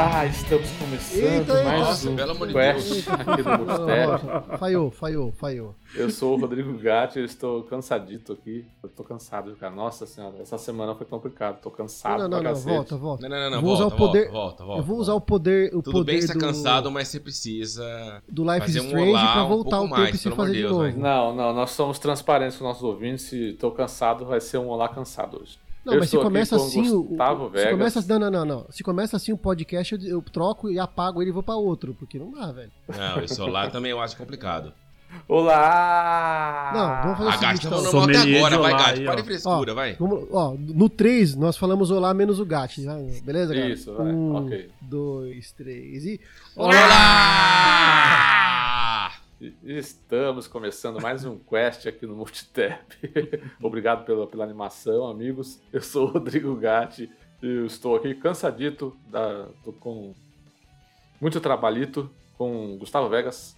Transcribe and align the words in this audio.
Olá, 0.00 0.24
estamos 0.24 0.70
começando 0.78 1.20
Eita, 1.22 1.62
mais 1.64 1.80
Nossa, 1.80 2.08
um 2.10 2.16
pelo 2.16 2.30
amor 2.30 2.48
de 2.48 2.54
Quest 2.54 3.06
aqui. 3.08 4.56
Falhou, 4.58 4.90
falhou, 4.90 5.32
falhou. 5.32 5.74
Eu 5.94 6.08
sou 6.08 6.38
o 6.38 6.40
Rodrigo 6.40 6.72
Gatti, 6.78 7.18
eu 7.18 7.24
estou 7.26 7.62
cansadito 7.64 8.32
aqui. 8.32 8.64
Eu 8.82 8.88
tô 8.88 9.04
cansado, 9.04 9.54
cara. 9.56 9.74
Nossa 9.74 10.06
senhora, 10.06 10.36
essa 10.40 10.56
semana 10.56 10.94
foi 10.94 11.06
complicado. 11.06 11.60
Tô 11.60 11.70
cansado 11.70 12.22
Não, 12.22 12.28
não, 12.30 12.38
pra 12.38 12.48
não, 12.48 12.50
cacete. 12.54 12.74
volta, 12.74 12.96
volta. 12.96 13.28
Não, 13.28 13.36
não, 13.36 13.50
não, 13.50 13.60
não. 13.62 13.68
Usar 13.68 13.82
volta, 13.82 13.94
o 13.94 13.98
poder- 13.98 14.30
volta, 14.30 14.64
volta, 14.64 14.80
Eu 14.80 14.84
vou 14.86 14.96
usar 14.98 15.14
o 15.14 15.20
poder, 15.20 15.68
o 15.74 15.82
Tudo 15.82 15.92
poder 15.92 16.12
bem 16.12 16.20
você 16.22 16.28
tá 16.28 16.32
do, 16.34 16.40
cansado, 16.40 16.90
mas 16.90 17.08
você 17.08 17.20
precisa. 17.20 18.22
do 18.26 18.42
Life 18.42 18.60
fazer 18.60 18.80
um 18.80 18.84
Strange 18.86 19.10
olá 19.10 19.32
pra 19.32 19.44
um 19.44 19.48
voltar 19.48 19.70
pouco 19.76 19.84
o 19.84 19.88
tempo 19.88 20.00
mais, 20.00 20.14
e 20.14 20.18
se 20.18 20.22
pelo 20.24 20.34
amor 20.34 20.46
fazer 20.46 20.52
de 20.52 20.56
de 20.56 20.62
Deus, 20.62 20.72
novo. 20.78 20.82
vai. 20.84 20.92
Não, 21.02 21.34
não, 21.34 21.52
nós 21.52 21.70
somos 21.72 21.98
transparentes 21.98 22.56
com 22.56 22.64
nossos 22.64 22.82
ouvintes. 22.82 23.26
Se 23.26 23.52
tô 23.52 23.70
cansado, 23.70 24.24
vai 24.24 24.40
ser 24.40 24.56
um 24.56 24.68
olá 24.68 24.88
cansado 24.88 25.38
hoje. 25.42 25.58
Não, 25.84 25.94
Eu 25.94 26.00
mas 26.00 26.10
se 26.10 26.16
começa 26.18 26.56
com 26.58 26.64
assim, 26.64 26.90
o, 26.90 27.02
Gustavo 27.04 27.46
o- 27.46 27.58
se 27.58 27.70
começa 27.70 28.04
não, 28.08 28.18
não, 28.18 28.30
não, 28.30 28.44
não. 28.44 28.66
Se 28.70 28.82
começa 28.84 29.16
assim 29.16 29.32
o 29.32 29.38
podcast, 29.38 29.94
eu, 29.94 30.00
eu 30.02 30.22
troco 30.22 30.70
e 30.70 30.78
apago 30.78 31.22
ele 31.22 31.30
e 31.30 31.32
vou 31.32 31.42
pra 31.42 31.54
outro, 31.56 31.94
porque 31.98 32.18
não 32.18 32.30
dá, 32.32 32.52
velho. 32.52 32.70
Não, 32.88 33.22
esse 33.24 33.40
olá 33.40 33.68
também 33.70 33.90
eu 33.90 34.00
acho 34.00 34.16
complicado. 34.16 34.72
Olá! 35.26 36.70
Não, 36.72 37.02
vamos 37.02 37.18
fazer 37.18 37.28
o 37.28 37.32
seguinte, 37.32 37.52
Gatti 37.52 37.62
tá 37.62 37.68
então. 37.68 37.82
normal 37.82 38.02
até 38.04 38.12
Sommelier 38.14 38.38
agora, 38.46 38.58
vai, 38.58 38.72
olá 38.72 38.82
Gatti. 38.90 39.04
Para 39.04 39.14
de 39.16 39.22
frescura, 39.22 39.72
Ó, 39.72 39.74
vai. 39.74 39.94
Vamos, 39.94 40.28
ó, 40.30 40.54
no 40.56 40.88
3, 40.88 41.34
nós 41.34 41.56
falamos 41.56 41.90
olá 41.90 42.14
menos 42.14 42.38
o 42.38 42.46
gato. 42.46 42.80
né? 42.80 43.20
Beleza, 43.24 43.52
galera? 43.54 43.72
Isso, 43.74 43.92
vai, 43.94 44.06
Um, 44.12 44.36
ok. 44.36 44.70
dois, 44.82 45.50
três 45.52 46.04
e. 46.04 46.20
Olá! 46.54 46.76
E- 48.36 48.39
Estamos 49.64 50.46
começando 50.46 51.00
mais 51.00 51.24
um 51.24 51.38
Quest 51.38 51.86
aqui 51.86 52.04
no 52.04 52.14
Multitap. 52.14 52.94
Obrigado 53.62 54.04
pela, 54.04 54.26
pela 54.26 54.44
animação, 54.44 55.08
amigos. 55.08 55.58
Eu 55.72 55.80
sou 55.80 56.08
o 56.08 56.10
Rodrigo 56.12 56.54
Gatti 56.56 57.10
e 57.42 57.46
eu 57.46 57.64
estou 57.64 57.96
aqui 57.96 58.14
cansadito, 58.14 58.94
da, 59.08 59.48
com 59.80 60.14
muito 61.18 61.40
trabalhito 61.40 62.10
com 62.36 62.76
Gustavo 62.76 63.08
Vegas. 63.08 63.56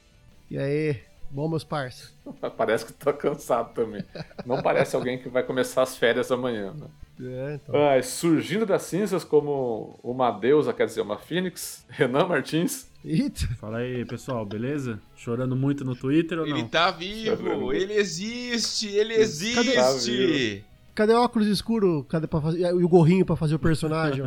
E 0.49 0.57
aí, 0.57 1.01
bom, 1.29 1.49
meus 1.49 1.65
parça? 1.65 2.13
Parece 2.57 2.87
que 2.87 2.93
tá 2.93 3.13
cansado 3.13 3.75
também. 3.75 4.05
Não 4.47 4.63
parece 4.63 4.95
alguém 4.95 5.19
que 5.19 5.29
vai 5.29 5.43
começar 5.43 5.83
as 5.83 5.97
férias 5.97 6.31
amanhã. 6.31 6.73
Né? 6.73 6.87
É, 7.21 7.55
então. 7.55 7.75
Ai, 7.75 8.05
surgindo 8.05 8.65
das 8.65 8.83
cinzas 8.83 9.25
como 9.25 9.99
uma 10.01 10.31
deusa, 10.31 10.73
quer 10.73 10.87
dizer, 10.87 11.01
uma 11.01 11.19
fênix, 11.19 11.85
Renan 11.89 12.29
Martins. 12.29 12.92
Eita, 13.05 13.47
Fala 13.59 13.79
aí, 13.79 14.05
pessoal, 14.05 14.45
beleza? 14.47 15.01
Chorando 15.17 15.57
muito 15.57 15.85
no 15.85 15.97
Twitter 15.97 16.39
ou 16.39 16.47
Ele 16.47 16.63
não? 16.63 16.69
tá 16.69 16.91
vivo, 16.93 17.73
ele 17.73 17.95
existe, 17.95 18.89
ele 18.89 19.15
Tá 19.15 19.21
existe. 19.21 20.65
cadê 20.95 21.13
o 21.13 21.21
óculos 21.23 21.49
escuro? 21.49 22.05
Cadê 22.09 22.27
pra 22.29 22.41
fazer... 22.41 22.61
E 22.61 22.73
o 22.85 22.89
gorrinho 22.89 23.27
pra 23.27 23.35
fazer 23.35 23.57
o 23.57 23.59
personagem? 23.59 24.23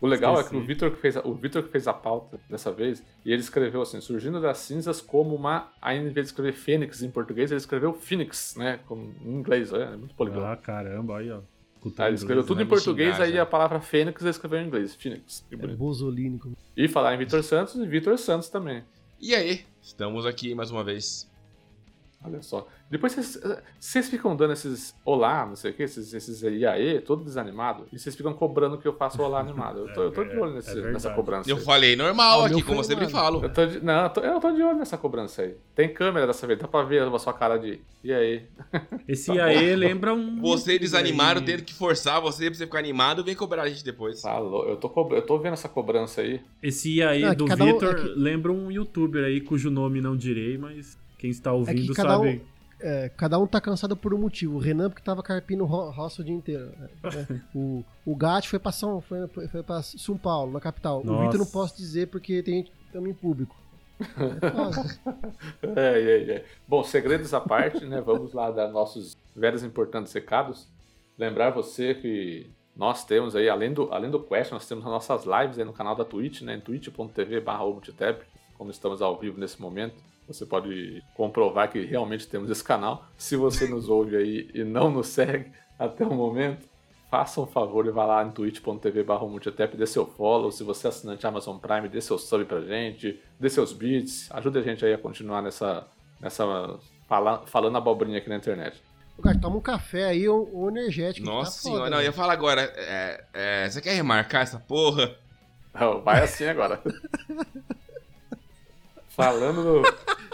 O 0.00 0.06
legal 0.06 0.36
é 0.36 0.40
Esqueci. 0.40 0.50
que 0.56 0.62
o 0.62 0.66
Vitor 0.66 0.90
que 0.92 0.96
fez 1.00 1.16
a, 1.16 1.26
o 1.26 1.34
Vitor 1.34 1.62
que 1.62 1.70
fez 1.70 1.88
a 1.88 1.92
pauta 1.92 2.38
dessa 2.48 2.70
vez, 2.72 3.02
e 3.24 3.32
ele 3.32 3.40
escreveu 3.40 3.82
assim, 3.82 4.00
surgindo 4.00 4.40
das 4.40 4.58
cinzas 4.58 5.00
como 5.00 5.34
uma, 5.34 5.72
aí 5.82 5.98
em 5.98 6.04
vez 6.04 6.14
de 6.26 6.32
escrever 6.32 6.52
fênix 6.52 7.02
em 7.02 7.10
português, 7.10 7.50
ele 7.50 7.58
escreveu 7.58 7.92
Phoenix, 7.92 8.54
né, 8.56 8.78
como, 8.86 9.12
em 9.24 9.30
inglês, 9.34 9.72
é, 9.72 9.82
é 9.82 9.96
muito 9.96 10.14
poliglota. 10.14 10.52
Ah, 10.52 10.56
caramba, 10.56 11.18
aí, 11.18 11.30
ó. 11.32 11.40
Cultura 11.80 12.04
Aí 12.04 12.10
ele 12.10 12.16
escreveu 12.16 12.42
inglesa, 12.42 12.48
tudo 12.48 12.58
né? 12.58 12.64
em 12.64 12.66
português, 12.66 13.14
xingar 13.14 13.24
aí 13.26 13.32
já. 13.34 13.42
a 13.42 13.46
palavra 13.46 13.80
fênix 13.80 14.20
ele 14.20 14.30
escreveu 14.30 14.60
em 14.60 14.66
inglês, 14.66 14.94
Phoenix. 14.94 15.44
Que 15.48 15.54
É. 15.54 15.66
Bozolini. 15.68 16.40
E 16.76 16.88
falar 16.88 17.14
em 17.14 17.18
Vitor 17.18 17.42
Santos 17.42 17.74
e 17.76 17.86
Vitor 17.86 18.18
Santos 18.18 18.48
também. 18.48 18.82
E 19.20 19.34
aí, 19.34 19.64
estamos 19.82 20.24
aqui 20.26 20.54
mais 20.54 20.70
uma 20.70 20.82
vez. 20.84 21.27
Olha 22.24 22.42
só. 22.42 22.66
Depois 22.90 23.12
vocês, 23.12 23.38
vocês 23.78 24.08
ficam 24.08 24.34
dando 24.34 24.52
esses 24.52 24.92
olá, 25.04 25.46
não 25.46 25.54
sei 25.54 25.70
o 25.70 25.74
que, 25.74 25.84
esses, 25.84 26.12
esses 26.12 26.42
iaê, 26.42 27.00
todo 27.00 27.22
desanimado, 27.22 27.86
e 27.92 27.98
vocês 27.98 28.16
ficam 28.16 28.32
cobrando 28.34 28.76
que 28.76 28.88
eu 28.88 28.92
faço 28.92 29.22
olá 29.22 29.38
animado. 29.38 29.80
Eu 29.86 29.92
tô, 29.94 30.02
eu 30.02 30.10
tô 30.10 30.24
de 30.24 30.36
olho 30.36 30.54
nesse- 30.54 30.70
É 30.70 30.74
verdade. 30.74 30.94
nessa 30.94 31.10
cobrança. 31.14 31.48
Eu 31.48 31.56
aí. 31.58 31.62
falei 31.62 31.94
normal 31.94 32.42
Ah, 32.42 32.46
aqui, 32.48 32.60
como 32.62 32.80
eu 32.80 32.84
sempre 32.84 33.08
falo. 33.08 33.40
Eu 33.44 33.52
tô 33.52 33.64
de, 33.66 33.80
não, 33.84 34.02
eu 34.02 34.10
tô, 34.10 34.20
eu 34.20 34.40
tô 34.40 34.50
de 34.50 34.60
olho 34.62 34.78
nessa 34.78 34.98
cobrança 34.98 35.42
aí. 35.42 35.54
Tem 35.76 35.92
câmera 35.94 36.26
dessa 36.26 36.44
vez, 36.44 36.58
dá 36.58 36.66
pra 36.66 36.82
ver 36.82 37.02
a 37.02 37.18
sua 37.20 37.32
cara 37.32 37.56
de. 37.56 37.78
E 38.02 38.12
aí? 38.12 38.42
Esse 39.06 39.32
Tá 39.34 39.44
aí 39.44 39.76
lembra 39.76 40.12
um. 40.12 40.40
Você 40.40 40.76
desanimado, 40.76 41.38
aí. 41.38 41.46
tendo 41.46 41.62
que 41.62 41.72
forçar 41.74 42.20
você 42.20 42.46
pra 42.46 42.54
você 42.58 42.66
ficar 42.66 42.80
animado, 42.80 43.22
vem 43.22 43.36
cobrar 43.36 43.62
a 43.62 43.68
gente 43.68 43.84
depois. 43.84 44.22
Tá 44.22 44.38
louco. 44.40 44.68
Eu 44.68 44.76
tô, 44.76 45.14
eu 45.14 45.22
tô 45.22 45.38
vendo 45.38 45.52
essa 45.52 45.68
cobrança 45.68 46.20
aí. 46.22 46.40
Esse 46.60 47.00
aí 47.00 47.22
Não, 47.22 47.28
é 47.30 47.34
do 47.36 47.44
um- 47.44 47.48
Vitor 47.48 47.90
é 47.90 47.94
que- 48.02 48.08
lembra 48.16 48.50
um 48.50 48.72
youtuber 48.72 49.24
aí 49.24 49.40
cujo 49.40 49.70
nome 49.70 50.00
não 50.00 50.16
direi, 50.16 50.58
mas 50.58 50.98
quem 51.18 51.30
está 51.30 51.52
ouvindo 51.52 51.92
cada 51.92 52.18
um- 52.18 52.24
sabe. 52.24 52.42
É, 52.80 53.08
cada 53.16 53.38
um 53.40 53.46
tá 53.46 53.60
cansado 53.60 53.96
por 53.96 54.14
um 54.14 54.18
motivo. 54.18 54.56
O 54.56 54.60
Renan, 54.60 54.88
porque 54.88 55.02
tava 55.02 55.20
carpindo 55.22 55.64
ro 55.64 55.90
roça 55.90 56.22
o 56.22 56.24
dia 56.24 56.34
inteiro. 56.34 56.70
né? 56.78 56.88
o, 57.52 57.84
o 58.06 58.14
Gatti 58.14 58.48
foi 58.48 58.58
pra, 58.60 58.70
São, 58.70 59.00
foi, 59.00 59.26
foi, 59.26 59.62
pra 59.64 59.82
São 59.82 60.16
Paulo, 60.16 60.52
na 60.52 60.60
capital. 60.60 61.00
O 61.00 61.04
Nossa. 61.04 61.24
Vitor 61.24 61.38
não 61.40 61.46
posso 61.46 61.76
dizer 61.76 62.06
porque 62.06 62.40
tem 62.42 62.58
gente 62.58 62.72
também 62.92 63.10
em 63.10 63.14
público. 63.14 63.56
É. 63.98 63.98
É, 65.74 66.00
é, 66.00 66.30
é. 66.36 66.44
Bom, 66.68 66.84
segredos 66.84 67.34
à 67.34 67.40
parte, 67.40 67.84
né? 67.84 68.00
Vamos 68.00 68.32
lá 68.32 68.50
dar 68.50 68.68
nossos 68.68 69.16
velhos 69.34 69.64
importantes 69.64 70.12
recados. 70.12 70.68
Lembrar 71.18 71.50
você 71.50 71.94
que 71.94 72.48
nós 72.76 73.04
temos 73.04 73.34
aí, 73.34 73.48
além 73.48 73.72
do, 73.72 73.92
além 73.92 74.08
do 74.10 74.20
Quest, 74.22 74.52
nós 74.52 74.68
temos 74.68 74.84
as 74.84 74.90
nossas 74.90 75.24
lives 75.24 75.58
aí 75.58 75.64
no 75.64 75.72
canal 75.72 75.96
da 75.96 76.04
Twitch, 76.04 76.42
né? 76.42 76.54
Em 76.54 76.60
twitch.tv 76.60 77.40
barra 77.40 77.64
como 78.56 78.70
estamos 78.70 79.02
ao 79.02 79.18
vivo 79.18 79.38
nesse 79.38 79.60
momento. 79.60 79.96
Você 80.28 80.44
pode 80.44 81.02
comprovar 81.14 81.70
que 81.72 81.84
realmente 81.84 82.28
temos 82.28 82.50
esse 82.50 82.62
canal. 82.62 83.06
Se 83.16 83.34
você 83.34 83.66
nos 83.66 83.88
ouve 83.88 84.14
aí 84.16 84.50
e 84.54 84.62
não 84.62 84.90
nos 84.90 85.08
segue 85.08 85.50
até 85.78 86.04
o 86.04 86.14
momento, 86.14 86.68
faça 87.10 87.40
um 87.40 87.46
favor 87.46 87.86
e 87.86 87.90
vá 87.90 88.04
lá 88.04 88.22
em 88.24 88.30
twitch.tv 88.30 89.02
barra 89.04 89.26
multitap, 89.26 89.74
dê 89.76 89.86
seu 89.86 90.04
follow. 90.06 90.52
Se 90.52 90.62
você 90.62 90.86
é 90.86 90.90
assinante 90.90 91.26
Amazon 91.26 91.56
Prime, 91.56 91.88
dê 91.88 92.00
seu 92.02 92.18
sub 92.18 92.44
pra 92.44 92.60
gente, 92.60 93.18
dê 93.40 93.48
seus 93.48 93.72
bits, 93.72 94.28
ajude 94.32 94.58
a 94.58 94.62
gente 94.62 94.84
aí 94.84 94.92
a 94.92 94.98
continuar 94.98 95.40
nessa, 95.40 95.86
nessa 96.20 96.44
fala, 97.08 97.46
falando 97.46 97.76
abobrinha 97.78 98.18
aqui 98.18 98.28
na 98.28 98.36
internet. 98.36 98.82
O 99.16 99.22
Gatti, 99.22 99.40
toma 99.40 99.56
um 99.56 99.60
café 99.62 100.04
aí, 100.04 100.28
um, 100.28 100.46
um 100.52 100.68
energético. 100.68 101.26
que 101.26 101.32
Nossa 101.32 101.50
tá 101.52 101.56
senhora, 101.62 101.84
foda, 101.84 101.90
não, 101.90 101.98
eu 101.98 102.04
ia 102.04 102.10
né? 102.10 102.16
falar 102.16 102.34
agora. 102.34 102.60
é, 102.76 103.24
é, 103.32 103.68
você 103.70 103.80
quer 103.80 103.94
remarcar 103.94 104.42
essa 104.42 104.60
porra? 104.60 105.16
Não, 105.74 106.00
Vai 106.02 106.22
assim 106.22 106.44
agora. 106.44 106.80
Falando 109.08 109.64
no- 109.64 109.82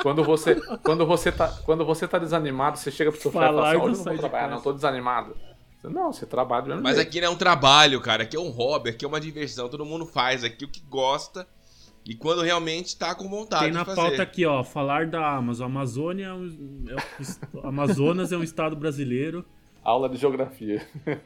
quando 0.05 0.23
você 0.23 0.55
quando 0.83 1.07
você 1.07 1.33
tá 1.33 1.49
quando 1.65 1.83
você 1.83 2.07
tá 2.07 2.19
desanimado, 2.19 2.79
você 2.79 2.91
chega 2.91 3.11
pro 3.11 3.19
seu 3.19 3.33
chefe 3.33 3.43
e 3.43 3.47
fala 3.49 3.69
assim, 3.71 3.81
eu 3.81 3.89
não 3.89 3.95
vou 3.95 4.19
trabalhar, 4.19 4.51
não, 4.51 4.61
tô 4.61 4.73
desanimado. 4.75 5.35
Não, 5.83 6.13
você 6.13 6.27
trabalha 6.27 6.63
do 6.63 6.69
mesmo 6.69 6.83
Mas 6.83 6.97
jeito. 6.97 7.09
aqui 7.09 7.21
não 7.23 7.29
é 7.29 7.31
um 7.31 7.37
trabalho, 7.37 8.01
cara. 8.03 8.23
Aqui 8.23 8.37
é 8.37 8.41
um 8.41 8.51
hobby, 8.51 8.91
aqui 8.91 9.05
é 9.05 9.09
uma 9.09 9.21
diversão. 9.21 9.69
Todo 9.69 9.85
mundo 9.85 10.05
faz 10.05 10.45
aqui 10.45 10.65
o 10.65 10.69
que 10.69 10.81
gosta. 10.81 11.47
E 12.05 12.15
quando 12.15 12.43
realmente 12.43 12.97
tá 12.99 13.15
com 13.15 13.29
vontade 13.29 13.65
Tem 13.65 13.73
na 13.73 13.81
de 13.81 13.87
fazer. 13.87 14.01
pauta 14.01 14.23
aqui, 14.23 14.45
ó, 14.45 14.63
falar 14.63 15.07
da 15.07 15.27
Amazon. 15.37 15.67
Amazônia 15.67 16.27
é 16.27 16.35
um, 16.35 16.85
é 16.89 17.59
um 17.59 17.69
Amazonas 17.69 18.31
é 18.31 18.37
um 18.37 18.43
estado 18.43 18.77
brasileiro. 18.77 19.43
Aula 19.83 20.09
de 20.09 20.17
geografia. 20.19 20.87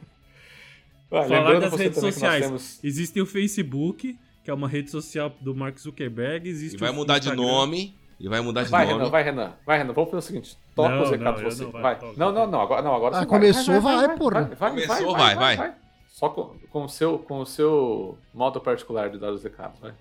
Ah, 1.11 1.23
Falar 1.23 1.59
das 1.59 1.73
redes 1.73 1.99
sociais. 1.99 2.45
temos 2.45 2.79
Existe 2.83 3.19
o 3.19 3.25
Facebook, 3.25 4.15
que 4.43 4.51
é 4.51 4.53
uma 4.53 4.67
rede 4.69 4.91
social 4.91 5.35
do 5.41 5.55
Mark 5.55 5.75
Zuckerberg. 5.79 6.47
Existe 6.47 6.75
E 6.75 6.79
vai 6.79 6.91
o 6.91 6.93
mudar 6.93 7.17
de 7.17 7.35
nome. 7.35 7.97
E 8.19 8.27
vai 8.27 8.41
mudar 8.41 8.63
de 8.63 8.69
Vai, 8.69 8.85
nome. 8.85 8.97
Renan, 8.97 9.09
vai, 9.09 9.23
Renan. 9.23 9.53
Vai, 9.65 9.77
Renan. 9.77 9.93
Vamos 9.93 10.09
fazer 10.09 10.17
o 10.19 10.21
seguinte. 10.21 10.57
Toca 10.75 10.89
Não, 10.89 11.03
os 11.03 11.09
recados 11.09 11.41
não, 11.41 11.49
você. 11.51 11.63
não, 11.63 11.71
vai, 11.71 11.81
vai. 11.81 11.99
toca. 11.99 12.13
Não, 12.17 12.31
não, 12.33 12.47
não. 12.47 12.61
Agora, 12.61 12.81
não, 12.81 12.93
agora 12.93 13.15
Ah, 13.15 13.19
você 13.21 13.25
começou, 13.25 13.81
vai, 13.81 14.17
porra. 14.17 14.41
Vai, 14.57 14.69
Começou, 14.71 15.13
vai, 15.15 15.35
vai. 15.35 15.73
Só 16.09 16.27
com, 16.29 16.53
com, 16.69 16.83
o 16.83 16.89
seu, 16.89 17.17
com 17.19 17.39
o 17.39 17.45
seu 17.45 18.17
modo 18.33 18.59
particular 18.59 19.09
de 19.09 19.17
dar 19.17 19.31
os 19.31 19.41
recados, 19.43 19.79
vai. 19.79 19.93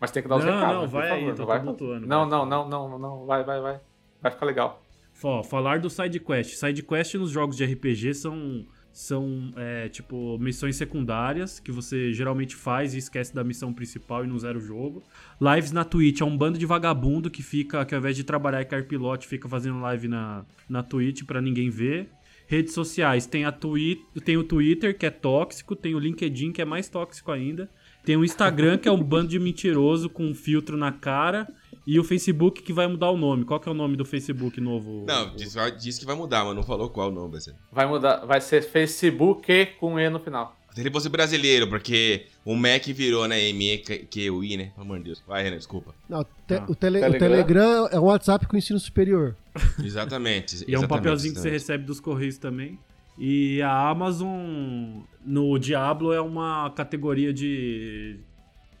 Mas 0.00 0.12
tem 0.12 0.22
que 0.22 0.28
dar 0.28 0.36
os 0.36 0.44
Não, 0.44 0.52
recados, 0.52 0.74
não, 0.74 0.82
né, 0.82 0.86
por 0.88 0.92
vai 0.92 1.10
aí, 1.10 1.20
favor. 1.22 1.34
tô 1.34 1.40
não 1.40 1.46
vai 1.46 1.58
Não, 1.58 1.74
vai. 2.20 2.28
não, 2.28 2.46
não, 2.46 2.68
não, 2.68 2.98
não. 2.98 3.26
Vai, 3.26 3.42
vai, 3.42 3.60
vai. 3.60 3.80
Vai 4.22 4.30
ficar 4.30 4.46
legal. 4.46 4.80
Ó, 5.24 5.42
falar 5.42 5.80
do 5.80 5.90
side 5.90 6.20
quest. 6.20 6.54
Side 6.54 6.82
quest 6.82 7.14
nos 7.14 7.30
jogos 7.30 7.56
de 7.56 7.64
RPG 7.64 8.14
são 8.14 8.64
são 8.96 9.52
é, 9.56 9.90
tipo 9.90 10.38
missões 10.38 10.74
secundárias 10.74 11.60
que 11.60 11.70
você 11.70 12.14
geralmente 12.14 12.56
faz 12.56 12.94
e 12.94 12.98
esquece 12.98 13.34
da 13.34 13.44
missão 13.44 13.70
principal 13.70 14.24
e 14.24 14.26
não 14.26 14.38
zera 14.38 14.56
o 14.56 14.60
jogo. 14.60 15.02
Lives 15.38 15.70
na 15.70 15.84
Twitch 15.84 16.22
é 16.22 16.24
um 16.24 16.34
bando 16.34 16.56
de 16.56 16.64
vagabundo 16.64 17.30
que 17.30 17.42
fica 17.42 17.84
que 17.84 17.94
ao 17.94 18.00
invés 18.00 18.16
de 18.16 18.24
trabalhar 18.24 18.62
e 18.62 18.64
carpilote 18.64 19.26
fica 19.26 19.46
fazendo 19.50 19.80
live 19.80 20.08
na, 20.08 20.46
na 20.66 20.82
Twitch 20.82 21.24
pra 21.24 21.42
ninguém 21.42 21.68
ver. 21.68 22.08
Redes 22.46 22.72
sociais, 22.72 23.26
tem, 23.26 23.44
a 23.44 23.52
twi 23.52 24.00
tem 24.24 24.38
o 24.38 24.44
Twitter, 24.44 24.96
que 24.96 25.04
é 25.04 25.10
tóxico, 25.10 25.76
tem 25.76 25.94
o 25.94 25.98
LinkedIn, 25.98 26.52
que 26.52 26.62
é 26.62 26.64
mais 26.64 26.88
tóxico 26.88 27.30
ainda. 27.30 27.68
Tem 28.02 28.16
o 28.16 28.24
Instagram, 28.24 28.78
que 28.78 28.88
é 28.88 28.92
um 28.92 29.02
bando 29.02 29.28
de 29.28 29.38
mentiroso 29.38 30.08
com 30.08 30.24
um 30.24 30.34
filtro 30.34 30.76
na 30.76 30.92
cara. 30.92 31.46
E 31.86 32.00
o 32.00 32.04
Facebook, 32.04 32.62
que 32.62 32.72
vai 32.72 32.86
mudar 32.88 33.10
o 33.10 33.16
nome. 33.16 33.44
Qual 33.44 33.60
que 33.60 33.68
é 33.68 33.72
o 33.72 33.74
nome 33.74 33.96
do 33.96 34.04
Facebook 34.04 34.60
novo? 34.60 35.04
Não, 35.06 35.34
disse, 35.36 35.56
disse 35.78 36.00
que 36.00 36.06
vai 36.06 36.16
mudar, 36.16 36.44
mas 36.44 36.54
não 36.56 36.62
falou 36.64 36.90
qual 36.90 37.12
nome 37.12 37.30
vai 37.32 37.40
ser. 37.40 37.54
Vai 37.70 37.86
mudar. 37.86 38.24
Vai 38.26 38.40
ser 38.40 38.62
Facebook 38.62 39.66
com 39.78 39.98
E 39.98 40.10
no 40.10 40.18
final. 40.18 40.56
Se 40.74 40.80
ele 40.82 40.90
fosse 40.90 41.08
brasileiro, 41.08 41.68
porque 41.68 42.26
o 42.44 42.54
Mac 42.54 42.84
virou, 42.88 43.26
né? 43.26 43.40
M-E-Q-U-I, 43.48 44.56
né? 44.58 44.72
Pelo 44.74 44.84
amor 44.84 44.98
de 44.98 45.04
Deus. 45.04 45.22
Vai, 45.26 45.42
Renan, 45.42 45.56
desculpa. 45.56 45.94
Não, 46.08 46.22
te- 46.22 46.54
Ah. 46.54 46.66
o, 46.68 46.74
tele- 46.74 46.98
o 46.98 47.00
Telegram? 47.02 47.18
Telegram 47.18 47.88
é 47.90 47.98
um 48.00 48.04
WhatsApp 48.04 48.46
com 48.46 48.56
ensino 48.58 48.78
superior. 48.78 49.34
Exatamente. 49.82 50.56
E 50.68 50.74
é 50.74 50.78
um 50.78 50.80
exatamente, 50.82 50.88
papelzinho 50.88 51.32
que 51.34 51.40
você 51.40 51.48
exatamente. 51.48 51.62
recebe 51.62 51.84
dos 51.84 51.98
Correios 52.00 52.36
também. 52.36 52.78
E 53.18 53.62
a 53.62 53.88
Amazon 53.88 55.00
no 55.24 55.58
Diablo 55.58 56.12
é 56.12 56.20
uma 56.20 56.68
categoria 56.76 57.32
de 57.32 58.18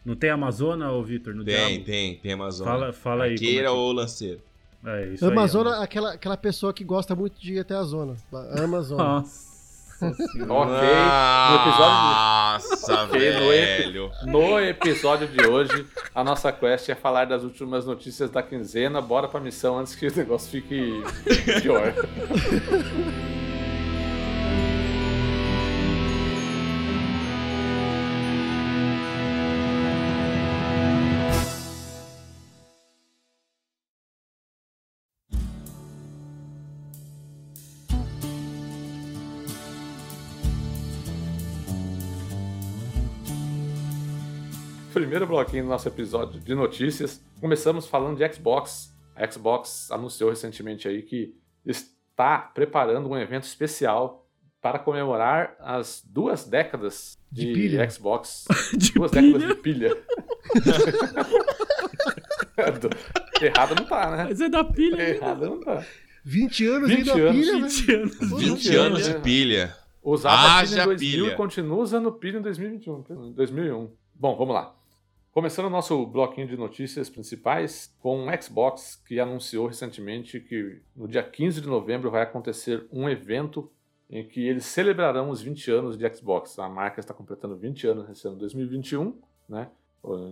Não 0.06 0.14
tem 0.14 0.30
Amazona, 0.30 0.92
ô 0.92 1.02
Vitor? 1.02 1.34
No 1.34 1.44
Tem, 1.44 1.54
Diablo? 1.56 1.84
tem, 1.84 2.14
tem 2.14 2.32
Amazônia. 2.32 2.72
Fala, 2.72 2.92
fala 2.92 3.24
aí. 3.24 3.36
como 3.36 3.50
é 3.60 3.70
ou 3.70 3.92
lanceiro. 3.92 4.40
É, 4.84 5.06
isso 5.08 5.24
aí, 5.24 5.32
Amazona, 5.32 5.82
aquela, 5.82 6.12
aquela 6.12 6.36
pessoa 6.36 6.72
que 6.72 6.84
gosta 6.84 7.16
muito 7.16 7.40
de 7.40 7.54
ir 7.54 7.58
até 7.58 7.74
a 7.74 7.82
zona. 7.82 8.14
Amazona. 8.56 9.24
Nossa 9.98 10.12
senhora. 10.28 10.52
Ok, 10.52 10.76
no 11.48 11.56
episódio 11.56 11.96
Nossa, 11.96 13.02
Ok, 13.04 13.32
no 13.32 13.48
velho. 13.48 14.10
No 14.26 14.60
episódio 14.60 15.26
de 15.26 15.46
hoje, 15.46 15.86
a 16.14 16.22
nossa 16.22 16.52
quest 16.52 16.90
é 16.90 16.94
falar 16.94 17.24
das 17.24 17.42
últimas 17.42 17.86
notícias 17.86 18.30
da 18.30 18.42
quinzena. 18.42 19.00
Bora 19.00 19.26
pra 19.26 19.40
missão 19.40 19.78
antes 19.78 19.94
que 19.94 20.06
o 20.06 20.14
negócio 20.14 20.50
fique 20.50 21.02
pior. 21.62 21.94
Primeiro 45.16 45.32
bloquinho 45.34 45.62
do 45.62 45.70
nosso 45.70 45.88
episódio 45.88 46.38
de 46.38 46.54
notícias. 46.54 47.24
Começamos 47.40 47.86
falando 47.86 48.18
de 48.18 48.34
Xbox. 48.34 48.94
A 49.14 49.26
Xbox 49.26 49.90
anunciou 49.90 50.28
recentemente 50.28 50.86
aí 50.86 51.00
que 51.00 51.34
está 51.64 52.36
preparando 52.38 53.08
um 53.08 53.16
evento 53.16 53.44
especial 53.44 54.28
para 54.60 54.78
comemorar 54.78 55.56
as 55.58 56.02
duas 56.06 56.44
décadas 56.46 57.16
de, 57.32 57.46
De 57.46 57.52
pilha. 57.54 57.88
Xbox. 57.88 58.44
De 58.76 58.92
duas 58.92 59.10
pilha? 59.10 59.38
décadas 59.38 59.56
de 59.56 59.62
pilha. 59.62 59.96
Errado 63.40 63.74
não 63.74 63.86
tá, 63.86 64.10
né? 64.14 64.24
Mas 64.24 64.38
é 64.38 64.50
da 64.50 64.64
pilha. 64.64 64.96
né? 64.98 65.10
Errado 65.16 65.46
não 65.46 65.60
tá. 65.60 65.82
20 66.26 66.66
anos 66.66 66.88
20 66.90 66.98
ainda 66.98 67.12
anos, 67.22 67.36
pilha, 67.36 67.52
velho. 67.52 67.68
20 67.68 67.94
anos. 67.94 68.18
20 68.18 68.62
Pilha. 68.68 68.80
anos 68.82 69.02
de 69.06 69.14
pilha. 69.20 69.74
Usava 70.02 70.58
Haja 70.58 70.72
pilha 70.72 70.82
em 70.82 70.86
2000 70.86 71.10
pilha. 71.24 71.32
e 71.32 71.36
continua 71.36 71.76
usando 71.78 72.12
pilha 72.12 72.36
em 72.36 72.42
2021, 72.42 73.04
em 73.08 73.32
2001. 73.32 73.90
Bom, 74.14 74.36
vamos 74.36 74.54
lá. 74.54 74.76
Começando 75.36 75.66
o 75.66 75.70
nosso 75.70 76.06
bloquinho 76.06 76.46
de 76.46 76.56
notícias 76.56 77.10
principais 77.10 77.94
com 78.00 78.26
o 78.26 78.42
Xbox, 78.42 78.96
que 79.06 79.20
anunciou 79.20 79.66
recentemente 79.66 80.40
que 80.40 80.80
no 80.96 81.06
dia 81.06 81.22
15 81.22 81.60
de 81.60 81.68
novembro 81.68 82.10
vai 82.10 82.22
acontecer 82.22 82.86
um 82.90 83.06
evento 83.06 83.70
em 84.08 84.26
que 84.26 84.48
eles 84.48 84.64
celebrarão 84.64 85.28
os 85.28 85.42
20 85.42 85.70
anos 85.70 85.98
de 85.98 86.08
Xbox. 86.14 86.58
A 86.58 86.70
marca 86.70 87.00
está 87.00 87.12
completando 87.12 87.54
20 87.54 87.86
anos 87.86 88.08
nesse 88.08 88.26
ano 88.26 88.38
2021, 88.38 89.14
né? 89.46 89.68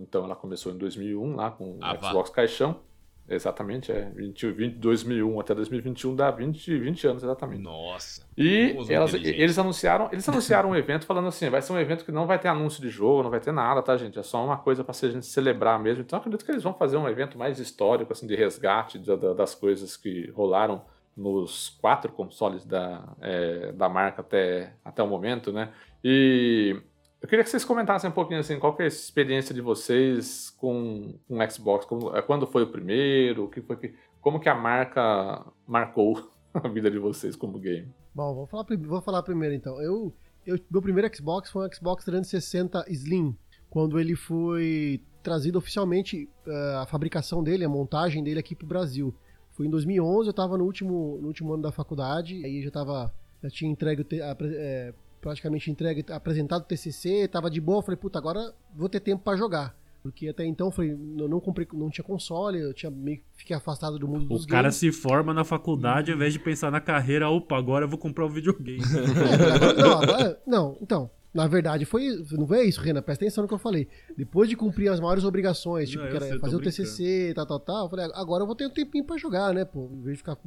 Então 0.01 0.23
ela 0.25 0.35
começou 0.35 0.71
em 0.73 0.77
2001 0.79 1.35
lá 1.35 1.51
com 1.51 1.73
o 1.75 1.79
Ah. 1.83 1.95
Xbox 2.01 2.31
Caixão. 2.31 2.79
Exatamente, 3.27 3.91
é 3.91 4.09
20, 4.13 4.51
20, 4.51 4.75
2001 4.75 5.39
até 5.39 5.55
2021 5.55 6.15
dá 6.15 6.29
20, 6.29 6.77
20 6.77 7.07
anos 7.07 7.23
exatamente. 7.23 7.61
Nossa. 7.63 8.21
E 8.37 8.71
elas- 8.93 9.13
eles 9.41 9.57
anunciaram, 9.57 10.09
eles 10.11 10.29
anunciaram 10.29 10.69
um 10.69 10.75
evento 10.75 11.05
falando 11.07 11.27
assim, 11.27 11.49
vai 11.49 11.61
ser 11.61 11.73
um 11.73 11.79
evento 11.79 12.05
que 12.05 12.11
não 12.11 12.27
vai 12.27 12.37
ter 12.37 12.49
anúncio 12.49 12.81
de 12.81 12.89
jogo, 12.89 13.23
não 13.23 13.31
vai 13.31 13.39
ter 13.39 13.51
nada, 13.51 13.81
tá, 13.81 13.97
gente? 13.97 14.19
É 14.19 14.23
só 14.23 14.45
uma 14.45 14.57
coisa 14.57 14.83
para 14.83 14.93
a 14.95 15.09
gente 15.09 15.25
celebrar 15.25 15.79
mesmo. 15.79 16.01
Então 16.03 16.19
acredito 16.19 16.45
que 16.45 16.51
eles 16.51 16.61
vão 16.61 16.73
fazer 16.75 16.97
um 16.97 17.09
evento 17.09 17.35
mais 17.37 17.57
histórico, 17.57 18.13
assim, 18.13 18.27
de 18.27 18.35
resgate 18.35 18.99
da- 18.99 19.15
da- 19.15 19.33
das 19.33 19.55
coisas 19.55 19.97
que 19.97 20.29
rolaram 20.35 20.83
nos 21.17 21.69
quatro 21.81 22.11
consoles 22.11 22.63
da, 22.65 23.01
é, 23.21 23.71
da 23.71 23.89
marca 23.89 24.21
até, 24.21 24.73
até 24.83 25.01
o 25.01 25.07
momento, 25.07 25.51
né? 25.51 25.69
E 26.03 26.75
eu 27.21 27.27
queria 27.27 27.43
que 27.43 27.49
vocês 27.49 27.65
comentassem 27.65 28.09
um 28.09 28.13
pouquinho 28.13 28.39
assim, 28.39 28.59
qual 28.59 28.75
que 28.75 28.81
é 28.83 28.85
a 28.85 28.87
experiência 28.87 29.53
de 29.53 29.61
vocês 29.61 30.49
com 30.51 31.15
o 31.27 31.51
Xbox? 31.51 31.85
Como- 31.85 32.15
é, 32.15 32.21
quando 32.21 32.45
foi 32.45 32.63
o 32.63 32.67
primeiro? 32.71 33.45
O 33.45 33.49
que 33.49 33.61
foi 33.61 33.75
que, 33.77 33.93
como 34.21 34.39
que 34.39 34.47
a 34.49 34.55
marca 34.55 35.45
marcou 35.67 36.29
a 36.53 36.67
vida 36.67 36.89
de 36.91 36.99
vocês 36.99 37.35
como 37.35 37.57
game? 37.59 37.87
Bom, 38.13 38.33
vou 38.33 38.47
falar, 38.47 38.65
vou 38.79 39.01
falar 39.01 39.23
primeiro 39.23 39.55
então. 39.55 39.81
Eu, 39.81 40.13
eu, 40.45 40.57
meu 40.69 40.81
primeiro 40.81 41.09
Xbox 41.15 41.49
foi 41.49 41.67
um 41.67 41.71
Xbox 41.73 42.05
360 42.05 42.85
Slim, 42.89 43.35
quando 43.69 43.99
ele 43.99 44.15
foi 44.15 45.01
trazido 45.23 45.57
oficialmente 45.57 46.29
eh, 46.47 46.75
a 46.81 46.85
fabricação 46.85 47.43
dele, 47.43 47.65
a 47.65 47.69
montagem 47.69 48.23
dele 48.23 48.39
aqui 48.39 48.55
pro 48.55 48.67
Brasil. 48.67 49.13
Foi 49.51 49.65
em 49.65 49.69
2011, 49.69 50.29
eu 50.29 50.33
tava 50.33 50.57
no 50.57 50.63
último, 50.63 51.17
no 51.19 51.27
último 51.27 51.53
ano 51.53 51.63
da 51.63 51.71
faculdade, 51.71 52.45
aí 52.45 52.61
já 52.61 52.69
tava, 52.69 53.11
já 53.41 53.49
tinha 53.49 53.71
entregue, 53.71 54.01
o 54.03 54.23
apre- 54.31 54.53
eh, 54.55 54.93
praticamente 55.29 55.71
entregue, 55.71 56.05
apresentado 56.11 56.61
o 56.61 56.65
TCC, 56.65 57.27
tava 57.27 57.49
de 57.49 57.59
boa, 57.59 57.81
falei, 57.81 57.97
puta, 57.97 58.19
agora 58.19 58.53
vou 58.75 58.87
ter 58.87 58.99
tempo 58.99 59.23
pra 59.23 59.35
jogar. 59.35 59.75
Porque 60.03 60.29
até 60.29 60.45
então, 60.45 60.67
eu 60.67 60.71
falei, 60.71 60.91
eu 60.91 61.27
não 61.27 61.39
comprei, 61.39 61.67
não 61.73 61.89
tinha 61.89 62.05
console, 62.05 62.59
eu 62.59 62.75
tinha 62.75 62.91
meio 62.91 63.17
que 63.17 63.23
fiquei 63.37 63.55
afastado 63.55 63.97
do 63.97 64.07
mundo 64.07 64.27
dos 64.27 64.43
O 64.43 64.47
cara 64.47 64.63
games. 64.63 64.75
se 64.75 64.91
forma 64.91 65.33
na 65.33 65.43
faculdade, 65.43 66.11
ao 66.11 66.15
invés 66.15 66.31
de 66.31 66.37
pensar 66.37 66.69
na 66.71 66.79
carreira, 66.79 67.27
opa, 67.27 67.57
agora 67.57 67.85
eu 67.85 67.89
vou 67.89 67.97
comprar 67.97 68.23
um 68.27 68.29
videogame. 68.29 68.77
não, 69.81 69.99
agora- 70.03 70.39
não, 70.45 70.77
então, 70.79 71.09
na 71.33 71.47
verdade 71.47 71.85
foi, 71.85 72.23
não 72.33 72.45
foi 72.45 72.67
isso, 72.67 72.79
Renan, 72.81 73.01
presta 73.01 73.25
atenção 73.25 73.41
no 73.41 73.47
que 73.47 73.53
eu 73.55 73.57
falei. 73.57 73.87
Depois 74.15 74.47
de 74.47 74.55
cumprir 74.55 74.89
as 74.91 74.99
maiores 74.99 75.23
obrigações, 75.23 75.89
tipo, 75.89 76.03
Não, 76.03 76.11
que 76.11 76.17
era 76.17 76.27
sei, 76.27 76.37
fazer 76.37 76.55
o. 76.55 76.61
TCC, 76.61 77.33
tal, 77.33 77.47
tal, 77.47 77.59
tal, 77.59 77.85
eu 77.85 77.89
falei, 77.89 78.05
agora 78.13 78.43
eu 78.43 78.45
vou 78.47 78.55
ter 78.55 78.67
um 78.67 78.69
tempinho 78.69 79.03
pra 79.05 79.17
jogar, 79.17 79.55
né, 79.55 79.65
pô, 79.65 79.89
em 79.91 80.01
vez 80.03 80.17
de 80.17 80.17
ficar 80.19 80.37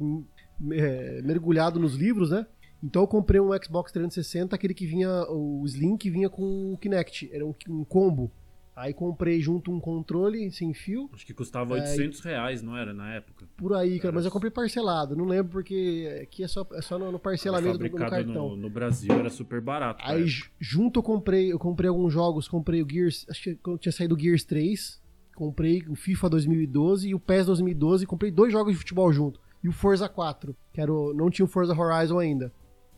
é, 0.71 1.21
mergulhado 1.21 1.77
nos 1.81 1.95
livros, 1.95 2.29
né. 2.31 2.45
Então 2.83 3.03
eu 3.03 3.07
comprei 3.07 3.39
um 3.41 3.49
Xbox 3.61 3.91
360, 3.91 4.55
aquele 4.55 4.73
que 4.73 4.85
vinha, 4.85 5.25
o 5.29 5.63
Slim 5.65 5.97
que 5.97 6.09
vinha 6.09 6.29
com 6.29 6.73
o 6.73 6.77
Kinect, 6.77 7.29
era 7.33 7.45
um, 7.45 7.53
um 7.69 7.83
combo. 7.83 8.31
Aí 8.75 8.93
comprei 8.93 9.41
junto 9.41 9.69
um 9.73 9.79
controle 9.79 10.49
sem 10.51 10.73
fio, 10.73 11.09
Acho 11.13 11.25
que 11.25 11.33
custava 11.33 11.77
É, 11.77 11.81
800 11.81 12.21
reais, 12.21 12.61
não 12.61 12.77
era, 12.77 12.93
na 12.93 13.13
época? 13.13 13.45
por 13.57 13.73
aí, 13.73 13.97
cara, 13.97 14.07
Era 14.07 14.15
mas 14.15 14.25
eu 14.25 14.31
comprei 14.31 14.49
parcelado, 14.49 15.17
não 15.17 15.25
lembro 15.25 15.51
porque 15.51 16.21
aqui 16.23 16.43
é 16.43 16.47
só, 16.47 16.65
é 16.71 16.81
só 16.81 16.97
no, 16.97 17.11
no 17.11 17.19
parcelamento 17.19 17.77
do, 17.77 17.89
cartão. 17.97 18.49
no, 18.51 18.55
no 18.55 18.69
Brasil 18.69 19.11
era 19.11 19.29
super 19.29 19.59
barato. 19.59 20.01
Aí 20.01 20.25
junto 20.57 20.99
eu 20.99 21.03
comprei, 21.03 21.51
eu 21.51 21.59
comprei 21.59 21.89
alguns 21.89 22.13
jogos, 22.13 22.47
comprei 22.47 22.81
o 22.81 22.89
Gears, 22.89 23.25
acho 23.29 23.43
que 23.43 23.55
quando 23.55 23.79
tinha 23.79 23.91
saído 23.91 24.15
o 24.15 24.19
Gears 24.19 24.45
3, 24.45 25.01
comprei 25.35 25.83
o 25.89 25.95
FIFA 25.95 26.29
2012 26.29 27.09
e 27.09 27.13
o 27.13 27.19
PES 27.19 27.47
2012, 27.47 28.05
comprei 28.05 28.31
dois 28.31 28.53
jogos 28.53 28.71
de 28.71 28.79
futebol 28.79 29.11
junto. 29.11 29.41
E 29.61 29.67
o 29.67 29.73
Forza 29.73 30.07
4, 30.07 30.55
que 30.71 30.79
era 30.79 30.93
o, 30.93 31.13
não 31.13 31.29
tinha 31.29 31.45
o 31.45 31.49
Forza 31.49 31.77
Horizon 31.77 32.17
ainda. 32.17 32.49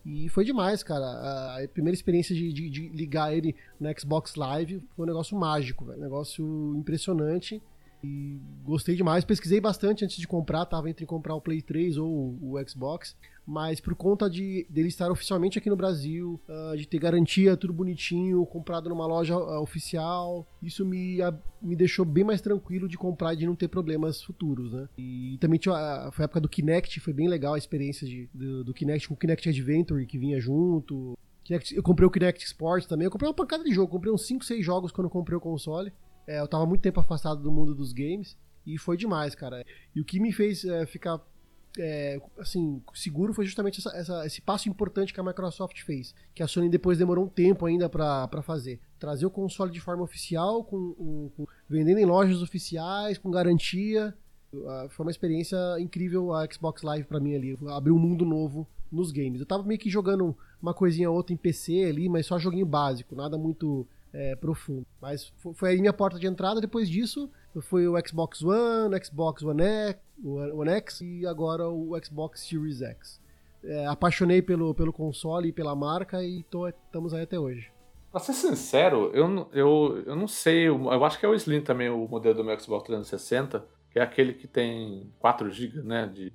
E 0.06 0.28
foi 0.30 0.44
demais, 0.44 0.82
cara. 0.84 1.06
A, 1.06 1.68
primeira 1.68 1.94
experiência 1.94 2.36
de, 2.36 2.52
de- 2.52 2.70
de 2.70 2.90
ligar 2.90 3.36
ele 3.36 3.56
no 3.80 3.88
Xbox 4.00 4.36
Live 4.36 4.82
foi 4.96 5.06
um 5.06 5.08
negócio 5.08 5.38
mágico, 5.38 5.86
velho. 5.86 6.00
Um 6.00 6.04
negócio 6.04 6.76
impressionante. 6.76 7.62
E 8.04 8.40
gostei 8.64 8.96
demais. 8.96 9.24
Pesquisei 9.24 9.62
bastante 9.62 10.04
antes 10.04 10.18
de 10.18 10.28
comprar, 10.28 10.66
tava 10.66 10.90
entre 10.90 11.06
comprar 11.06 11.36
o 11.36 11.42
Play 11.42 11.62
3 11.62 11.98
ou 11.98 12.38
o, 12.42 12.56
Xbox. 12.68 13.16
Mas 13.46 13.80
por 13.80 13.96
conta 13.96 14.30
de 14.30 14.66
dele 14.70 14.88
estar 14.88 15.12
oficialmente 15.12 15.58
aqui 15.58 15.70
no 15.70 15.76
Brasil, 15.76 16.40
ah, 16.48 16.74
de 16.78 16.88
ter 16.88 17.00
garantia, 17.00 17.58
tudo 17.58 17.74
bonitinho, 17.74 18.46
comprado 18.46 18.88
numa 18.90 19.06
loja 19.06 19.34
ah, 19.34 19.60
oficial, 19.60 20.48
isso 20.62 20.86
me, 20.86 21.18
me 21.62 21.76
deixou 21.76 22.06
bem 22.06 22.24
mais 22.24 22.40
tranquilo 22.40 22.88
de 22.88 22.98
comprar 22.98 23.34
e 23.34 23.38
de 23.38 23.46
não 23.46 23.56
ter 23.56 23.68
problemas 23.68 24.22
futuros, 24.22 24.72
né? 24.72 24.88
E 24.98 25.38
também 25.40 25.60
tinha, 25.60 25.74
a- 25.76 26.12
foi 26.12 26.24
a 26.24 26.26
época 26.26 26.40
do 26.42 26.48
Kinect, 26.50 27.00
foi 27.00 27.14
bem 27.14 27.28
legal 27.28 27.56
a 27.56 27.58
experiência 27.58 28.08
de, 28.08 28.30
do, 28.34 28.64
do 28.64 28.74
Kinect 28.74 29.08
com 29.08 29.16
o 29.16 29.18
Kinect 29.18 29.50
Adventure 29.50 30.06
que 30.06 30.18
vinha 30.20 30.40
junto. 30.40 31.18
Kinect- 31.44 31.76
eu 31.76 31.82
comprei 31.84 32.08
o 32.08 32.12
Kinect 32.12 32.46
Sports 32.46 32.88
também, 32.88 33.06
eu 33.06 33.12
comprei 33.12 33.28
uma 33.28 33.36
pancada 33.36 33.64
de 33.64 33.74
jogo, 33.74 33.92
comprei 33.92 34.14
uns 34.14 34.26
5, 34.28 34.46
6 34.46 34.64
jogos 34.64 34.92
quando 34.92 35.10
comprei 35.10 35.36
o 35.38 35.42
console. 35.42 35.92
É, 36.28 36.40
eu 36.40 36.48
tava 36.48 36.66
muito 36.66 36.82
tempo 36.82 37.00
afastado 37.00 37.42
do 37.42 37.52
mundo 37.52 37.74
dos 37.76 37.94
games 37.94 38.38
e 38.66 38.78
foi 38.78 38.96
demais, 38.98 39.34
cara. 39.36 39.66
E 39.96 40.00
o 40.02 40.06
que 40.06 40.20
me 40.20 40.32
fez 40.32 40.64
é, 40.66 40.86
ficar 40.86 41.20
é, 41.80 42.22
assim, 42.38 42.82
seguro 42.94 43.34
foi 43.34 43.46
justamente 43.46 43.80
essa- 43.80 43.96
essa- 43.96 44.26
esse 44.26 44.42
passo 44.42 44.68
importante 44.68 45.14
que 45.14 45.20
a 45.22 45.24
Microsoft 45.24 45.80
fez, 45.84 46.14
que 46.36 46.44
a 46.44 46.48
Sony 46.48 46.68
depois 46.70 46.98
demorou 46.98 47.24
um 47.26 47.30
tempo 47.30 47.66
ainda 47.66 47.88
pra 47.88 48.28
fazer. 48.44 48.78
Trazer 49.00 49.26
o 49.26 49.32
console 49.32 49.72
de 49.72 49.80
forma 49.80 50.04
oficial, 50.04 50.66
com, 50.66 50.94
com- 50.94 51.32
com- 51.38 51.48
vendendo 51.70 51.98
em 52.00 52.06
lojas 52.06 52.42
oficiais, 52.42 53.18
com 53.18 53.32
garantia. 53.32 54.14
Ah, 54.68 54.88
Foi 54.90 55.06
uma 55.06 55.12
experiência 55.12 55.56
incrível 55.80 56.34
a 56.34 56.46
Xbox 56.52 56.82
Live 56.84 57.06
pra 57.08 57.22
mim 57.22 57.36
ali. 57.36 57.58
Abriu 57.70 57.96
um 57.96 58.00
mundo 58.00 58.26
novo 58.26 58.68
nos 58.92 59.10
games. 59.14 59.40
Eu 59.40 59.46
tava 59.46 59.64
meio 59.64 59.80
que 59.80 59.90
jogando 59.90 60.36
uma 60.62 60.74
coisinha 60.74 61.10
ou 61.10 61.16
outra 61.16 61.34
em 61.34 61.38
PC 61.38 61.86
ali, 61.86 62.10
mas 62.10 62.26
só 62.26 62.38
joguinho 62.38 62.66
básico, 62.66 63.16
nada 63.16 63.38
muito 63.38 63.88
é, 64.14 64.36
profundo. 64.36 64.86
Mas 65.02 65.32
fo- 65.38 65.54
foi 65.54 65.72
aí 65.72 65.80
minha 65.80 65.94
porta 65.94 66.20
de 66.20 66.28
entrada. 66.28 66.60
Depois 66.62 66.90
disso, 66.90 67.30
foi 67.62 67.88
o 67.88 67.96
Xbox 68.06 68.42
One, 68.44 68.96
Xbox 69.04 69.44
One 69.44 69.62
X, 69.64 70.02
One 70.24 70.70
X 70.72 71.02
e 71.02 71.26
agora 71.26 71.68
o 71.70 71.92
Xbox 72.04 72.42
Series 72.42 72.82
X. 72.82 73.20
É, 73.64 73.86
apaixonei 73.86 74.42
pelo, 74.42 74.74
pelo 74.74 74.92
console 74.92 75.50
e 75.50 75.54
pela 75.54 75.76
marca 75.76 76.24
e 76.24 76.44
estamos 76.86 77.14
aí 77.14 77.24
até 77.24 77.38
hoje. 77.40 77.70
Pra 78.12 78.20
ser 78.20 78.34
sincero, 78.34 79.10
eu, 79.14 79.48
eu, 79.54 80.04
eu 80.06 80.16
não 80.16 80.28
sei, 80.28 80.68
eu 80.68 80.76
eu 80.92 81.06
acho 81.06 81.18
que 81.20 81.26
é 81.26 81.30
o 81.30 81.34
Slim 81.36 81.62
também, 81.62 81.90
o 81.90 82.08
modelo 82.08 82.36
do 82.36 82.44
meu 82.44 82.60
Xbox 82.60 82.86
360, 82.86 83.64
que 83.90 84.00
é 84.00 84.02
aquele 84.02 84.34
que 84.34 84.48
tem 84.48 85.10
4 85.20 85.50
GB 85.50 85.82
né, 85.84 86.08
de, 86.14 86.34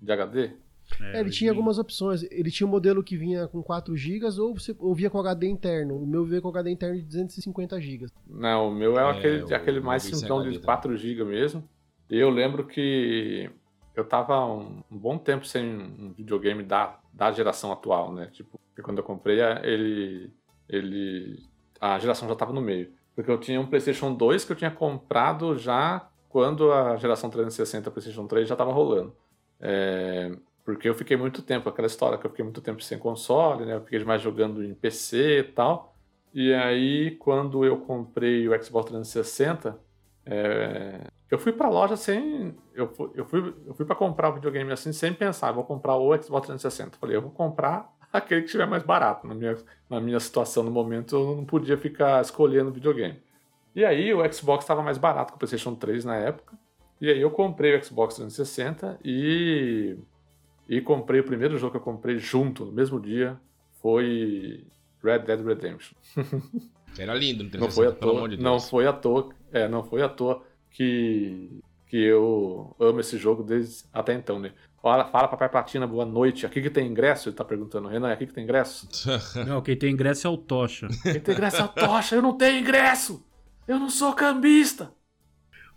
de 0.00 0.12
HD. 0.12 0.52
É, 1.00 1.20
ele 1.20 1.30
tinha 1.30 1.50
algumas 1.50 1.78
opções. 1.78 2.22
Ele 2.30 2.50
tinha 2.50 2.66
um 2.66 2.70
modelo 2.70 3.02
que 3.02 3.16
vinha 3.16 3.46
com 3.48 3.62
4 3.62 3.96
GB 3.96 4.24
ou 4.40 4.54
você 4.54 4.74
ou 4.78 4.94
via 4.94 5.10
com 5.10 5.18
HD 5.20 5.46
interno. 5.46 5.96
O 5.96 6.06
meu 6.06 6.24
veio 6.24 6.40
com 6.42 6.48
HD 6.48 6.70
interno 6.70 6.96
de 6.96 7.02
250 7.02 7.80
GB. 7.80 8.06
Não, 8.26 8.68
o 8.68 8.74
meu 8.74 8.98
é, 8.98 9.02
É, 9.02 9.10
aquele, 9.10 9.42
o- 9.42 9.54
aquele 9.54 9.80
mais 9.80 10.02
simplão 10.02 10.38
de 10.42 10.48
também. 10.48 10.60
4 10.62 10.96
GB 10.96 11.24
mesmo. 11.24 11.62
E 12.10 12.16
eu 12.18 12.30
lembro 12.30 12.66
que 12.66 13.50
eu 13.94 14.04
tava 14.04 14.44
um, 14.46 14.82
um 14.90 14.96
bom 14.96 15.18
tempo 15.18 15.44
sem 15.46 15.64
um 15.64 16.12
videogame 16.16 16.62
da, 16.62 16.98
da 17.12 17.30
geração 17.32 17.70
atual, 17.72 18.12
né? 18.14 18.26
Tipo, 18.32 18.58
porque 18.68 18.82
quando 18.82 18.98
eu 18.98 19.04
comprei, 19.04 19.42
a- 19.42 19.60
ele, 19.64 20.30
ele. 20.68 21.38
A 21.80 21.98
geração 21.98 22.28
já 22.28 22.34
tava 22.34 22.52
no 22.52 22.60
meio. 22.60 22.90
Porque 23.14 23.30
eu 23.30 23.38
tinha 23.38 23.60
um 23.60 23.66
PlayStation 23.66 24.14
2 24.14 24.44
que 24.44 24.52
eu 24.52 24.56
tinha 24.56 24.70
comprado 24.70 25.56
já 25.58 26.08
quando 26.28 26.70
a 26.72 26.96
geração 26.96 27.28
360 27.28 27.90
PlayStation 27.90 28.26
3 28.26 28.48
já 28.48 28.54
tava 28.56 28.72
rolando. 28.72 29.14
É, 29.60 30.30
porque 30.68 30.86
eu 30.86 30.94
fiquei 30.94 31.16
muito 31.16 31.40
tempo, 31.40 31.66
aquela 31.66 31.86
história 31.86 32.18
que 32.18 32.26
eu 32.26 32.30
fiquei 32.30 32.44
muito 32.44 32.60
tempo 32.60 32.82
sem 32.82 32.98
console, 32.98 33.64
né? 33.64 33.76
Eu 33.76 33.80
fiquei 33.80 34.04
mais 34.04 34.20
jogando 34.20 34.62
em 34.62 34.74
PC 34.74 35.38
e 35.38 35.42
tal. 35.44 35.96
E 36.34 36.52
aí, 36.52 37.12
quando 37.12 37.64
eu 37.64 37.78
comprei 37.78 38.46
o 38.46 38.62
Xbox 38.62 38.90
360, 38.90 39.80
é, 40.26 41.06
eu 41.30 41.38
fui 41.38 41.52
pra 41.52 41.70
loja 41.70 41.96
sem. 41.96 42.54
Eu 42.74 42.86
fui, 42.86 43.10
eu 43.14 43.24
fui, 43.24 43.54
eu 43.66 43.72
fui 43.72 43.86
comprar 43.86 44.28
o 44.28 44.34
videogame 44.34 44.70
assim, 44.70 44.92
sem 44.92 45.14
pensar, 45.14 45.52
vou 45.52 45.64
comprar 45.64 45.96
o 45.96 46.14
Xbox 46.22 46.48
360. 46.48 46.98
Falei, 46.98 47.16
eu 47.16 47.22
vou 47.22 47.30
comprar 47.30 47.90
aquele 48.12 48.42
que 48.42 48.48
estiver 48.48 48.66
mais 48.66 48.82
barato. 48.82 49.26
Na 49.26 49.34
minha, 49.34 49.56
na 49.88 49.98
minha 50.02 50.20
situação 50.20 50.62
no 50.62 50.70
momento, 50.70 51.16
eu 51.16 51.34
não 51.34 51.46
podia 51.46 51.78
ficar 51.78 52.20
escolhendo 52.20 52.70
videogame. 52.70 53.22
E 53.74 53.86
aí, 53.86 54.12
o 54.12 54.20
Xbox 54.30 54.64
estava 54.64 54.82
mais 54.82 54.98
barato 54.98 55.32
que 55.32 55.36
o 55.36 55.38
PlayStation 55.38 55.74
3 55.74 56.04
na 56.04 56.16
época. 56.16 56.58
E 57.00 57.08
aí, 57.08 57.22
eu 57.22 57.30
comprei 57.30 57.74
o 57.74 57.82
Xbox 57.82 58.16
360 58.16 58.98
e. 59.02 59.96
E 60.68 60.80
comprei 60.80 61.20
o 61.20 61.24
primeiro 61.24 61.56
jogo 61.56 61.72
que 61.72 61.76
eu 61.78 61.80
comprei 61.82 62.18
junto, 62.18 62.64
no 62.66 62.72
mesmo 62.72 63.00
dia, 63.00 63.38
foi 63.80 64.64
Red 65.02 65.20
Dead 65.20 65.40
Redemption. 65.44 65.94
Era 66.98 67.14
lindo 67.14 67.44
360, 67.44 67.58
Não 67.58 67.70
foi 67.70 67.86
à 67.86 67.92
pelo 67.92 68.10
toa, 68.10 68.18
amor 68.18 68.28
de 68.28 68.36
Deus. 68.36 68.44
não 68.44 68.60
foi 68.60 68.86
à 68.86 68.92
toa, 68.92 69.28
é, 69.52 69.68
não 69.68 69.84
foi 69.84 70.02
à 70.02 70.08
toa 70.08 70.42
que 70.70 71.60
que 71.86 71.96
eu 71.96 72.76
amo 72.78 73.00
esse 73.00 73.16
jogo 73.16 73.42
desde 73.42 73.84
até 73.94 74.12
então, 74.12 74.38
né? 74.38 74.52
Fala, 74.82 75.06
fala 75.06 75.26
papai 75.26 75.48
Platina, 75.48 75.86
boa 75.86 76.04
noite. 76.04 76.44
Aqui 76.44 76.60
que 76.60 76.68
tem 76.68 76.86
ingresso? 76.86 77.30
Ele 77.30 77.36
tá 77.36 77.42
perguntando, 77.44 77.88
Renan, 77.88 78.12
aqui 78.12 78.26
que 78.26 78.34
tem 78.34 78.44
ingresso? 78.44 78.86
Não, 79.46 79.62
quem 79.62 79.74
tem 79.74 79.90
ingresso 79.94 80.26
é 80.26 80.30
o 80.30 80.36
Tocha. 80.36 80.86
Quem 81.02 81.18
tem 81.18 81.34
ingresso 81.34 81.56
é 81.56 81.60
a 81.62 81.68
tocha, 81.68 82.14
eu 82.14 82.20
não 82.20 82.36
tenho 82.36 82.58
ingresso! 82.60 83.24
Eu 83.66 83.78
não 83.78 83.88
sou 83.88 84.12
cambista! 84.12 84.92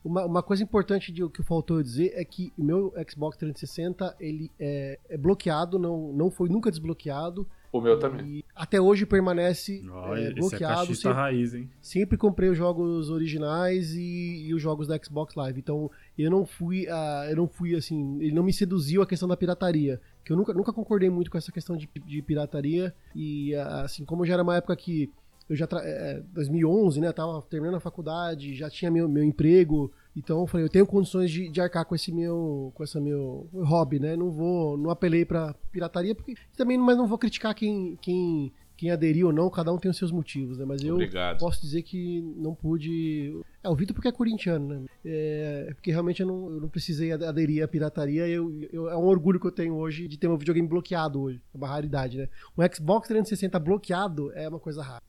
Uma, 0.03 0.25
uma 0.25 0.43
coisa 0.43 0.63
importante 0.63 1.11
de, 1.11 1.27
que 1.29 1.43
faltou 1.43 1.77
eu 1.77 1.83
dizer 1.83 2.11
é 2.15 2.25
que 2.25 2.51
o 2.57 2.63
meu 2.63 2.93
Xbox 3.09 3.37
360 3.37 4.15
ele 4.19 4.49
é, 4.59 4.99
é 5.09 5.17
bloqueado, 5.17 5.77
não, 5.77 6.11
não 6.11 6.31
foi 6.31 6.49
nunca 6.49 6.71
desbloqueado. 6.71 7.47
O 7.71 7.79
meu 7.79 7.97
também. 7.97 8.25
E 8.25 8.45
até 8.53 8.81
hoje 8.81 9.05
permanece 9.05 9.81
Ó, 9.89 10.15
é, 10.15 10.23
esse 10.23 10.31
é 10.31 10.33
bloqueado. 10.33 10.75
cachista 10.81 11.09
sempre, 11.09 11.17
raiz, 11.17 11.53
hein? 11.53 11.69
sempre 11.81 12.17
comprei 12.17 12.49
os 12.49 12.57
jogos 12.57 13.09
originais 13.09 13.93
e, 13.93 14.47
e 14.47 14.53
os 14.53 14.61
jogos 14.61 14.87
da 14.87 14.97
Xbox 15.01 15.35
Live. 15.35 15.59
Então 15.59 15.89
eu 16.17 16.29
não 16.29 16.45
fui, 16.45 16.87
ah, 16.89 17.27
eu 17.29 17.35
não 17.37 17.47
fui 17.47 17.75
assim, 17.75 18.19
ele 18.21 18.33
não 18.33 18.43
me 18.43 18.51
seduziu 18.51 19.01
a 19.01 19.07
questão 19.07 19.27
da 19.27 19.37
pirataria, 19.37 20.01
que 20.25 20.33
eu 20.33 20.37
nunca, 20.37 20.53
nunca 20.53 20.73
concordei 20.73 21.09
muito 21.09 21.31
com 21.31 21.37
essa 21.37 21.51
questão 21.51 21.77
de, 21.77 21.89
de 22.05 22.21
pirataria 22.21 22.93
e 23.15 23.55
ah, 23.55 23.83
assim 23.83 24.03
como 24.03 24.25
já 24.25 24.33
era 24.33 24.43
uma 24.43 24.57
época 24.57 24.75
que 24.75 25.09
eu 25.51 25.55
já 25.57 25.67
é, 25.83 26.21
2011, 26.33 27.01
né, 27.01 27.11
tava 27.11 27.41
terminando 27.43 27.75
a 27.75 27.79
faculdade, 27.81 28.55
já 28.55 28.69
tinha 28.69 28.89
meu, 28.89 29.09
meu 29.09 29.21
emprego, 29.23 29.91
então 30.15 30.39
eu 30.39 30.47
falei, 30.47 30.65
eu 30.65 30.69
tenho 30.69 30.85
condições 30.85 31.29
de, 31.29 31.49
de 31.49 31.59
arcar 31.59 31.85
com 31.85 31.93
esse 31.93 32.11
meu, 32.11 32.71
com 32.73 32.83
esse 32.83 32.99
meu 32.99 33.49
hobby, 33.53 33.99
né? 33.99 34.15
Não 34.15 34.31
vou, 34.31 34.77
não 34.77 34.89
apelei 34.89 35.25
pra 35.25 35.53
pirataria 35.71 36.15
porque 36.15 36.35
também, 36.55 36.77
mas 36.77 36.95
não 36.97 37.05
vou 37.07 37.17
criticar 37.17 37.53
quem 37.53 37.97
quem 38.01 38.51
quem 38.77 38.89
aderiu 38.89 39.27
ou 39.27 39.33
não, 39.33 39.47
cada 39.47 39.71
um 39.71 39.77
tem 39.77 39.91
os 39.91 39.97
seus 39.97 40.11
motivos, 40.11 40.57
né? 40.57 40.65
Mas 40.65 40.81
eu 40.83 40.95
Obrigado. 40.95 41.37
posso 41.37 41.61
dizer 41.61 41.83
que 41.83 42.19
não 42.35 42.55
pude. 42.55 43.39
É, 43.63 43.69
o 43.69 43.75
Vitor 43.75 43.93
porque 43.93 44.07
é 44.07 44.11
corintiano, 44.11 44.67
né? 44.67 44.85
É, 45.05 45.71
porque 45.75 45.91
realmente 45.91 46.21
eu 46.23 46.27
não, 46.27 46.49
eu 46.49 46.61
não 46.61 46.67
precisei 46.67 47.11
ade- 47.11 47.23
aderir 47.25 47.63
à 47.63 47.67
pirataria. 47.67 48.27
Eu, 48.27 48.51
eu- 48.73 48.89
é 48.89 48.97
um 48.97 49.05
orgulho 49.05 49.39
que 49.39 49.45
eu 49.45 49.51
tenho 49.51 49.75
hoje 49.75 50.07
de 50.07 50.17
ter 50.17 50.27
meu 50.27 50.35
videogame 50.37 50.67
bloqueado 50.67 51.21
hoje. 51.21 51.39
É 51.53 51.57
uma 51.57 51.67
raridade, 51.67 52.17
né? 52.17 52.27
Um 52.57 52.63
Xbox 52.73 53.07
360 53.07 53.59
bloqueado 53.59 54.31
é 54.33 54.49
uma 54.49 54.59
coisa 54.59 54.81
rara. 54.81 55.01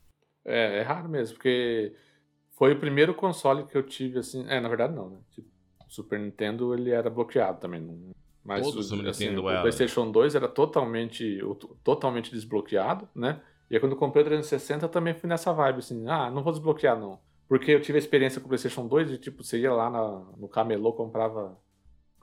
É, 0.45 0.79
é 0.79 0.83
raro 0.83 1.09
mesmo, 1.09 1.37
porque 1.37 1.95
foi 2.53 2.73
o 2.73 2.79
primeiro 2.81 3.15
console 3.15 3.67
que 3.67 3.77
eu 3.77 3.83
tive, 3.83 4.19
assim. 4.19 4.45
É, 4.49 4.61
na 4.61 4.69
verdade 4.69 4.95
não, 4.95 5.11
né? 5.11 5.19
Tipo, 5.31 5.49
Super 5.89 6.19
Nintendo 6.19 6.75
ele 6.75 6.91
era 6.91 7.11
bloqueado 7.11 7.61
também. 7.61 7.81
não- 7.81 8.13
Mas 8.45 8.65
Todo 8.67 8.77
o, 8.77 8.81
assim, 9.09 9.29
Nintendo 9.29 9.43
o 9.45 9.51
era. 9.51 9.61
PlayStation 9.61 10.11
2 10.11 10.35
era 10.35 10.49
totalmente, 10.49 11.39
totalmente 11.85 12.31
desbloqueado, 12.33 13.09
né? 13.15 13.41
E 13.71 13.75
aí 13.77 13.81
quando 13.81 13.93
eu 13.93 13.99
comprei 13.99 14.23
o 14.23 14.27
360 14.27 14.87
eu 14.87 14.89
também 14.89 15.15
fui 15.15 15.29
nessa 15.29 15.53
vibe, 15.53 15.79
assim, 15.79 16.09
ah, 16.09 16.31
não 16.31 16.43
vou 16.43 16.53
desbloquear 16.53 16.99
não. 16.99 17.21
Porque 17.49 17.71
eu 17.71 17.81
tive 17.81 17.97
a 17.97 18.01
experiência 18.01 18.41
com 18.41 18.47
o 18.47 18.49
PlayStation 18.49 18.87
2 18.89 19.09
de 19.11 19.19
tipo, 19.19 19.45
você 19.45 19.59
ia 19.61 19.73
lá 19.73 19.89
na- 19.91 20.27
no 20.37 20.49
camelô, 20.49 20.93
comprava 20.93 21.57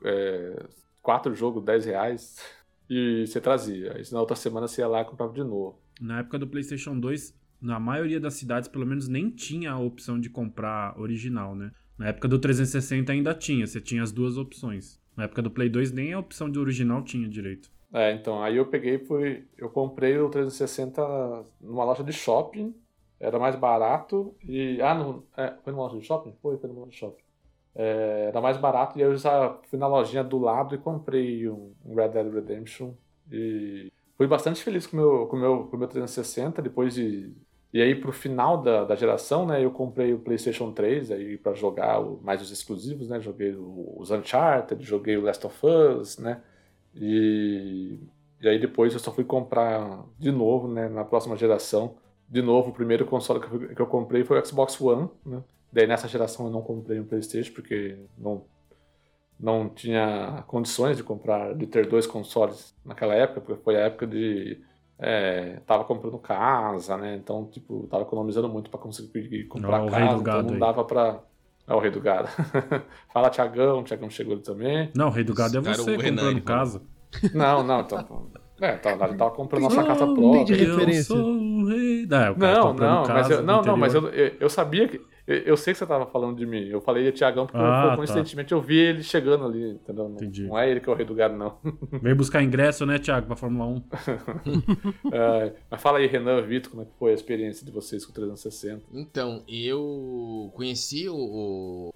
é, 0.03 0.65
quatro 1.01 1.33
jogos, 1.35 1.63
10 1.63 1.85
reais, 1.85 2.35
e 2.89 3.25
você 3.27 3.39
trazia. 3.39 3.93
Aí 3.95 4.03
na 4.11 4.19
outra 4.19 4.35
semana 4.35 4.67
você 4.67 4.81
ia 4.81 4.87
lá 4.87 5.01
e 5.01 5.05
comprava 5.05 5.33
de 5.33 5.43
novo. 5.43 5.79
Na 6.01 6.19
época 6.19 6.39
do 6.39 6.47
PlayStation 6.47 6.99
2, 6.99 7.33
na 7.61 7.79
maioria 7.79 8.19
das 8.19 8.35
cidades, 8.35 8.67
pelo 8.69 8.85
menos, 8.85 9.07
nem 9.07 9.29
tinha 9.29 9.71
a 9.71 9.79
opção 9.79 10.19
de 10.19 10.29
comprar 10.29 10.99
original, 10.99 11.55
né? 11.55 11.71
Na 11.97 12.07
época 12.07 12.27
do 12.27 12.39
360 12.39 13.11
ainda 13.11 13.33
tinha, 13.33 13.67
você 13.67 13.81
tinha 13.81 14.01
as 14.01 14.11
duas 14.11 14.37
opções. 14.37 14.99
Na 15.15 15.25
época 15.25 15.41
do 15.41 15.51
Play 15.51 15.69
2, 15.69 15.91
nem 15.91 16.13
a 16.13 16.19
opção 16.19 16.49
de 16.49 16.57
original 16.57 17.03
tinha 17.03 17.27
direito. 17.27 17.69
É, 17.93 18.13
então, 18.13 18.41
aí 18.41 18.55
eu 18.55 18.65
peguei 18.67 18.99
fui. 18.99 19.45
Eu 19.57 19.69
comprei 19.69 20.17
o 20.17 20.29
360 20.29 21.01
numa 21.59 21.83
loja 21.83 22.03
de 22.03 22.13
shopping, 22.13 22.73
era 23.19 23.37
mais 23.37 23.55
barato 23.55 24.35
e. 24.43 24.81
Ah, 24.81 24.95
não. 24.95 25.23
É, 25.35 25.53
foi 25.63 25.73
numa 25.73 25.83
loja 25.83 25.99
de 25.99 26.05
shopping? 26.05 26.33
Foi, 26.41 26.57
foi 26.57 26.69
numa 26.69 26.81
loja 26.81 26.91
de 26.91 26.97
shopping. 26.97 27.23
É, 27.75 28.25
era 28.29 28.41
mais 28.41 28.57
barato 28.57 28.97
e 28.97 29.01
eu 29.01 29.15
já 29.15 29.57
fui 29.69 29.77
na 29.77 29.87
lojinha 29.87 30.23
do 30.23 30.37
lado 30.37 30.73
e 30.75 30.77
comprei 30.77 31.47
um, 31.49 31.73
Red 31.95 32.09
Dead 32.09 32.33
Redemption. 32.33 32.93
E 33.31 33.91
fui 34.17 34.27
bastante 34.27 34.63
feliz 34.63 34.87
com 34.87 34.97
meu, 34.97 35.27
com 35.27 35.37
o 35.37 35.39
meu, 35.39 35.67
com 35.67 35.77
meu 35.77 35.87
360 35.87 36.61
depois 36.61 36.93
de. 36.93 37.33
E 37.71 37.81
aí, 37.81 37.93
pro 37.95 38.11
final 38.11 38.61
da, 38.61 38.83
da 38.83 38.95
geração, 38.95 39.45
né, 39.45 39.63
eu 39.63 39.69
comprei 39.71 40.11
o 40.13 40.19
PlayStation 40.19 40.71
3 40.71 41.11
aí 41.11 41.37
para 41.37 41.53
jogar 41.53 41.99
o- 42.01 42.19
mais 42.23 42.41
os 42.41 42.51
exclusivos, 42.51 43.07
né? 43.09 43.19
Joguei 43.21 43.53
o- 43.55 43.95
os 43.99 44.09
Uncharted, 44.11 44.83
joguei 44.83 45.17
o 45.17 45.21
Last 45.21 45.45
of 45.45 45.59
Us, 45.65 46.17
né? 46.17 46.41
E, 46.95 47.99
e 48.41 48.49
aí 48.49 48.59
depois 48.59 48.93
eu 48.93 48.99
só 48.99 49.11
fui 49.11 49.23
comprar 49.23 50.03
de 50.17 50.31
novo, 50.31 50.67
né, 50.67 50.89
na 50.89 51.05
próxima 51.05 51.37
geração. 51.37 51.95
De 52.27 52.41
novo, 52.41 52.69
o 52.71 52.73
primeiro 52.73 53.05
console 53.05 53.39
que 53.39 53.47
eu, 53.53 53.75
que 53.75 53.81
eu 53.81 53.87
comprei 53.87 54.23
foi 54.23 54.39
o 54.41 54.45
Xbox 54.45 54.79
One, 54.81 55.09
né? 55.25 55.43
Daí 55.71 55.85
nessa 55.87 56.07
geração 56.07 56.47
eu 56.47 56.51
não 56.51 56.61
comprei 56.63 56.99
um 56.99 57.05
PlayStation 57.05 57.53
porque 57.53 57.97
não 58.17 58.43
não 59.39 59.69
tinha 59.69 60.43
condições 60.47 60.97
de 60.97 61.03
comprar, 61.03 61.55
de 61.55 61.65
ter 61.67 61.87
dois 61.87 62.05
consoles 62.05 62.75
naquela 62.83 63.13
época, 63.15 63.41
porque 63.41 63.63
foi 63.63 63.77
a 63.77 63.85
época 63.85 64.05
de 64.07 64.61
é, 64.99 65.61
tava 65.65 65.83
comprando 65.85 66.17
casa, 66.19 66.97
né? 66.97 67.15
Então, 67.15 67.45
tipo, 67.47 67.87
tava 67.87 68.03
economizando 68.03 68.49
muito 68.49 68.69
para 68.69 68.79
conseguir 68.79 69.45
comprar 69.45 69.81
Ó, 69.81 69.85
o 69.85 69.89
rei 69.89 70.07
casa, 70.07 70.15
do 70.15 70.21
então 70.21 70.23
gado 70.23 70.47
não 70.47 70.53
aí. 70.53 70.59
dava 70.59 70.83
pra 70.85 71.19
É 71.67 71.73
o 71.73 71.79
rei 71.79 71.91
do 71.91 72.01
gado. 72.01 72.27
Fala 73.13 73.29
Tiagão, 73.29 73.79
o 73.79 73.83
Tiagão 73.83 74.09
chegou 74.09 74.33
ali 74.33 74.41
também. 74.43 74.91
Não, 74.95 75.07
o 75.07 75.11
rei 75.11 75.23
do 75.23 75.33
gado 75.33 75.57
é 75.57 75.61
cara, 75.61 75.77
você 75.77 75.95
o 75.95 75.99
Renan, 75.99 76.33
comprando 76.33 76.41
falou. 76.43 76.43
casa. 76.43 76.81
Não, 77.33 77.63
não, 77.63 77.81
então. 77.81 78.27
É, 78.61 78.73
tá, 78.77 78.91
ele 78.91 79.15
tava 79.15 79.31
comprando 79.31 79.63
nossa 79.63 79.83
casa 79.83 80.05
própria. 80.05 80.55
Eu 80.57 81.03
sou 81.03 81.25
o 81.25 81.65
rei. 81.67 81.88
Não, 82.09 82.17
é, 82.17 82.31
o 82.31 82.35
cara 82.35 82.55
Não, 82.55 82.67
comprando 82.69 83.07
não, 83.07 83.13
mas 83.13 83.29
eu, 83.29 83.37
no 83.37 83.43
não, 83.45 83.61
não, 83.61 83.77
mas 83.77 83.93
eu, 83.93 84.09
eu, 84.09 84.35
eu 84.39 84.49
sabia 84.49 84.87
que. 84.87 84.99
Eu, 85.27 85.35
eu 85.41 85.55
sei 85.57 85.73
que 85.73 85.77
você 85.77 85.85
tava 85.85 86.07
falando 86.07 86.37
de 86.37 86.43
mim. 86.43 86.67
Eu 86.67 86.81
falei 86.81 87.03
de 87.03 87.11
Tiagão 87.11 87.45
porque 87.45 87.61
Ah, 87.61 87.81
pô, 87.83 87.89
tá. 87.89 87.95
coincidentemente 87.97 88.51
eu 88.51 88.59
vi 88.59 88.77
ele 88.77 89.03
chegando 89.03 89.45
ali, 89.45 89.73
entendeu? 89.73 90.05
Não, 90.09 90.15
Entendi. 90.15 90.47
não 90.47 90.57
é 90.57 90.71
ele 90.71 90.79
que 90.79 90.89
é 90.89 90.91
o 90.91 90.95
rei 90.95 91.05
do 91.05 91.13
gado, 91.13 91.37
não. 91.37 91.59
Vem 92.01 92.15
buscar 92.15 92.41
ingresso, 92.41 92.83
né, 92.83 92.97
Thiago, 92.97 93.27
pra 93.27 93.35
Fórmula 93.35 93.67
1. 93.67 93.83
É, 95.13 95.53
mas 95.69 95.81
fala 95.81 95.99
aí, 95.99 96.07
Renan, 96.07 96.41
Vitor, 96.41 96.71
como 96.71 96.81
é 96.81 96.85
que 96.85 96.91
foi 96.97 97.11
a 97.11 97.13
experiência 97.13 97.63
de 97.63 97.71
vocês 97.71 98.03
com 98.03 98.11
o 98.11 98.15
360? 98.15 98.83
Então, 98.91 99.43
eu 99.47 100.51
conheci 100.55 101.07
o, 101.07 101.91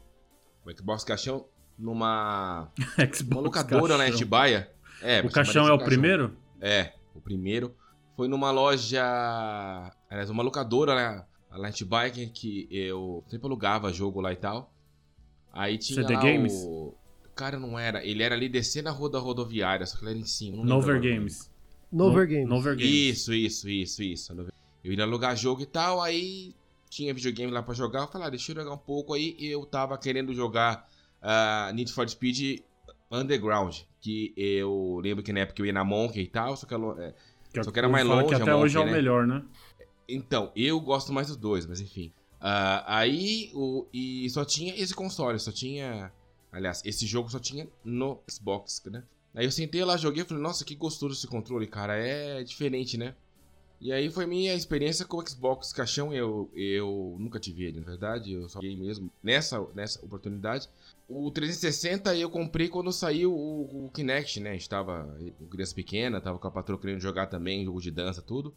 o, 0.64 0.72
Xbox 0.78 1.04
Caixão 1.04 1.46
numa, 1.78 2.72
Xbox 3.12 3.22
uma 3.32 3.42
locadora 3.42 3.94
na 3.98 4.04
caixão. 4.04 4.16
Etibaia. 4.16 4.70
É, 5.02 5.22
O 5.22 5.32
caixão 5.32 5.68
é 5.68 5.74
o 5.74 5.80
primeiro? 5.80 6.34
É, 6.62 6.92
o 7.16 7.20
primeiro. 7.20 7.74
Foi 8.16 8.28
numa 8.28 8.52
loja. 8.52 9.04
Aliás, 10.14 10.30
uma 10.30 10.44
locadora 10.44 10.94
né, 10.94 11.26
lá 11.50 11.68
em 11.68 11.72
Atibaia 11.72 12.12
que, 12.12 12.68
eu 12.70 13.24
sempre 13.28 13.48
alugava 13.48 13.92
jogo 13.92 14.22
lá 14.22 14.32
e 14.32 14.36
tal. 14.36 14.72
Aí 15.52 15.76
tinha. 15.76 16.04
CD 16.04 16.14
lá 16.14 16.22
Games? 16.22 16.54
O... 16.68 16.94
Cara, 17.36 17.58
não 17.58 17.80
era. 17.80 18.06
Ele 18.06 18.22
era 18.22 18.36
ali 18.36 18.48
descendo 18.48 18.90
a 18.90 18.92
rua 18.92 19.10
da 19.10 19.18
rodoviária, 19.18 19.84
só 19.88 19.98
que 19.98 20.04
ele 20.04 20.12
era 20.12 20.20
em 20.20 20.26
cima. 20.26 20.64
Nover. 20.64 21.02
Games. 21.02 21.52
Nover 21.92 22.28
No- 22.28 22.32
Games. 22.32 22.48
Nover 22.48 22.76
Games. 22.76 22.94
Isso, 22.94 23.34
isso, 23.34 23.68
isso, 23.68 24.04
isso. 24.04 24.34
Eu 24.84 24.94
ia 24.94 25.04
alugar 25.04 25.36
jogo 25.36 25.64
e 25.64 25.66
tal, 25.66 26.00
aí 26.00 26.54
tinha 26.92 27.12
videogame 27.12 27.52
lá 27.52 27.64
pra 27.64 27.74
jogar. 27.74 28.02
Eu 28.02 28.08
falei, 28.08 28.28
ah, 28.28 28.30
deixa 28.30 28.52
eu 28.52 28.56
jogar 28.58 28.72
um 28.72 28.78
pouco 28.78 29.16
aí. 29.16 29.36
E 29.40 29.48
eu 29.48 29.66
tava 29.66 29.98
querendo 29.98 30.32
jogar 30.32 30.88
ah, 31.24 31.72
Need 31.74 31.92
for 31.92 32.08
Speed 32.08 32.60
Underground, 33.12 33.78
que 34.00 34.32
eu 34.38 35.00
lembro 35.02 35.24
que 35.24 35.34
na 35.34 35.40
época 35.40 35.60
eu 35.60 35.66
ia 35.66 35.74
na 35.74 35.84
Monkey 35.84 36.22
e 36.22 36.28
tal, 36.28 36.56
só 36.56 36.68
que, 36.68 36.74
ela, 36.76 37.04
é, 37.04 37.14
Que 37.54 37.64
Só 37.64 37.72
que 37.72 37.78
era 37.78 37.88
mais 37.88 38.06
longe 38.06 38.28
que 38.28 38.34
a 38.34 38.38
até 38.38 38.56
hoje 38.56 38.76
é 38.76 38.80
o 38.80 38.84
Monkey, 38.84 38.96
né? 38.96 39.02
melhor, 39.02 39.28
né? 39.28 39.44
Então, 40.14 40.52
eu 40.56 40.80
gosto 40.80 41.12
mais 41.12 41.28
dos 41.28 41.38
dois, 41.38 41.66
mas 41.66 41.80
enfim. 41.80 42.12
Ah, 42.40 43.00
aí, 43.00 43.52
o, 43.54 43.86
e 43.94 44.30
só 44.30 44.44
tinha 44.44 44.76
esse 44.76 44.94
console, 44.94 45.40
só 45.40 45.52
tinha. 45.52 46.12
Aliás, 46.52 46.82
esse 46.86 47.06
jogo 47.06 47.30
só 47.30 47.40
tinha 47.40 47.68
no 47.84 48.20
Xbox, 48.30 48.82
né? 48.86 49.04
Aí 49.34 49.46
eu 49.46 49.52
sentei 49.52 49.84
lá, 49.84 49.98
joguei 49.98 50.24
e 50.24 50.26
falei, 50.26 50.44
nossa, 50.44 50.64
que 50.64 50.76
gostoso 50.76 51.16
esse 51.16 51.26
controle, 51.26 51.66
cara. 51.66 51.96
É 51.96 52.44
diferente, 52.44 52.98
né? 52.98 53.16
E 53.82 53.92
aí 53.92 54.10
foi 54.10 54.26
minha 54.26 54.54
experiência 54.54 55.06
com 55.06 55.18
o 55.18 55.28
Xbox 55.28 55.74
caixão. 55.74 56.14
Eu, 56.14 56.50
eu 56.56 57.16
nunca 57.20 57.40
tive 57.40 57.64
ele, 57.64 57.80
na 57.80 57.86
verdade. 57.86 58.34
Eu 58.34 58.48
só 58.48 58.60
joguei 58.62 58.78
mesmo 58.78 59.12
nessa, 59.22 59.66
nessa 59.74 60.04
oportunidade. 60.06 60.70
O 61.10 61.30
360 61.32 62.16
eu 62.16 62.30
comprei 62.30 62.70
quando 62.70 62.92
saiu 62.94 63.34
o, 63.34 63.86
o 63.86 63.90
Kinect, 63.90 64.40
né? 64.40 64.56
Estava 64.56 65.18
com 65.40 65.48
criança 65.48 65.76
pequena, 65.76 66.22
tava 66.22 66.38
com 66.40 66.48
a 66.48 66.52
patroa 66.52 66.80
querendo 66.80 67.02
jogar 67.02 67.28
também, 67.28 67.66
jogo 67.66 67.82
de 67.82 67.92
dança, 67.92 68.22
tudo. 68.22 68.54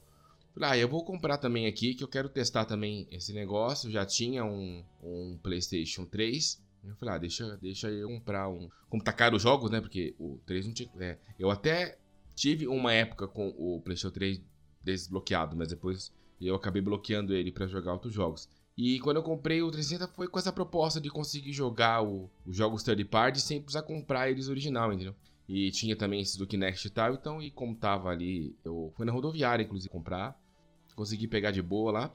Ah, 0.61 0.77
eu 0.77 0.89
vou 0.89 1.05
comprar 1.05 1.37
também 1.39 1.67
aqui, 1.67 1.95
que 1.95 2.03
eu 2.03 2.09
quero 2.09 2.29
testar 2.29 2.65
também 2.65 3.07
esse 3.11 3.33
negócio. 3.33 3.91
Já 3.91 4.07
tinha 4.07 4.45
um, 4.45 4.83
um 5.03 5.39
PlayStation 5.43 6.05
3. 6.07 6.63
Eu 6.85 6.95
falei, 6.97 7.15
ah, 7.15 7.19
deixa, 7.19 7.57
deixa 7.59 7.91
eu 7.91 8.09
comprar 8.09 8.49
um. 8.49 8.69
Como 8.89 9.03
tá 9.03 9.13
caro 9.13 9.37
os 9.37 9.43
jogos, 9.43 9.71
né? 9.71 9.81
Porque 9.81 10.15
o 10.19 10.39
3 10.47 10.67
não 10.67 10.73
tinha. 10.73 10.89
é, 11.01 11.19
eu 11.39 11.51
até 11.51 11.99
tive 12.35 12.67
uma 12.69 12.93
época 12.93 13.27
com 13.29 13.49
o 13.59 13.81
PlayStation 13.83 14.13
3 14.15 14.41
desbloqueado, 14.83 15.57
mas 15.57 15.69
depois 15.69 16.13
eu 16.41 16.55
acabei 16.55 16.81
bloqueando 16.81 17.35
ele 17.35 17.51
pra 17.51 17.67
jogar 17.67 17.93
outros 17.93 18.13
jogos. 18.15 18.49
E 18.79 19.01
quando 19.01 19.17
eu 19.17 19.23
comprei 19.23 19.63
o 19.63 19.71
360 19.71 20.07
foi 20.15 20.29
com 20.29 20.39
essa 20.39 20.53
proposta 20.53 21.01
de 21.01 21.11
conseguir 21.11 21.53
jogar 21.53 22.03
o- 22.05 22.31
os 22.47 22.55
jogos 22.57 22.83
third 22.83 23.03
party 23.07 23.41
sem 23.41 23.61
precisar 23.61 23.83
comprar 23.83 24.31
eles 24.31 24.49
original, 24.49 24.93
entendeu? 24.93 25.15
E 25.49 25.71
tinha 25.71 25.97
também 25.97 26.21
esses 26.21 26.37
do 26.37 26.47
Kinect 26.47 26.87
e 26.87 26.91
tal, 26.91 27.15
então, 27.15 27.43
e 27.43 27.51
como 27.51 27.75
tava 27.75 28.11
ali, 28.11 28.55
eu 28.65 28.93
fui 28.97 29.07
na 29.07 29.13
rodoviária, 29.13 29.63
inclusive, 29.65 29.89
comprar. 29.91 30.39
Consegui 30.97 31.29
pegar 31.29 31.53
de 31.53 31.63
boa 31.63 31.93
lá. 31.93 32.15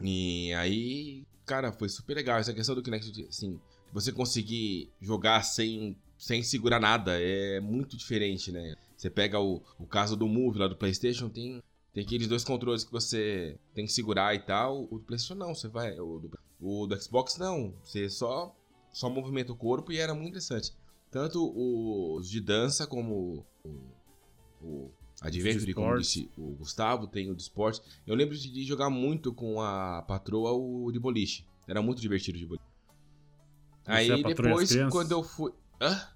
E 0.00 0.52
aí, 0.54 1.26
cara, 1.44 1.72
foi 1.72 1.88
super 1.88 2.14
legal. 2.14 2.38
Essa 2.38 2.54
questão 2.54 2.74
do 2.74 2.82
Kinect, 2.82 3.26
assim, 3.28 3.60
você 3.92 4.10
conseguir 4.10 4.90
jogar 5.00 5.42
sem, 5.42 5.96
sem 6.16 6.42
segurar 6.42 6.80
nada 6.80 7.20
é 7.20 7.60
muito 7.60 7.96
diferente, 7.96 8.50
né? 8.50 8.74
Você 8.96 9.10
pega 9.10 9.38
o, 9.40 9.62
o 9.78 9.86
caso 9.86 10.16
do 10.16 10.28
Move 10.28 10.58
lá 10.58 10.68
do 10.68 10.76
PlayStation, 10.76 11.28
tem, 11.28 11.62
tem 11.92 12.04
aqueles 12.04 12.28
dois 12.28 12.44
controles 12.44 12.84
que 12.84 12.92
você 12.92 13.58
tem 13.74 13.84
que 13.84 13.92
segurar 13.92 14.34
e 14.34 14.38
tal. 14.38 14.84
O 14.84 14.98
do 14.98 15.04
PlayStation 15.04 15.34
não, 15.34 15.54
você 15.54 15.68
vai. 15.68 15.98
O 15.98 16.20
do, 16.20 16.30
o 16.60 16.86
do 16.86 17.00
Xbox 17.00 17.36
não, 17.36 17.74
você 17.82 18.08
só, 18.08 18.56
só 18.92 19.10
movimenta 19.10 19.52
o 19.52 19.56
corpo 19.56 19.92
e 19.92 19.98
era 19.98 20.14
muito 20.14 20.28
interessante. 20.28 20.72
Tanto 21.10 21.52
os 21.54 22.30
de 22.30 22.40
dança 22.40 22.86
como 22.86 23.44
o, 23.64 23.70
o 24.62 24.90
Adventure, 25.28 25.72
como 25.74 25.86
esportes. 25.86 26.08
disse 26.08 26.30
o 26.36 26.50
Gustavo, 26.56 27.06
tem 27.06 27.30
o 27.30 27.34
de 27.34 27.42
esporte. 27.42 27.80
Eu 28.06 28.14
lembro 28.14 28.36
de, 28.36 28.64
jogar 28.64 28.90
muito 28.90 29.32
com 29.32 29.60
a 29.60 30.02
patroa 30.02 30.52
o 30.52 30.90
de 30.92 30.98
boliche. 30.98 31.46
Era 31.66 31.80
muito 31.80 32.00
divertido 32.00 32.38
de 32.38 32.46
boliche. 32.46 32.64
Você 33.84 33.90
Aí 33.90 34.10
é 34.10 34.14
a 34.14 34.18
patroa 34.22 34.28
e 34.28 34.32
as 34.32 34.36
depois, 34.36 34.68
crianças? 34.70 34.92
quando 34.92 35.12
eu 35.12 35.22
fui. 35.22 35.52
Hã? 35.80 36.08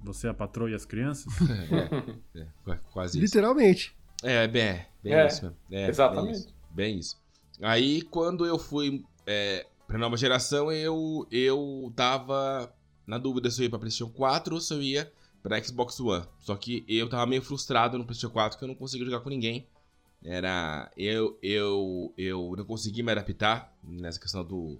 Você 0.00 0.26
é 0.26 0.30
a 0.30 0.34
patroa 0.34 0.70
e 0.70 0.74
as 0.74 0.84
crianças? 0.84 1.32
é, 2.34 2.40
é, 2.40 2.46
qua- 2.64 2.78
quase 2.92 3.18
isso. 3.18 3.24
Literalmente. 3.36 3.96
É, 4.22 4.46
bem, 4.48 4.84
bem 5.02 5.12
É, 5.14 5.26
isso 5.26 5.42
mesmo. 5.44 5.56
É, 5.70 5.88
exatamente. 5.88 6.30
Bem 6.32 6.32
isso, 6.40 6.54
bem 6.70 6.98
isso. 6.98 7.16
Aí, 7.60 8.02
quando 8.02 8.46
eu 8.46 8.58
fui 8.58 9.04
é, 9.26 9.66
pra 9.86 9.98
nova 9.98 10.16
geração, 10.16 10.70
eu, 10.72 11.26
eu 11.30 11.92
tava 11.96 12.72
na 13.06 13.18
dúvida 13.18 13.50
se 13.50 13.60
eu 13.60 13.64
ia 13.64 13.70
pra 13.70 13.78
PlayStation 13.78 14.12
4 14.12 14.54
ou 14.54 14.60
se 14.60 14.72
eu 14.74 14.82
ia 14.82 15.10
pra 15.48 15.62
Xbox 15.62 15.98
One. 16.00 16.24
Só 16.40 16.54
que 16.56 16.84
eu 16.88 17.08
tava 17.08 17.26
meio 17.26 17.42
frustrado 17.42 17.96
no 17.98 18.04
PlayStation 18.04 18.32
4 18.32 18.58
que 18.58 18.64
eu 18.64 18.68
não 18.68 18.74
conseguia 18.74 19.06
jogar 19.06 19.20
com 19.20 19.30
ninguém. 19.30 19.66
Era. 20.24 20.90
Eu, 20.96 21.38
eu, 21.42 22.12
eu 22.18 22.54
não 22.56 22.64
consegui 22.64 23.02
me 23.02 23.12
adaptar 23.12 23.72
nessa 23.82 24.18
questão 24.20 24.44
do, 24.44 24.78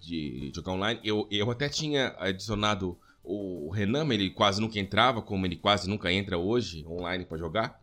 de 0.00 0.52
jogar 0.54 0.72
online. 0.72 1.00
Eu, 1.02 1.26
eu 1.30 1.50
até 1.50 1.68
tinha 1.68 2.14
adicionado 2.18 2.96
o 3.22 3.70
Renan, 3.70 4.04
mas 4.04 4.18
ele 4.20 4.28
quase 4.30 4.60
nunca 4.60 4.78
entrava, 4.78 5.22
como 5.22 5.46
ele 5.46 5.56
quase 5.56 5.88
nunca 5.88 6.12
entra 6.12 6.36
hoje 6.36 6.84
online 6.86 7.24
pra 7.24 7.38
jogar. 7.38 7.80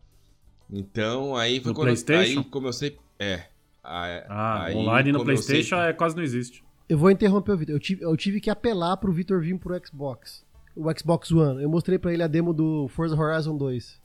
Então, 0.71 1.35
aí 1.35 1.59
foi 1.59 1.69
No 1.71 1.75
quando. 1.75 1.87
PlayStation? 1.87 2.39
Aí, 2.39 2.45
como 2.45 2.67
eu 2.67 2.73
sei. 2.73 2.97
É. 3.19 3.45
Aí- 3.83 4.23
Ah, 4.29 4.63
aí, 4.65 4.75
online 4.75 5.11
no 5.11 5.19
eu 5.19 5.25
sei- 5.25 5.33
PlayStation 5.33 5.75
é, 5.77 5.93
quase 5.93 6.15
não 6.15 6.23
existe. 6.23 6.63
Eu 6.87 6.97
vou 6.97 7.09
interromper 7.09 7.53
o 7.53 7.57
Vitor. 7.57 7.73
Eu 7.75 7.79
tive, 7.79 8.03
eu 8.03 8.15
tive 8.17 8.39
que 8.39 8.49
apelar 8.49 8.97
pro 8.97 9.11
Vitor 9.11 9.41
vir 9.41 9.57
pro 9.57 9.79
Xbox. 9.85 10.45
O 10.75 10.85
Xbox 10.97 11.31
One. 11.31 11.61
Eu 11.61 11.69
mostrei 11.69 11.97
pra 11.97 12.13
ele 12.13 12.23
a 12.23 12.27
demo 12.27 12.53
do 12.53 12.87
Forza 12.87 13.15
Horizon 13.15 13.57
2. 13.57 13.99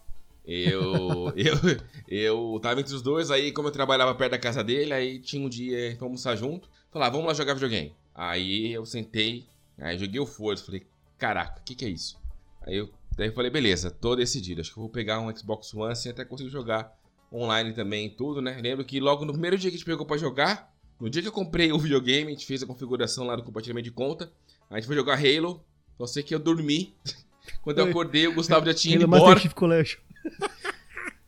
Eu, 0.46 1.32
eu, 1.36 1.80
eu 2.06 2.60
tava 2.60 2.80
entre 2.80 2.94
os 2.94 3.02
dois, 3.02 3.30
aí 3.30 3.50
como 3.50 3.68
eu 3.68 3.72
trabalhava 3.72 4.14
perto 4.14 4.32
da 4.32 4.38
casa 4.38 4.62
dele, 4.62 4.92
aí 4.92 5.18
tinha 5.18 5.44
um 5.44 5.48
dia 5.48 5.94
pra 5.96 6.06
almoçar 6.06 6.36
junto. 6.36 6.68
Falei, 6.90 7.08
ah, 7.08 7.10
vamos 7.10 7.26
lá 7.26 7.34
jogar 7.34 7.54
videogame. 7.54 7.94
Aí 8.14 8.72
eu 8.72 8.86
sentei, 8.86 9.46
aí 9.78 9.98
joguei 9.98 10.20
o 10.20 10.26
Forza, 10.26 10.64
falei, 10.64 10.86
caraca, 11.18 11.60
o 11.60 11.64
que 11.64 11.74
que 11.74 11.84
é 11.84 11.88
isso? 11.88 12.18
Aí 12.62 12.76
eu, 12.76 12.88
daí 13.16 13.28
eu 13.28 13.34
falei, 13.34 13.50
beleza, 13.50 13.90
tô 13.90 14.16
decidido, 14.16 14.60
acho 14.60 14.72
que 14.72 14.78
eu 14.78 14.82
vou 14.82 14.90
pegar 14.90 15.20
um 15.20 15.36
Xbox 15.36 15.74
One 15.74 15.92
assim 15.92 16.08
até 16.08 16.24
consigo 16.24 16.48
jogar 16.48 16.96
online 17.32 17.72
também 17.72 18.08
tudo, 18.08 18.40
né? 18.40 18.58
Lembro 18.62 18.84
que 18.84 19.00
logo 19.00 19.24
no 19.24 19.32
primeiro 19.32 19.58
dia 19.58 19.70
que 19.70 19.76
a 19.76 19.78
gente 19.78 19.86
pegou 19.86 20.06
pra 20.06 20.16
jogar, 20.16 20.72
no 20.98 21.10
dia 21.10 21.20
que 21.20 21.28
eu 21.28 21.32
comprei 21.32 21.72
o 21.72 21.78
videogame, 21.78 22.28
a 22.28 22.30
gente 22.30 22.46
fez 22.46 22.62
a 22.62 22.66
configuração 22.66 23.26
lá 23.26 23.36
do 23.36 23.42
compartilhamento 23.42 23.84
de 23.84 23.90
conta, 23.90 24.32
a 24.70 24.76
gente 24.76 24.86
foi 24.86 24.96
jogar 24.96 25.18
Halo, 25.18 25.62
só 25.98 26.06
sei 26.06 26.22
que 26.22 26.34
eu 26.34 26.38
dormi. 26.38 26.94
Quando 27.62 27.78
eu 27.78 27.86
acordei, 27.86 28.26
o 28.26 28.34
Gustavo 28.34 28.66
já 28.66 28.74
tinha 28.74 28.96
ido 28.96 29.04
embora. 29.04 29.40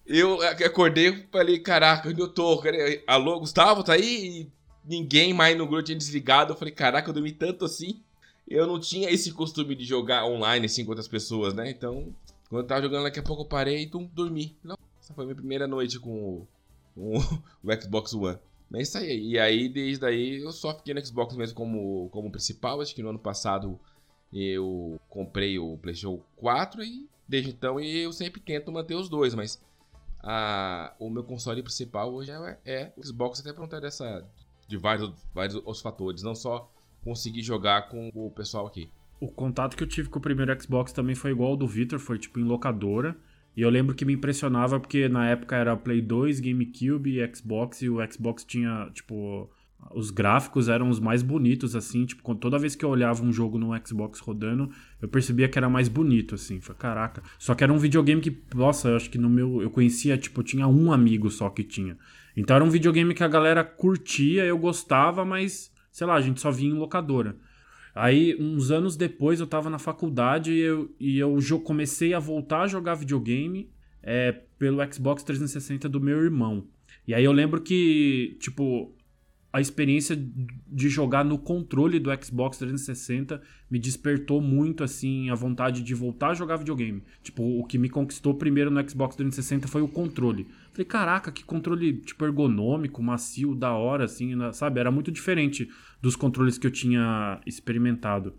Eu 0.09 0.41
acordei 0.41 1.27
falei, 1.31 1.59
caraca, 1.59 2.09
onde 2.09 2.19
eu 2.19 2.29
tô? 2.29 2.63
Alô, 3.07 3.41
Gustavo, 3.41 3.85
tá 3.85 3.93
aí? 3.93 4.41
E 4.41 4.53
ninguém 4.83 5.35
mais 5.35 5.55
no 5.57 5.67
grupo 5.67 5.83
tinha 5.83 5.99
desligado. 5.99 6.55
Eu 6.55 6.57
falei, 6.57 6.73
caraca, 6.73 7.11
eu 7.11 7.13
dormi 7.13 7.31
tanto 7.31 7.67
assim. 7.67 8.01
Eu 8.49 8.67
não 8.67 8.81
tinha 8.81 9.11
esse 9.11 9.31
costume 9.33 9.75
de 9.75 9.85
jogar 9.85 10.25
online 10.25 10.65
assim 10.65 10.83
com 10.83 10.93
outras 10.93 11.07
pessoas, 11.07 11.53
né? 11.53 11.69
Então, 11.69 12.09
quando 12.49 12.63
eu 12.63 12.67
tava 12.67 12.81
jogando, 12.81 13.03
daqui 13.03 13.21
a 13.21 13.23
pouco 13.23 13.43
eu 13.43 13.47
parei 13.47 13.83
e 13.83 13.87
tum, 13.87 14.09
dormi. 14.15 14.57
Não, 14.65 14.79
essa 14.99 15.13
foi 15.13 15.25
a 15.25 15.27
minha 15.27 15.37
primeira 15.37 15.67
noite 15.67 16.01
com 16.01 16.11
o, 16.11 16.49
com 16.95 17.19
o 17.19 17.73
Xbox 17.79 18.15
One. 18.15 18.39
Mas 18.71 18.81
é 18.81 18.83
isso 18.83 18.99
aí. 18.99 19.31
E 19.33 19.39
aí, 19.39 19.69
desde 19.69 20.07
aí, 20.07 20.41
eu 20.41 20.53
só 20.53 20.75
fiquei 20.75 20.95
no 20.95 21.05
Xbox 21.05 21.37
mesmo 21.37 21.55
como, 21.55 22.09
como 22.09 22.31
principal. 22.31 22.81
Acho 22.81 22.95
que 22.95 23.03
no 23.03 23.11
ano 23.11 23.19
passado 23.19 23.79
eu 24.33 25.01
comprei 25.09 25.59
o 25.59 25.77
PlayStation 25.79 26.21
4 26.37 26.83
e 26.83 27.09
desde 27.29 27.51
então 27.51 27.79
eu 27.81 28.13
sempre 28.13 28.41
tento 28.41 28.71
manter 28.73 28.95
os 28.95 29.09
dois, 29.09 29.35
mas 29.35 29.61
a- 30.23 30.93
o 30.99 31.09
meu 31.11 31.23
console 31.25 31.63
principal 31.63 32.13
hoje 32.13 32.31
é, 32.31 32.59
é 32.65 32.93
o 32.97 33.05
Xbox, 33.07 33.41
até 33.41 33.53
por 33.53 33.61
conta 33.61 33.81
dessa, 33.81 34.25
de 34.67 34.77
vários, 34.77 35.11
vários 35.35 35.55
outros 35.57 35.81
fatores, 35.81 36.23
não 36.23 36.35
só 36.35 36.71
conseguir 37.05 37.43
jogar 37.43 37.89
com 37.89 38.11
o 38.15 38.31
pessoal 38.31 38.67
aqui. 38.67 38.91
O 39.21 39.29
contato 39.29 39.77
que 39.77 39.83
eu 39.83 39.89
tive 39.89 40.09
com 40.09 40.19
o 40.19 40.23
primeiro 40.23 40.61
Xbox 40.61 40.93
também 40.93 41.15
foi 41.15 41.31
igual 41.33 41.51
ao 41.51 41.57
do 41.57 41.67
Victor, 41.67 41.99
foi 41.99 42.19
tipo 42.19 42.39
em 42.39 42.45
locadora. 42.45 43.17
E 43.57 43.63
eu 43.63 43.71
lembro 43.71 43.95
que 43.95 44.05
me 44.05 44.13
impressionava 44.13 44.79
porque 44.79 45.09
na 45.09 45.29
época 45.29 45.57
era 45.57 45.77
Play 45.77 46.01
2, 46.01 46.39
GameCube 46.39 47.19
Xbox, 47.35 47.83
e 47.83 47.89
o 47.89 47.97
Xbox 48.13 48.45
tinha, 48.45 48.89
tipo, 48.95 49.51
os 49.95 50.11
gráficos 50.11 50.69
eram 50.69 50.89
os 50.89 51.01
mais 51.01 51.23
bonitos, 51.23 51.75
assim, 51.75 52.05
tipo, 52.05 52.35
toda 52.35 52.59
vez 52.59 52.75
que 52.75 52.85
eu 52.85 52.91
olhava 52.91 53.25
um 53.25 53.33
jogo 53.33 53.59
no 53.59 53.71
Xbox 53.87 54.21
rodando, 54.21 54.71
eu 55.01 55.09
percebia 55.09 55.49
que 55.49 55.59
era 55.59 55.69
mais 55.69 55.89
bonito, 55.89 56.35
assim, 56.35 56.61
foi 56.61 56.75
caraca. 56.75 57.23
Só 57.39 57.55
que 57.55 57.65
era 57.65 57.73
um 57.73 57.79
videogame 57.79 58.21
que, 58.21 58.37
nossa, 58.55 58.89
eu 58.89 58.97
acho 58.97 59.09
que 59.09 59.19
no 59.19 59.31
meu, 59.31 59.63
eu 59.63 59.71
conhecia, 59.71 60.19
tipo, 60.19 60.41
eu 60.41 60.45
tinha 60.45 60.67
um 60.67 60.93
amigo 60.93 61.31
só 61.31 61.49
que 61.49 61.63
tinha. 61.63 61.97
Então 62.37 62.55
era 62.55 62.65
um 62.65 62.71
videogame 62.71 63.15
que 63.15 63.25
a 63.25 63.29
galera 63.29 63.65
curtia, 63.65 64.45
eu 64.45 64.59
gostava, 64.59 65.25
mas, 65.25 65.73
sei 65.91 66.07
lá, 66.07 66.15
a 66.15 66.21
gente 66.21 66.41
só 66.41 66.51
via 66.51 66.69
em 66.69 66.75
locadora. 66.75 67.37
Aí, 67.95 68.37
uns 68.39 68.71
anos 68.71 68.97
depois, 68.97 69.41
eu 69.41 69.47
tava 69.47 69.71
na 69.71 69.79
faculdade 69.79 70.53
e 70.53 70.61
eu, 70.61 70.95
e 71.01 71.19
eu 71.19 71.61
comecei 71.65 72.15
a 72.15 72.21
voltar 72.21 72.63
a 72.63 72.67
jogar 72.67 72.95
videogame 72.95 73.71
é, 74.03 74.33
pelo 74.59 74.79
Xbox 74.93 75.23
360 75.23 75.89
do 75.89 76.01
meu 76.01 76.23
irmão. 76.23 76.67
E 77.07 77.15
aí 77.15 77.25
eu 77.25 77.33
lembro 77.33 77.61
que, 77.61 78.37
tipo, 78.39 78.95
a 79.51 79.61
experiência 79.61 80.15
de 80.67 80.89
jogar 80.91 81.25
no 81.25 81.39
controle 81.39 81.99
do 81.99 82.11
Xbox 82.23 82.59
360 82.59 83.41
me 83.71 83.79
despertou 83.79 84.43
muito, 84.43 84.85
assim, 84.85 85.31
a 85.31 85.35
vontade 85.35 85.83
de 85.83 85.95
voltar 85.95 86.31
a 86.31 86.35
jogar 86.35 86.57
videogame. 86.57 87.03
Tipo, 87.23 87.43
o 87.43 87.65
que 87.65 87.79
me 87.79 87.89
conquistou 87.89 88.35
primeiro 88.35 88.71
no 88.71 88.89
Xbox 88.89 89.17
360 89.17 89.67
foi 89.67 89.81
o 89.81 89.89
controle. 89.89 90.47
Falei, 90.73 90.85
caraca, 90.85 91.33
que 91.33 91.43
controle, 91.43 91.95
tipo, 91.95 92.25
ergonômico, 92.27 93.03
macio, 93.03 93.55
da 93.55 93.73
hora, 93.73 94.05
assim, 94.05 94.33
sabe? 94.53 94.81
Era 94.81 94.91
muito 94.91 95.11
diferente 95.11 95.69
dos 96.01 96.15
controles 96.15 96.59
que 96.59 96.67
eu 96.67 96.71
tinha 96.71 97.41
experimentado. 97.47 98.35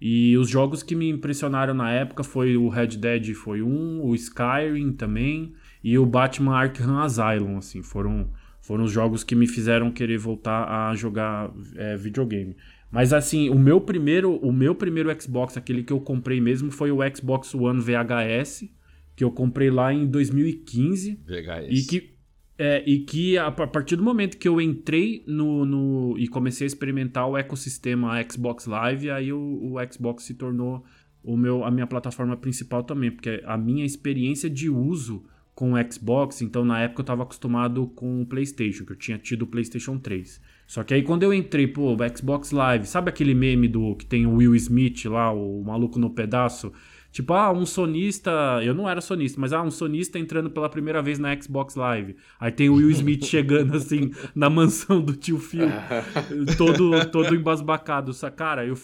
E 0.00 0.36
os 0.38 0.48
jogos 0.48 0.82
que 0.82 0.94
me 0.94 1.10
impressionaram 1.10 1.74
na 1.74 1.90
época 1.90 2.22
foi 2.22 2.56
o 2.56 2.68
Red 2.68 2.96
Dead 2.96 3.34
foi 3.34 3.62
um, 3.62 4.00
o 4.02 4.14
Skyrim 4.14 4.92
também 4.92 5.52
e 5.82 5.98
o 5.98 6.06
Batman 6.06 6.56
Arkham 6.56 7.00
Asylum, 7.00 7.58
assim, 7.58 7.82
foram 7.82 8.30
foram 8.68 8.84
os 8.84 8.92
jogos 8.92 9.24
que 9.24 9.34
me 9.34 9.46
fizeram 9.46 9.90
querer 9.90 10.18
voltar 10.18 10.68
a 10.68 10.94
jogar 10.94 11.50
é, 11.74 11.96
videogame. 11.96 12.54
Mas 12.90 13.14
assim, 13.14 13.48
o 13.48 13.58
meu 13.58 13.80
primeiro, 13.80 14.36
o 14.36 14.52
meu 14.52 14.74
primeiro 14.74 15.10
Xbox, 15.18 15.56
aquele 15.56 15.82
que 15.82 15.90
eu 15.90 15.98
comprei 15.98 16.38
mesmo, 16.38 16.70
foi 16.70 16.92
o 16.92 16.98
Xbox 17.16 17.54
One 17.54 17.80
VHS, 17.80 18.68
que 19.16 19.24
eu 19.24 19.30
comprei 19.30 19.70
lá 19.70 19.90
em 19.90 20.06
2015. 20.06 21.18
VHS. 21.26 21.66
E 21.70 21.86
que, 21.86 22.14
é, 22.58 22.84
e 22.86 22.98
que 23.06 23.38
a, 23.38 23.50
partir 23.50 23.96
do 23.96 24.02
momento 24.02 24.36
que 24.36 24.46
eu 24.46 24.60
entrei 24.60 25.24
no, 25.26 25.64
no, 25.64 26.18
e 26.18 26.28
comecei 26.28 26.66
a 26.66 26.68
experimentar 26.68 27.26
o 27.26 27.38
ecossistema 27.38 28.22
Xbox 28.30 28.66
Live, 28.66 29.10
aí 29.10 29.32
o, 29.32 29.38
o 29.38 29.76
Xbox 29.90 30.24
se 30.24 30.34
tornou 30.34 30.84
o 31.22 31.38
meu, 31.38 31.64
a 31.64 31.70
minha 31.70 31.86
plataforma 31.86 32.36
principal 32.36 32.82
também, 32.82 33.10
porque 33.10 33.42
a 33.46 33.56
minha 33.56 33.86
experiência 33.86 34.50
de 34.50 34.68
uso 34.68 35.24
com 35.58 35.72
o 35.72 35.92
Xbox, 35.92 36.40
então 36.40 36.64
na 36.64 36.78
época 36.82 37.00
eu 37.00 37.02
estava 37.02 37.24
acostumado 37.24 37.88
com 37.88 38.22
o 38.22 38.24
PlayStation, 38.24 38.84
que 38.84 38.92
eu 38.92 38.96
tinha 38.96 39.18
tido 39.18 39.42
o 39.42 39.46
PlayStation 39.48 39.98
3. 39.98 40.40
Só 40.68 40.84
que 40.84 40.94
aí 40.94 41.02
quando 41.02 41.24
eu 41.24 41.34
entrei, 41.34 41.66
pô, 41.66 41.96
Xbox 42.16 42.52
Live, 42.52 42.86
sabe 42.86 43.08
aquele 43.08 43.34
meme 43.34 43.66
do 43.66 43.96
que 43.96 44.06
tem 44.06 44.24
o 44.24 44.34
Will 44.36 44.54
Smith 44.54 45.06
lá, 45.06 45.32
o 45.32 45.64
maluco 45.64 45.98
no 45.98 46.10
pedaço? 46.10 46.72
Tipo, 47.10 47.32
ah, 47.32 47.50
um 47.50 47.66
sonista. 47.66 48.30
Eu 48.62 48.72
não 48.72 48.88
era 48.88 49.00
sonista, 49.00 49.40
mas 49.40 49.52
ah, 49.52 49.60
um 49.60 49.70
sonista 49.70 50.16
entrando 50.16 50.48
pela 50.48 50.68
primeira 50.68 51.02
vez 51.02 51.18
na 51.18 51.34
Xbox 51.40 51.74
Live. 51.74 52.14
Aí 52.38 52.52
tem 52.52 52.68
o 52.68 52.74
Will 52.74 52.90
Smith 52.90 53.24
chegando 53.26 53.76
assim 53.76 54.12
na 54.36 54.48
mansão 54.48 55.02
do 55.02 55.14
tio 55.14 55.40
Phil, 55.40 55.66
todo, 56.56 57.10
todo 57.10 57.34
embasbacado. 57.34 58.12
Cara, 58.36 58.64
eu, 58.64 58.78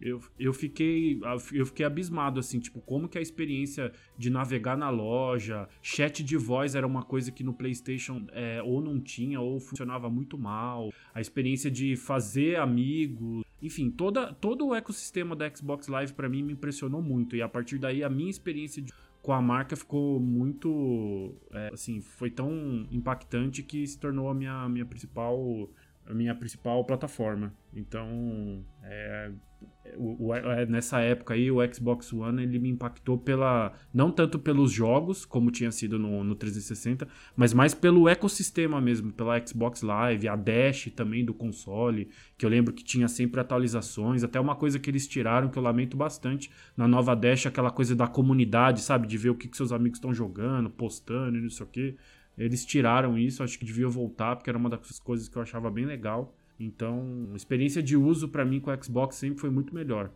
eu, 0.00 0.20
eu, 0.38 0.52
fiquei, 0.52 1.20
eu 1.52 1.66
fiquei 1.66 1.84
abismado, 1.84 2.40
assim, 2.40 2.58
tipo, 2.58 2.80
como 2.80 3.08
que 3.08 3.18
a 3.18 3.20
experiência 3.20 3.92
de 4.16 4.30
navegar 4.30 4.76
na 4.76 4.88
loja, 4.88 5.68
chat 5.82 6.24
de 6.24 6.36
voz 6.36 6.74
era 6.74 6.86
uma 6.86 7.02
coisa 7.02 7.30
que 7.30 7.44
no 7.44 7.52
PlayStation 7.52 8.26
é, 8.32 8.62
ou 8.62 8.80
não 8.80 8.98
tinha 8.98 9.40
ou 9.40 9.60
funcionava 9.60 10.08
muito 10.08 10.38
mal, 10.38 10.90
a 11.14 11.20
experiência 11.20 11.70
de 11.70 11.96
fazer 11.96 12.56
amigos, 12.56 13.44
enfim, 13.60 13.90
toda, 13.90 14.32
todo 14.32 14.68
o 14.68 14.74
ecossistema 14.74 15.36
da 15.36 15.52
Xbox 15.54 15.86
Live 15.88 16.14
para 16.14 16.28
mim 16.28 16.42
me 16.42 16.54
impressionou 16.54 17.02
muito, 17.02 17.36
e 17.36 17.42
a 17.42 17.48
partir 17.48 17.78
daí 17.78 18.02
a 18.02 18.08
minha 18.08 18.30
experiência 18.30 18.80
de, 18.80 18.92
com 19.20 19.32
a 19.32 19.42
marca 19.42 19.76
ficou 19.76 20.18
muito, 20.18 21.34
é, 21.52 21.70
assim, 21.74 22.00
foi 22.00 22.30
tão 22.30 22.88
impactante 22.90 23.62
que 23.62 23.86
se 23.86 23.98
tornou 23.98 24.30
a 24.30 24.34
minha, 24.34 24.66
minha 24.68 24.86
principal 24.86 25.68
a 26.06 26.14
minha 26.14 26.34
principal 26.34 26.84
plataforma. 26.84 27.54
Então, 27.72 28.64
é, 28.82 29.30
o, 29.96 30.26
o, 30.26 30.34
é, 30.34 30.66
nessa 30.66 31.00
época 31.00 31.34
aí, 31.34 31.50
o 31.50 31.58
Xbox 31.72 32.12
One 32.12 32.42
ele 32.42 32.58
me 32.58 32.68
impactou 32.68 33.18
pela. 33.18 33.72
Não 33.92 34.10
tanto 34.10 34.38
pelos 34.38 34.72
jogos, 34.72 35.24
como 35.24 35.50
tinha 35.50 35.70
sido 35.70 35.98
no, 35.98 36.24
no 36.24 36.34
360, 36.34 37.06
mas 37.36 37.52
mais 37.52 37.74
pelo 37.74 38.08
ecossistema 38.08 38.80
mesmo, 38.80 39.12
pela 39.12 39.44
Xbox 39.44 39.82
Live, 39.82 40.28
a 40.28 40.36
Dash 40.36 40.90
também 40.94 41.24
do 41.24 41.34
console, 41.34 42.10
que 42.36 42.44
eu 42.44 42.50
lembro 42.50 42.72
que 42.72 42.84
tinha 42.84 43.08
sempre 43.08 43.40
atualizações, 43.40 44.24
até 44.24 44.40
uma 44.40 44.56
coisa 44.56 44.78
que 44.78 44.90
eles 44.90 45.06
tiraram 45.06 45.48
que 45.48 45.58
eu 45.58 45.62
lamento 45.62 45.96
bastante 45.96 46.50
na 46.76 46.88
nova 46.88 47.14
Dash, 47.14 47.46
aquela 47.46 47.70
coisa 47.70 47.94
da 47.94 48.06
comunidade, 48.06 48.80
sabe? 48.80 49.06
De 49.06 49.18
ver 49.18 49.30
o 49.30 49.34
que, 49.34 49.48
que 49.48 49.56
seus 49.56 49.72
amigos 49.72 49.98
estão 49.98 50.12
jogando, 50.12 50.70
postando 50.70 51.36
e 51.38 51.40
não 51.40 51.50
sei 51.50 51.66
o 51.66 51.68
que. 51.68 51.96
Eles 52.40 52.64
tiraram 52.64 53.18
isso, 53.18 53.42
acho 53.42 53.58
que 53.58 53.66
devia 53.66 53.86
voltar, 53.86 54.34
porque 54.34 54.48
era 54.48 54.58
uma 54.58 54.70
das 54.70 54.98
coisas 54.98 55.28
que 55.28 55.36
eu 55.36 55.42
achava 55.42 55.70
bem 55.70 55.84
legal. 55.84 56.34
Então, 56.58 57.28
a 57.34 57.36
experiência 57.36 57.82
de 57.82 57.98
uso 57.98 58.28
para 58.28 58.46
mim 58.46 58.60
com 58.60 58.70
o 58.70 58.82
Xbox 58.82 59.16
sempre 59.16 59.38
foi 59.38 59.50
muito 59.50 59.74
melhor. 59.74 60.10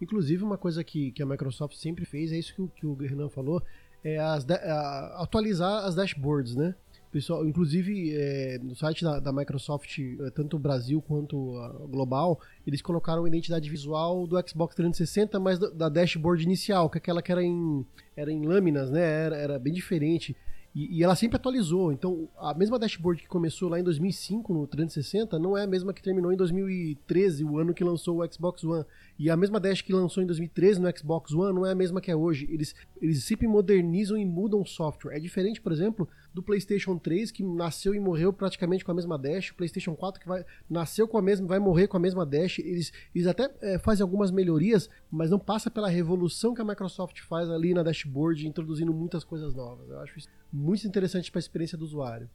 Inclusive, 0.00 0.44
uma 0.44 0.56
coisa 0.56 0.84
que, 0.84 1.10
que 1.10 1.22
a 1.22 1.26
Microsoft 1.26 1.74
sempre 1.74 2.04
fez, 2.04 2.30
é 2.30 2.38
isso 2.38 2.54
que, 2.54 2.62
o, 2.62 2.68
que 2.68 2.86
o 2.86 2.94
Renan 2.94 3.28
falou, 3.28 3.60
é 4.04 4.16
as, 4.16 4.48
a, 4.48 5.22
atualizar 5.22 5.84
as 5.84 5.96
dashboards, 5.96 6.54
né? 6.54 6.72
Pessoal, 7.10 7.46
inclusive 7.46 8.14
é, 8.14 8.58
no 8.62 8.76
site 8.76 9.02
da, 9.02 9.18
da, 9.18 9.32
Microsoft, 9.32 9.98
é, 9.98 10.30
tanto 10.30 10.56
o 10.56 10.60
Brasil 10.60 11.00
quanto 11.00 11.56
a 11.58 11.86
global, 11.86 12.40
eles 12.66 12.82
colocaram 12.82 13.24
a 13.24 13.28
identidade 13.28 13.68
visual 13.70 14.26
do 14.26 14.36
Xbox 14.46 14.74
360, 14.76 15.40
mas 15.40 15.58
da, 15.58 15.70
da 15.70 15.88
dashboard 15.88 16.44
inicial, 16.44 16.90
que 16.90 16.98
é 16.98 17.00
aquela 17.00 17.22
que 17.22 17.32
era 17.32 17.42
em, 17.42 17.84
era 18.14 18.30
em 18.30 18.46
lâminas, 18.46 18.90
né? 18.90 19.00
Era, 19.00 19.36
era 19.36 19.58
bem 19.58 19.72
diferente. 19.72 20.36
E, 20.76 20.98
e, 20.98 21.02
ela 21.02 21.16
sempre 21.16 21.36
atualizou. 21.36 21.90
Então, 21.90 22.28
a 22.36 22.52
mesma 22.52 22.78
dashboard 22.78 23.22
que 23.22 23.26
começou 23.26 23.70
lá 23.70 23.80
em 23.80 23.82
2005 23.82 24.52
no 24.52 24.66
360 24.66 25.38
não 25.38 25.56
é 25.56 25.62
a 25.62 25.66
mesma 25.66 25.90
que 25.94 26.02
terminou 26.02 26.30
em 26.30 26.36
2013, 26.36 27.44
o 27.44 27.58
ano 27.58 27.72
que 27.72 27.82
lançou 27.82 28.20
o 28.20 28.30
Xbox 28.30 28.62
One. 28.62 28.84
E 29.18 29.30
a 29.30 29.36
mesma 29.38 29.58
dash 29.58 29.80
que 29.80 29.90
lançou 29.90 30.22
em 30.22 30.26
2013 30.26 30.78
no 30.78 30.98
Xbox 30.98 31.32
One 31.32 31.54
não 31.54 31.64
é 31.64 31.72
a 31.72 31.74
mesma 31.74 31.98
que 31.98 32.10
é 32.10 32.14
hoje. 32.14 32.46
Eles, 32.50 32.74
eles 33.00 33.24
sempre 33.24 33.48
modernizam 33.48 34.18
e 34.18 34.24
mudam 34.26 34.60
o 34.60 34.66
software. 34.66 35.16
É 35.16 35.18
diferente, 35.18 35.62
por 35.62 35.72
exemplo, 35.72 36.06
do 36.36 36.42
PlayStation 36.42 36.98
3, 36.98 37.30
que 37.30 37.42
nasceu 37.42 37.94
e 37.94 37.98
morreu 37.98 38.30
praticamente 38.30 38.84
com 38.84 38.90
a 38.90 38.94
mesma 38.94 39.18
dash. 39.18 39.52
O 39.52 39.54
PlayStation 39.54 39.96
4, 39.96 40.20
que 40.20 40.28
vai, 40.28 40.44
nasceu 40.68 41.08
com 41.08 41.16
a 41.16 41.22
mesma 41.22 41.46
vai 41.46 41.58
morrer 41.58 41.88
com 41.88 41.96
a 41.96 42.00
mesma 42.00 42.26
dash. 42.26 42.58
Eles, 42.58 42.92
eles 43.14 43.26
até 43.26 43.50
é, 43.62 43.78
fazem 43.78 44.02
algumas 44.02 44.30
melhorias, 44.30 44.90
mas 45.10 45.30
não 45.30 45.38
passa 45.38 45.70
pela 45.70 45.88
revolução 45.88 46.52
que 46.52 46.60
a 46.60 46.64
Microsoft 46.64 47.22
faz 47.22 47.48
ali 47.48 47.72
na 47.72 47.82
dashboard, 47.82 48.46
introduzindo 48.46 48.92
muitas 48.92 49.24
coisas 49.24 49.54
novas. 49.54 49.88
Eu 49.88 49.98
acho 50.00 50.18
isso 50.18 50.28
muito 50.52 50.86
interessante 50.86 51.30
para 51.30 51.38
a 51.38 51.40
experiência 51.40 51.78
do 51.78 51.86
usuário. 51.86 52.28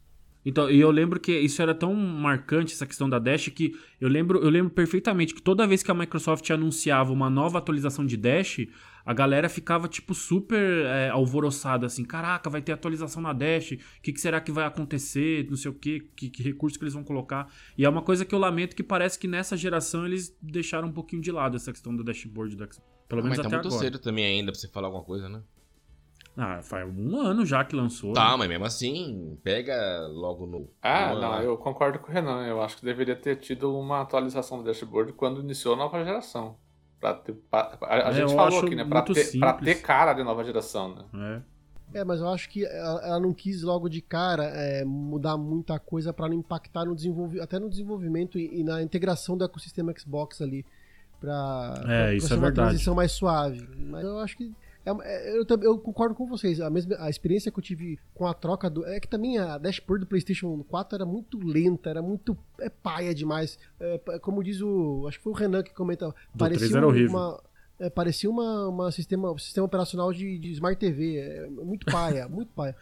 Então, 0.44 0.72
e 0.72 0.80
eu 0.80 0.90
lembro 0.90 1.20
que 1.20 1.38
isso 1.38 1.62
era 1.62 1.76
tão 1.76 1.94
marcante, 1.94 2.74
essa 2.74 2.88
questão 2.88 3.08
da 3.08 3.20
Dash, 3.20 3.50
que 3.50 3.76
eu 4.00 4.10
lembro, 4.10 4.40
eu 4.40 4.50
lembro 4.50 4.72
perfeitamente 4.72 5.36
que 5.36 5.42
toda 5.44 5.68
vez 5.68 5.84
que 5.84 5.92
a 5.92 5.94
Microsoft 5.94 6.50
anunciava 6.50 7.14
uma 7.14 7.30
nova 7.30 7.60
atualização 7.60 8.04
de 8.04 8.18
Dash, 8.18 8.62
a 9.06 9.14
galera 9.14 9.50
ficava, 9.50 9.88
tipo, 9.88 10.14
super 10.14 10.86
é, 10.86 11.10
alvoroçada, 11.10 11.86
assim, 11.86 12.04
caraca, 12.04 12.50
vai 12.50 12.62
ter 12.62 12.72
atualização 12.72 13.22
na 13.22 13.34
Dash, 13.34 13.72
o 13.72 14.02
que, 14.02 14.14
que, 14.14 14.22
será 14.22 14.40
que 14.40 14.52
vai 14.52 14.66
acontecer, 14.66 15.48
não 15.50 15.58
sei 15.58 15.72
o 15.72 15.74
quê, 15.74 16.08
que, 16.16 16.30
que 16.30 16.44
recurso 16.44 16.78
que 16.78 16.84
eles 16.84 16.94
vão 16.94 17.04
colocar. 17.04 17.52
E 17.78 17.86
é 17.86 17.90
uma 17.90 18.02
coisa 18.02 18.26
que 18.26 18.34
eu 18.34 18.40
lamento 18.40 18.76
que 18.76 18.84
parece 18.84 19.18
que 19.18 19.28
nessa 19.28 19.58
geração 19.58 20.06
eles 20.06 20.36
deixaram 20.42 20.88
um 20.88 20.94
pouquinho 20.94 21.22
de 21.22 21.32
lado 21.32 21.56
essa 21.56 21.72
questão 21.72 21.96
do 21.96 22.04
dashboard 22.04 22.56
do 22.56 22.64
Xbox. 22.64 22.82
Pelo 23.08 23.24
menos 23.24 23.38
mas 23.38 23.44
tá 23.44 23.48
até 23.48 23.58
muito 23.58 23.68
agora. 23.68 23.84
cedo 23.84 24.00
também 24.00 24.26
ainda 24.26 24.52
pra 24.52 24.60
você 24.60 24.68
falar 24.70 24.88
alguma 24.88 25.04
coisa, 25.04 25.28
né? 25.28 25.42
Ah, 26.38 26.62
faz 26.62 26.90
um 26.90 27.20
ano 27.20 27.46
já 27.46 27.64
que 27.66 27.76
lançou. 27.76 28.14
Tá, 28.14 28.32
né? 28.32 28.38
mas 28.38 28.50
mesmo 28.50 28.66
assim, 28.66 29.38
pega 29.44 30.08
logo 30.08 30.46
no. 30.46 30.70
Ah, 30.82 31.14
no 31.14 31.22
não, 31.22 31.42
eu 31.42 31.58
concordo 31.58 32.00
com 32.00 32.10
o 32.10 32.14
Renan. 32.14 32.46
Eu 32.48 32.62
acho 32.62 32.78
que 32.78 32.86
deveria 32.86 33.16
ter 33.16 33.36
tido 33.36 33.78
uma 33.78 34.02
atualização 34.02 34.60
do 34.60 34.64
dashboard 34.64 35.12
quando 35.14 35.42
iniciou 35.42 35.74
a 35.74 35.78
nova 35.78 36.04
geração. 36.04 36.58
Pra 37.02 37.16
ter, 37.16 37.34
pra, 37.50 37.78
a, 37.82 38.10
a 38.10 38.12
É, 38.12 38.14
gente 38.14 38.36
falou 38.36 38.60
aqui, 38.60 38.76
né? 38.76 38.86
Pra 38.86 39.02
ter, 39.02 39.40
pra 39.40 39.54
ter 39.54 39.82
cara 39.82 40.14
de 40.14 40.24
nova 40.24 40.44
geração, 40.44 40.96
né? 40.96 41.42
É. 41.94 42.00
É, 42.00 42.04
mas 42.06 42.22
eu 42.22 42.30
acho 42.30 42.48
que 42.50 42.64
ela, 42.66 43.02
ela 43.06 43.20
não 43.20 43.34
quis 43.34 43.64
logo 43.64 43.90
de 43.90 44.02
cara 44.02 44.46
é, 44.46 44.86
mudar 44.86 45.36
muita 45.38 45.78
coisa 45.78 46.14
para 46.14 46.30
não 46.30 46.36
impactar 46.36 46.86
no 46.86 46.96
desenvolvimento, 46.96 47.44
até 47.44 47.60
no 47.60 47.70
desenvolvimento 47.70 48.40
e, 48.40 48.62
e 48.62 48.64
na 48.64 48.82
integração 48.82 49.36
do 49.36 49.44
ecossistema 49.44 49.94
Xbox 50.00 50.42
ali 50.42 50.66
para 51.20 51.74
É, 51.90 52.16
isso 52.16 52.28
ser 52.28 52.36
é 52.36 52.38
uma 52.38 52.44
verdade. 52.44 52.70
transição 52.70 52.96
mais 52.96 53.12
suave. 53.12 53.68
Mas 53.78 54.04
eu 54.06 54.20
acho 54.20 54.38
que 54.38 54.54
é- 54.86 54.89
é- 54.91 55.38
eu, 55.38 55.46
eu 55.62 55.78
concordo 55.78 56.15
com 56.15 56.26
vocês. 56.28 56.60
A 56.60 56.70
mesma 56.70 56.96
a 57.00 57.10
experiência 57.10 57.52
que 57.52 57.60
eu 57.60 57.63
tive 57.63 58.00
com 58.13 58.26
a 58.26 58.34
troca 58.34 58.70
do 58.70 58.86
é 58.86 59.00
que 59.00 59.08
também 59.08 59.38
a 59.38 59.58
dashboard 59.58 60.06
do 60.06 60.08
PlayStation 60.10 60.63
4 60.67 60.96
era 60.96 61.06
muito 61.06 61.38
lenta, 61.39 61.89
era 61.89 62.02
muito 62.02 62.38
é 62.60 62.70
paia 62.70 63.13
demais. 63.13 63.58
É, 63.80 63.98
como 64.20 64.44
diz 64.44 64.62
o, 64.62 65.06
acho 65.08 65.17
que 65.17 65.24
foi 65.24 65.34
o 65.34 65.36
Renan 65.36 65.63
que 65.63 65.74
comenta, 65.74 66.13
três 66.38 66.74
era 66.74 66.88
horrível. 66.88 67.10
uma 67.12 67.44
é, 67.80 67.89
parecia 67.89 68.30
uma, 68.30 68.67
uma 68.67 68.91
sistema, 68.91 69.32
um 69.32 69.38
sistema 69.39 69.65
operacional 69.65 70.13
de, 70.13 70.38
de 70.38 70.52
Smart 70.52 70.80
TV. 70.80 71.17
É 71.17 71.48
muito 71.50 71.84
paia, 71.88 72.28
muito 72.30 72.50
paia. 72.54 72.76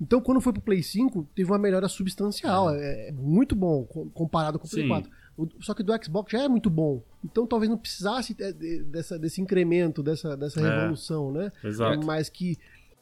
Então, 0.00 0.18
quando 0.18 0.40
foi 0.40 0.50
pro 0.50 0.62
Play 0.62 0.82
5, 0.82 1.28
teve 1.34 1.50
uma 1.50 1.58
melhora 1.58 1.88
substancial. 1.88 2.70
É, 2.74 3.08
é 3.08 3.12
muito 3.12 3.54
bom 3.54 3.84
co- 3.84 4.06
comparado 4.14 4.58
com 4.58 4.66
o 4.66 4.70
Play 4.70 4.84
Sim. 4.84 4.88
4. 4.88 5.10
O- 5.36 5.48
só 5.60 5.74
que 5.74 5.82
do 5.82 5.92
Xbox 6.02 6.32
já 6.32 6.42
é 6.44 6.48
muito 6.48 6.70
bom. 6.70 7.02
Então, 7.24 7.46
talvez 7.46 7.68
não 7.70 7.76
precisasse 7.78 8.34
é, 8.40 8.52
de- 8.52 8.82
dessa, 8.84 9.18
desse 9.18 9.40
incremento, 9.40 10.02
dessa, 10.02 10.36
dessa 10.36 10.60
É. 10.60 10.62
revolução, 10.80 11.30
né? 11.32 11.52
Exato. 11.62 12.04
Mas 12.06 12.28
que 12.28 12.58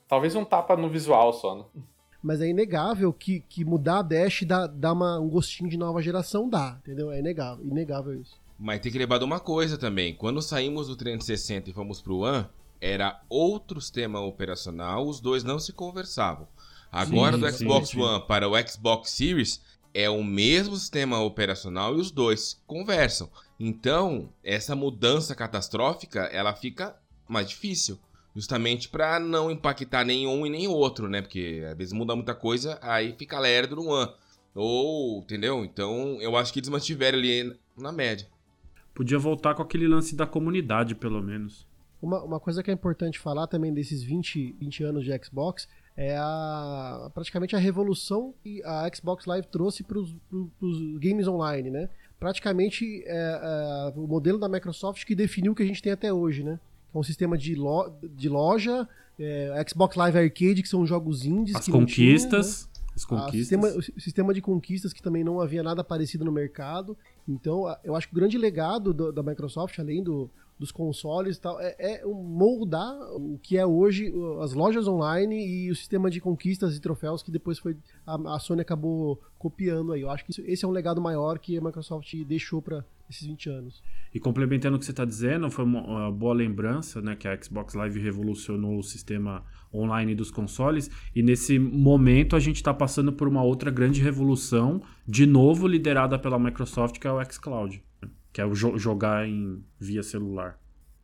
Talvez 0.08 0.34
um 0.34 0.44
tapa 0.44 0.76
no 0.76 0.88
visual 0.90 1.32
só, 1.32 1.56
né? 1.58 1.64
mas 2.22 2.40
é 2.40 2.48
inegável 2.48 3.12
que, 3.12 3.40
que 3.48 3.64
mudar 3.64 3.98
a 3.98 4.02
Dash 4.02 4.42
dá, 4.46 4.66
dá 4.66 4.92
uma- 4.92 5.18
um 5.20 5.28
gostinho 5.28 5.68
de 5.68 5.76
nova 5.76 6.00
geração, 6.02 6.48
dá, 6.48 6.78
entendeu? 6.82 7.10
É 7.10 7.18
inegável, 7.18 7.64
inegável 7.64 8.14
isso. 8.20 8.34
Mas 8.58 8.80
tem 8.80 8.90
que 8.90 8.98
lembrar 8.98 9.18
de 9.18 9.24
uma 9.24 9.40
coisa 9.40 9.76
também. 9.76 10.14
Quando 10.14 10.40
saímos 10.40 10.86
do 10.88 10.96
360 10.96 11.68
e 11.70 11.72
fomos 11.72 12.00
pro 12.00 12.18
One, 12.20 12.46
era 12.80 13.20
outro 13.28 13.80
sistema 13.80 14.20
operacional, 14.20 15.06
os 15.06 15.20
dois 15.20 15.42
não 15.44 15.58
se 15.58 15.72
conversavam. 15.72 16.46
Agora 16.90 17.34
Sim, 17.36 17.40
do 17.42 17.50
sim, 17.50 17.56
Xbox 17.58 17.88
sim. 17.90 18.00
One 18.00 18.24
para 18.26 18.48
o 18.48 18.52
Xbox 18.68 19.10
Series 19.10 19.60
é 19.94 20.10
o 20.10 20.24
mesmo 20.24 20.74
sistema 20.76 21.20
operacional 21.20 21.96
e 21.96 22.00
os 22.00 22.10
dois 22.10 22.60
conversam. 22.66 23.30
Então, 23.58 24.32
essa 24.42 24.74
mudança 24.74 25.34
catastrófica, 25.34 26.22
ela 26.24 26.52
fica 26.52 26.96
mais 27.28 27.48
difícil. 27.48 27.98
Justamente 28.34 28.88
para 28.88 29.20
não 29.20 29.48
impactar 29.48 30.04
nenhum 30.04 30.44
e 30.44 30.50
nem 30.50 30.66
outro, 30.66 31.08
né? 31.08 31.22
Porque 31.22 31.62
às 31.70 31.76
vezes 31.76 31.92
muda 31.92 32.16
muita 32.16 32.34
coisa, 32.34 32.76
aí 32.82 33.14
fica 33.16 33.38
lerdo 33.38 33.76
no 33.76 33.86
One. 33.86 34.10
Ou, 34.52 35.20
entendeu? 35.20 35.64
Então, 35.64 36.20
eu 36.20 36.36
acho 36.36 36.52
que 36.52 36.58
eles 36.58 36.68
mantiveram 36.68 37.16
ali 37.16 37.56
na 37.78 37.92
média. 37.92 38.26
Podia 38.92 39.18
voltar 39.20 39.54
com 39.54 39.62
aquele 39.62 39.86
lance 39.86 40.16
da 40.16 40.26
comunidade, 40.26 40.96
pelo 40.96 41.22
menos. 41.22 41.66
Uma, 42.02 42.22
uma 42.22 42.40
coisa 42.40 42.62
que 42.62 42.70
é 42.70 42.74
importante 42.74 43.20
falar 43.20 43.46
também 43.46 43.72
desses 43.72 44.02
20, 44.02 44.56
20 44.58 44.84
anos 44.84 45.04
de 45.04 45.24
Xbox 45.24 45.68
é 45.96 46.16
a 46.16 47.10
praticamente 47.14 47.54
a 47.54 47.58
revolução 47.58 48.34
que 48.42 48.62
a 48.64 48.90
Xbox 48.92 49.26
Live 49.26 49.46
trouxe 49.46 49.82
para 49.82 49.98
os 49.98 50.98
games 50.98 51.28
online, 51.28 51.70
né? 51.70 51.88
praticamente 52.24 53.02
é, 53.06 53.92
é, 53.92 53.92
o 53.98 54.06
modelo 54.06 54.38
da 54.38 54.48
Microsoft 54.48 55.04
que 55.04 55.14
definiu 55.14 55.52
o 55.52 55.54
que 55.54 55.62
a 55.62 55.66
gente 55.66 55.82
tem 55.82 55.92
até 55.92 56.10
hoje, 56.10 56.42
né? 56.42 56.58
É 56.94 56.98
um 56.98 57.02
sistema 57.02 57.36
de, 57.36 57.54
lo, 57.54 57.92
de 58.02 58.30
loja, 58.30 58.88
é, 59.18 59.64
Xbox 59.68 59.94
Live 59.94 60.18
Arcade, 60.18 60.62
que 60.62 60.68
são 60.68 60.86
jogos 60.86 61.26
indies. 61.26 61.54
As 61.54 61.68
conquistas. 61.68 62.68
Tinha, 62.72 62.84
né? 62.86 62.92
As 62.94 63.04
conquistas. 63.04 63.40
Sistema, 63.40 63.66
o 63.68 64.00
sistema 64.00 64.34
de 64.34 64.40
conquistas 64.40 64.92
que 64.94 65.02
também 65.02 65.22
não 65.22 65.38
havia 65.38 65.62
nada 65.62 65.84
parecido 65.84 66.24
no 66.24 66.32
mercado. 66.32 66.96
Então, 67.28 67.64
eu 67.84 67.94
acho 67.94 68.08
que 68.08 68.14
o 68.14 68.16
grande 68.16 68.38
legado 68.38 68.94
do, 68.94 69.12
da 69.12 69.22
Microsoft, 69.22 69.78
além 69.78 70.02
do, 70.02 70.30
dos 70.64 70.72
consoles 70.72 71.36
e 71.36 71.40
tal, 71.40 71.60
é, 71.60 71.76
é 71.78 72.04
moldar 72.04 72.94
o 73.12 73.38
que 73.38 73.58
é 73.58 73.66
hoje 73.66 74.10
as 74.40 74.54
lojas 74.54 74.88
online 74.88 75.46
e 75.46 75.70
o 75.70 75.76
sistema 75.76 76.10
de 76.10 76.20
conquistas 76.20 76.74
e 76.74 76.80
troféus 76.80 77.22
que 77.22 77.30
depois 77.30 77.58
foi 77.58 77.76
a, 78.06 78.34
a 78.34 78.38
Sony 78.38 78.62
acabou 78.62 79.20
copiando 79.38 79.92
aí. 79.92 80.00
Eu 80.00 80.10
acho 80.10 80.24
que 80.24 80.30
isso, 80.30 80.42
esse 80.46 80.64
é 80.64 80.68
um 80.68 80.70
legado 80.70 81.02
maior 81.02 81.38
que 81.38 81.58
a 81.58 81.60
Microsoft 81.60 82.12
deixou 82.24 82.62
para 82.62 82.82
esses 83.10 83.26
20 83.26 83.50
anos. 83.50 83.82
E 84.14 84.18
complementando 84.18 84.76
o 84.76 84.78
que 84.78 84.86
você 84.86 84.92
está 84.92 85.04
dizendo, 85.04 85.50
foi 85.50 85.64
uma, 85.64 86.10
boa 86.10 86.32
lembrança, 86.32 87.02
né, 87.02 87.14
que 87.14 87.28
a 87.28 87.40
Xbox 87.40 87.74
Live 87.74 88.00
revolucionou 88.00 88.78
o 88.78 88.82
sistema 88.82 89.44
online 89.72 90.14
dos 90.14 90.30
consoles 90.30 90.90
e 91.14 91.22
nesse 91.22 91.58
momento 91.58 92.36
a 92.36 92.40
gente 92.40 92.56
está 92.56 92.72
passando 92.72 93.12
por 93.12 93.28
uma 93.28 93.42
outra 93.42 93.70
grande 93.70 94.00
revolução, 94.00 94.80
de 95.06 95.26
novo 95.26 95.66
liderada 95.66 96.18
pela 96.18 96.38
Microsoft, 96.38 96.98
que 96.98 97.06
é 97.06 97.12
o 97.12 97.22
xCloud, 97.24 97.82
que 98.34 98.40
é 98.40 98.44
o 98.44 98.52
jo 98.52 98.76
jogar 98.76 99.28
em 99.28 99.64
via 99.78 100.02
celular 100.02 100.58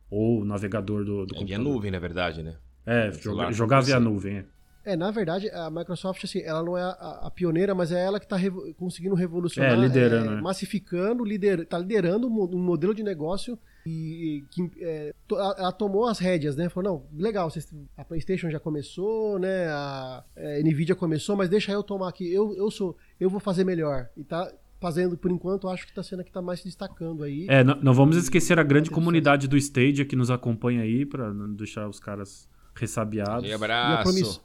ou 0.09 0.43
navegador 0.43 1.05
do, 1.05 1.25
do 1.25 1.33
é, 1.33 1.39
computador. 1.39 1.47
Via 1.47 1.57
nuvem, 1.57 1.89
na 1.89 1.97
verdade, 1.97 2.43
né? 2.43 2.57
É, 2.85 3.09
jogar, 3.13 3.53
jogar 3.53 3.79
via 3.79 4.01
nuvem. 4.01 4.39
É. 4.39 4.45
É, 4.83 4.95
na 4.95 5.11
verdade, 5.11 5.47
a 5.51 5.69
Microsoft, 5.69 6.23
assim, 6.23 6.41
ela 6.41 6.61
não 6.63 6.75
é 6.75 6.81
a, 6.81 7.19
a 7.23 7.31
pioneira, 7.31 7.73
mas 7.73 7.91
é 7.91 8.03
ela 8.03 8.19
que 8.19 8.25
está 8.25 8.35
revo 8.35 8.73
conseguindo 8.73 9.15
revolucionar. 9.15 9.71
É, 9.71 9.75
liderando. 9.75 10.31
É, 10.31 10.35
né? 10.35 10.41
Massificando, 10.41 11.23
lider, 11.23 11.65
tá 11.67 11.77
liderando 11.77 12.27
um 12.27 12.59
modelo 12.59 12.93
de 12.93 13.03
negócio 13.03 13.57
e 13.85 14.43
que 14.49 14.71
é, 14.79 15.13
ela 15.29 15.71
tomou 15.71 16.07
as 16.07 16.19
rédeas, 16.19 16.55
né? 16.55 16.67
Falou, 16.67 17.07
não, 17.13 17.23
legal, 17.23 17.49
a 17.95 18.03
PlayStation 18.03 18.49
já 18.49 18.59
começou, 18.59 19.39
né? 19.39 19.67
A, 19.67 20.23
a 20.35 20.41
é, 20.41 20.63
Nvidia 20.63 20.95
começou, 20.95 21.37
mas 21.37 21.47
deixa 21.47 21.71
eu 21.71 21.83
tomar 21.83 22.09
aqui. 22.09 22.29
Eu, 22.33 22.53
eu 22.55 22.69
sou, 22.71 22.97
eu 23.19 23.29
vou 23.29 23.39
fazer 23.39 23.63
melhor. 23.63 24.09
E 24.17 24.23
tá 24.23 24.51
fazendo, 24.81 25.15
por 25.15 25.29
enquanto, 25.29 25.69
acho 25.69 25.85
que 25.85 25.91
está 25.91 26.01
sendo 26.01 26.21
a 26.21 26.23
que 26.23 26.31
está 26.31 26.41
mais 26.41 26.59
se 26.59 26.65
destacando 26.65 27.23
aí. 27.23 27.45
É, 27.47 27.63
não, 27.63 27.75
não 27.81 27.93
vamos 27.93 28.17
esquecer 28.17 28.59
a 28.59 28.63
grande 28.63 28.89
comunidade 28.89 29.47
do 29.47 29.55
Stadia 29.55 30.03
que 30.03 30.15
nos 30.15 30.31
acompanha 30.31 30.81
aí, 30.81 31.05
para 31.05 31.31
não 31.31 31.53
deixar 31.53 31.87
os 31.87 31.99
caras 31.99 32.49
ressabiados. 32.73 33.47
E 33.47 33.53
abraço. 33.53 34.43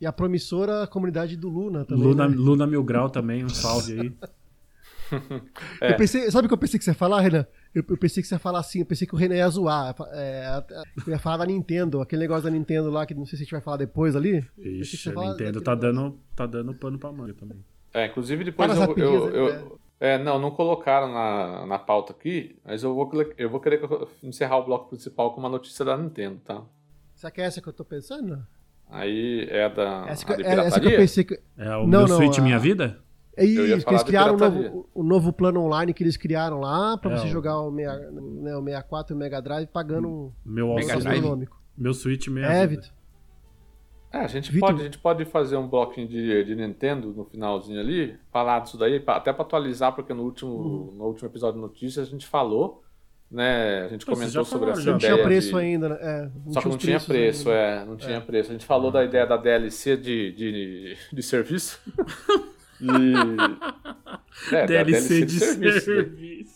E 0.00 0.06
a 0.06 0.12
promissora 0.12 0.86
comunidade 0.86 1.36
do 1.36 1.48
Luna 1.48 1.84
também. 1.84 2.02
Luna, 2.02 2.28
né? 2.28 2.34
Luna 2.34 2.66
Mil 2.66 2.82
Grau 2.82 3.10
também, 3.10 3.44
um 3.44 3.48
salve 3.48 4.00
aí. 4.00 4.12
é. 5.80 5.92
eu 5.92 5.96
pensei, 5.96 6.30
sabe 6.30 6.46
o 6.46 6.48
que 6.48 6.54
eu 6.54 6.58
pensei 6.58 6.78
que 6.78 6.84
você 6.84 6.90
ia 6.90 6.94
falar, 6.94 7.20
Renan? 7.20 7.46
Eu, 7.74 7.84
eu, 7.88 7.96
pensei 7.96 8.22
que 8.22 8.28
você 8.28 8.34
ia 8.34 8.38
falar 8.38 8.60
assim, 8.60 8.80
eu 8.80 8.86
pensei 8.86 9.06
que 9.06 9.14
o 9.14 9.18
Renan 9.18 9.36
ia 9.36 9.48
zoar. 9.48 9.94
É, 10.12 10.64
eu 11.06 11.12
ia 11.12 11.18
falar 11.18 11.36
da 11.36 11.46
Nintendo, 11.46 12.00
aquele 12.00 12.22
negócio 12.22 12.44
da 12.44 12.50
Nintendo 12.50 12.90
lá, 12.90 13.04
que 13.04 13.14
não 13.14 13.26
sei 13.26 13.36
se 13.36 13.42
a 13.42 13.44
gente 13.44 13.52
vai 13.52 13.60
falar 13.60 13.76
depois 13.76 14.16
ali. 14.16 14.44
Ixi, 14.58 15.10
a 15.10 15.30
Nintendo 15.30 15.60
tá 15.60 15.74
dando, 15.74 16.18
tá 16.34 16.46
dando 16.46 16.74
pano 16.74 16.98
pra 16.98 17.12
manga 17.12 17.34
também. 17.34 17.62
É, 17.94 18.06
inclusive 18.06 18.42
depois 18.42 18.76
eu, 18.76 18.94
eu, 18.96 19.28
eu, 19.30 19.52
né? 19.52 19.70
é, 20.00 20.18
não, 20.18 20.36
não 20.36 20.50
colocaram 20.50 21.12
na, 21.12 21.64
na 21.64 21.78
pauta 21.78 22.12
aqui, 22.12 22.56
mas 22.64 22.82
eu 22.82 22.92
vou, 22.92 23.08
eu 23.38 23.48
vou 23.48 23.60
querer 23.60 23.80
encerrar 24.20 24.58
o 24.58 24.64
bloco 24.64 24.88
principal 24.88 25.32
com 25.32 25.38
uma 25.38 25.48
notícia 25.48 25.84
da 25.84 25.96
Nintendo, 25.96 26.40
tá? 26.44 26.62
Será 27.14 27.30
que 27.30 27.40
é 27.40 27.44
essa 27.44 27.62
que 27.62 27.68
eu 27.68 27.72
tô 27.72 27.84
pensando? 27.84 28.44
Aí 28.90 29.46
é 29.48 29.68
da 29.68 30.04
essa 30.08 30.26
que, 30.26 30.42
é, 30.42 30.46
essa 30.46 30.80
que 30.80 30.88
eu 30.88 30.96
pensei 30.96 31.24
que... 31.24 31.40
É 31.56 31.76
o 31.76 31.86
não, 31.86 32.00
meu 32.00 32.08
não, 32.08 32.16
Switch 32.16 32.38
a... 32.38 32.42
Minha 32.42 32.58
Vida? 32.58 33.00
É 33.36 33.44
isso, 33.44 33.84
que 33.84 33.90
eles 33.90 34.02
criaram 34.02 34.34
um 34.34 34.38
novo, 34.38 34.88
o 34.94 35.02
novo 35.02 35.32
plano 35.32 35.60
online 35.62 35.92
que 35.92 36.02
eles 36.04 36.16
criaram 36.16 36.60
lá 36.60 36.96
pra 36.96 37.12
é, 37.12 37.16
você 37.16 37.26
o... 37.26 37.30
jogar 37.30 37.60
o, 37.60 37.70
meia, 37.70 37.96
né, 38.10 38.56
o 38.56 38.62
64 38.62 39.12
e 39.12 39.16
o 39.16 39.18
Mega 39.18 39.42
Drive 39.42 39.66
pagando 39.68 40.08
um 40.08 40.32
meu 40.44 40.74
Mega 40.74 40.98
Drive. 40.98 41.48
Meu 41.76 41.92
Switch 41.92 42.28
mesmo. 42.28 42.50
É, 42.50 42.66
Vitor. 42.66 42.90
É, 44.14 44.18
a 44.18 44.26
gente, 44.28 44.56
pode, 44.58 44.80
a 44.80 44.84
gente 44.84 44.98
pode 44.98 45.24
fazer 45.24 45.56
um 45.56 45.66
bloquinho 45.66 46.06
de, 46.06 46.44
de 46.44 46.54
Nintendo 46.54 47.12
no 47.12 47.24
finalzinho 47.24 47.80
ali, 47.80 48.16
falar 48.30 48.60
disso 48.60 48.78
daí, 48.78 49.02
até 49.06 49.32
para 49.32 49.42
atualizar, 49.42 49.92
porque 49.92 50.14
no 50.14 50.22
último, 50.22 50.52
uhum. 50.52 50.92
no 50.96 51.04
último 51.06 51.28
episódio 51.28 51.56
de 51.56 51.66
notícias 51.66 52.06
a 52.06 52.10
gente 52.10 52.26
falou 52.26 52.84
né? 53.30 53.82
A 53.86 53.88
gente 53.88 54.06
comentou 54.06 54.44
sobre 54.44 54.70
essa 54.70 54.82
não 54.82 54.96
ideia. 54.96 55.10
Não 55.10 55.16
tinha 55.16 55.26
preço 55.26 55.50
de... 55.50 55.56
ainda, 55.56 55.88
né? 55.88 55.98
É, 56.00 56.30
Só 56.52 56.60
que 56.60 56.68
não 56.68 56.78
tinha 56.78 57.00
preço, 57.00 57.50
ainda. 57.50 57.60
é, 57.60 57.84
não 57.84 57.96
tinha 57.96 58.16
é. 58.16 58.20
preço. 58.20 58.50
A 58.50 58.52
gente 58.52 58.64
falou 58.64 58.92
da 58.92 59.04
ideia 59.04 59.26
da 59.26 59.36
DLC 59.36 59.96
de, 59.96 60.32
de, 60.32 60.96
de 61.12 61.22
serviço. 61.22 61.80
e... 62.80 64.54
é, 64.54 64.66
DLC, 64.66 65.08
DLC 65.08 65.20
de, 65.20 65.26
de 65.26 65.40
serviço. 65.40 65.80
serviço. 65.80 66.53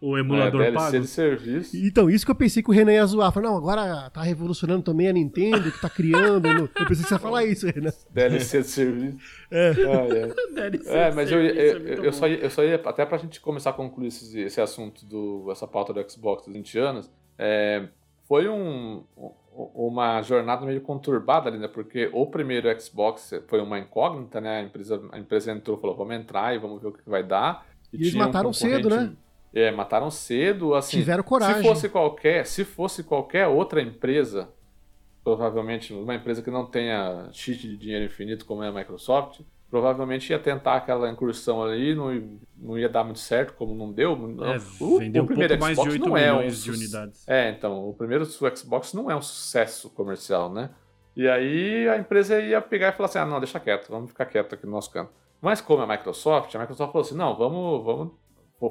O 0.00 0.18
emulador 0.18 0.60
é, 0.62 0.70
DLC 0.70 0.90
pago. 0.90 1.00
de 1.00 1.06
serviço. 1.06 1.76
Então, 1.76 2.10
isso 2.10 2.24
que 2.24 2.30
eu 2.30 2.34
pensei 2.34 2.62
que 2.62 2.70
o 2.70 2.72
Renan 2.72 2.92
ia 2.92 3.06
zoar. 3.06 3.32
Falei, 3.32 3.48
não, 3.48 3.56
agora 3.56 4.10
tá 4.10 4.22
revolucionando 4.22 4.82
também 4.82 5.08
a 5.08 5.12
Nintendo, 5.12 5.70
que 5.70 5.80
tá 5.80 5.88
criando. 5.88 6.48
eu 6.76 6.86
pensei 6.86 7.04
que 7.04 7.08
você 7.08 7.14
ia 7.14 7.18
falar 7.18 7.44
isso, 7.44 7.66
Renan. 7.66 7.92
DLC 8.10 8.62
de 8.62 8.68
serviço. 8.68 9.18
É, 9.50 9.70
ah, 9.70 10.60
é. 10.90 11.08
é 11.08 11.12
mas 11.12 11.30
eu, 11.30 11.40
eu, 11.40 12.04
eu, 12.04 12.12
só 12.12 12.28
ia, 12.28 12.38
eu 12.38 12.50
só 12.50 12.62
ia, 12.62 12.76
até 12.84 13.06
pra 13.06 13.18
gente 13.18 13.40
começar 13.40 13.70
a 13.70 13.74
concluir 13.74 14.08
esse, 14.08 14.40
esse 14.40 14.60
assunto, 14.60 15.04
do, 15.06 15.50
essa 15.50 15.66
pauta 15.66 15.92
do 15.92 16.10
Xbox 16.10 16.44
dos 16.44 16.54
20 16.54 16.78
anos, 16.78 17.10
é, 17.38 17.88
foi 18.26 18.48
um, 18.48 19.04
uma 19.74 20.20
jornada 20.22 20.64
meio 20.66 20.80
conturbada 20.80 21.48
ali, 21.48 21.58
né? 21.58 21.68
Porque 21.68 22.10
o 22.12 22.26
primeiro 22.26 22.68
Xbox 22.80 23.32
foi 23.46 23.60
uma 23.60 23.78
incógnita, 23.78 24.40
né? 24.40 24.60
A 24.60 24.62
empresa, 24.62 25.02
a 25.12 25.18
empresa 25.18 25.52
entrou 25.52 25.78
e 25.78 25.80
falou, 25.80 25.96
vamos 25.96 26.16
entrar 26.16 26.54
e 26.54 26.58
vamos 26.58 26.80
ver 26.80 26.88
o 26.88 26.92
que 26.92 27.08
vai 27.08 27.22
dar. 27.22 27.66
E, 27.92 27.96
e 27.96 28.00
eles 28.02 28.14
mataram 28.14 28.50
um 28.50 28.52
cedo, 28.52 28.88
né? 28.90 29.12
É, 29.54 29.70
mataram 29.70 30.10
cedo, 30.10 30.74
assim. 30.74 30.98
Tiveram 30.98 31.22
coragem. 31.22 31.62
Se 31.62 31.68
fosse 31.68 31.88
qualquer, 31.88 32.44
se 32.44 32.64
fosse 32.64 33.04
qualquer 33.04 33.46
outra 33.46 33.80
empresa, 33.80 34.48
provavelmente 35.22 35.94
uma 35.94 36.14
empresa 36.14 36.42
que 36.42 36.50
não 36.50 36.66
tenha 36.66 37.28
cheat 37.32 37.60
de 37.60 37.76
dinheiro 37.76 38.04
infinito 38.04 38.44
como 38.44 38.64
é 38.64 38.68
a 38.68 38.72
Microsoft, 38.72 39.40
provavelmente 39.70 40.30
ia 40.30 40.38
tentar 40.38 40.76
aquela 40.76 41.10
incursão 41.10 41.62
ali, 41.62 41.94
não, 41.94 42.38
não 42.56 42.78
ia 42.78 42.88
dar 42.88 43.04
muito 43.04 43.20
certo, 43.20 43.54
como 43.54 43.74
não 43.74 43.92
deu. 43.92 44.12
É, 44.12 44.56
o, 44.82 44.98
vendeu 44.98 45.22
o 45.22 45.26
primeiro 45.26 45.54
um 45.54 45.58
pouco 45.58 45.74
Xbox 45.74 45.86
mais 45.86 45.94
de 45.94 46.02
8 46.02 46.08
não 46.08 46.16
é 46.16 46.32
um, 46.32 46.48
de 46.48 46.70
unidades. 46.70 47.28
É, 47.28 47.50
então, 47.50 47.88
o 47.88 47.94
primeiro 47.94 48.24
Xbox 48.26 48.92
não 48.92 49.10
é 49.10 49.16
um 49.16 49.22
sucesso 49.22 49.88
comercial, 49.90 50.52
né? 50.52 50.70
E 51.16 51.28
aí 51.28 51.88
a 51.88 51.96
empresa 51.96 52.40
ia 52.40 52.60
pegar 52.60 52.88
e 52.88 52.92
falar 52.92 53.08
assim: 53.08 53.18
ah, 53.18 53.26
não, 53.26 53.38
deixa 53.38 53.60
quieto, 53.60 53.88
vamos 53.88 54.10
ficar 54.10 54.26
quieto 54.26 54.54
aqui 54.54 54.66
no 54.66 54.72
nosso 54.72 54.90
canto. 54.90 55.12
Mas 55.40 55.60
como 55.60 55.80
é 55.82 55.84
a 55.84 55.88
Microsoft, 55.88 56.54
a 56.54 56.58
Microsoft 56.58 56.92
falou 56.92 57.06
assim: 57.06 57.16
não, 57.16 57.36
vamos, 57.36 57.84
vamos 57.84 58.12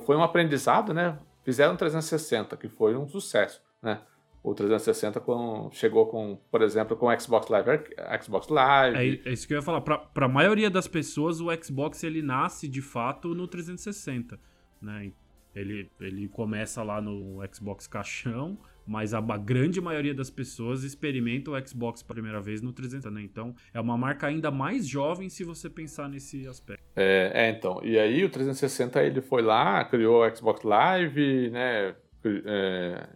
foi 0.06 0.16
um 0.16 0.24
aprendizado, 0.24 0.94
né? 0.94 1.18
Fizeram 1.44 1.76
360, 1.76 2.56
que 2.58 2.70
foi 2.70 2.96
um 2.96 3.08
sucesso, 3.08 3.62
né? 3.82 4.02
O 4.42 4.54
360 4.54 5.22
com, 5.22 5.70
chegou 5.72 6.08
com, 6.08 6.38
por 6.52 6.62
exemplo, 6.62 6.98
com 6.98 7.08
o 7.08 7.20
Xbox 7.20 7.48
Live, 7.48 7.86
Xbox 8.22 8.50
Live. 8.50 8.98
É, 8.98 9.30
é 9.30 9.32
isso 9.32 9.48
que 9.48 9.54
eu 9.54 9.58
ia 9.58 9.62
falar. 9.62 9.80
Para 9.80 10.26
a 10.26 10.30
maioria 10.30 10.70
das 10.70 10.86
pessoas, 10.86 11.40
o 11.40 11.48
Xbox 11.64 12.04
ele 12.04 12.22
nasce 12.22 12.68
de 12.68 12.82
fato 12.82 13.34
no 13.34 13.48
360, 13.48 14.38
né? 14.82 15.14
Ele, 15.56 15.90
ele 16.00 16.28
começa 16.28 16.84
lá 16.84 17.00
no 17.00 17.40
Xbox 17.54 17.88
caixão, 17.88 18.58
mas 18.86 19.14
a 19.14 19.22
grande 19.38 19.80
maioria 19.80 20.14
das 20.14 20.30
pessoas 20.30 20.84
experimenta 20.84 21.52
o 21.52 21.68
Xbox 21.68 22.02
pela 22.02 22.16
primeira 22.16 22.42
vez 22.42 22.62
no 22.62 22.74
360, 22.74 23.12
né? 23.12 23.22
Então 23.24 23.56
é 23.74 23.80
uma 23.80 23.98
marca 23.98 24.28
ainda 24.28 24.52
mais 24.52 24.88
jovem 24.88 25.30
se 25.30 25.44
você 25.44 25.70
pensar 25.70 26.10
nesse 26.10 26.48
aspecto. 26.48 26.84
É, 26.96 27.32
é 27.34 27.50
então. 27.50 27.82
E 27.84 27.98
aí 27.98 28.24
o 28.24 28.30
360 28.30 29.04
ele 29.04 29.22
foi 29.22 29.42
lá, 29.42 29.84
criou 29.86 30.26
o 30.26 30.36
Xbox 30.36 30.64
Live, 30.64 31.50
né? 31.50 31.96
É, 32.46 33.08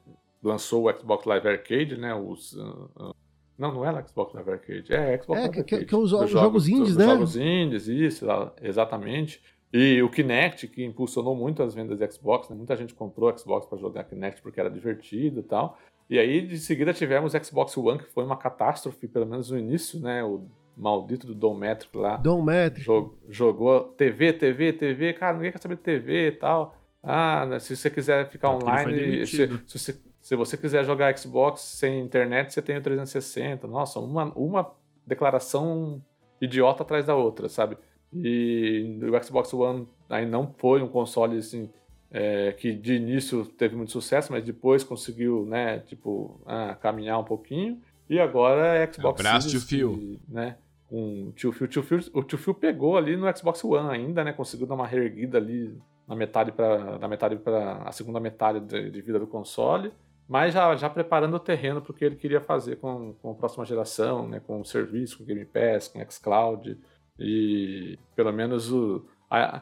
lançou 0.44 0.90
o 0.90 0.98
Xbox 0.98 1.26
Live 1.26 1.48
Arcade, 1.48 1.98
né? 1.98 2.14
Os, 2.14 2.54
uh, 2.54 3.16
não, 3.58 3.74
não 3.74 3.86
era 3.86 4.06
Xbox 4.06 4.34
Live 4.34 4.52
Arcade. 4.52 4.94
É, 4.94 5.18
Xbox 5.18 5.40
é, 5.40 5.44
Live 5.44 5.60
Arcade. 5.60 5.66
Que, 5.66 5.86
que 5.86 5.96
os, 5.96 6.10
jogos, 6.10 6.30
jogos 6.30 6.68
indies, 6.68 6.92
os, 6.92 6.98
né? 6.98 7.06
Jogos 7.06 7.36
indies, 7.36 7.88
isso, 7.88 8.26
exatamente. 8.62 9.42
E 9.72 10.02
o 10.02 10.10
Kinect, 10.10 10.68
que 10.68 10.84
impulsionou 10.84 11.36
muito 11.36 11.62
as 11.62 11.74
vendas 11.74 11.98
de 11.98 12.12
Xbox, 12.12 12.50
né? 12.50 12.56
muita 12.56 12.76
gente 12.76 12.94
comprou 12.94 13.36
Xbox 13.38 13.68
para 13.68 13.78
jogar 13.78 14.06
Kinect 14.06 14.42
porque 14.42 14.60
era 14.60 14.70
divertido 14.70 15.42
e 15.42 15.44
tal. 15.44 15.78
E 16.10 16.18
aí, 16.18 16.42
de 16.42 16.58
seguida, 16.58 16.94
tivemos 16.94 17.34
o 17.34 17.44
Xbox 17.44 17.78
One, 17.78 18.00
que 18.00 18.06
foi 18.06 18.24
uma 18.24 18.38
catástrofe, 18.38 19.08
pelo 19.08 19.26
menos 19.26 19.52
no 19.52 19.58
início, 19.58 20.00
né? 20.00 20.24
O 20.24 20.48
maldito 20.76 21.28
do 21.28 21.36
Dom 21.36 21.56
Metric 21.56 21.98
lá. 21.98 22.16
Dom 22.16 22.42
Metric. 22.42 22.86
Jog, 22.86 23.14
jogou 23.28 23.82
TV, 23.98 24.32
TV, 24.32 24.72
TV. 24.72 25.14
Cara, 25.14 25.36
ninguém 25.36 25.52
quer 25.52 25.62
saber 25.62 25.76
de 25.76 25.82
TV 25.82 26.28
e 26.28 26.32
tal. 26.32 26.78
Ah, 27.04 27.46
né, 27.46 27.60
se 27.60 27.76
você 27.76 27.90
quiser 27.90 28.30
ficar 28.30 28.52
online, 28.52 29.26
se, 29.26 29.48
se, 29.66 29.78
você, 29.78 30.02
se 30.22 30.36
você 30.36 30.58
quiser 30.58 30.86
jogar 30.86 31.18
Xbox 31.18 31.62
sem 31.62 32.00
internet, 32.00 32.54
você 32.54 32.62
tem 32.62 32.78
o 32.78 32.82
360. 32.82 33.68
Nossa, 33.68 34.00
uma, 34.00 34.32
uma 34.36 34.72
declaração 35.06 36.02
idiota 36.40 36.84
atrás 36.84 37.06
da 37.06 37.16
outra, 37.16 37.50
sabe? 37.50 37.78
E 38.14 39.00
o 39.02 39.24
Xbox 39.24 39.54
One 39.54 39.88
aí 40.10 40.26
não 40.26 40.54
foi 40.58 40.82
um 40.82 40.88
console 40.88 41.38
assim 41.38 41.70
é, 42.12 42.54
que 42.54 42.74
de 42.74 42.96
início 42.96 43.46
teve 43.46 43.76
muito 43.76 43.92
sucesso, 43.92 44.32
mas 44.32 44.44
depois 44.44 44.84
conseguiu, 44.84 45.46
né, 45.46 45.80
tipo, 45.80 46.40
ah, 46.46 46.76
caminhar 46.76 47.20
um 47.20 47.24
pouquinho. 47.24 47.82
E 48.10 48.20
agora 48.20 48.76
é 48.78 48.92
Xbox 48.92 49.20
Abraço, 49.20 49.50
Series, 49.50 49.68
tio 49.68 49.94
Phil. 49.94 50.20
né, 50.28 50.58
com 50.88 51.28
o 51.28 51.32
tio 51.34 51.52
Phil, 51.52 51.68
tio 51.68 51.84
Phil, 51.84 52.00
o 52.14 52.24
tio 52.24 52.38
Phil 52.38 52.54
pegou 52.54 52.98
ali 52.98 53.18
no 53.18 53.38
Xbox 53.38 53.64
One 53.64 53.90
ainda, 53.90 54.24
né, 54.24 54.32
conseguiu 54.32 54.66
dar 54.66 54.76
uma 54.76 54.88
reerguida 54.88 55.38
ali 55.38 55.78
na 56.08 56.16
metade 56.16 56.54
para 56.54 56.98
da 56.98 57.08
metade 57.08 57.36
para 57.36 57.84
a 57.84 57.92
segunda 57.92 58.20
metade 58.20 58.62
de, 58.62 58.90
de, 58.90 59.02
vida 59.02 59.20
do 59.20 59.28
console, 59.28 59.92
mas 60.26 60.54
já, 60.54 60.74
já 60.78 60.90
preparando 60.90 61.34
o 61.36 61.40
terreno 61.40 61.82
para 61.82 61.92
o 61.92 61.94
que 61.94 62.06
ele 62.06 62.16
queria 62.16 62.40
fazer 62.40 62.78
com, 62.78 63.14
com 63.22 63.32
a 63.32 63.36
próxima 63.36 63.66
geração, 63.66 64.26
né, 64.26 64.40
com 64.40 64.62
o 64.62 64.66
serviço, 64.66 65.18
com 65.18 65.24
o 65.24 65.26
Game 65.28 65.44
Pass, 65.44 65.90
com 65.90 66.00
o 66.00 66.12
xCloud 66.12 66.78
e 67.20 67.98
pelo 68.16 68.32
menos 68.32 68.72
o 68.72 69.06
a, 69.30 69.62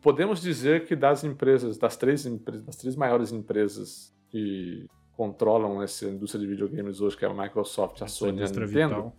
podemos 0.00 0.40
dizer 0.40 0.86
que 0.86 0.96
das 0.96 1.24
empresas, 1.24 1.78
das 1.78 1.96
três, 1.96 2.24
das 2.24 2.76
três 2.76 2.96
maiores 2.96 3.32
empresas 3.32 4.14
que 4.28 4.86
controlam 5.16 5.82
essa 5.82 6.06
indústria 6.06 6.40
de 6.40 6.46
videogames 6.46 7.00
hoje, 7.00 7.16
que 7.16 7.24
é 7.24 7.28
a 7.28 7.34
Microsoft, 7.34 8.00
a 8.02 8.08
Sony 8.08 8.40
e 8.40 8.44
a 8.44 8.46
Nintendo, 8.46 8.66
vital. 8.66 9.16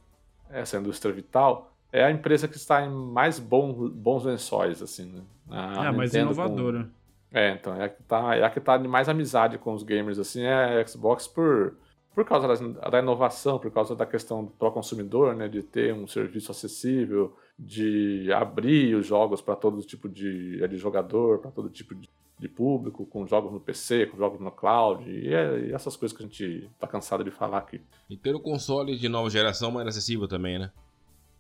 essa 0.50 0.78
indústria 0.78 1.13
vital, 1.13 1.72
é 1.91 2.04
a 2.04 2.12
empresa 2.12 2.48
que 2.48 2.58
está 2.58 2.84
em 2.84 2.89
mais 2.89 3.39
bons, 3.39 3.91
bons 3.91 4.26
lençóis, 4.26 4.82
assim, 4.82 5.06
né? 5.06 5.22
A 5.50 5.86
é, 5.86 5.88
a 5.88 5.91
mais 5.93 6.13
inovadora. 6.13 6.86
Com... 7.32 7.38
É, 7.38 7.52
então, 7.52 7.76
é 7.76 7.86
a 7.86 7.89
que 7.89 8.02
está 8.02 8.36
é 8.36 8.43
a 8.43 8.50
que 8.50 8.60
tá 8.60 8.78
de 8.78 8.88
mais 8.88 9.08
amizade 9.08 9.58
com 9.60 9.74
os 9.74 9.84
gamers, 9.84 10.17
assim, 10.17 10.41
é 10.41 10.82
a 10.82 10.88
Xbox 10.88 11.28
por, 11.28 11.76
por 12.13 12.26
causa 12.26 12.47
da, 12.47 12.89
da 12.89 12.99
inovação, 12.99 13.58
por 13.58 13.71
causa 13.71 13.95
da 13.95 14.06
questão 14.06 14.45
do 14.45 14.71
consumidor, 14.71 15.36
né, 15.36 15.47
de 15.47 15.63
ter 15.63 15.93
um 15.93 16.08
serviço 16.08 16.52
acessível, 16.52 17.36
de 17.58 18.32
abrir 18.32 18.95
os 18.95 19.06
jogos 19.06 19.41
para 19.41 19.56
todo 19.56 19.82
tipo 19.82 20.08
de, 20.08 20.67
de 20.67 20.78
jogador, 20.78 21.39
para 21.39 21.52
todo 21.52 21.69
tipo 21.69 21.95
de, 21.95 22.10
de, 22.38 22.47
público, 22.47 23.06
com 23.06 23.26
jogos 23.26 23.52
no 23.52 23.60
PC, 23.60 24.08
com 24.08 24.17
jogos 24.17 24.39
no 24.39 24.52
cloud, 24.52 25.10
e, 25.10 25.34
é, 25.34 25.67
e 25.67 25.73
essas 25.73 25.95
coisas 25.95 26.15
que 26.15 26.23
a 26.23 26.28
gente 26.28 26.69
está 26.73 26.88
cansado 26.88 27.23
de 27.23 27.32
falar 27.32 27.60
aqui. 27.60 27.82
E 28.10 28.15
ter 28.15 28.36
o 28.36 28.39
console 28.39 28.97
de 28.97 29.10
nova 29.10 29.30
geração 29.30 29.71
mais 29.71 29.88
acessível 29.88 30.28
também, 30.28 30.60
né? 30.60 30.71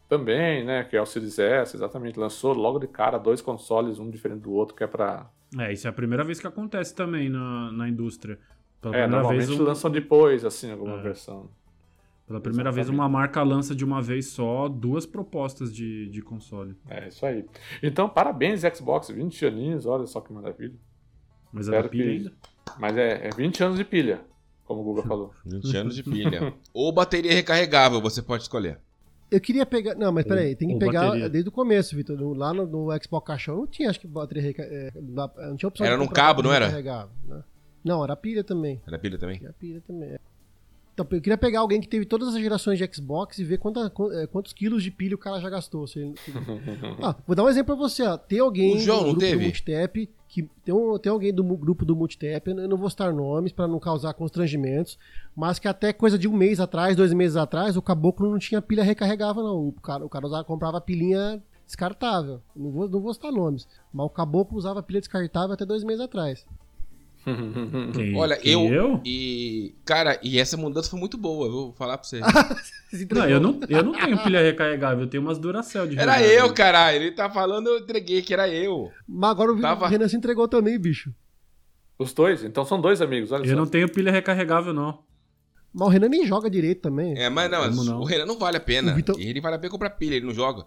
Também, 0.09 0.63
né? 0.63 0.83
Que 0.83 0.97
é 0.97 1.01
o 1.01 1.05
Series 1.05 1.39
S, 1.39 1.75
exatamente. 1.75 2.19
Lançou 2.19 2.53
logo 2.53 2.77
de 2.77 2.87
cara 2.87 3.17
dois 3.17 3.41
consoles, 3.41 3.99
um 3.99 4.09
diferente 4.09 4.41
do 4.41 4.51
outro, 4.51 4.75
que 4.75 4.83
é 4.83 4.87
para. 4.87 5.29
É, 5.57 5.71
isso 5.71 5.87
é 5.87 5.89
a 5.89 5.93
primeira 5.93 6.23
vez 6.23 6.39
que 6.39 6.47
acontece 6.47 6.93
também 6.93 7.29
na, 7.29 7.71
na 7.71 7.87
indústria. 7.87 8.37
Pela 8.83 8.97
é, 8.97 9.07
normalmente 9.07 9.47
vez, 9.47 9.59
um... 9.59 9.63
lançam 9.63 9.89
depois, 9.89 10.43
assim, 10.43 10.69
alguma 10.69 10.99
é. 10.99 11.01
versão. 11.01 11.49
Pela 12.27 12.41
primeira 12.41 12.69
Exatamente. 12.69 12.87
vez, 12.87 12.99
uma 12.99 13.07
marca 13.07 13.41
lança 13.41 13.73
de 13.73 13.85
uma 13.85 14.01
vez 14.01 14.27
só 14.27 14.67
duas 14.67 15.05
propostas 15.05 15.73
de, 15.73 16.09
de 16.09 16.21
console. 16.21 16.75
É, 16.89 17.07
isso 17.07 17.25
aí. 17.25 17.45
Então, 17.81 18.09
parabéns, 18.09 18.61
Xbox, 18.75 19.09
20 19.09 19.45
aninhos, 19.45 19.85
olha 19.85 20.05
só 20.05 20.19
que 20.19 20.33
maravilha. 20.33 20.75
Mas 21.51 21.69
é 21.69 21.81
da 21.81 21.87
pilha 21.87 22.03
que... 22.03 22.09
ainda? 22.09 22.33
Mas 22.77 22.97
é, 22.97 23.27
é 23.27 23.29
20 23.29 23.63
anos 23.63 23.77
de 23.77 23.85
pilha, 23.85 24.21
como 24.65 24.81
o 24.81 24.83
Google 24.83 25.03
falou. 25.03 25.33
20 25.45 25.77
anos 25.77 25.95
de 25.95 26.03
pilha. 26.03 26.53
Ou 26.73 26.91
bateria 26.91 27.33
recarregável, 27.33 28.01
você 28.01 28.21
pode 28.21 28.43
escolher. 28.43 28.79
Eu 29.31 29.39
queria 29.39 29.65
pegar. 29.65 29.95
Não, 29.95 30.11
mas 30.11 30.25
peraí, 30.25 30.55
tem 30.57 30.67
que 30.67 30.77
pegar 30.77 31.05
bateria. 31.05 31.29
desde 31.29 31.49
o 31.49 31.51
começo, 31.51 31.95
Vitor. 31.95 32.19
Lá 32.37 32.53
no, 32.53 32.67
no, 32.67 32.89
Xbox 33.01 33.25
Caixão 33.25 33.57
não 33.57 33.67
tinha, 33.67 33.89
acho 33.89 33.99
que 33.99 34.07
bateria 34.07 34.43
recarregável. 34.43 35.41
É, 35.41 35.47
não 35.47 35.55
tinha 35.55 35.69
opção 35.69 35.87
Era 35.87 35.97
num 35.97 36.07
cabo, 36.07 36.43
não 36.43 36.53
era? 36.53 36.69
Né? 36.69 37.43
Não, 37.83 38.03
era 38.03 38.15
pilha 38.15 38.43
também. 38.43 38.81
Era 38.87 38.97
pilha 38.97 39.17
também? 39.17 39.39
Era 39.43 39.53
pilha 39.53 39.81
também. 39.85 40.09
É. 40.09 40.19
Então, 40.93 41.07
eu 41.09 41.21
queria 41.21 41.37
pegar 41.37 41.61
alguém 41.61 41.81
que 41.81 41.87
teve 41.87 42.05
todas 42.05 42.29
as 42.29 42.39
gerações 42.39 42.77
de 42.77 42.87
Xbox 42.93 43.39
e 43.39 43.43
ver 43.43 43.57
quanta, 43.57 43.91
é, 44.11 44.27
quantos 44.27 44.53
quilos 44.53 44.83
de 44.83 44.91
pilha 44.91 45.15
o 45.15 45.17
cara 45.17 45.41
já 45.41 45.49
gastou. 45.49 45.85
Ele... 45.95 46.13
ah, 47.01 47.15
vou 47.25 47.35
dar 47.35 47.43
um 47.43 47.49
exemplo 47.49 47.75
pra 47.75 47.87
você. 47.87 48.03
Ó. 48.03 48.15
Tem 48.15 48.39
alguém 48.39 48.75
o 48.75 48.79
João, 48.79 48.99
do 48.99 49.05
grupo 49.05 49.19
teve? 49.19 49.37
do 49.37 49.41
Multitap, 49.41 50.09
que 50.27 50.49
tem, 50.63 50.73
um, 50.73 50.97
tem 50.99 51.11
alguém 51.11 51.33
do 51.33 51.43
grupo 51.43 51.83
do 51.83 51.95
Multitap, 51.95 52.47
eu 52.47 52.67
não 52.67 52.77
vou 52.77 52.91
citar 52.91 53.11
nomes 53.11 53.51
para 53.51 53.67
não 53.67 53.79
causar 53.79 54.13
constrangimentos, 54.13 54.99
mas 55.35 55.57
que 55.57 55.67
até 55.67 55.91
coisa 55.91 56.17
de 56.17 56.27
um 56.27 56.33
mês 56.33 56.59
atrás, 56.59 56.95
dois 56.95 57.11
meses 57.11 57.37
atrás, 57.37 57.75
o 57.75 57.81
caboclo 57.81 58.29
não 58.29 58.37
tinha 58.37 58.61
pilha 58.61 58.83
recarregável, 58.83 59.41
não. 59.41 59.67
O 59.69 59.71
cara, 59.73 60.05
o 60.05 60.09
cara 60.09 60.27
usava, 60.27 60.43
comprava 60.43 60.79
pilinha 60.79 61.41
descartável. 61.65 62.39
Não 62.55 62.69
vou, 62.69 62.87
não 62.87 62.99
vou 62.99 63.13
citar 63.15 63.31
nomes. 63.31 63.67
Mas 63.91 64.05
o 64.05 64.09
caboclo 64.09 64.59
usava 64.59 64.83
pilha 64.83 64.99
descartável 64.99 65.53
até 65.53 65.65
dois 65.65 65.83
meses 65.83 66.01
atrás. 66.01 66.45
Quem, 67.93 68.15
Olha, 68.17 68.35
quem 68.35 68.51
eu, 68.51 68.73
eu, 68.73 69.01
E. 69.05 69.73
Cara, 69.85 70.19
e 70.21 70.37
essa 70.37 70.57
mudança 70.57 70.89
foi 70.89 70.99
muito 70.99 71.17
boa, 71.17 71.47
eu 71.47 71.51
vou 71.51 71.73
falar 71.73 71.97
pra 71.97 72.05
você. 72.05 72.19
não, 73.11 73.29
eu 73.29 73.39
não, 73.39 73.59
eu 73.69 73.83
não 73.83 73.93
tenho 73.93 74.21
pilha 74.21 74.41
recarregável, 74.41 75.05
eu 75.05 75.09
tenho 75.09 75.23
umas 75.23 75.37
Duracell 75.37 75.87
de 75.87 75.97
Era 75.97 76.21
eu, 76.21 76.53
caralho. 76.53 76.97
Ele 76.97 77.11
tá 77.11 77.29
falando, 77.29 77.67
eu 77.67 77.79
entreguei 77.79 78.21
que 78.21 78.33
era 78.33 78.49
eu. 78.49 78.91
Mas 79.07 79.31
agora 79.31 79.53
o 79.53 79.61
Tava... 79.61 79.87
Renan 79.87 80.09
se 80.09 80.17
entregou 80.17 80.47
também, 80.47 80.77
bicho. 80.77 81.13
Os 81.97 82.13
dois? 82.13 82.43
Então 82.43 82.65
são 82.65 82.81
dois 82.81 83.01
amigos, 83.01 83.31
olha 83.31 83.45
Eu 83.45 83.51
só. 83.51 83.55
não 83.55 83.65
tenho 83.65 83.89
pilha 83.89 84.11
recarregável, 84.11 84.73
não. 84.73 84.99
Mas 85.71 85.87
o 85.87 85.91
Renan 85.91 86.09
nem 86.09 86.27
joga 86.27 86.49
direito 86.49 86.81
também. 86.81 87.17
É, 87.17 87.29
mas 87.29 87.49
não, 87.49 87.71
não? 87.71 88.01
o 88.01 88.03
Renan 88.03 88.25
não 88.25 88.37
vale 88.37 88.57
a 88.57 88.61
pena. 88.61 88.93
Vitor... 88.93 89.15
Ele 89.17 89.39
vale 89.39 89.55
a 89.55 89.59
pena 89.59 89.71
comprar 89.71 89.91
pilha, 89.91 90.15
ele 90.15 90.25
não 90.25 90.33
joga. 90.33 90.65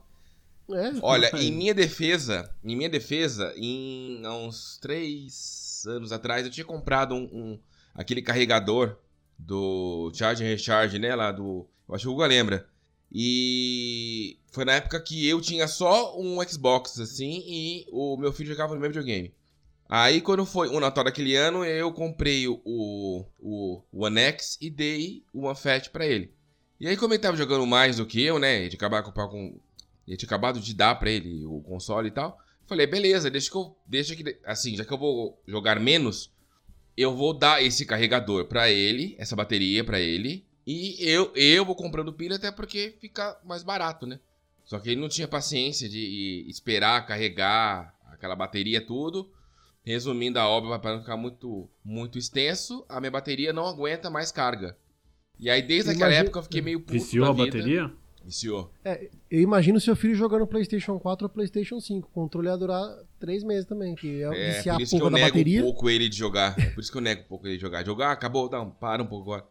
É, 0.71 0.93
Olha, 1.03 1.31
em 1.39 1.53
minha 1.53 1.75
defesa, 1.75 2.51
em 2.65 2.75
minha 2.75 2.89
defesa, 2.89 3.53
em 3.57 4.27
uns 4.27 4.79
três 4.81 5.66
anos 5.85 6.13
atrás, 6.13 6.47
eu 6.47 6.53
tinha 6.53 6.65
comprado 6.65 7.15
um, 7.15 7.25
um 7.25 7.61
aquele 7.95 8.23
carregador 8.23 8.97
do 9.39 10.11
Charge 10.15 10.45
and 10.45 10.49
Recharge, 10.49 10.99
né? 10.99 11.15
Lá 11.15 11.33
do. 11.33 11.69
Eu 11.89 11.95
acho 11.95 12.05
que 12.05 12.09
o 12.09 12.13
Hugo 12.13 12.25
lembra. 12.25 12.69
E 13.13 14.39
foi 14.51 14.65
na 14.65 14.75
época 14.75 15.01
que 15.01 15.29
eu 15.29 15.41
tinha 15.41 15.69
só 15.69 16.19
um 16.19 16.43
Xbox, 16.47 16.99
assim, 16.99 17.43
e 17.47 17.87
o 17.91 18.17
meu 18.17 18.33
filho 18.33 18.51
jogava 18.51 18.75
no 18.75 18.81
meu 18.81 18.91
videogame. 18.91 19.35
Aí, 19.89 20.21
quando 20.21 20.45
foi 20.45 20.69
o 20.69 20.81
Natal 20.81 21.05
daquele 21.05 21.37
ano, 21.37 21.65
eu 21.65 21.93
comprei 21.93 22.49
o, 22.49 22.61
o, 23.39 23.83
One 23.93 24.21
X 24.21 24.59
e 24.61 24.69
dei 24.69 25.25
uma 25.33 25.55
FAT 25.55 25.91
pra 25.91 26.05
ele. 26.05 26.35
E 26.81 26.89
aí, 26.89 26.97
como 26.97 27.15
ele 27.15 27.23
tava 27.23 27.37
jogando 27.37 27.65
mais 27.67 27.99
do 27.99 28.07
que 28.07 28.21
eu, 28.21 28.39
né? 28.39 28.65
Ele 28.65 28.75
acabado, 28.75 29.13
com, 29.13 29.61
ele 30.07 30.17
tinha 30.17 30.27
acabado 30.27 30.59
de 30.59 30.75
dar 30.75 30.97
pra 30.97 31.09
ele 31.09 31.47
o 31.47 31.61
console 31.61 32.09
e 32.09 32.11
tal. 32.11 32.37
Falei, 32.67 32.87
beleza, 32.87 33.31
deixa 33.31 33.51
que 33.51 33.57
eu. 33.57 33.77
Deixa 33.87 34.17
que. 34.17 34.39
Assim, 34.45 34.77
já 34.77 34.85
que 34.85 34.93
eu 34.93 34.99
vou 34.99 35.41
jogar 35.47 35.79
menos, 35.79 36.33
eu 36.97 37.15
vou 37.15 37.33
dar 37.33 37.63
esse 37.63 37.85
carregador 37.87 38.47
para 38.47 38.71
ele, 38.71 39.15
essa 39.19 39.37
bateria 39.37 39.85
para 39.85 40.01
ele. 40.01 40.45
E 40.67 40.97
eu, 40.99 41.33
eu 41.37 41.65
vou 41.65 41.77
comprando 41.77 42.13
pilha 42.13 42.37
até 42.37 42.51
porque 42.51 42.97
fica 43.01 43.39
mais 43.45 43.63
barato, 43.63 44.05
né? 44.05 44.19
Só 44.65 44.81
que 44.81 44.91
ele 44.91 45.01
não 45.01 45.09
tinha 45.09 45.29
paciência 45.29 45.89
de 45.89 46.45
esperar 46.49 47.07
carregar 47.07 47.95
aquela 48.07 48.35
bateria 48.35 48.81
tudo. 48.81 49.31
Resumindo 49.85 50.41
a 50.41 50.49
obra, 50.49 50.81
para 50.81 50.95
não 50.95 51.01
ficar 51.01 51.17
muito, 51.17 51.71
muito 51.85 52.19
extenso, 52.19 52.85
a 52.89 52.99
minha 52.99 53.13
bateria 53.13 53.53
não 53.53 53.67
aguenta 53.67 54.11
mais 54.11 54.33
carga. 54.33 54.77
E 55.39 55.49
aí, 55.49 55.63
desde 55.63 55.93
aquela 55.93 56.13
época, 56.13 56.41
eu 56.41 56.43
fiquei 56.43 56.61
meio 56.61 56.81
puto 56.81 56.95
Viciou 56.95 57.27
a 57.27 57.33
bateria? 57.33 57.93
Viciou. 58.27 58.73
É, 58.85 59.09
eu 59.31 59.41
imagino 59.41 59.81
seu 59.81 59.95
filho 59.95 60.17
jogando 60.17 60.45
PlayStation 60.49 60.99
4 60.99 61.27
ou 61.27 61.31
PlayStation 61.31 61.81
5. 61.81 62.09
O 62.09 62.11
controle 62.11 62.49
ia 62.49 62.57
durar 62.57 62.85
três 63.21 63.45
meses 63.45 63.65
também, 63.65 63.95
que 63.95 64.21
é, 64.21 64.27
é 64.27 64.53
viciar 64.57 64.77
por 64.77 64.83
isso 64.83 64.97
a 64.97 64.99
porra 64.99 65.11
que 65.11 65.15
eu 65.15 65.21
nego 65.21 65.37
bateria. 65.37 65.61
um 65.61 65.63
pouco 65.63 65.89
ele 65.89 66.09
de 66.09 66.17
jogar. 66.17 66.59
É 66.59 66.71
por 66.71 66.81
isso 66.81 66.91
que 66.91 66.99
eu 66.99 67.03
nego 67.03 67.21
um 67.21 67.27
pouco 67.29 67.47
ele 67.47 67.55
de 67.55 67.63
jogar. 67.63 67.87
Jogar, 67.87 68.11
acabou, 68.11 68.51
não, 68.51 68.69
para 68.69 69.01
um 69.01 69.07
pouco 69.07 69.31
agora. 69.31 69.47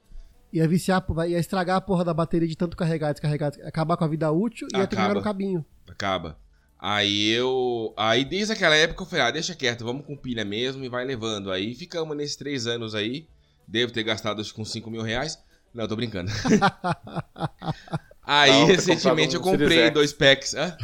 Ia 0.52 0.68
viciar, 0.68 1.06
ia 1.26 1.40
estragar 1.40 1.78
a 1.78 1.82
porra 1.82 2.04
da 2.04 2.14
bateria 2.14 2.48
de 2.48 2.58
tanto 2.58 2.76
carregar, 2.76 3.14
descarregar, 3.14 3.54
acabar 3.64 3.96
com 3.96 4.04
a 4.04 4.08
vida 4.10 4.30
útil 4.30 4.68
e 4.74 4.78
ia 4.78 4.86
terminar 4.86 5.16
no 5.16 5.22
cabinho. 5.22 5.66
Acaba. 5.88 6.38
Aí 6.78 7.30
eu. 7.30 7.94
Aí 7.96 8.26
desde 8.26 8.52
aquela 8.52 8.76
época 8.76 9.04
eu 9.04 9.08
falei, 9.08 9.26
ah, 9.26 9.32
deixa 9.32 9.56
quieto, 9.56 9.86
vamos 9.86 10.06
com 10.06 10.18
pilha 10.18 10.44
mesmo 10.44 10.84
e 10.84 10.90
vai 10.90 11.06
levando. 11.06 11.50
Aí 11.50 11.74
ficamos 11.74 12.16
nesses 12.16 12.36
três 12.36 12.68
anos 12.68 12.94
aí. 12.94 13.26
Devo 13.66 13.94
ter 13.94 14.04
gastado 14.04 14.42
acho, 14.42 14.54
com 14.54 14.66
5 14.66 14.92
mil 14.92 15.02
reais. 15.02 15.42
Não, 15.74 15.88
tô 15.88 15.96
brincando. 15.96 16.32
Aí, 18.26 18.52
Dava 18.52 18.66
recentemente, 18.66 19.36
um 19.36 19.40
eu 19.40 19.44
comprei 19.44 19.90
dois 19.92 20.12
packs. 20.12 20.54
Hã? 20.54 20.76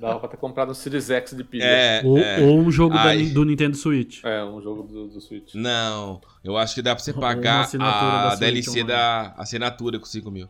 Dava 0.00 0.18
pra 0.18 0.28
ter 0.30 0.38
comprado 0.38 0.70
um 0.70 0.74
Series 0.74 1.10
X 1.10 1.36
de 1.36 1.44
pilha. 1.44 1.62
É, 1.62 2.00
ou, 2.02 2.18
é. 2.18 2.40
ou, 2.40 2.58
um 2.58 2.70
jogo 2.70 2.94
da, 2.94 3.14
do 3.14 3.44
Nintendo 3.44 3.76
Switch. 3.76 4.24
É, 4.24 4.42
um 4.42 4.62
jogo 4.62 4.82
do, 4.82 5.08
do, 5.08 5.20
Switch. 5.20 5.54
Não, 5.54 6.22
eu 6.42 6.56
acho 6.56 6.74
que 6.74 6.80
dá 6.80 6.94
pra 6.94 7.04
você 7.04 7.12
pagar 7.12 7.68
a 7.74 8.30
da 8.30 8.34
DLC 8.36 8.82
da 8.82 9.34
assinatura 9.36 9.98
com 9.98 10.06
5 10.06 10.30
mil. 10.30 10.48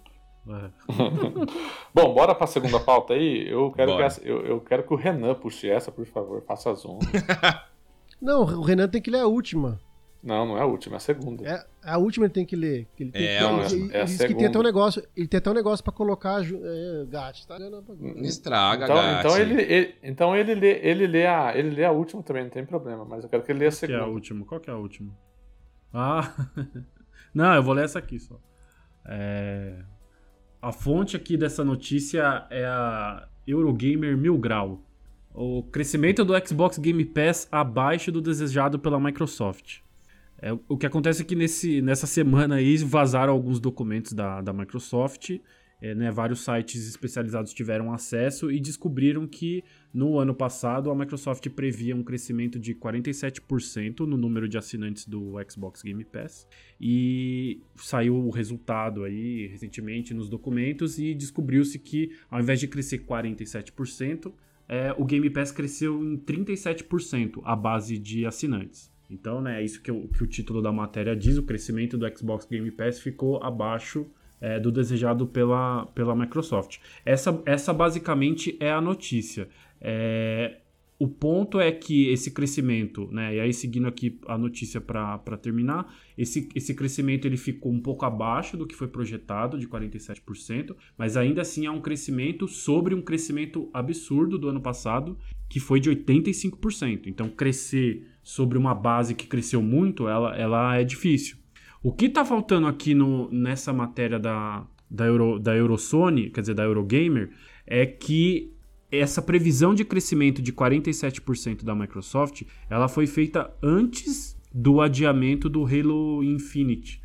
É. 0.48 0.70
Bom, 1.92 2.14
bora 2.14 2.32
pra 2.32 2.46
segunda 2.46 2.78
pauta 2.78 3.14
aí. 3.14 3.48
Eu 3.48 3.72
quero, 3.72 3.96
que 3.96 4.02
essa, 4.02 4.22
eu, 4.22 4.46
eu, 4.46 4.60
quero 4.60 4.84
que 4.84 4.94
o 4.94 4.96
Renan 4.96 5.34
puxe 5.34 5.68
essa, 5.68 5.90
por 5.90 6.06
favor. 6.06 6.42
Faça 6.46 6.70
as 6.70 6.84
honras. 6.84 7.08
Não, 8.22 8.42
o 8.42 8.62
Renan 8.62 8.88
tem 8.88 9.02
que 9.02 9.10
ler 9.10 9.20
a 9.20 9.26
última. 9.26 9.80
Não, 10.22 10.46
não 10.46 10.58
é 10.58 10.60
a 10.60 10.66
última, 10.66 10.96
é 10.96 10.98
a 10.98 11.00
segunda. 11.00 11.48
É, 11.48 11.66
a 11.82 11.96
última 11.96 12.26
ele 12.26 12.32
tem 12.32 12.44
que 12.44 12.54
ler. 12.54 12.86
Que 12.94 13.04
ele 13.04 13.12
tem 13.12 13.26
é, 13.26 13.38
que, 13.38 13.44
ele, 13.44 13.84
ele, 13.84 13.96
é 13.96 14.02
a 14.02 14.06
segunda. 14.06 14.28
que 14.28 14.34
tem 14.34 14.46
até 14.46 14.58
um 14.58 14.62
negócio, 14.62 15.02
ele 15.16 15.28
tem 15.28 15.38
até 15.38 15.50
um 15.50 15.54
negócio 15.54 15.82
pra 15.82 15.92
colocar 15.92 16.42
é, 16.42 17.04
gato, 17.08 17.46
tá? 17.46 17.56
Estraga, 18.16 18.84
então, 18.84 19.18
Então 19.18 19.38
ele, 19.38 19.62
ele, 19.62 19.94
então 20.02 20.36
ele 20.36 20.54
lê, 20.54 20.78
ele 20.82 21.06
lê 21.06 21.26
a, 21.26 21.56
ele 21.56 21.70
lê 21.70 21.84
a 21.84 21.90
última 21.90 22.22
também, 22.22 22.44
não 22.44 22.50
tem 22.50 22.66
problema, 22.66 23.04
mas 23.04 23.24
eu 23.24 23.30
quero 23.30 23.42
que 23.42 23.50
ele 23.50 23.60
lê 23.60 23.66
a 23.66 23.72
segunda. 23.72 24.00
Qual 24.00 24.04
que 24.04 24.08
é 24.08 24.10
a 24.10 24.14
última? 24.14 24.44
Qual 24.44 24.60
que 24.60 24.70
é 24.70 24.72
a 24.72 24.76
última? 24.76 25.18
Ah, 25.92 26.34
não, 27.32 27.54
eu 27.54 27.62
vou 27.62 27.72
ler 27.72 27.86
essa 27.86 27.98
aqui 27.98 28.18
só. 28.20 28.38
É... 29.06 29.82
A 30.60 30.72
fonte 30.72 31.16
aqui 31.16 31.38
dessa 31.38 31.64
notícia 31.64 32.46
é 32.50 32.66
a 32.66 33.26
Eurogamer 33.46 34.16
Mil 34.18 34.36
Grau. 34.36 34.82
O 35.32 35.62
crescimento 35.62 36.22
do 36.24 36.34
Xbox 36.46 36.76
Game 36.76 37.02
Pass 37.06 37.48
abaixo 37.50 38.12
do 38.12 38.20
desejado 38.20 38.78
pela 38.78 39.00
Microsoft. 39.00 39.78
É, 40.42 40.52
o 40.68 40.76
que 40.76 40.86
acontece 40.86 41.22
é 41.22 41.24
que 41.24 41.36
nesse, 41.36 41.82
nessa 41.82 42.06
semana 42.06 42.56
aí 42.56 42.76
vazaram 42.78 43.32
alguns 43.32 43.60
documentos 43.60 44.12
da, 44.12 44.40
da 44.40 44.52
Microsoft 44.52 45.38
é, 45.80 45.94
né, 45.94 46.10
vários 46.10 46.44
sites 46.44 46.86
especializados 46.86 47.54
tiveram 47.54 47.92
acesso 47.92 48.50
e 48.50 48.60
descobriram 48.60 49.26
que 49.26 49.64
no 49.92 50.18
ano 50.18 50.34
passado 50.34 50.90
a 50.90 50.94
Microsoft 50.94 51.48
previa 51.50 51.96
um 51.96 52.02
crescimento 52.02 52.58
de 52.58 52.74
47% 52.74 54.00
no 54.00 54.16
número 54.16 54.48
de 54.48 54.58
assinantes 54.58 55.06
do 55.06 55.34
Xbox 55.48 55.82
Game 55.82 56.04
Pass 56.04 56.46
e 56.78 57.62
saiu 57.76 58.14
o 58.14 58.30
resultado 58.30 59.04
aí 59.04 59.46
recentemente 59.46 60.12
nos 60.12 60.28
documentos 60.28 60.98
e 60.98 61.14
descobriu-se 61.14 61.78
que 61.78 62.10
ao 62.30 62.40
invés 62.40 62.60
de 62.60 62.68
crescer 62.68 62.98
47%, 63.06 64.32
é, 64.68 64.94
o 64.96 65.04
Game 65.04 65.28
Pass 65.30 65.50
cresceu 65.50 66.04
em 66.04 66.16
37% 66.18 67.40
a 67.42 67.56
base 67.56 67.98
de 67.98 68.26
assinantes. 68.26 68.90
Então, 69.10 69.40
né, 69.40 69.60
é 69.60 69.64
isso 69.64 69.82
que, 69.82 69.92
que 69.92 70.22
o 70.22 70.26
título 70.26 70.62
da 70.62 70.70
matéria 70.70 71.16
diz: 71.16 71.36
o 71.36 71.42
crescimento 71.42 71.98
do 71.98 72.16
Xbox 72.16 72.46
Game 72.46 72.70
Pass 72.70 73.00
ficou 73.00 73.42
abaixo 73.42 74.06
é, 74.40 74.58
do 74.58 74.70
desejado 74.70 75.26
pela, 75.26 75.86
pela 75.86 76.14
Microsoft. 76.14 76.78
Essa, 77.04 77.42
essa 77.44 77.74
basicamente 77.74 78.56
é 78.60 78.70
a 78.70 78.80
notícia. 78.80 79.48
É, 79.80 80.60
o 81.00 81.08
ponto 81.08 81.58
é 81.58 81.72
que 81.72 82.10
esse 82.10 82.30
crescimento, 82.30 83.08
né, 83.10 83.34
e 83.34 83.40
aí 83.40 83.54
seguindo 83.54 83.88
aqui 83.88 84.20
a 84.28 84.36
notícia 84.36 84.82
para 84.82 85.18
terminar, 85.40 85.96
esse, 86.16 86.46
esse 86.54 86.74
crescimento 86.74 87.24
ele 87.24 87.38
ficou 87.38 87.72
um 87.72 87.80
pouco 87.80 88.04
abaixo 88.04 88.54
do 88.54 88.66
que 88.66 88.74
foi 88.74 88.86
projetado, 88.86 89.58
de 89.58 89.66
47%, 89.66 90.76
mas 90.98 91.16
ainda 91.16 91.40
assim 91.40 91.64
é 91.64 91.70
um 91.70 91.80
crescimento 91.80 92.46
sobre 92.46 92.94
um 92.94 93.00
crescimento 93.00 93.70
absurdo 93.72 94.36
do 94.36 94.50
ano 94.50 94.60
passado, 94.60 95.16
que 95.48 95.58
foi 95.58 95.80
de 95.80 95.88
85%. 95.88 97.06
Então, 97.06 97.30
crescer 97.30 98.06
sobre 98.22 98.58
uma 98.58 98.74
base 98.74 99.14
que 99.14 99.26
cresceu 99.26 99.62
muito, 99.62 100.06
ela, 100.06 100.36
ela 100.36 100.76
é 100.76 100.84
difícil. 100.84 101.38
O 101.82 101.94
que 101.94 102.06
está 102.06 102.26
faltando 102.26 102.66
aqui 102.66 102.92
no, 102.92 103.30
nessa 103.32 103.72
matéria 103.72 104.18
da, 104.18 104.66
da, 104.90 105.06
Euro, 105.06 105.38
da 105.38 105.56
Eurosony, 105.56 106.28
quer 106.28 106.42
dizer, 106.42 106.54
da 106.54 106.64
Eurogamer, 106.64 107.30
é 107.66 107.86
que 107.86 108.52
essa 108.90 109.22
previsão 109.22 109.74
de 109.74 109.84
crescimento 109.84 110.42
de 110.42 110.52
47% 110.52 111.64
da 111.64 111.74
Microsoft, 111.74 112.42
ela 112.68 112.88
foi 112.88 113.06
feita 113.06 113.52
antes 113.62 114.36
do 114.52 114.80
adiamento 114.80 115.48
do 115.48 115.64
Halo 115.64 116.24
Infinite, 116.24 117.00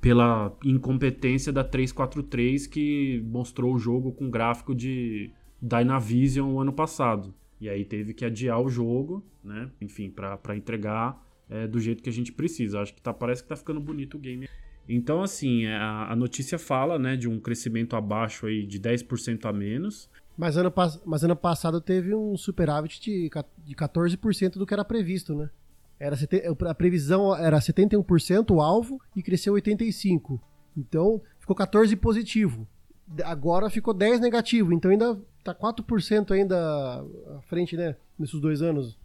pela 0.00 0.56
incompetência 0.64 1.52
da 1.52 1.62
343 1.62 2.66
que 2.66 3.22
mostrou 3.26 3.74
o 3.74 3.78
jogo 3.78 4.12
com 4.12 4.30
gráfico 4.30 4.74
de 4.74 5.30
Dynavision 5.60 6.52
o 6.52 6.60
ano 6.60 6.72
passado. 6.72 7.34
E 7.60 7.68
aí 7.68 7.84
teve 7.84 8.14
que 8.14 8.24
adiar 8.24 8.60
o 8.60 8.70
jogo, 8.70 9.22
né? 9.44 9.70
Enfim, 9.80 10.08
para 10.10 10.56
entregar 10.56 11.22
é, 11.50 11.66
do 11.66 11.78
jeito 11.78 12.02
que 12.02 12.08
a 12.08 12.12
gente 12.12 12.32
precisa. 12.32 12.80
Acho 12.80 12.94
que 12.94 13.02
tá, 13.02 13.12
parece 13.12 13.42
que 13.42 13.48
tá 13.50 13.56
ficando 13.56 13.78
bonito 13.78 14.16
o 14.16 14.20
game. 14.20 14.48
Então, 14.88 15.22
assim, 15.22 15.66
a, 15.66 16.10
a 16.10 16.16
notícia 16.16 16.58
fala, 16.58 16.98
né, 16.98 17.16
de 17.16 17.28
um 17.28 17.38
crescimento 17.38 17.94
abaixo 17.94 18.46
aí 18.46 18.66
de 18.66 18.80
10% 18.80 19.44
a 19.44 19.52
menos. 19.52 20.08
Mas 20.36 20.56
ano, 20.56 20.72
mas 21.04 21.22
ano 21.22 21.36
passado 21.36 21.80
teve 21.80 22.14
um 22.14 22.36
superávit 22.36 23.00
de, 23.00 23.30
de 23.64 23.74
14% 23.74 24.52
do 24.52 24.66
que 24.66 24.72
era 24.72 24.84
previsto, 24.84 25.34
né? 25.34 25.50
Era, 25.98 26.16
a 26.68 26.74
previsão 26.74 27.36
era 27.36 27.58
71% 27.58 28.50
o 28.50 28.60
alvo 28.60 29.00
e 29.14 29.22
cresceu 29.22 29.52
85%. 29.52 30.40
Então 30.76 31.20
ficou 31.38 31.54
14% 31.54 31.96
positivo. 31.96 32.66
Agora 33.24 33.68
ficou 33.68 33.94
10% 33.94 34.20
negativo. 34.20 34.72
Então 34.72 34.90
ainda 34.90 35.20
tá 35.44 35.54
4% 35.54 36.30
ainda 36.30 36.56
à 37.36 37.42
frente, 37.42 37.76
né? 37.76 37.96
Nesses 38.18 38.40
dois 38.40 38.62
anos. 38.62 38.98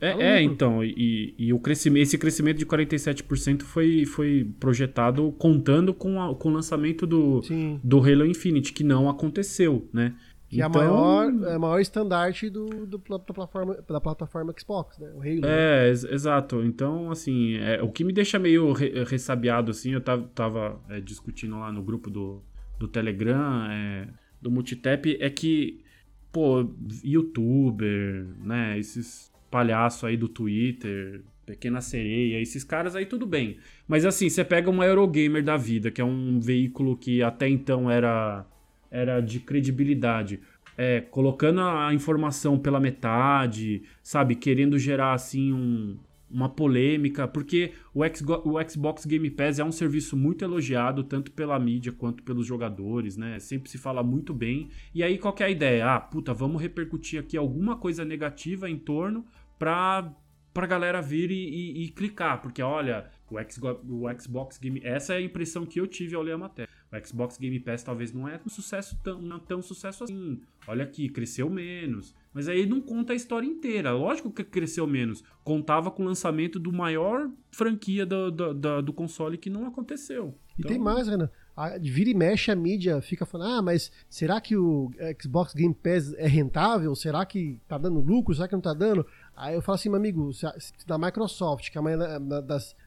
É, 0.00 0.36
é 0.36 0.42
então, 0.42 0.84
e, 0.84 1.34
e, 1.38 1.52
o 1.52 1.58
crescimento, 1.58 2.02
esse 2.02 2.18
crescimento 2.18 2.58
de 2.58 2.66
47% 2.66 3.62
foi, 3.62 4.04
foi 4.04 4.50
projetado 4.60 5.32
contando 5.38 5.94
com, 5.94 6.20
a, 6.20 6.34
com 6.34 6.50
o 6.50 6.52
lançamento 6.52 7.06
do, 7.06 7.40
do 7.82 7.98
Halo 8.00 8.26
Infinite, 8.26 8.72
que 8.72 8.84
não 8.84 9.08
aconteceu, 9.08 9.88
né? 9.92 10.14
Que 10.54 10.62
então, 10.62 10.80
é 10.80 10.86
a 10.86 10.88
maior, 10.88 11.44
é 11.46 11.54
a 11.54 11.58
maior 11.58 11.80
estandarte 11.80 12.48
do, 12.48 12.86
do, 12.86 12.96
da, 12.96 13.18
plataforma, 13.18 13.74
da 13.88 14.00
plataforma 14.00 14.54
Xbox, 14.56 14.96
né? 15.00 15.10
O 15.12 15.20
Halo. 15.20 15.44
É, 15.44 15.86
né? 15.86 15.90
exato. 15.90 16.62
Então, 16.64 17.10
assim, 17.10 17.56
é, 17.56 17.82
o 17.82 17.90
que 17.90 18.04
me 18.04 18.12
deixa 18.12 18.38
meio 18.38 18.72
re, 18.72 19.02
ressabiado, 19.02 19.72
assim, 19.72 19.90
eu 19.90 20.00
tava, 20.00 20.30
tava 20.32 20.80
é, 20.88 21.00
discutindo 21.00 21.58
lá 21.58 21.72
no 21.72 21.82
grupo 21.82 22.08
do, 22.08 22.40
do 22.78 22.86
Telegram, 22.86 23.66
é, 23.68 24.06
do 24.40 24.48
Multitap, 24.48 25.18
é 25.20 25.28
que, 25.28 25.82
pô, 26.30 26.70
youtuber, 27.02 28.24
né, 28.38 28.78
esses 28.78 29.32
palhaços 29.50 30.04
aí 30.04 30.16
do 30.16 30.28
Twitter, 30.28 31.24
Pequena 31.44 31.80
Sereia, 31.80 32.40
esses 32.40 32.62
caras 32.62 32.94
aí 32.94 33.06
tudo 33.06 33.26
bem. 33.26 33.58
Mas 33.88 34.06
assim, 34.06 34.28
você 34.28 34.44
pega 34.44 34.70
uma 34.70 34.86
Eurogamer 34.86 35.42
da 35.42 35.56
vida, 35.56 35.90
que 35.90 36.00
é 36.00 36.04
um 36.04 36.38
veículo 36.38 36.96
que 36.96 37.24
até 37.24 37.48
então 37.48 37.90
era 37.90 38.46
era 38.94 39.20
de 39.20 39.40
credibilidade. 39.40 40.40
É, 40.78 41.00
colocando 41.00 41.60
a 41.60 41.92
informação 41.92 42.58
pela 42.58 42.80
metade, 42.80 43.82
sabe? 44.02 44.34
Querendo 44.34 44.78
gerar, 44.78 45.12
assim, 45.12 45.52
um, 45.52 45.96
uma 46.30 46.48
polêmica, 46.48 47.28
porque 47.28 47.72
o, 47.92 48.00
o 48.02 48.68
Xbox 48.68 49.04
Game 49.04 49.30
Pass 49.30 49.58
é 49.58 49.64
um 49.64 49.70
serviço 49.70 50.16
muito 50.16 50.44
elogiado, 50.44 51.04
tanto 51.04 51.30
pela 51.32 51.58
mídia 51.58 51.92
quanto 51.92 52.22
pelos 52.22 52.46
jogadores, 52.46 53.16
né? 53.16 53.38
Sempre 53.38 53.70
se 53.70 53.78
fala 53.78 54.02
muito 54.02 54.32
bem. 54.32 54.68
E 54.94 55.02
aí, 55.02 55.18
qual 55.18 55.34
é 55.40 55.44
a 55.44 55.50
ideia? 55.50 55.94
Ah, 55.94 56.00
puta, 56.00 56.32
vamos 56.32 56.60
repercutir 56.60 57.20
aqui 57.20 57.36
alguma 57.36 57.76
coisa 57.76 58.04
negativa 58.04 58.68
em 58.68 58.78
torno 58.78 59.24
pra, 59.58 60.12
pra 60.52 60.66
galera 60.66 61.00
vir 61.00 61.30
e, 61.30 61.34
e, 61.34 61.84
e 61.84 61.88
clicar, 61.90 62.42
porque 62.42 62.62
olha, 62.62 63.10
o, 63.30 63.36
Xbox, 63.50 63.80
o 63.88 64.20
Xbox 64.20 64.58
Game... 64.58 64.80
Essa 64.82 65.14
é 65.14 65.18
a 65.18 65.22
impressão 65.22 65.64
que 65.64 65.80
eu 65.80 65.86
tive 65.86 66.16
ao 66.16 66.22
ler 66.22 66.32
a 66.32 66.38
matéria. 66.38 66.68
O 66.94 67.06
Xbox 67.06 67.36
Game 67.36 67.58
Pass 67.58 67.82
talvez 67.82 68.12
não 68.12 68.28
é 68.28 68.40
um 68.46 68.48
sucesso 68.48 68.96
tão, 69.02 69.20
não 69.20 69.40
tão 69.40 69.60
sucesso 69.60 70.04
assim. 70.04 70.40
Olha 70.66 70.84
aqui, 70.84 71.08
cresceu 71.08 71.50
menos. 71.50 72.14
Mas 72.32 72.48
aí 72.48 72.66
não 72.66 72.80
conta 72.80 73.12
a 73.12 73.16
história 73.16 73.46
inteira. 73.46 73.92
Lógico 73.92 74.30
que 74.30 74.44
cresceu 74.44 74.86
menos. 74.86 75.24
Contava 75.42 75.90
com 75.90 76.02
o 76.02 76.06
lançamento 76.06 76.58
do 76.58 76.72
maior 76.72 77.28
franquia 77.50 78.06
do, 78.06 78.30
do, 78.30 78.54
do, 78.54 78.82
do 78.82 78.92
console 78.92 79.36
que 79.36 79.50
não 79.50 79.66
aconteceu. 79.66 80.38
E 80.50 80.60
então... 80.60 80.70
tem 80.70 80.78
mais, 80.78 81.08
Renan. 81.08 81.28
A, 81.56 81.78
vira 81.78 82.10
e 82.10 82.14
mexe 82.14 82.50
a 82.50 82.56
mídia 82.56 83.00
fica 83.00 83.24
falando: 83.24 83.58
ah, 83.58 83.62
mas 83.62 83.90
será 84.08 84.40
que 84.40 84.56
o 84.56 84.90
Xbox 85.20 85.54
Game 85.54 85.74
Pass 85.74 86.12
é 86.14 86.26
rentável? 86.26 86.94
Será 86.94 87.24
que 87.24 87.58
tá 87.68 87.78
dando 87.78 88.00
lucro? 88.00 88.34
Será 88.34 88.48
que 88.48 88.54
não 88.54 88.60
tá 88.60 88.74
dando? 88.74 89.06
Aí 89.36 89.54
eu 89.54 89.62
falo 89.62 89.74
assim, 89.74 89.88
meu 89.88 89.98
amigo, 89.98 90.32
se, 90.32 90.46
da 90.86 90.96
Microsoft, 90.96 91.70
que 91.70 91.78
é 91.78 91.80
uma 91.80 91.90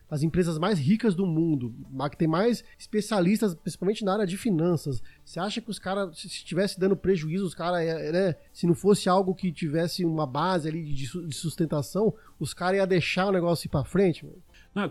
as 0.09 0.23
empresas 0.23 0.57
mais 0.57 0.79
ricas 0.79 1.15
do 1.15 1.25
mundo, 1.25 1.73
que 2.09 2.17
tem 2.17 2.27
mais 2.27 2.63
especialistas, 2.77 3.53
principalmente 3.53 4.05
na 4.05 4.13
área 4.13 4.25
de 4.25 4.37
finanças. 4.37 5.01
Você 5.23 5.39
acha 5.39 5.61
que 5.61 5.69
os 5.69 5.79
caras, 5.79 6.17
se 6.17 6.27
estivesse 6.27 6.79
dando 6.79 6.95
prejuízo, 6.95 7.45
os 7.45 7.53
caras, 7.53 7.81
é, 7.81 8.11
né, 8.11 8.35
se 8.53 8.65
não 8.65 8.73
fosse 8.73 9.09
algo 9.09 9.35
que 9.35 9.51
tivesse 9.51 10.05
uma 10.05 10.25
base 10.25 10.67
ali 10.67 10.83
de, 10.83 11.07
sustentação, 11.35 12.13
os 12.39 12.53
caras 12.53 12.77
iam 12.77 12.87
deixar 12.87 13.27
o 13.27 13.31
negócio 13.31 13.67
ir 13.67 13.69
pra 13.69 13.83
frente? 13.83 14.25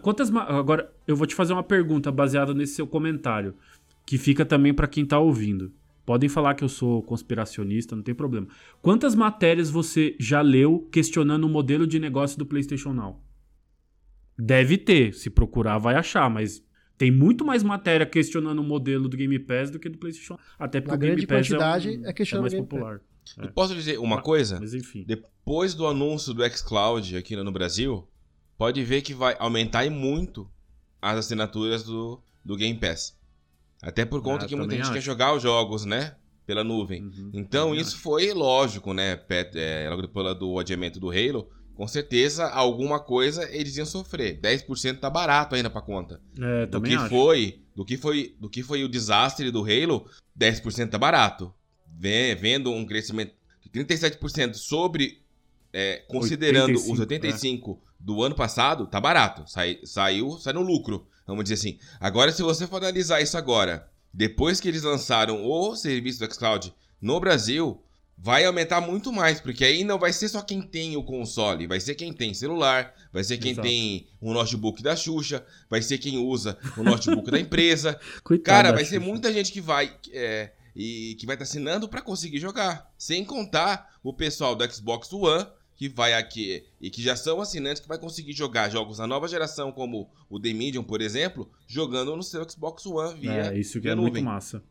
Quantas 0.03 0.35
Agora, 0.35 0.93
eu 1.07 1.15
vou 1.15 1.27
te 1.27 1.35
fazer 1.35 1.53
uma 1.53 1.63
pergunta 1.63 2.11
baseada 2.11 2.53
nesse 2.53 2.75
seu 2.75 2.87
comentário, 2.87 3.55
que 4.05 4.19
fica 4.19 4.45
também 4.45 4.75
para 4.75 4.89
quem 4.89 5.07
tá 5.07 5.19
ouvindo. 5.19 5.73
Podem 6.05 6.29
falar 6.29 6.55
que 6.55 6.63
eu 6.63 6.69
sou 6.69 7.03
conspiracionista, 7.03 7.97
não 7.97 8.03
tem 8.03 8.15
problema. 8.15 8.47
Quantas 8.81 9.15
matérias 9.15 9.71
você 9.71 10.15
já 10.21 10.41
leu 10.41 10.89
questionando 10.93 11.45
o 11.45 11.49
modelo 11.49 11.87
de 11.87 11.99
negócio 11.99 12.39
do 12.39 12.47
PlayStation 12.47 12.93
Now? 12.93 13.21
Deve 14.39 14.77
ter, 14.77 15.15
se 15.15 15.31
procurar 15.31 15.79
vai 15.79 15.95
achar, 15.95 16.29
mas 16.29 16.63
tem 16.99 17.11
muito 17.11 17.45
mais 17.45 17.63
matéria 17.63 18.07
questionando 18.07 18.59
o 18.59 18.65
modelo 18.65 19.09
do 19.09 19.17
Game 19.17 19.39
Pass 19.39 19.71
do 19.71 19.79
que 19.79 19.89
do 19.89 19.99
PlayStation. 19.99 20.39
Até 20.59 20.81
porque 20.81 20.97
o 20.97 20.99
Game 20.99 21.27
Pass 21.27 21.51
é, 21.51 21.57
um, 21.57 22.07
é, 22.07 22.11
é 22.11 22.41
mais 22.41 22.55
popular. 22.55 23.01
É. 23.39 23.47
Posso 23.49 23.75
dizer 23.75 23.99
uma 23.99 24.23
coisa? 24.23 24.59
Mas 24.61 24.73
enfim. 24.73 25.05
Depois 25.07 25.75
do 25.75 25.87
anúncio 25.87 26.33
do 26.33 26.49
xCloud 26.49 27.17
aqui 27.17 27.37
no 27.37 27.53
Brasil, 27.53 28.09
pode 28.57 28.83
ver 28.83 29.03
que 29.03 29.13
vai 29.13 29.37
aumentar 29.39 29.89
muito 29.91 30.49
as 31.01 31.19
assinaturas 31.19 31.83
do, 31.83 32.21
do 32.45 32.57
Game 32.57 32.79
Pass. 32.79 33.17
Até 33.83 34.05
por 34.05 34.23
conta 34.23 34.47
ah, 34.47 34.49
que 34.49 34.57
muita 34.57 34.75
gente 34.75 34.85
acho. 34.85 34.93
quer 34.93 35.01
jogar 35.01 35.35
os 35.35 35.43
jogos, 35.43 35.85
né? 35.85 36.17
Pela 36.47 36.63
nuvem. 36.63 37.03
Uhum, 37.03 37.31
então 37.35 37.75
isso 37.75 37.95
acho. 37.95 38.03
foi 38.03 38.33
lógico, 38.33 38.95
né? 38.95 39.21
É, 39.55 39.89
logo 39.91 40.03
depois 40.03 40.39
do 40.39 40.59
adiamento 40.59 41.01
do 41.01 41.11
Halo, 41.11 41.51
com 41.77 41.87
certeza 41.87 42.49
alguma 42.49 42.99
coisa 42.99 43.49
eles 43.55 43.77
iam 43.77 43.85
sofrer. 43.85 44.41
10% 44.41 44.99
tá 44.99 45.11
barato 45.11 45.55
ainda 45.55 45.69
pra 45.69 45.83
conta. 45.83 46.21
É, 46.41 46.67
do 46.67 46.81
que 46.81 46.95
acho. 46.95 47.09
foi, 47.09 47.61
do 47.75 47.85
que 47.85 47.97
foi, 47.99 48.35
do 48.41 48.49
que 48.49 48.63
foi 48.63 48.83
o 48.83 48.89
desastre 48.89 49.51
do 49.51 49.63
Halo, 49.63 50.09
10% 50.39 50.89
tá 50.89 50.99
barato. 50.99 51.53
Vendo 51.87 52.73
um 52.73 52.85
crescimento 52.85 53.35
de 53.63 53.85
37% 53.85 54.55
sobre 54.55 55.23
é, 55.73 56.03
considerando 56.09 56.71
85, 56.71 56.93
os 56.93 57.01
85 57.01 57.71
é. 57.73 57.93
do 58.01 58.23
ano 58.23 58.35
passado, 58.35 58.87
tá 58.87 58.99
barato. 58.99 59.45
Sai, 59.47 59.79
saiu, 59.85 60.39
sai 60.39 60.55
no 60.55 60.63
lucro, 60.63 61.07
vamos 61.27 61.45
dizer 61.45 61.55
assim. 61.55 61.79
Agora 62.01 62.33
se 62.33 62.43
você 62.43 62.67
for 62.67 62.79
analisar 62.79 63.21
isso 63.21 63.37
agora, 63.37 63.87
depois 64.13 64.61
que 64.61 64.69
eles 64.69 64.83
lançaram 64.83 65.45
o 65.45 65.77
serviço 65.77 66.19
do 66.19 66.33
xCloud 66.33 66.75
no 67.01 67.21
Brasil, 67.21 67.83
vai 68.17 68.45
aumentar 68.45 68.81
muito 68.81 69.13
mais, 69.13 69.41
porque 69.41 69.65
aí 69.65 69.85
não 69.85 69.99
vai 69.99 70.13
ser 70.13 70.29
só 70.29 70.41
quem 70.43 70.63
tem 70.63 70.97
o 70.97 71.05
console, 71.05 71.67
vai 71.67 71.79
ser 71.81 71.95
quem 71.95 72.13
tem 72.13 72.33
celular, 72.33 72.95
vai 73.13 73.23
ser 73.23 73.39
quem 73.39 73.53
Exato. 73.53 73.69
tem 73.69 74.09
o 74.21 74.31
um 74.31 74.33
notebook 74.33 74.83
da 74.83 74.97
Xuxa, 74.97 75.45
vai 75.69 75.83
ser 75.83 75.99
quem 75.99 76.19
usa 76.19 76.59
o 76.77 76.83
notebook 76.83 77.31
da 77.31 77.39
empresa. 77.39 78.01
Coitado 78.25 78.45
Cara, 78.45 78.73
vai 78.73 78.85
ser 78.85 78.99
muita 78.99 79.33
gente 79.33 79.53
que 79.53 79.61
vai. 79.61 79.95
É, 80.13 80.53
e 80.79 81.17
que 81.19 81.25
vai 81.25 81.37
estar 81.37 81.45
assinando 81.45 81.89
para 81.89 82.03
conseguir 82.03 82.39
jogar. 82.39 82.93
Sem 82.99 83.25
contar 83.25 83.99
o 84.03 84.13
pessoal 84.13 84.55
do 84.55 84.71
Xbox 84.71 85.11
One 85.11 85.47
que 85.77 85.89
vai 85.89 86.15
aqui 86.15 86.65
e 86.81 86.91
que 86.91 87.03
já 87.03 87.15
são 87.15 87.41
assinantes 87.41 87.81
que 87.81 87.89
vai 87.89 87.99
conseguir 87.99 88.33
jogar 88.33 88.71
jogos 88.71 88.99
da 88.99 89.07
nova 89.07 89.29
geração 89.29 89.71
como 89.71 90.11
o 90.29 90.41
The 90.41 90.53
Medium, 90.53 90.83
por 90.83 91.03
exemplo, 91.03 91.51
jogando 91.67 92.17
no 92.17 92.23
seu 92.23 92.49
Xbox 92.49 92.87
One 92.87 93.21
via 93.21 93.53
É, 93.53 93.59
isso 93.59 93.81
que 93.81 93.89
é 93.89 93.95
nuvem. 93.95 94.13
muito 94.13 94.25
massa. 94.25 94.63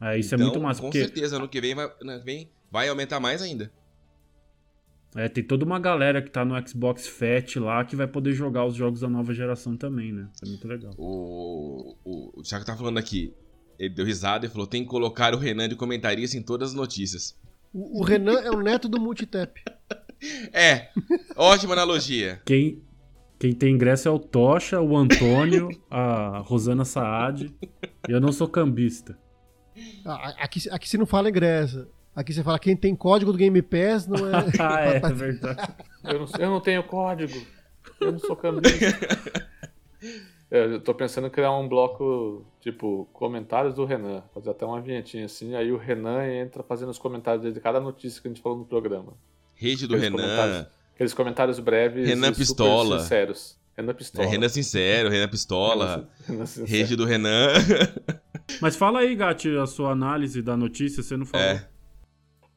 É, 0.00 0.18
isso 0.18 0.34
Então, 0.34 0.46
é 0.46 0.50
muito 0.50 0.60
massa, 0.62 0.80
Com 0.80 0.88
porque 0.88 1.00
certeza, 1.00 1.36
ano 1.36 1.48
que 1.48 1.60
vem 1.60 1.74
vai, 1.74 1.86
ano 2.00 2.18
que 2.18 2.24
vem 2.24 2.50
vai 2.70 2.88
aumentar 2.88 3.18
mais 3.20 3.40
ainda. 3.42 3.70
é, 5.14 5.28
tem 5.28 5.42
toda 5.42 5.64
uma 5.64 5.78
galera 5.78 6.20
que 6.20 6.30
tá 6.30 6.44
no 6.44 6.54
Xbox 6.68 7.06
Fat 7.08 7.56
lá 7.56 7.84
que 7.84 7.96
vai 7.96 8.06
poder 8.06 8.32
jogar 8.34 8.66
os 8.66 8.74
jogos 8.74 9.00
da 9.00 9.08
nova 9.08 9.32
geração 9.32 9.76
também, 9.76 10.12
né? 10.12 10.28
É 10.44 10.48
muito 10.48 10.68
legal. 10.68 10.92
O, 10.98 11.96
o, 12.04 12.40
o 12.40 12.42
Thiago 12.42 12.64
tá 12.66 12.76
falando 12.76 12.98
aqui, 12.98 13.32
ele 13.78 13.94
deu 13.94 14.04
risada 14.04 14.44
e 14.44 14.48
falou: 14.48 14.66
tem 14.66 14.82
que 14.82 14.88
colocar 14.90 15.34
o 15.34 15.38
Renan 15.38 15.68
de 15.68 15.76
comentarista 15.76 16.36
em 16.36 16.42
todas 16.42 16.70
as 16.70 16.74
notícias. 16.74 17.34
O, 17.72 18.00
o 18.00 18.02
Renan 18.02 18.40
é 18.40 18.50
o 18.50 18.60
neto 18.60 18.88
do 18.88 19.00
Multitap. 19.00 19.60
É, 20.50 20.88
ótima 21.36 21.74
analogia. 21.74 22.40
Quem, 22.46 22.82
quem 23.38 23.52
tem 23.52 23.74
ingresso 23.74 24.08
é 24.08 24.10
o 24.10 24.18
Tocha, 24.18 24.80
o 24.80 24.96
Antônio, 24.96 25.68
a 25.90 26.38
Rosana 26.38 26.86
Saad. 26.86 27.54
E 28.08 28.12
eu 28.12 28.18
não 28.18 28.32
sou 28.32 28.48
cambista. 28.48 29.18
Ah, 30.04 30.34
Aqui, 30.38 30.68
aqui 30.70 30.88
você 30.88 30.96
não 30.98 31.06
fala 31.06 31.28
ingresso. 31.28 31.86
Aqui 32.14 32.32
você 32.32 32.42
fala 32.42 32.58
quem 32.58 32.76
tem 32.76 32.94
código 32.96 33.30
do 33.32 33.38
Game 33.38 33.60
Pass 33.62 34.06
não 34.06 34.26
é. 34.26 34.32
ah, 34.58 34.80
é, 34.86 34.96
é 34.96 35.00
verdade. 35.12 35.68
Eu 36.04 36.20
não, 36.20 36.26
eu 36.38 36.50
não 36.50 36.60
tenho 36.60 36.82
código. 36.84 37.34
Eu 38.00 38.12
não 38.12 38.18
sou 38.18 38.34
cambista. 38.36 38.86
É, 40.50 40.64
Eu 40.64 40.80
tô 40.80 40.94
pensando 40.94 41.26
em 41.26 41.30
criar 41.30 41.52
um 41.56 41.68
bloco, 41.68 42.44
tipo, 42.60 43.08
comentários 43.12 43.74
do 43.74 43.84
Renan. 43.84 44.22
Fazer 44.32 44.50
até 44.50 44.64
uma 44.64 44.80
vinhetinha 44.80 45.26
assim. 45.26 45.54
Aí 45.54 45.72
o 45.72 45.76
Renan 45.76 46.24
entra 46.26 46.62
fazendo 46.62 46.90
os 46.90 46.98
comentários 46.98 47.52
de 47.52 47.60
cada 47.60 47.80
notícia 47.80 48.20
que 48.22 48.28
a 48.28 48.30
gente 48.30 48.40
falou 48.42 48.58
no 48.58 48.64
programa. 48.64 49.12
Rede 49.54 49.86
do 49.86 49.94
Aqueles 49.96 50.10
Renan. 50.12 50.22
comentários- 50.22 50.66
Aqueles 50.94 51.12
comentários 51.14 51.58
breves 51.58 52.08
Renan 52.08 52.28
e 52.30 52.34
super 52.34 52.38
Pistola. 52.38 53.00
sinceros. 53.00 53.58
Renan 53.76 53.90
É, 53.90 53.94
Pistola. 53.94 54.26
Renan 54.26 54.48
Sincero, 54.48 55.10
Renan 55.10 55.28
Pistola. 55.28 56.08
Renan 56.26 56.46
Sincero. 56.46 56.66
Rede 56.66 56.96
do 56.96 57.04
Renan. 57.04 57.48
Mas 58.60 58.76
fala 58.76 59.00
aí, 59.00 59.14
Gatti, 59.14 59.56
a 59.56 59.66
sua 59.66 59.90
análise 59.90 60.40
da 60.42 60.56
notícia, 60.56 61.02
você 61.02 61.16
não 61.16 61.26
falou. 61.26 61.46
É. 61.46 61.68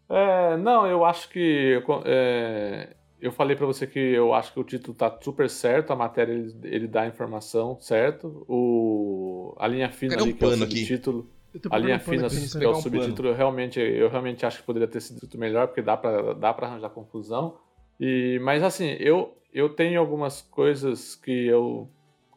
É, 0.10 0.58
não, 0.58 0.88
eu 0.88 1.06
acho 1.06 1.30
que. 1.30 1.82
é, 2.06 2.96
eu 3.22 3.32
falei 3.32 3.56
pra 3.56 3.66
você 3.66 3.86
que 3.86 4.00
eu 4.00 4.34
acho 4.34 4.54
que 4.54 4.60
o 4.60 4.64
título 4.64 4.96
tá 4.96 5.16
super 5.22 5.50
certo, 5.50 5.92
a 5.92 5.96
matéria 5.96 6.34
ele, 6.34 6.56
ele 6.64 6.88
dá 6.88 7.02
a 7.02 7.08
informação 7.08 7.78
certo. 7.80 8.46
O, 8.48 9.54
a 9.60 9.68
linha 9.68 9.90
fina 9.90 10.16
Cadê 10.16 10.24
ali, 10.24 10.34
um 10.34 10.38
que 10.38 10.44
é 10.44 10.48
o 10.48 10.58
subtítulo. 10.58 11.30
Eu 11.54 11.60
tô 11.60 11.70
A 11.72 11.78
linha 11.78 12.00
fina, 12.00 12.28
aqui, 12.28 12.50
que 12.50 12.64
é 12.64 12.68
o 12.68 12.72
um 12.72 12.82
subtítulo, 12.82 13.30
eu 13.30 13.36
realmente, 13.36 13.80
eu 13.80 14.10
realmente 14.10 14.46
acho 14.46 14.60
que 14.60 14.64
poderia 14.64 14.88
ter 14.88 15.02
sido 15.02 15.38
melhor, 15.38 15.68
porque 15.68 15.82
dá 15.82 15.98
pra, 15.98 16.34
dá 16.34 16.54
pra 16.54 16.68
arranjar 16.68 16.90
confusão. 16.90 17.58
E, 18.00 18.40
mas 18.42 18.64
assim, 18.64 18.96
eu, 19.00 19.36
eu 19.54 19.70
tenho 19.70 20.00
algumas 20.00 20.42
coisas 20.42 21.16
que 21.16 21.48
eu, 21.48 21.90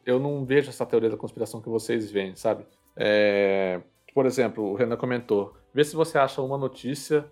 eu 0.05 0.19
não 0.19 0.45
vejo 0.45 0.69
essa 0.69 0.85
teoria 0.85 1.09
da 1.09 1.17
conspiração 1.17 1.61
que 1.61 1.69
vocês 1.69 2.11
veem, 2.11 2.35
sabe? 2.35 2.65
É, 2.95 3.81
por 4.13 4.25
exemplo, 4.25 4.63
o 4.63 4.75
Renan 4.75 4.97
comentou, 4.97 5.55
vê 5.73 5.83
se 5.83 5.95
você 5.95 6.17
acha 6.17 6.41
uma 6.41 6.57
notícia, 6.57 7.25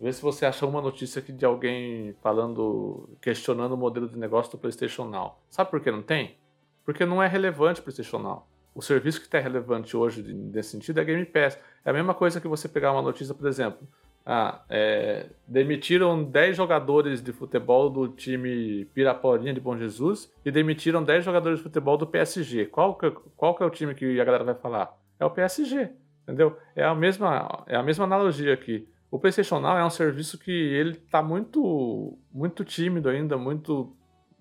vê 0.00 0.12
se 0.12 0.22
você 0.22 0.46
acha 0.46 0.66
uma 0.66 0.80
notícia 0.80 1.20
aqui 1.20 1.32
de 1.32 1.44
alguém 1.44 2.14
falando, 2.22 3.08
questionando 3.20 3.72
o 3.72 3.76
modelo 3.76 4.08
de 4.08 4.18
negócio 4.18 4.52
do 4.52 4.58
PlayStation 4.58 5.04
Now. 5.04 5.38
Sabe 5.50 5.70
por 5.70 5.80
que 5.80 5.90
não 5.90 6.02
tem? 6.02 6.36
Porque 6.84 7.04
não 7.04 7.22
é 7.22 7.26
relevante 7.26 7.80
o 7.80 7.82
PlayStation 7.82 8.18
Now. 8.18 8.46
O 8.74 8.80
serviço 8.80 9.20
que 9.20 9.26
está 9.26 9.38
relevante 9.38 9.96
hoje 9.96 10.22
nesse 10.22 10.70
sentido 10.70 10.98
é 10.98 11.04
Game 11.04 11.24
Pass. 11.26 11.58
É 11.84 11.90
a 11.90 11.92
mesma 11.92 12.14
coisa 12.14 12.40
que 12.40 12.48
você 12.48 12.68
pegar 12.68 12.92
uma 12.92 13.02
notícia, 13.02 13.34
por 13.34 13.46
exemplo. 13.46 13.86
Ah, 14.24 14.62
é, 14.68 15.26
demitiram 15.48 16.22
10 16.22 16.56
jogadores 16.56 17.20
de 17.20 17.32
futebol 17.32 17.90
do 17.90 18.08
time 18.08 18.84
Piraporinha 18.94 19.52
de 19.52 19.60
Bom 19.60 19.76
Jesus 19.76 20.32
e 20.44 20.50
demitiram 20.50 21.02
10 21.02 21.24
jogadores 21.24 21.58
de 21.58 21.64
futebol 21.64 21.96
do 21.96 22.06
PSG. 22.06 22.66
Qual 22.66 22.94
que, 22.94 23.10
qual 23.36 23.56
que 23.56 23.62
é 23.62 23.66
o 23.66 23.70
time 23.70 23.94
que 23.94 24.20
a 24.20 24.24
galera 24.24 24.44
vai 24.44 24.54
falar? 24.54 24.96
É 25.18 25.24
o 25.24 25.30
PSG, 25.30 25.90
entendeu? 26.22 26.56
É 26.76 26.84
a 26.84 26.94
mesma, 26.94 27.64
é 27.66 27.74
a 27.74 27.82
mesma 27.82 28.04
analogia 28.04 28.54
aqui. 28.54 28.88
O 29.10 29.18
PlayStation 29.18 29.60
Now 29.60 29.76
é 29.76 29.84
um 29.84 29.90
serviço 29.90 30.38
que 30.38 30.52
ele 30.52 30.94
tá 30.94 31.20
muito, 31.22 32.16
muito 32.32 32.64
tímido 32.64 33.08
ainda, 33.08 33.36
muito... 33.36 33.94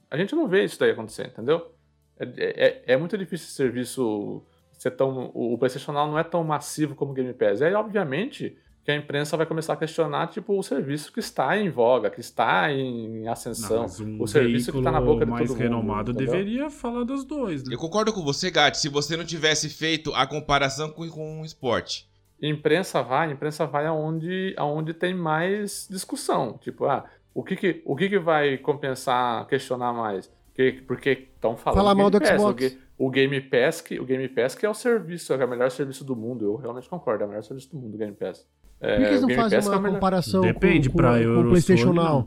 A 0.09 0.15
gente 0.15 0.35
não 0.35 0.47
vê 0.47 0.63
isso 0.63 0.79
daí 0.79 0.91
acontecer, 0.91 1.27
entendeu? 1.27 1.73
É, 2.19 2.23
é, 2.37 2.83
é 2.93 2.97
muito 2.97 3.17
difícil 3.17 3.47
esse 3.47 3.55
serviço 3.55 4.45
ser 4.81 4.91
tão. 4.91 5.31
O 5.33 5.57
PlayStation 5.57 5.91
Now 5.91 6.07
não 6.07 6.17
é 6.17 6.23
tão 6.23 6.43
massivo 6.43 6.95
como 6.95 7.11
o 7.11 7.13
Game 7.13 7.33
Pass. 7.33 7.61
Aí, 7.61 7.73
obviamente, 7.73 8.57
que 8.83 8.91
a 8.91 8.95
imprensa 8.95 9.37
vai 9.37 9.45
começar 9.45 9.73
a 9.73 9.75
questionar 9.75 10.27
tipo, 10.27 10.57
o 10.57 10.63
serviço 10.63 11.13
que 11.13 11.19
está 11.19 11.55
em 11.57 11.69
voga, 11.69 12.09
que 12.09 12.19
está 12.19 12.71
em 12.71 13.27
ascensão. 13.27 13.85
Não, 13.99 14.05
um 14.05 14.23
o 14.23 14.27
serviço 14.27 14.71
que 14.71 14.77
está 14.79 14.91
na 14.91 14.99
boca 14.99 15.23
de 15.23 15.31
mais 15.31 15.47
todo 15.47 15.55
mundo. 15.55 15.63
renomado 15.63 16.11
entendeu? 16.11 16.31
deveria 16.31 16.69
falar 16.69 17.03
das 17.03 17.23
duas, 17.23 17.63
né? 17.63 17.75
Eu 17.75 17.79
concordo 17.79 18.11
com 18.11 18.23
você, 18.23 18.49
Gatti, 18.49 18.79
se 18.79 18.89
você 18.89 19.15
não 19.15 19.23
tivesse 19.23 19.69
feito 19.69 20.11
a 20.15 20.25
comparação 20.25 20.89
com, 20.89 21.07
com 21.09 21.41
o 21.41 21.45
esporte. 21.45 22.09
imprensa 22.41 23.03
vai, 23.03 23.31
imprensa 23.31 23.67
vai 23.67 23.85
aonde, 23.85 24.55
aonde 24.57 24.93
tem 24.95 25.13
mais 25.13 25.87
discussão. 25.89 26.57
Tipo, 26.57 26.85
ah, 26.85 27.05
o 27.35 27.43
que 27.43 27.55
que, 27.55 27.81
o 27.85 27.95
que, 27.95 28.09
que 28.09 28.19
vai 28.19 28.57
compensar, 28.57 29.45
questionar 29.45 29.93
mais? 29.93 30.31
Que, 30.55 30.71
porque 30.87 31.29
estão 31.35 31.55
falando 31.55 31.77
Fala 31.77 31.95
mal 31.95 32.09
do 32.09 32.19
Pass, 32.19 32.29
Xbox. 32.29 32.77
O, 32.97 33.05
o 33.05 33.09
Game 33.11 33.39
Pass, 33.41 33.79
que, 33.79 33.99
o 33.99 34.05
Game 34.05 34.27
Pass 34.27 34.55
que 34.55 34.65
é 34.65 34.69
o 34.69 34.73
serviço, 34.73 35.33
é 35.33 35.45
o 35.45 35.47
melhor 35.47 35.69
serviço 35.69 36.03
do 36.03 36.15
mundo. 36.15 36.45
Eu 36.45 36.55
realmente 36.55 36.89
concordo, 36.89 37.23
é 37.23 37.27
o 37.27 37.29
melhor 37.29 37.43
serviço 37.43 37.69
do 37.69 37.77
mundo, 37.77 37.93
o 37.93 37.97
Game 37.99 38.15
Pass. 38.15 38.43
É, 38.81 38.95
Por 38.95 39.03
que 39.03 39.09
eles 39.09 39.21
não 39.21 39.29
fazem 39.29 39.59
é 39.59 39.61
uma 39.61 39.79
melhor. 39.79 39.93
comparação 39.93 40.41
Depende, 40.41 40.89
com, 40.89 40.93
com, 40.93 40.97
pra 40.97 41.23
com 41.23 41.39
o 41.39 41.49
PlayStation 41.49 41.93
não. 41.93 42.03
Now? 42.03 42.23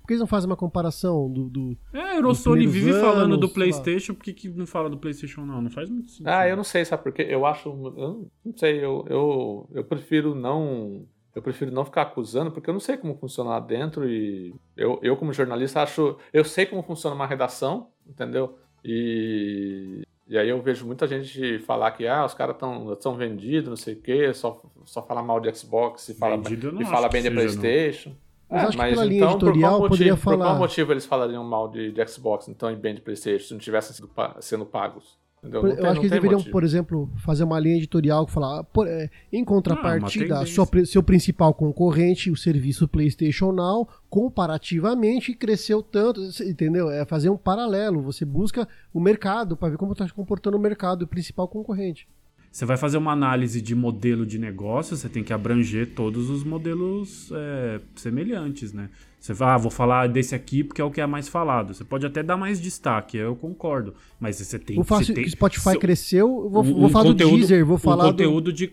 Por 0.00 0.08
que 0.08 0.12
eles 0.14 0.20
não 0.20 0.26
fazem 0.26 0.50
uma 0.50 0.56
comparação 0.56 1.30
do. 1.30 1.48
do... 1.48 1.76
É, 1.92 2.00
a 2.00 2.16
Eurosony 2.16 2.66
vive 2.66 2.86
primeiros 2.86 3.00
falando 3.00 3.28
do 3.28 3.34
anos, 3.34 3.48
lá. 3.48 3.54
PlayStation, 3.54 4.14
por 4.14 4.24
que, 4.24 4.32
que 4.32 4.48
não 4.48 4.66
fala 4.66 4.90
do 4.90 4.98
PlayStation 4.98 5.42
não? 5.42 5.62
Não 5.62 5.70
faz 5.70 5.88
muito 5.88 6.10
sentido. 6.10 6.26
Ah, 6.26 6.48
eu 6.48 6.56
não 6.56 6.64
sei, 6.64 6.84
sabe 6.84 7.04
por 7.04 7.12
quê? 7.12 7.24
Eu 7.28 7.46
acho. 7.46 7.68
Eu 7.68 8.28
não 8.44 8.56
sei, 8.56 8.84
eu, 8.84 9.04
eu, 9.08 9.70
eu 9.72 9.84
prefiro 9.84 10.34
não. 10.34 11.06
Eu 11.34 11.40
prefiro 11.40 11.70
não 11.70 11.84
ficar 11.84 12.02
acusando, 12.02 12.50
porque 12.50 12.68
eu 12.68 12.74
não 12.74 12.80
sei 12.80 12.96
como 12.96 13.16
funciona 13.16 13.50
lá 13.50 13.60
dentro 13.60 14.06
e 14.06 14.54
eu, 14.76 14.98
eu 15.02 15.16
como 15.16 15.32
jornalista, 15.32 15.82
acho. 15.82 16.18
Eu 16.32 16.44
sei 16.44 16.66
como 16.66 16.82
funciona 16.82 17.14
uma 17.14 17.26
redação, 17.26 17.86
entendeu? 18.06 18.58
E, 18.84 20.02
e 20.28 20.38
aí 20.38 20.48
eu 20.48 20.60
vejo 20.62 20.86
muita 20.86 21.06
gente 21.06 21.58
falar 21.60 21.90
que 21.92 22.06
ah, 22.06 22.24
os 22.24 22.34
caras 22.34 22.54
estão 22.56 23.14
vendidos, 23.16 23.68
não 23.68 23.76
sei 23.76 23.94
o 23.94 24.00
quê, 24.00 24.32
só, 24.32 24.60
só 24.84 25.02
fala 25.02 25.22
mal 25.22 25.40
de 25.40 25.52
Xbox 25.54 26.08
e 26.08 26.14
fala, 26.14 26.36
e 26.36 26.84
fala 26.84 27.08
que 27.08 27.12
bem 27.12 27.22
de 27.22 27.28
seja, 27.28 27.54
não. 27.54 27.60
PlayStation. 27.62 28.12
Mas 28.48 28.62
É, 28.62 28.66
acho 28.66 28.76
que 28.76 28.84
pela 28.84 29.04
linha 29.04 29.26
por 29.26 29.38
qual 29.38 29.72
motivo, 29.72 29.88
poderia 29.88 30.14
por 30.16 30.22
qual 30.24 30.38
falar- 30.38 30.58
motivo 30.58 30.92
eles 30.92 31.06
falariam 31.06 31.42
mal 31.44 31.68
de, 31.68 31.90
de 31.90 32.06
Xbox, 32.08 32.48
então, 32.48 32.70
e 32.70 32.76
bem 32.76 32.94
de 32.94 33.00
PlayStation, 33.00 33.46
se 33.48 33.52
não 33.54 33.60
tivessem 33.60 33.94
sido, 33.96 34.10
sendo 34.40 34.66
pagos? 34.66 35.18
Entendeu? 35.42 35.66
Eu 35.66 35.76
tem- 35.76 35.86
acho 35.86 35.94
que 35.94 36.06
eles 36.06 36.10
deveriam, 36.12 36.38
motivo. 36.38 36.52
por 36.52 36.62
exemplo, 36.62 37.10
fazer 37.18 37.42
uma 37.42 37.58
linha 37.58 37.76
editorial 37.76 38.24
que 38.24 38.32
falar, 38.32 38.62
por- 38.62 38.86
é, 38.86 39.10
em 39.32 39.44
contrapartida, 39.44 40.38
Ah, 40.40 40.46
sua 40.46 40.68
seu 40.86 41.02
principal 41.02 41.52
concorrente, 41.52 42.30
o 42.30 42.36
serviço 42.36 42.86
PlayStation 42.86 43.50
Now, 43.50 43.88
comparativamente 44.08 45.34
cresceu 45.34 45.82
tanto, 45.82 46.20
entendeu? 46.44 46.90
É 46.90 47.04
fazer 47.04 47.30
um 47.30 47.36
paralelo. 47.36 48.02
Você 48.02 48.24
busca 48.24 48.68
o 48.92 49.00
mercado 49.00 49.56
para 49.56 49.70
ver 49.70 49.76
como 49.78 49.92
está 49.92 50.06
se 50.06 50.12
comportando 50.12 50.56
o 50.56 50.60
mercado, 50.60 51.02
o 51.02 51.06
principal 51.06 51.48
concorrente. 51.48 52.06
Você 52.50 52.66
vai 52.66 52.76
fazer 52.76 52.98
uma 52.98 53.12
análise 53.12 53.62
de 53.62 53.74
modelo 53.74 54.26
de 54.26 54.38
negócio, 54.38 54.94
você 54.96 55.08
tem 55.08 55.24
que 55.24 55.32
abranger 55.32 55.94
todos 55.94 56.28
os 56.28 56.44
modelos 56.44 57.30
é, 57.34 57.80
semelhantes, 57.96 58.72
né? 58.74 58.90
Você 59.22 59.32
vai, 59.32 59.54
ah, 59.54 59.56
vou 59.56 59.70
falar 59.70 60.08
desse 60.08 60.34
aqui 60.34 60.64
porque 60.64 60.80
é 60.80 60.84
o 60.84 60.90
que 60.90 61.00
é 61.00 61.06
mais 61.06 61.28
falado. 61.28 61.72
Você 61.72 61.84
pode 61.84 62.04
até 62.04 62.24
dar 62.24 62.36
mais 62.36 62.60
destaque, 62.60 63.16
eu 63.16 63.36
concordo. 63.36 63.94
Mas 64.18 64.36
você 64.38 64.58
tem 64.58 64.74
tem, 64.82 65.22
que 65.24 65.30
Spotify 65.30 65.70
seu- 65.70 65.80
cresceu, 65.80 66.26
eu 66.44 66.50
vou, 66.50 66.62
um- 66.64 66.74
vou 66.74 66.84
um 66.86 66.88
falar 66.88 67.04
do 67.04 67.10
conteúdo- 67.12 67.36
Deezer, 67.36 67.64
vou 67.64 67.78
falar 67.78 68.04
um 68.04 68.06
do... 68.08 68.10
conteúdo 68.14 68.52
de 68.52 68.72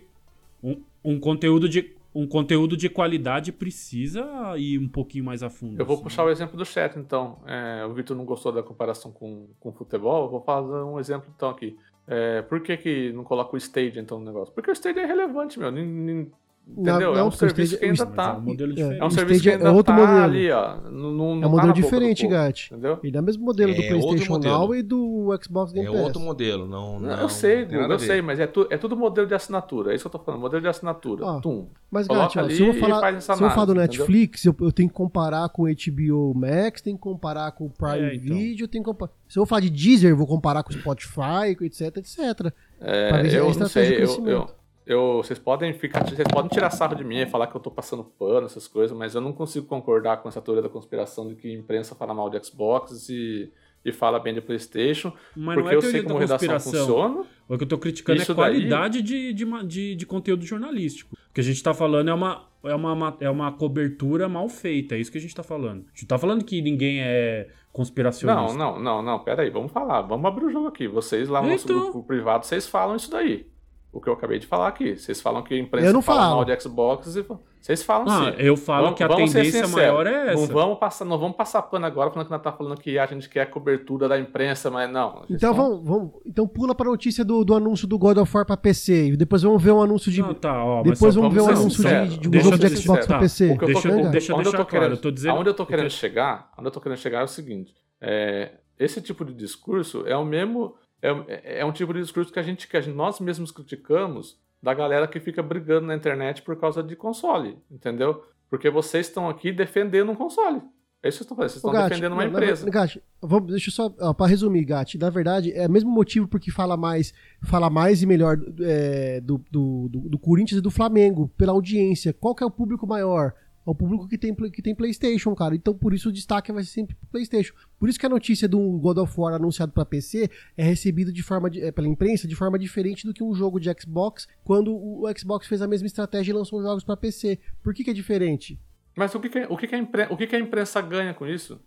um, 0.64 0.82
um 1.06 1.20
conteúdo 1.20 1.70
de 1.70 1.94
um 2.16 2.26
conteúdo 2.26 2.76
de 2.76 2.90
qualidade 2.90 3.52
precisa 3.52 4.26
ir 4.58 4.80
um 4.80 4.90
pouquinho 4.90 5.24
mais 5.24 5.44
a 5.44 5.52
fundo. 5.52 5.80
Eu 5.80 5.86
vou 5.86 5.94
assim. 5.94 6.04
puxar 6.04 6.24
o 6.26 6.30
exemplo 6.32 6.58
do 6.58 6.66
chat, 6.66 6.98
então. 6.98 7.38
É, 7.46 7.86
o 7.86 7.94
Vitor 7.94 8.18
não 8.18 8.26
gostou 8.26 8.52
da 8.52 8.64
comparação 8.64 9.12
com, 9.12 9.46
com 9.60 9.72
futebol, 9.72 10.24
eu 10.26 10.30
vou 10.32 10.42
fazer 10.42 10.74
um 10.84 11.00
exemplo, 11.00 11.32
então, 11.36 11.50
aqui. 11.52 11.78
É, 12.08 12.42
por 12.42 12.60
que, 12.62 12.76
que 12.76 13.14
não 13.14 13.24
coloca 13.24 13.54
o 13.54 13.58
Stage, 13.58 14.00
então, 14.00 14.18
no 14.20 14.26
negócio? 14.26 14.52
Porque 14.52 14.72
o 14.72 14.74
Stage 14.74 14.98
é 14.98 15.06
relevante, 15.06 15.60
meu. 15.60 15.72
nin- 15.72 16.32
Não, 16.78 16.84
entendeu? 16.94 17.14
é 17.14 17.18
não, 17.18 17.28
um 17.28 17.30
porque 17.30 17.46
o 17.46 17.50
serviço 17.50 17.76
Stage- 17.76 17.94
que 17.96 18.02
ainda 18.02 18.16
tá. 18.16 18.30
é 18.30 18.38
um 18.38 18.42
modelo 18.42 18.72
É. 18.72 18.76
diferente. 18.76 19.02
É 19.02 19.04
um 19.04 19.08
o 19.08 19.12
serviço 19.12 19.42
que 19.42 19.50
é 19.50 19.54
ainda 19.54 19.72
outro 19.74 19.94
tá 19.96 20.00
modelo. 20.00 20.24
ali, 20.24 20.52
ó. 20.52 20.76
Não, 20.76 20.92
não, 20.92 21.10
É 21.10 21.12
não 21.12 21.34
um 21.38 21.42
tá 21.42 21.50
modelo 21.50 21.74
do 21.74 21.82
diferente, 21.82 22.28
Gatti. 22.28 22.68
Entendeu? 22.72 23.00
Ele 23.04 23.18
é 23.18 23.20
o 23.20 23.24
mesmo 23.24 23.44
modelo 23.44 23.74
do 23.74 23.82
É 23.82 23.94
outro 23.96 24.08
PlayStation. 24.10 24.38
Now 24.40 24.76
e 24.76 24.82
do 24.84 25.40
Xbox 25.44 25.72
Game 25.74 25.88
É 25.88 25.92
Pass. 25.92 26.02
outro 26.02 26.20
modelo, 26.22 26.68
não. 26.68 27.00
não 27.00 27.10
eu 27.20 27.28
sei, 27.30 27.66
a 27.66 27.72
eu 27.74 27.88
ver. 27.90 28.00
sei, 28.00 28.22
mas 28.22 28.40
é, 28.40 28.48
tu- 28.48 28.68
é 28.70 28.78
tudo 28.78 28.96
modelo 28.96 29.28
de 29.28 29.34
assinatura. 29.34 29.92
É 29.92 29.96
isso 29.96 30.04
que 30.10 30.16
eu 30.16 30.20
tô 30.20 30.26
falando, 30.26 30.42
modelo 30.42 30.62
de 30.62 30.68
assinatura. 30.68 31.26
Ó, 31.26 31.40
Tum. 31.42 31.68
Mas, 31.92 32.08
ó, 32.10 32.30
ali 32.40 32.56
se 32.56 32.62
eu 32.62 32.72
vou 32.72 32.76
falar, 32.82 33.20
se 33.22 33.32
eu 33.32 33.38
falar 33.50 33.66
do 33.66 33.74
Netflix, 33.76 34.46
eu, 34.46 34.56
eu 34.62 34.72
tenho 34.72 34.88
que 34.88 34.96
comparar 34.96 35.50
com 35.50 35.64
o 35.64 35.68
HBO 35.68 36.34
Max, 36.36 36.82
tenho 36.82 36.96
que 36.96 37.02
comparar 37.04 37.52
com 37.52 37.66
o 37.66 37.70
Prime 37.70 38.00
É, 38.10 38.16
então. 38.16 38.38
Video, 38.38 38.68
tenho 38.68 38.84
que 38.84 38.90
comparar... 38.92 39.12
Se 39.28 39.38
eu 39.38 39.42
vou 39.42 39.48
falar 39.48 39.62
de 39.62 39.70
Deezer, 39.70 40.12
eu 40.12 40.18
vou 40.18 40.28
comparar 40.28 40.64
com 40.64 40.70
o 40.72 40.74
Spotify, 40.74 41.58
etc, 41.62 41.98
etc. 41.98 42.54
É, 42.80 43.10
Pra 43.10 43.22
ver 43.22 43.30
se 43.32 43.36
é 43.36 43.40
eu 43.40 43.44
não 43.46 43.52
estratégia 43.52 43.96
de 43.98 44.02
eu, 44.04 44.08
crescimento. 44.08 44.59
Eu, 44.92 45.18
vocês 45.24 45.38
podem 45.40 45.74
ficar, 45.74 46.04
vocês 46.04 46.28
podem 46.28 46.50
tirar 46.50 46.70
sarro 46.72 46.96
de 46.96 47.04
mim 47.04 47.18
e 47.20 47.26
falar 47.26 47.48
que 47.48 47.56
eu 47.56 47.62
tô 47.62 47.70
passando 47.72 48.04
pano, 48.04 48.46
essas 48.46 48.68
coisas, 48.68 48.96
mas 48.98 49.16
eu 49.16 49.22
não 49.22 49.32
consigo 49.32 49.66
concordar 49.66 50.18
com 50.18 50.28
essa 50.30 50.42
teoria 50.42 50.64
da 50.64 50.70
conspiração 50.70 51.28
de 51.28 51.36
que 51.36 51.48
a 51.50 51.54
imprensa 51.58 51.96
fala 51.96 52.14
mal 52.14 52.30
de 52.30 52.44
Xbox 52.46 53.08
e, 53.10 53.52
e 53.86 53.92
fala 53.92 54.20
bem 54.20 54.34
de 54.34 54.42
PlayStation, 54.42 55.14
Mas 55.36 55.56
porque 55.56 55.62
não 55.62 55.72
é 55.72 55.76
eu 55.76 55.82
sei 55.82 56.04
como 56.04 56.18
redação 56.18 56.60
funciona. 56.60 57.26
O 57.48 57.58
que 57.58 57.64
eu 57.64 57.68
tô 57.68 57.78
criticando 57.78 58.22
Isso 58.22 58.32
é 58.32 58.34
a 58.34 58.38
daí- 58.38 58.52
qualidade 58.54 59.02
de, 59.02 59.34
de, 59.34 59.46
ma- 59.46 59.64
de, 59.64 59.96
de 59.96 60.06
conteúdo 60.06 60.46
jornalístico. 60.46 61.16
O 61.30 61.34
que 61.34 61.42
a 61.42 61.44
gente 61.44 61.62
tá 61.64 61.74
falando 61.74 62.10
é 62.10 62.14
uma, 62.14 62.48
é, 62.64 62.76
uma, 62.76 62.96
ma- 62.96 63.18
é 63.20 63.30
uma 63.30 63.52
cobertura 63.52 64.28
mal 64.30 64.48
feita, 64.50 64.96
é 64.96 65.00
isso 65.00 65.12
que 65.12 65.18
a 65.18 65.22
gente 65.22 65.34
tá 65.36 65.44
falando. 65.44 65.86
A 65.88 65.90
gente 65.96 66.06
tá 66.08 66.18
falando 66.18 66.44
que 66.44 66.62
ninguém 66.62 67.00
é 67.02 67.48
conspiracionista. 67.72 68.54
Não, 68.54 68.56
não, 68.58 68.80
não, 68.80 69.02
não, 69.02 69.20
pera 69.20 69.44
aí, 69.44 69.50
vamos 69.50 69.72
falar, 69.72 70.02
vamos 70.02 70.26
abrir 70.26 70.46
o 70.46 70.50
jogo 70.52 70.68
aqui. 70.68 70.88
Vocês 70.88 71.30
lá 71.30 71.42
no 71.42 71.50
nosso 71.50 71.66
Então. 71.66 71.80
grupo 71.84 72.04
privado, 72.04 72.46
vocês 72.46 72.68
falam 72.68 72.96
isso 72.96 73.10
daí. 73.10 73.46
O 73.92 74.00
que 74.00 74.08
eu 74.08 74.14
acabei 74.14 74.38
de 74.38 74.46
falar 74.46 74.68
aqui. 74.68 74.96
Vocês 74.96 75.20
falam 75.20 75.42
que 75.42 75.52
a 75.56 75.58
imprensa 75.58 75.92
não 75.92 76.02
fala 76.02 76.22
falo. 76.22 76.36
mal 76.36 76.46
de 76.46 76.62
Xbox 76.62 77.16
e 77.16 77.26
vocês 77.60 77.82
falam 77.82 78.08
Ah, 78.08 78.32
sim. 78.32 78.38
eu 78.38 78.56
falo 78.56 78.84
Vamos- 78.84 78.98
que 78.98 79.04
a 79.04 79.10
tendência 79.10 79.68
maior 79.68 80.06
é 80.06 80.26
Não 80.36 80.44
essa. 80.44 80.54
vamos 80.54 80.78
passar, 80.78 81.06
não 81.06 81.18
vamos 81.18 81.36
passar 81.36 81.64
pano 81.64 81.88
agora 81.88 82.12
falando 82.12 82.28
que 82.28 82.32
nós 82.32 82.42
tá 82.42 82.52
falando 82.52 82.80
que 82.80 83.00
a 83.00 83.06
gente 83.08 83.28
quer 83.28 83.42
a 83.42 83.46
cobertura 83.48 84.08
da 84.08 84.20
imprensa, 84.20 84.70
mas 84.70 84.88
não. 84.92 85.24
Então 85.28 85.56
vamos, 85.56 85.84
vamos, 85.84 86.12
então 86.24 86.48
pula 86.48 86.76
pra 86.76 86.86
notícia 86.86 87.26
do, 87.26 87.44
do 87.44 87.56
anúncio 87.56 87.88
do 87.88 87.98
God 87.98 88.18
of 88.20 88.32
War 88.38 88.46
pra 88.46 88.56
PC. 88.56 89.08
E 89.14 89.18
depois 89.18 89.42
vamos 89.42 89.62
ver 89.62 89.72
um 89.72 89.82
anúncio 89.82 90.12
de. 90.12 90.22
Não, 90.22 90.36
tá, 90.36 90.64
ó, 90.64 90.84
depois 90.84 91.16
vamos 91.16 91.34
ver 91.34 91.42
o 91.42 91.46
ser 91.46 91.52
anúncio 91.54 91.72
sincero. 91.82 92.08
de, 92.10 92.18
de 92.20 92.28
um 92.28 92.32
Deixa 92.32 92.46
jogo 92.52 92.58
de 92.60 92.78
Xbox 92.78 93.08
Tá, 93.08 93.18
PC. 93.20 93.56
Tô 93.58 93.66
Deixa 93.66 93.88
eu- 93.90 94.12
deixa 94.12 94.32
eu 94.32 94.36
onde 94.38 94.48
eu 94.48 94.52
deixar 94.52 94.58
tô 94.58 94.66
claro, 94.66 94.68
querendo, 94.70 94.92
eu 94.92 95.02
tô 95.02 95.10
dizendo- 95.12 95.32
aonde 95.36 95.50
eu 95.50 95.54
tô 95.56 95.66
querendo 95.66 95.90
chegar, 95.90 96.52
onde 96.60 96.68
eu 96.68 96.72
tô 96.72 96.80
querendo 96.80 96.98
chegar 97.00 97.22
é 97.22 97.24
o 97.24 97.28
seguinte, 97.28 97.74
é, 98.00 98.52
esse 98.78 99.02
tipo 99.02 99.26
de 99.26 99.34
discurso 99.34 100.04
é 100.06 100.16
o 100.16 100.24
mesmo, 100.24 100.76
é, 101.02 101.60
é 101.60 101.66
um 101.66 101.72
tipo 101.72 101.94
de 101.94 102.02
discurso 102.02 102.32
que 102.32 102.40
a 102.40 102.44
gente, 102.44 102.68
que 102.68 102.78
a 102.78 102.82
gente- 102.82 102.96
nós 102.96 103.20
mesmos 103.20 103.52
criticamos 103.52 104.38
da 104.62 104.74
galera 104.74 105.08
que 105.08 105.20
fica 105.20 105.42
brigando 105.42 105.88
na 105.88 105.96
internet 105.96 106.42
por 106.42 106.56
causa 106.58 106.84
de 106.84 106.96
console, 106.96 107.58
entendeu? 107.72 108.24
Porque 108.50 108.70
vocês 108.70 109.08
estão 109.08 109.30
aqui 109.30 109.52
defendendo 109.52 110.12
um 110.12 110.16
console. 110.16 110.62
É 111.02 111.08
isso 111.08 111.20
que 111.20 111.30
vocês 111.30 111.30
estão 111.30 111.38
fazendo, 111.38 111.50
vocês 111.50 111.56
estão 111.56 111.72
Gatti, 111.72 111.90
defendendo 111.90 112.12
uma 112.12 112.26
não, 112.26 112.32
empresa. 112.32 112.70
Gatti, 112.70 113.02
vamos, 113.22 113.52
deixa 113.52 113.70
eu 113.70 113.74
só, 113.74 113.96
ó, 114.02 114.14
pra 114.14 114.28
resumir, 114.28 114.66
Gatti, 114.66 114.98
na 114.98 115.10
verdade, 115.10 115.54
é 115.54 115.66
o 115.66 115.72
mesmo 115.72 115.90
motivo 115.90 116.28
porque 116.28 116.52
fala 116.52 116.76
mais, 116.76 117.14
fala 117.44 117.70
mais 117.70 118.04
e 118.04 118.06
melhor 118.06 118.38
é, 118.60 119.22
do, 119.22 119.38
do, 119.50 119.88
do, 119.90 120.10
do 120.10 120.20
Corinthians 120.20 120.60
e 120.60 120.62
do 120.62 120.70
Flamengo, 120.70 121.32
pela 121.38 121.54
audiência. 121.54 122.12
Qual 122.12 122.36
que 122.36 122.44
é 122.44 122.46
o 122.46 122.52
público 122.52 122.86
maior? 122.86 123.34
É 123.70 123.72
o 123.72 123.76
público 123.76 124.08
que 124.08 124.18
tem, 124.18 124.34
que 124.34 124.62
tem 124.64 124.74
Playstation, 124.74 125.36
cara. 125.36 125.56
Então, 125.56 125.76
por 125.76 125.94
isso 125.94 126.10
o 126.10 126.12
destaque 126.12 126.52
vai 126.52 126.64
ser 126.64 126.72
sempre 126.72 126.96
pro 126.96 127.06
Playstation. 127.12 127.54
Por 127.80 127.88
isso 127.88 128.00
que 128.00 128.06
a 128.06 128.10
notícia 128.10 128.48
do 128.48 128.58
God 128.80 128.98
of 128.98 129.14
War 129.16 129.36
anunciado 129.36 129.72
pra 129.72 129.86
PC 129.86 130.28
é 130.58 130.64
recebida 130.64 131.12
de 131.14 131.22
forma 131.22 131.52
de- 131.52 131.62
é, 131.62 131.72
pela 131.72 131.88
imprensa 131.88 132.28
de 132.28 132.36
forma 132.36 132.58
diferente 132.58 133.06
do 133.06 133.14
que 133.14 133.24
um 133.24 133.32
jogo 133.34 133.60
de 133.60 133.70
Xbox, 133.80 134.28
quando 134.44 134.74
o 134.76 135.04
Xbox 135.16 135.46
fez 135.48 135.62
a 135.62 135.68
mesma 135.68 135.86
estratégia 135.86 136.32
e 136.32 136.34
lançou 136.36 136.64
jogos 136.64 136.84
pra 136.84 136.98
PC. 136.98 137.38
Por 137.62 137.72
que 137.76 137.84
que 137.84 137.92
é 137.92 137.94
diferente? 137.94 138.60
Mas 138.98 139.14
o 139.14 139.20
que, 139.20 139.30
que, 139.30 139.40
o, 139.48 139.56
que, 139.56 139.68
que, 139.68 139.76
a 139.76 140.08
o 140.10 140.18
que, 140.18 140.26
que 140.26 140.36
a 140.36 140.40
imprensa 140.40 140.82
ganha 140.82 141.14
com 141.14 141.28
isso? 141.28 141.62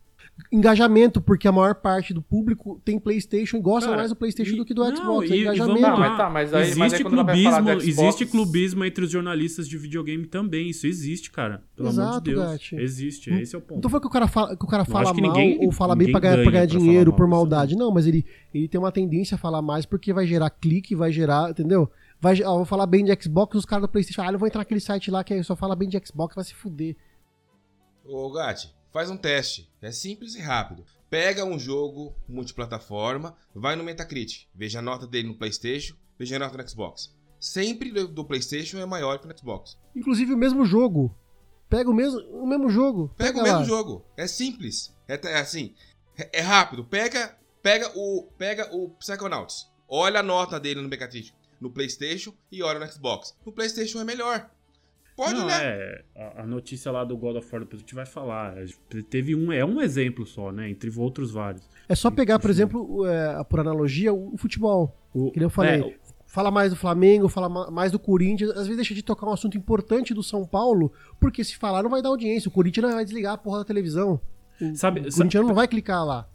Engajamento, 0.51 1.21
porque 1.21 1.47
a 1.47 1.53
maior 1.53 1.75
parte 1.75 2.13
do 2.13 2.21
público 2.23 2.81
tem 2.85 2.99
PlayStation 2.99 3.57
e 3.59 3.61
gosta 3.61 3.87
Cara, 3.89 3.99
mais 3.99 4.11
do 4.11 4.17
PlayStation 4.17 4.55
e- 4.55 4.57
do 4.57 4.65
que 4.65 4.75
do 4.75 4.83
não, 4.83 4.97
Xbox. 4.97 5.31
e- 5.31 5.33
é 5.33 5.37
engajamento. 5.39 5.81
lá. 5.81 5.97
mas 5.97 6.17
tá, 6.17 6.31
mas 6.31 6.55
aí- 6.55 6.75
mas 6.77 6.93
aí 6.93 7.01
existe 7.01 7.03
falar 7.03 7.23
de 7.23 7.33
clubismo, 7.33 7.53
Xbox- 7.71 7.87
existe 7.89 8.27
clubismo 8.27 8.85
entre 8.85 9.05
os 9.05 9.11
jornalistas 9.11 9.69
de 9.69 9.79
videogame 9.79 10.27
também. 10.27 10.69
Isso 10.71 10.87
existe, 10.87 11.31
cara. 11.31 11.63
Pelo 11.77 11.89
amor 11.91 12.01
Exato, 12.03 12.21
de 12.23 12.35
Deus. 12.35 12.45
Gatti. 12.51 12.77
Existe, 12.77 13.31
Não- 13.31 13.39
esse 13.41 13.55
é 13.55 13.59
o 13.59 13.61
ponto. 13.61 13.75
Não 13.75 13.81
tô 13.83 13.89
falando 13.89 14.03
que 14.03 14.09
o 14.09 14.11
cara 14.11 14.27
fala, 14.27 14.57
que 14.57 14.65
o 14.65 14.69
cara 14.69 14.85
fala 14.85 15.05
mal 15.05 15.15
ninguém- 15.15 15.59
ou 15.65 15.71
fala 15.73 15.95
bem 15.95 16.11
pra 16.11 16.21
ganhar, 16.21 16.35
pra 16.35 16.45
ganha 16.45 16.53
ganhar 16.67 16.69
pra 16.69 16.79
dinheiro 16.79 17.11
falar 17.11 17.17
por 17.19 17.29
mal, 17.29 17.39
maldade. 17.41 17.77
Não, 17.77 17.91
mas 17.93 18.07
ele, 18.07 18.25
ele 18.55 18.69
tem 18.69 18.79
uma 18.81 18.93
tendência 18.93 19.35
a 19.35 19.39
falar 19.39 19.63
mais 19.63 19.87
porque 19.87 20.13
vai 20.13 20.27
gerar 20.27 20.51
clique, 20.51 20.95
vai 20.95 21.13
gerar, 21.13 21.51
entendeu? 21.51 21.91
Vai, 22.21 22.43
ó, 22.43 22.57
vou 22.57 22.65
falar 22.65 22.87
bem 22.87 23.05
de 23.05 23.13
Xbox, 23.21 23.57
os 23.57 23.65
caras 23.65 23.83
do 23.83 23.89
Playstation, 23.89 24.23
ah, 24.23 24.33
eu 24.33 24.39
vou 24.39 24.47
entrar 24.47 24.61
naquele 24.61 24.81
site 24.81 25.11
lá 25.11 25.23
que 25.25 25.43
só 25.43 25.55
fala 25.57 25.75
bem 25.77 25.89
de 25.89 26.01
Xbox, 26.07 26.35
vai 26.35 26.45
se 26.45 26.55
fuder. 26.55 26.97
Ô, 28.05 28.31
Gatti, 28.33 28.73
faz 28.93 29.11
um 29.11 29.17
teste. 29.17 29.69
É 29.81 29.91
simples 29.91 30.35
e 30.35 30.41
rápido. 30.41 30.85
Pega 31.09 31.45
um 31.45 31.59
jogo 31.59 32.15
multiplataforma, 32.29 33.37
vai 33.55 33.77
no 33.77 33.85
Metacritic, 33.85 34.47
veja 34.55 34.79
a 34.79 34.83
nota 34.83 35.07
dele 35.07 35.29
no 35.29 35.37
PlayStation, 35.37 35.95
veja 36.19 36.37
a 36.37 36.39
nota 36.39 36.57
no 36.57 36.69
Xbox. 36.69 37.15
Sempre 37.39 37.91
do 37.91 38.25
PlayStation 38.25 38.79
é 38.79 38.87
maior 38.87 39.19
que 39.19 39.27
no 39.27 39.37
Xbox. 39.37 39.77
Inclusive 39.97 40.33
o 40.33 40.39
mesmo 40.39 40.65
jogo. 40.65 41.15
Pega 41.69 41.91
o 41.91 41.95
mesmo, 41.95 42.21
o 42.31 42.47
mesmo 42.47 42.69
jogo. 42.69 43.13
Pega, 43.17 43.39
o 43.39 43.43
lá. 43.43 43.59
mesmo 43.59 43.65
jogo. 43.65 44.05
É 44.17 44.27
simples. 44.27 44.95
É, 45.09 45.19
é 45.27 45.41
assim. 45.41 45.75
É, 46.17 46.39
é 46.39 46.41
rápido. 46.41 46.85
Pega, 46.85 47.37
pega 47.63 47.91
o, 47.97 48.29
pega 48.39 48.75
o 48.75 48.91
Psychonauts. 48.91 49.67
Olha 49.89 50.21
a 50.21 50.23
nota 50.23 50.61
dele 50.61 50.81
no 50.81 50.89
Metacritic, 50.89 51.35
no 51.61 51.71
PlayStation 51.71 52.33
e 52.51 52.63
olha 52.63 52.79
no 52.79 52.91
Xbox. 52.91 53.35
No 53.45 53.53
PlayStation 53.53 54.01
é 54.01 54.05
melhor. 54.05 54.51
Pode 55.25 55.35
Não, 55.39 55.47
olhar. 55.47 55.63
é, 55.65 56.05
a, 56.17 56.43
a 56.43 56.47
notícia 56.47 56.91
lá 56.91 57.05
do 57.05 57.17
God 57.17 57.37
of 57.37 57.49
War, 57.53 57.61
depois 57.63 57.81
a 57.81 57.83
gente 57.83 57.95
vai 57.95 58.07
falar. 58.07 58.57
É, 58.59 58.65
Teve 59.11 59.35
um, 59.35 59.53
é 59.53 59.65
um 59.65 59.81
exemplo 59.81 60.27
só, 60.27 60.51
né? 60.53 60.69
Entre 60.71 60.91
outros 60.99 61.31
vários. 61.31 61.69
É 61.89 61.95
só 61.95 62.11
pegar, 62.11 62.39
por 62.39 62.51
exemplo, 62.51 63.07
é, 63.07 63.43
por 63.45 63.61
analogia, 63.61 64.13
o, 64.13 64.35
o 64.35 64.37
futebol. 64.39 64.97
O, 65.15 65.31
Que 65.31 65.39
nem 65.39 65.45
eu 65.47 65.51
falei. 65.51 65.81
é, 65.81 66.03
Fala 66.27 66.51
mais 66.51 66.71
do 66.71 66.77
Flamengo, 66.77 67.29
fala 67.29 67.47
ma- 67.49 67.71
mais 67.71 67.93
do 67.93 67.99
Corinthians. 67.99 68.51
Às 68.53 68.63
vezes 68.67 68.77
deixa 68.77 68.95
de 68.95 69.03
tocar 69.03 69.27
um 69.27 69.33
assunto 69.33 69.59
importante 69.59 70.15
do 70.15 70.23
São 70.23 70.47
Paulo, 70.47 70.91
porque 71.21 71.45
se 71.45 71.57
falar 71.57 71.83
não 71.83 71.91
vai 71.91 72.01
dar 72.01 72.09
audiência. 72.09 72.49
O 72.49 72.53
Corinthians 72.53 72.87
não 72.87 72.95
vai 72.95 73.05
desligar 73.05 73.35
a 73.35 73.39
porra 73.39 73.59
da 73.59 73.65
televisão. 73.67 74.19
O, 74.59 74.75
Sabe- 74.75 75.01
o 75.01 75.05
sabe- 75.05 75.15
Corinthians 75.17 75.47
não 75.47 75.55
vai 75.55 75.69
clicar 75.69 76.05
lá. 76.07 76.27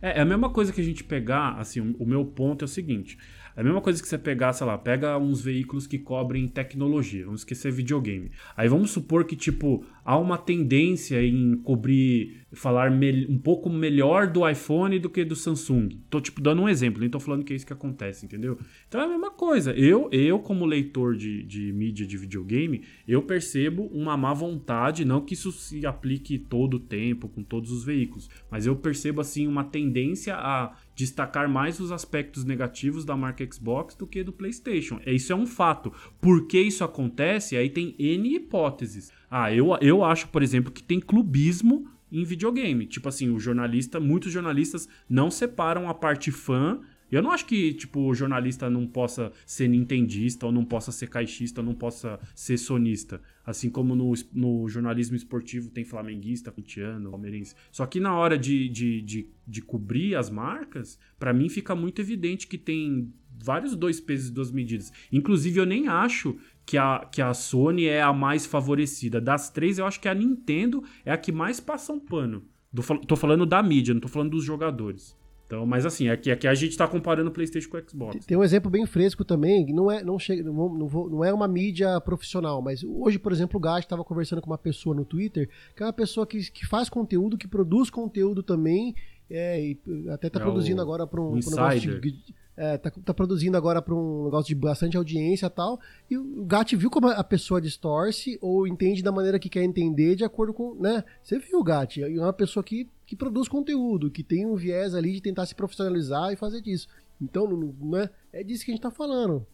É, 0.00 0.18
é 0.18 0.20
a 0.22 0.24
mesma 0.24 0.48
coisa 0.50 0.72
que 0.72 0.80
a 0.80 0.84
gente 0.84 1.04
pegar, 1.04 1.58
assim, 1.58 1.80
o 1.98 2.06
meu 2.06 2.24
ponto 2.24 2.62
é 2.62 2.66
o 2.66 2.68
seguinte. 2.68 3.18
É 3.56 3.60
a 3.60 3.64
mesma 3.64 3.80
coisa 3.80 4.02
que 4.02 4.08
você 4.08 4.18
pegar, 4.18 4.52
sei 4.52 4.66
lá, 4.66 4.76
pega 4.76 5.16
uns 5.16 5.40
veículos 5.40 5.86
que 5.86 5.98
cobrem 5.98 6.48
tecnologia, 6.48 7.24
vamos 7.24 7.42
esquecer 7.42 7.70
videogame. 7.70 8.32
Aí 8.56 8.68
vamos 8.68 8.90
supor 8.90 9.24
que, 9.24 9.36
tipo, 9.36 9.84
há 10.04 10.18
uma 10.18 10.36
tendência 10.36 11.22
em 11.22 11.56
cobrir, 11.58 12.42
falar 12.52 12.90
um 12.90 13.38
pouco 13.38 13.70
melhor 13.70 14.26
do 14.26 14.48
iPhone 14.48 14.98
do 14.98 15.08
que 15.08 15.24
do 15.24 15.36
Samsung. 15.36 16.00
Tô, 16.10 16.20
tipo, 16.20 16.40
dando 16.40 16.62
um 16.62 16.68
exemplo, 16.68 17.00
nem 17.00 17.08
tô 17.08 17.20
falando 17.20 17.44
que 17.44 17.52
é 17.52 17.56
isso 17.56 17.66
que 17.66 17.72
acontece, 17.72 18.26
entendeu? 18.26 18.58
Então 18.88 19.00
é 19.00 19.04
a 19.04 19.08
mesma 19.08 19.30
coisa. 19.30 19.72
Eu, 19.72 20.08
eu 20.10 20.40
como 20.40 20.66
leitor 20.66 21.16
de, 21.16 21.44
de 21.44 21.72
mídia 21.72 22.04
de 22.04 22.16
videogame, 22.16 22.82
eu 23.06 23.22
percebo 23.22 23.84
uma 23.92 24.16
má 24.16 24.34
vontade, 24.34 25.04
não 25.04 25.20
que 25.20 25.34
isso 25.34 25.52
se 25.52 25.86
aplique 25.86 26.38
todo 26.38 26.74
o 26.74 26.80
tempo, 26.80 27.28
com 27.28 27.42
todos 27.42 27.70
os 27.70 27.84
veículos, 27.84 28.28
mas 28.50 28.66
eu 28.66 28.74
percebo, 28.74 29.20
assim, 29.20 29.46
uma 29.46 29.62
tendência 29.62 30.34
a 30.34 30.76
destacar 30.94 31.48
mais 31.48 31.80
os 31.80 31.90
aspectos 31.90 32.44
negativos 32.44 33.04
da 33.04 33.16
marca 33.16 33.46
Xbox 33.50 33.94
do 33.94 34.06
que 34.06 34.22
do 34.22 34.32
PlayStation. 34.32 35.00
É, 35.04 35.12
Isso 35.12 35.32
é 35.32 35.36
um 35.36 35.46
fato. 35.46 35.92
Por 36.20 36.46
que 36.46 36.60
isso 36.60 36.84
acontece? 36.84 37.56
Aí 37.56 37.68
tem 37.68 37.94
N 37.98 38.36
hipóteses. 38.36 39.12
Ah, 39.30 39.52
eu, 39.52 39.76
eu 39.80 40.04
acho, 40.04 40.28
por 40.28 40.42
exemplo, 40.42 40.72
que 40.72 40.82
tem 40.82 41.00
clubismo 41.00 41.88
em 42.10 42.24
videogame. 42.24 42.86
Tipo 42.86 43.08
assim, 43.08 43.30
o 43.30 43.40
jornalista, 43.40 43.98
muitos 43.98 44.32
jornalistas 44.32 44.88
não 45.08 45.30
separam 45.30 45.88
a 45.88 45.94
parte 45.94 46.30
fã. 46.30 46.80
Eu 47.14 47.22
não 47.22 47.30
acho 47.30 47.46
que, 47.46 47.72
tipo, 47.74 48.00
o 48.00 48.14
jornalista 48.14 48.68
não 48.68 48.86
possa 48.86 49.30
ser 49.46 49.68
nintendista, 49.68 50.46
ou 50.46 50.52
não 50.52 50.64
possa 50.64 50.90
ser 50.90 51.08
caixista, 51.08 51.60
ou 51.60 51.66
não 51.66 51.74
possa 51.74 52.18
ser 52.34 52.58
sonista. 52.58 53.20
Assim 53.46 53.70
como 53.70 53.94
no, 53.94 54.12
no 54.32 54.68
jornalismo 54.68 55.14
esportivo 55.14 55.70
tem 55.70 55.84
flamenguista, 55.84 56.50
corintiano, 56.50 57.10
palmeirense. 57.10 57.54
Só 57.70 57.86
que 57.86 58.00
na 58.00 58.16
hora 58.16 58.36
de, 58.36 58.68
de, 58.68 59.00
de, 59.02 59.28
de 59.46 59.62
cobrir 59.62 60.16
as 60.16 60.28
marcas, 60.28 60.98
pra 61.16 61.32
mim 61.32 61.48
fica 61.48 61.74
muito 61.76 62.00
evidente 62.00 62.48
que 62.48 62.58
tem 62.58 63.12
vários 63.42 63.76
dois 63.76 64.00
pesos 64.00 64.30
e 64.30 64.32
duas 64.32 64.50
medidas. 64.50 64.92
Inclusive, 65.12 65.60
eu 65.60 65.66
nem 65.66 65.86
acho 65.86 66.36
que 66.66 66.76
a, 66.76 67.06
que 67.12 67.22
a 67.22 67.32
Sony 67.32 67.84
é 67.84 68.02
a 68.02 68.12
mais 68.12 68.44
favorecida. 68.44 69.20
Das 69.20 69.50
três, 69.50 69.78
eu 69.78 69.86
acho 69.86 70.00
que 70.00 70.08
a 70.08 70.14
Nintendo 70.14 70.82
é 71.04 71.12
a 71.12 71.16
que 71.16 71.30
mais 71.30 71.60
passa 71.60 71.92
um 71.92 72.00
pano. 72.00 72.44
Do, 72.72 72.82
tô 73.06 73.14
falando 73.14 73.46
da 73.46 73.62
mídia, 73.62 73.94
não 73.94 74.00
tô 74.00 74.08
falando 74.08 74.30
dos 74.30 74.44
jogadores. 74.44 75.16
Então, 75.46 75.66
mas 75.66 75.84
assim, 75.84 76.08
aqui, 76.08 76.30
aqui 76.30 76.46
a 76.48 76.54
gente 76.54 76.76
tá 76.76 76.88
comparando 76.88 77.28
o 77.28 77.32
PlayStation 77.32 77.68
com 77.68 77.76
o 77.76 77.82
Xbox. 77.88 78.24
Tem 78.24 78.36
um 78.36 78.42
exemplo 78.42 78.70
bem 78.70 78.86
fresco 78.86 79.24
também, 79.24 79.66
que 79.66 79.72
não 79.72 79.90
é, 79.90 80.02
não 80.02 80.18
chega, 80.18 80.42
não, 80.42 80.86
vou- 80.88 81.08
não, 81.10 81.22
é 81.22 81.32
uma 81.32 81.46
mídia 81.46 82.00
profissional, 82.00 82.62
mas 82.62 82.82
hoje, 82.82 83.18
por 83.18 83.30
exemplo, 83.30 83.58
o 83.58 83.60
Gast 83.60 83.82
estava 83.84 84.02
conversando 84.02 84.40
com 84.40 84.50
uma 84.50 84.56
pessoa 84.58 84.96
no 84.96 85.04
Twitter, 85.04 85.48
que 85.76 85.82
é 85.82 85.86
uma 85.86 85.92
pessoa 85.92 86.26
que, 86.26 86.50
que 86.50 86.66
faz 86.66 86.88
conteúdo, 86.88 87.36
que 87.36 87.46
produz 87.46 87.90
conteúdo 87.90 88.42
também, 88.42 88.94
é, 89.30 89.60
e 89.62 89.78
até 90.10 90.30
tá 90.30 90.38
É 90.40 90.42
produzindo 90.42 90.80
agora 90.80 91.06
para 91.06 91.20
um, 91.20 91.32
um 91.32 91.34
negócio 91.34 92.00
de, 92.00 92.34
é, 92.56 92.78
tá, 92.78 92.90
tá 92.90 93.14
produzindo 93.14 93.56
agora 93.56 93.82
para 93.82 93.94
um 93.94 94.24
negócio 94.24 94.46
de 94.46 94.54
bastante 94.54 94.96
audiência 94.96 95.46
e 95.46 95.50
tal, 95.50 95.80
e 96.10 96.16
o 96.16 96.44
Gat 96.44 96.74
viu 96.76 96.90
como 96.90 97.08
a 97.08 97.24
pessoa 97.24 97.60
distorce 97.60 98.38
ou 98.40 98.66
entende 98.66 99.02
da 99.02 99.12
maneira 99.12 99.38
que 99.38 99.48
quer 99.48 99.62
entender 99.62 100.14
de 100.14 100.24
acordo 100.24 100.52
com, 100.54 100.74
né? 100.74 101.04
Você 101.22 101.38
viu, 101.38 101.62
Gat, 101.62 102.02
é 102.02 102.08
uma 102.20 102.32
pessoa 102.32 102.62
que, 102.62 102.88
que 103.06 103.16
produz 103.16 103.48
conteúdo, 103.48 104.10
que 104.10 104.22
tem 104.22 104.46
um 104.46 104.54
viés 104.54 104.94
ali 104.94 105.12
de 105.12 105.20
tentar 105.20 105.46
se 105.46 105.54
profissionalizar 105.54 106.32
e 106.32 106.36
fazer 106.36 106.60
disso. 106.60 106.88
Então, 107.20 107.46
não 107.46 107.98
é, 108.32 108.42
disso 108.42 108.64
que 108.64 108.70
a 108.70 108.74
gente 108.74 108.82
tá 108.82 108.90
falando. 108.90 109.46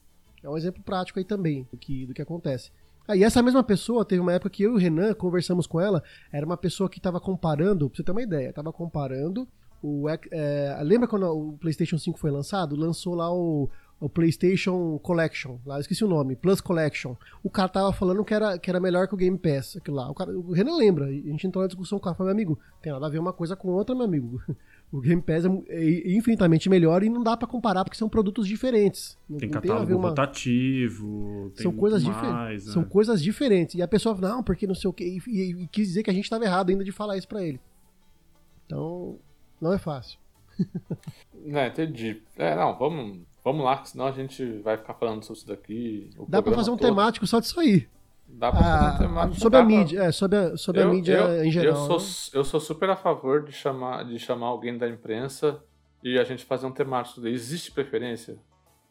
É 0.42 0.48
um 0.48 0.56
exemplo 0.56 0.82
prático 0.82 1.18
aí 1.18 1.24
também 1.24 1.66
do 1.70 1.76
que, 1.76 2.06
do 2.06 2.14
que 2.14 2.22
acontece. 2.22 2.70
Ah, 3.06 3.16
e 3.16 3.24
essa 3.24 3.42
mesma 3.42 3.62
pessoa, 3.62 4.04
teve 4.04 4.20
uma 4.20 4.32
época 4.32 4.50
que 4.50 4.62
eu 4.62 4.72
e 4.72 4.74
o 4.74 4.78
Renan 4.78 5.12
conversamos 5.14 5.66
com 5.66 5.80
ela, 5.80 6.02
era 6.32 6.46
uma 6.46 6.56
pessoa 6.56 6.88
que 6.88 6.98
estava 6.98 7.20
comparando, 7.20 7.88
pra 7.88 7.96
você 7.96 8.02
ter 8.02 8.12
uma 8.12 8.22
ideia, 8.22 8.50
estava 8.50 8.72
comparando 8.72 9.48
o. 9.82 10.06
É, 10.08 10.78
lembra 10.82 11.08
quando 11.08 11.26
o 11.26 11.58
PlayStation 11.58 11.98
5 11.98 12.18
foi 12.18 12.30
lançado? 12.30 12.76
Lançou 12.76 13.14
lá 13.14 13.32
o, 13.32 13.68
o 14.00 14.08
PlayStation 14.08 14.98
Collection, 14.98 15.58
lá 15.66 15.76
eu 15.76 15.80
esqueci 15.80 16.02
o 16.02 16.08
nome, 16.08 16.34
Plus 16.34 16.60
Collection. 16.60 17.14
O 17.42 17.50
cara 17.50 17.68
tava 17.68 17.92
falando 17.92 18.24
que 18.24 18.32
era, 18.32 18.58
que 18.58 18.70
era 18.70 18.80
melhor 18.80 19.06
que 19.06 19.14
o 19.14 19.16
Game 19.16 19.36
Pass, 19.36 19.76
aquilo 19.76 19.98
lá. 19.98 20.10
O, 20.10 20.14
cara, 20.14 20.36
o 20.36 20.52
Renan 20.52 20.76
lembra, 20.76 21.06
a 21.06 21.12
gente 21.12 21.46
entrou 21.46 21.62
na 21.62 21.68
discussão 21.68 21.98
com 21.98 22.02
o 22.02 22.04
cara, 22.04 22.16
falou, 22.16 22.28
meu 22.28 22.34
amigo, 22.34 22.58
tem 22.80 22.90
nada 22.92 23.06
a 23.06 23.10
ver 23.10 23.18
uma 23.18 23.32
coisa 23.32 23.54
com 23.54 23.68
outra, 23.68 23.94
meu 23.94 24.04
amigo. 24.04 24.42
O 24.92 25.00
Game 25.00 25.22
Pass 25.22 25.44
é, 25.44 25.48
é 25.68 26.16
infinitamente 26.16 26.68
melhor 26.68 27.04
e 27.04 27.08
não 27.08 27.22
dá 27.22 27.36
para 27.36 27.46
comparar 27.46 27.84
porque 27.84 27.96
são 27.96 28.08
produtos 28.08 28.44
diferentes. 28.44 29.16
Não, 29.28 29.38
tem 29.38 29.48
não 29.48 29.60
catálogo 29.60 29.86
tem 29.86 29.94
uma... 29.94 30.08
rotativo, 30.08 31.52
são 31.54 31.72
coisas 31.72 32.02
diferentes. 32.02 32.66
né? 32.66 32.72
São 32.72 32.82
coisas 32.82 33.22
diferentes. 33.22 33.76
E 33.76 33.82
a 33.82 33.86
pessoa 33.86 34.16
fala, 34.16 34.34
não, 34.34 34.42
porque 34.42 34.66
não 34.66 34.74
sei 34.74 34.90
o 34.90 34.92
quê. 34.92 35.04
E, 35.04 35.30
e, 35.30 35.62
e 35.62 35.66
quis 35.68 35.86
dizer 35.86 36.02
que 36.02 36.10
a 36.10 36.12
gente 36.12 36.24
estava 36.24 36.44
errado 36.44 36.70
ainda 36.70 36.82
de 36.82 36.90
falar 36.90 37.16
isso 37.16 37.28
para 37.28 37.40
ele. 37.40 37.60
Então, 38.66 39.16
não 39.60 39.72
é 39.72 39.78
fácil. 39.78 40.18
Não, 41.34 41.60
entendi. 41.66 42.22
É, 42.36 42.54
não, 42.54 42.76
vamos, 42.76 43.20
vamos 43.44 43.64
lá, 43.64 43.84
senão 43.84 44.06
a 44.06 44.12
gente 44.12 44.44
vai 44.58 44.76
ficar 44.76 44.94
falando 44.94 45.22
sobre 45.22 45.38
isso 45.38 45.46
daqui. 45.48 46.10
Dá 46.28 46.42
pra 46.42 46.52
fazer 46.52 46.70
um 46.70 46.76
todo. 46.76 46.88
temático 46.88 47.26
só 47.26 47.40
disso 47.40 47.58
aí. 47.60 47.88
Dá 48.28 48.52
pra 48.52 48.62
fazer 48.62 48.94
um 48.94 48.98
temático. 49.08 49.40
Sobre 49.40 49.58
a 49.58 49.64
mídia, 49.64 50.02
é, 50.04 50.12
sobre 50.12 50.38
a, 50.38 50.56
sobre 50.56 50.82
eu, 50.82 50.88
a 50.88 50.92
mídia 50.92 51.14
eu, 51.14 51.44
em 51.44 51.50
geral. 51.50 51.74
Eu 51.74 51.86
sou, 51.86 51.98
né? 51.98 52.40
eu 52.40 52.44
sou 52.44 52.60
super 52.60 52.90
a 52.90 52.96
favor 52.96 53.44
de 53.44 53.52
chamar, 53.52 54.04
de 54.04 54.18
chamar 54.18 54.46
alguém 54.46 54.76
da 54.78 54.88
imprensa 54.88 55.62
e 56.02 56.18
a 56.18 56.24
gente 56.24 56.44
fazer 56.44 56.66
um 56.66 56.72
temático. 56.72 57.26
Existe 57.26 57.72
preferência 57.72 58.38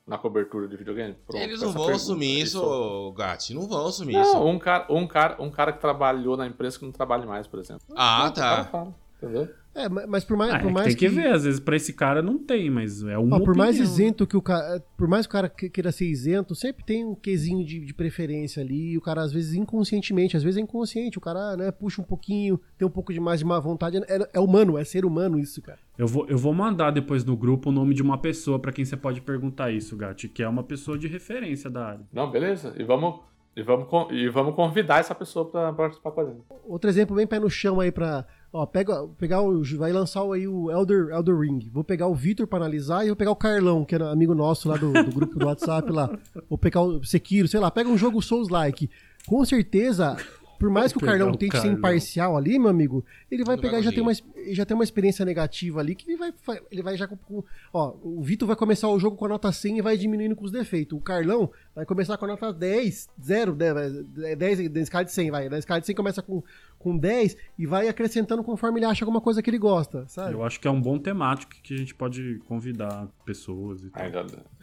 na 0.06 0.18
cobertura 0.18 0.68
de 0.68 0.76
videogame? 0.76 1.16
Pronto, 1.26 1.42
Eles 1.42 1.62
não 1.62 1.72
vão 1.72 1.86
pergunta. 1.86 1.96
assumir 1.96 2.42
isso, 2.42 3.14
Gatti. 3.16 3.54
Não 3.54 3.68
vão 3.68 3.86
assumir 3.88 4.14
não, 4.14 4.22
isso. 4.22 4.44
Um 4.44 4.60
cara, 4.60 4.86
um, 4.90 5.08
cara, 5.08 5.36
um 5.40 5.50
cara 5.52 5.72
que 5.72 5.80
trabalhou 5.80 6.36
na 6.36 6.48
imprensa 6.48 6.80
que 6.80 6.86
não 6.86 6.92
trabalha 6.92 7.26
mais, 7.26 7.48
por 7.48 7.60
exemplo. 7.60 7.84
Ah, 7.96 8.22
Pronto, 8.24 8.36
tá. 8.36 8.66
fala, 8.66 8.96
entendeu? 9.22 9.50
É, 9.86 9.90
mas 10.08 10.24
por 10.24 10.36
mais, 10.38 10.54
Ah, 10.54 10.60
por 10.60 10.70
é 10.70 10.74
mais 10.74 10.88
tem 10.88 10.96
que... 10.96 11.08
ver, 11.10 11.28
às 11.32 11.44
vezes 11.44 11.60
pra 11.60 11.76
esse 11.76 11.94
cara 11.94 12.22
não 12.22 12.38
tem, 12.38 12.70
mas 12.70 13.02
é 13.04 13.18
uma 13.18 13.38
Ó, 13.38 13.40
por 13.40 13.56
mais 13.56 13.78
isento 13.80 14.28
que 14.28 14.36
o 14.36 14.42
cara. 14.42 14.84
Por 14.98 15.08
mais 15.08 15.26
que 15.26 15.32
o 15.32 15.34
cara 15.34 15.48
que- 15.50 15.70
queira 15.70 15.92
ser 15.92 16.06
isento, 16.06 16.54
sempre 16.56 16.84
tem 16.84 17.06
um 17.06 17.16
quesinho 17.16 17.66
de, 17.66 17.80
de 17.86 17.94
preferência 17.94 18.62
ali. 18.62 18.92
E 18.92 18.98
o 18.98 19.02
cara, 19.02 19.22
às 19.22 19.32
vezes, 19.32 19.54
inconscientemente, 19.54 20.36
às 20.36 20.44
vezes 20.44 20.58
é 20.58 20.62
inconsciente. 20.62 21.18
O 21.18 21.22
cara, 21.22 21.56
né, 21.56 21.72
puxa 21.72 22.02
um 22.02 22.06
pouquinho, 22.06 22.60
tem 22.78 22.88
um 22.88 22.92
pouco 22.92 23.14
de 23.14 23.20
mais 23.20 23.40
de 23.40 23.46
má 23.46 23.60
vontade. 23.60 23.98
É, 24.08 24.30
é 24.34 24.40
humano, 24.40 24.78
é 24.78 24.84
ser 24.84 25.06
humano 25.06 25.40
isso, 25.40 25.62
cara. 25.62 25.80
Eu 25.98 26.08
vou, 26.08 26.26
eu 26.28 26.38
vou 26.38 26.54
mandar 26.54 26.92
depois 26.92 27.24
no 27.24 27.36
grupo 27.38 27.70
o 27.70 27.72
nome 27.72 27.94
de 27.94 28.02
uma 28.02 28.18
pessoa 28.18 28.60
pra 28.60 28.72
quem 28.72 28.84
você 28.86 28.96
pode 28.98 29.22
perguntar 29.22 29.72
isso, 29.72 29.96
Gatti, 29.98 30.28
que 30.30 30.42
é 30.44 30.48
uma 30.48 30.64
pessoa 30.64 30.98
de 30.98 31.08
referência 31.08 31.70
da 31.70 31.86
área. 31.86 32.02
Não, 32.14 32.30
beleza. 32.32 32.74
E 32.78 32.84
vamos, 32.84 33.20
e 33.56 33.62
vamos, 33.62 33.88
e 34.12 34.30
vamos 34.30 34.56
convidar 34.56 35.00
essa 35.00 35.14
pessoa 35.14 35.50
pra 35.50 35.74
participar 35.74 36.12
com 36.12 36.22
a 36.22 36.26
gente. 36.26 36.40
Outro 36.66 36.90
exemplo 36.90 37.16
bem 37.16 37.28
pé 37.28 37.40
no 37.40 37.50
chão 37.50 37.80
aí 37.80 37.92
pra. 37.92 38.26
Ó, 38.52 38.66
pega, 38.66 39.08
pegar 39.18 39.42
o, 39.42 39.64
vai 39.78 39.92
lançar 39.92 40.24
aí 40.34 40.48
o 40.48 40.72
Elder, 40.72 41.10
Elder 41.10 41.38
Ring. 41.38 41.70
Vou 41.72 41.84
pegar 41.84 42.08
o 42.08 42.16
Vitor 42.16 42.48
pra 42.48 42.58
analisar 42.58 43.04
e 43.04 43.08
vou 43.08 43.16
pegar 43.16 43.32
o 43.32 43.36
Carlão, 43.36 43.86
que 43.86 43.94
era 43.94 44.10
amigo 44.12 44.34
nosso 44.34 44.68
lá 44.68 44.76
do, 44.76 44.92
do 44.92 45.12
grupo 45.12 45.38
do 45.38 45.46
WhatsApp 45.46 45.92
lá. 45.92 46.10
Vou 46.50 46.58
pegar 46.58 46.82
o 46.82 47.04
Sekiro, 47.04 47.48
sei 47.48 47.60
lá, 47.60 47.70
pega 47.70 47.90
um 47.90 47.98
jogo 47.98 48.22
Souls-like. 48.22 48.90
Com 49.28 49.46
certeza, 49.46 50.18
por 50.60 50.70
mais 50.70 50.92
que 50.92 50.98
o 50.98 51.02
Carlão 51.02 51.32
o 51.32 51.38
tente 51.38 51.56
ser 51.56 51.62
Carlão. 51.64 51.78
imparcial 51.78 52.38
ali, 52.38 52.60
meu 52.60 52.70
amigo, 52.70 53.04
ele 53.32 53.44
vai 53.44 53.56
Ele 53.56 53.62
vai 53.62 53.72
pegar 53.72 53.80
e 53.80 53.84
já 53.84 53.92
tem, 53.92 54.02
uma, 54.02 54.12
já 54.54 54.66
tem 54.66 54.76
uma 54.76 54.84
experiência 54.84 55.26
negativa 55.26 55.80
ali 55.80 55.96
que 55.96 56.08
ele 56.10 56.18
vai, 56.18 56.34
ele 56.70 56.84
vai 56.84 56.98
já 56.98 57.08
com. 57.08 57.44
Ó, 57.74 57.96
o 58.04 58.22
Vitor 58.22 58.46
vai 58.48 58.56
começar 58.58 58.90
o 58.90 59.00
jogo 59.00 59.16
com 59.16 59.26
a 59.26 59.30
nota 59.30 59.52
100 59.52 59.78
e 59.78 59.82
vai 59.82 59.98
diminuindo 59.98 60.36
com 60.36 60.44
os 60.46 60.52
defeitos. 60.52 60.98
O 60.98 61.02
Carlão 61.02 61.50
vai 61.74 61.86
começar 61.86 62.18
com 62.18 62.26
a 62.26 62.28
nota 62.28 62.52
10, 62.54 63.10
0, 63.24 63.56
né, 63.56 63.74
vai- 63.74 64.36
10 64.36 64.70
na 64.70 64.80
escala 64.82 65.06
de 65.06 65.12
100, 65.12 65.32
vai. 65.32 65.50
Na 65.50 65.58
escala 65.58 65.80
de 65.80 65.86
100 65.88 65.96
começa 65.96 66.22
com, 66.22 66.44
com 66.78 66.98
10 66.98 67.38
e 67.58 67.66
vai 67.66 67.88
acrescentando 67.88 68.44
conforme 68.44 68.80
ele 68.80 68.86
acha 68.86 69.04
alguma 69.06 69.22
coisa 69.22 69.42
que 69.42 69.50
ele 69.50 69.58
gosta, 69.58 70.06
sabe? 70.08 70.34
Eu 70.34 70.44
acho 70.44 70.60
que 70.60 70.68
é 70.68 70.72
um 70.72 70.82
bom 70.82 71.00
temático 71.00 71.54
que 71.64 71.74
a 71.74 71.78
gente 71.78 71.96
pode 71.96 72.40
convidar 72.48 73.08
pessoas 73.26 73.84
e 73.84 73.90
tal. 73.90 74.04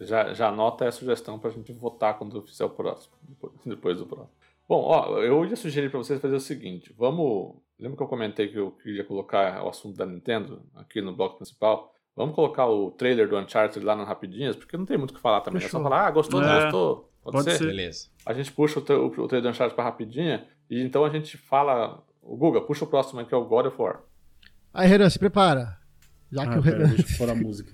Já, 0.00 0.34
já, 0.34 0.48
anota 0.48 0.84
aí 0.84 0.88
a 0.88 0.92
sugestão 0.92 1.38
pra 1.38 1.50
gente 1.50 1.72
votar 1.72 2.18
quando 2.18 2.42
fizer 2.42 2.64
o 2.64 2.70
próximo. 2.70 3.14
Depois, 3.28 3.52
depois 3.64 3.98
do 3.98 4.06
próximo. 4.06 4.30
Bom, 4.68 4.82
ó, 4.82 5.18
eu 5.22 5.44
ia 5.44 5.54
sugerir 5.56 5.90
pra 5.90 5.98
vocês 5.98 6.20
fazer 6.20 6.34
o 6.36 6.40
seguinte: 6.40 6.92
vamos. 6.96 7.56
Lembra 7.78 7.96
que 7.98 8.02
eu 8.02 8.08
comentei 8.08 8.48
que 8.48 8.56
eu 8.58 8.70
queria 8.70 9.04
colocar 9.04 9.62
o 9.62 9.68
assunto 9.68 9.96
da 9.96 10.06
Nintendo 10.06 10.62
aqui 10.74 11.00
no 11.02 11.14
bloco 11.14 11.36
principal? 11.36 11.92
Vamos 12.16 12.34
colocar 12.34 12.66
o 12.66 12.90
trailer 12.90 13.28
do 13.28 13.36
Uncharted 13.36 13.84
lá 13.84 13.94
nas 13.94 14.08
rapidinhas, 14.08 14.56
porque 14.56 14.76
não 14.78 14.86
tem 14.86 14.96
muito 14.96 15.10
o 15.10 15.14
que 15.14 15.20
falar 15.20 15.42
também. 15.42 15.58
É 15.58 15.60
só 15.60 15.66
Fechou. 15.68 15.82
falar, 15.82 16.06
ah, 16.06 16.10
gostou, 16.10 16.40
não 16.40 16.48
É, 16.48 16.62
gostou. 16.62 17.12
Pode, 17.22 17.36
pode 17.36 17.50
ser? 17.52 17.58
ser. 17.58 17.66
Beleza. 17.66 18.08
A 18.24 18.32
gente 18.32 18.50
puxa 18.52 18.78
o, 18.78 18.82
tra- 18.82 18.98
o, 18.98 19.06
o 19.08 19.28
trailer 19.28 19.42
do 19.42 19.48
Uncharted 19.50 19.74
pra 19.74 19.84
rapidinha 19.84 20.46
e 20.70 20.80
então 20.82 21.04
a 21.04 21.10
gente 21.10 21.36
fala. 21.36 22.02
O 22.22 22.34
Guga, 22.36 22.60
puxa 22.62 22.84
o 22.84 22.88
próximo 22.88 23.20
aí 23.20 23.26
que 23.26 23.34
é 23.34 23.36
o 23.36 23.44
God 23.44 23.66
of 23.66 23.80
War. 23.80 24.00
Aí, 24.72 24.88
Renan, 24.88 25.08
se 25.10 25.18
prepara. 25.18 25.78
Já 26.32 26.46
que 26.46 26.54
Ah, 26.54 26.58
o 26.58 26.62
pera, 26.62 26.78
Renan. 26.78 26.88
deixa 26.94 27.12
eu 27.12 27.18
pôr 27.18 27.30
a 27.30 27.34
música. 27.34 27.72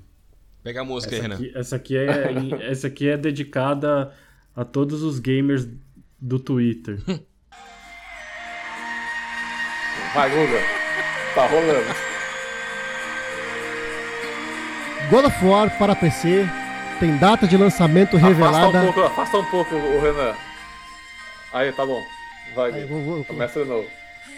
Pega 0.65 0.81
a 0.81 0.85
música 0.85 1.15
aí, 1.15 1.19
Essa 1.21 1.29
Renan. 1.29 1.35
aqui, 1.37 1.53
essa, 1.57 1.77
aqui 1.77 1.97
é, 1.97 2.67
essa 2.71 2.87
aqui 2.89 3.09
é 3.09 3.17
dedicada 3.17 4.13
a 4.55 4.65
todos 4.65 5.03
os 5.03 5.19
gamers 5.21 5.67
do 6.23 6.39
Twitter. 6.39 6.99
Vai, 10.15 10.31
Guga. 10.31 10.61
Tá 11.35 11.47
rolando. 11.47 11.95
God 15.11 15.25
of 15.27 15.45
War 15.45 15.77
para 15.79 15.95
PC 15.97 16.49
tem 17.01 17.17
data 17.19 17.47
de 17.47 17.57
lançamento 17.57 18.17
Afasta 18.17 18.29
revelada. 18.29 18.79
um 18.83 18.85
pouco, 18.93 19.01
afasta 19.03 19.37
um 19.39 19.45
pouco 19.47 19.75
o 19.75 20.01
Renan. 20.01 20.35
Aí, 21.53 21.73
tá 21.73 21.85
bom. 21.85 22.01
Vai, 22.55 22.73
Aí, 22.73 22.85
vou- 22.87 23.03
vou- 23.03 23.25
Começa 23.25 23.63
de 23.63 23.69
novo. 23.69 23.87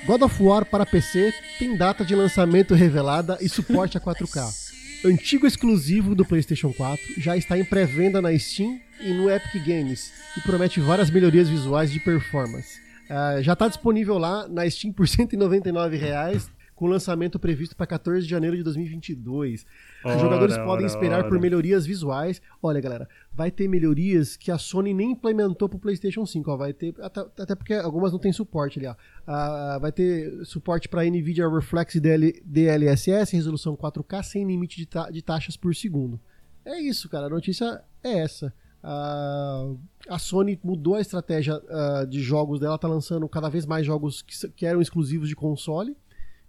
God 0.07 0.23
of 0.23 0.43
War 0.43 0.65
para 0.65 0.87
PC 0.87 1.33
tem 1.59 1.77
data 1.77 2.05
de 2.05 2.15
lançamento 2.15 2.75
revelada 2.75 3.37
e 3.41 3.49
suporte 3.49 3.97
a 3.99 4.01
4K. 4.01 4.49
Antigo 5.05 5.47
exclusivo 5.47 6.15
do 6.15 6.25
PlayStation 6.25 6.73
4, 6.73 7.21
já 7.21 7.37
está 7.37 7.59
em 7.59 7.65
pré-venda 7.65 8.23
na 8.23 8.37
Steam 8.39 8.81
e 9.03 9.13
no 9.13 9.31
Epic 9.31 9.63
Games 9.63 10.11
e 10.35 10.41
promete 10.41 10.81
várias 10.81 11.11
melhorias 11.11 11.47
visuais 11.47 11.93
de 11.93 12.01
performance. 12.01 12.81
Ah, 13.11 13.37
já 13.43 13.53
está 13.53 13.69
disponível 13.69 14.17
lá 14.17 14.49
na 14.49 14.69
Steam 14.71 14.95
por 14.95 15.07
199 15.07 15.99
reais, 15.99 16.51
com 16.75 16.87
lançamento 16.87 17.39
previsto 17.39 17.77
para 17.77 17.87
14 17.87 18.25
de 18.25 18.31
janeiro 18.31 18.57
de 18.57 18.63
2022. 18.63 19.67
Os 20.07 20.21
jogadores 20.23 20.57
podem 20.57 20.87
ora, 20.87 20.87
esperar 20.87 21.25
por 21.25 21.33
ora. 21.33 21.41
melhorias 21.41 21.85
visuais. 21.85 22.41
Olha, 22.63 22.81
galera, 22.81 23.07
vai 23.37 23.51
ter 23.51 23.67
melhorias 23.69 24.37
que 24.37 24.51
a 24.51 24.57
Sony 24.59 24.95
nem 24.95 25.11
implementou 25.11 25.69
pro 25.69 25.79
PlayStation 25.79 26.25
5. 26.25 26.51
Ó, 26.51 26.57
vai 26.57 26.73
ter 26.73 26.95
até, 27.01 27.21
até 27.21 27.55
porque 27.55 27.75
algumas 27.75 28.13
não 28.13 28.19
tem 28.19 28.33
suporte 28.33 28.79
ali. 28.79 28.87
Ó. 28.87 28.95
Ah, 29.27 29.79
vai 29.81 29.91
ter 29.91 30.45
suporte 30.45 30.89
para 30.89 31.05
Nvidia 31.05 31.49
Reflex 31.49 31.97
DL, 31.97 32.41
DLSS, 32.45 33.35
resolução 33.35 33.77
4K 33.77 34.23
sem 34.23 34.47
limite 34.47 34.77
de, 34.77 34.87
ta- 34.87 35.11
de 35.11 35.21
taxas 35.21 35.57
por 35.57 35.75
segundo. 35.75 36.21
É 36.65 36.79
isso, 36.81 37.09
cara. 37.09 37.27
A 37.27 37.31
notícia 37.31 37.83
é 38.03 38.19
essa. 38.21 38.55
Ah, 38.83 39.73
a 40.09 40.19
Sony 40.19 40.59
mudou 40.63 40.95
a 40.95 41.01
estratégia 41.01 41.61
ah, 41.69 42.05
de 42.09 42.21
jogos 42.21 42.61
dela, 42.61 42.79
tá 42.79 42.87
lançando 42.87 43.29
cada 43.29 43.49
vez 43.49 43.67
mais 43.67 43.85
jogos 43.85 44.23
que, 44.23 44.49
que 44.51 44.65
eram 44.67 44.81
exclusivos 44.81 45.29
de 45.29 45.35
console. 45.35 45.97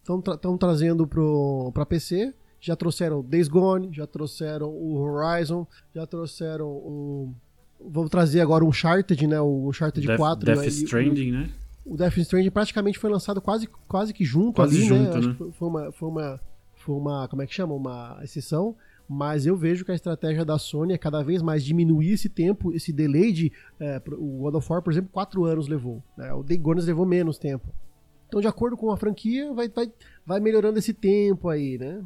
Estão 0.01 0.55
trazendo 0.55 1.07
pro, 1.07 1.71
pra 1.73 1.83
PC. 1.83 2.31
Já 2.66 2.76
trouxeram 2.76 3.22
Days 3.22 3.47
Gone, 3.47 3.89
já 3.93 4.07
trouxeram 4.07 4.70
o 4.70 4.95
Horizon, 4.97 5.68
já 5.93 6.07
trouxeram 6.07 6.66
o. 6.68 7.32
Vou 7.80 8.09
trazer 8.09 8.41
agora 8.41 8.66
o 8.66 8.70
Uncharted, 8.70 9.28
né? 9.28 9.39
O 9.39 9.70
Uncharted 9.70 10.07
Death, 10.07 10.18
4. 10.18 10.45
Death 10.45 10.57
né, 10.57 10.66
e- 10.66 10.70
Stranding, 10.70 11.32
né? 11.32 11.49
o 11.86 11.95
Death 11.95 12.18
Stranding 12.18 12.49
praticamente 12.49 12.97
foi 12.97 13.11
lançado 13.11 13.39
quase, 13.39 13.68
quase 13.88 14.11
que 14.11 14.26
junto 14.26 14.55
Quase 14.55 14.78
ali, 14.78 14.86
junto, 14.88 15.11
né? 15.11 15.18
Acho 15.20 15.30
né? 15.30 15.36
que 15.36 15.51
foi 15.51 15.68
uma, 15.68 15.91
foi 15.91 16.09
uma, 16.09 16.39
foi 16.74 16.95
uma, 16.95 17.28
como 17.28 17.43
é 17.43 17.45
que 17.45 17.53
chama? 17.53 17.76
Uma 17.76 18.20
exceção. 18.24 18.76
Mas 19.07 19.45
eu 19.45 19.55
vejo 19.55 19.86
que 19.86 19.91
a 19.91 19.95
estratégia 19.95 20.43
da 20.43 20.57
Sony 20.57 20.93
é 20.93 20.97
cada 20.97 21.22
vez 21.22 21.43
mais 21.43 21.63
diminuir 21.63 22.13
esse 22.13 22.28
tempo, 22.28 22.74
esse 22.74 22.91
delay 22.91 23.32
de. 23.32 23.51
é, 23.80 24.01
o 24.18 24.39
God 24.39 24.55
of 24.55 24.72
War, 24.72 24.82
por 24.82 24.91
exemplo, 24.91 25.11
quatro 25.13 25.45
anos 25.45 25.68
levou. 25.68 26.01
né? 26.18 26.34
O 26.34 26.41
Day 26.41 26.57
Gone 26.57 26.82
levou 26.82 27.05
menos 27.05 27.38
tempo. 27.38 27.68
Então, 28.28 28.41
de 28.41 28.47
acordo 28.47 28.76
com 28.76 28.89
a 28.89 28.97
franquia, 28.97 29.53
vai, 29.53 29.70
vai, 29.70 29.91
vai 30.26 30.39
melhorando 30.39 30.80
esse 30.80 30.91
tempo 30.91 31.47
aí, 31.47 31.78
né? 31.78 32.01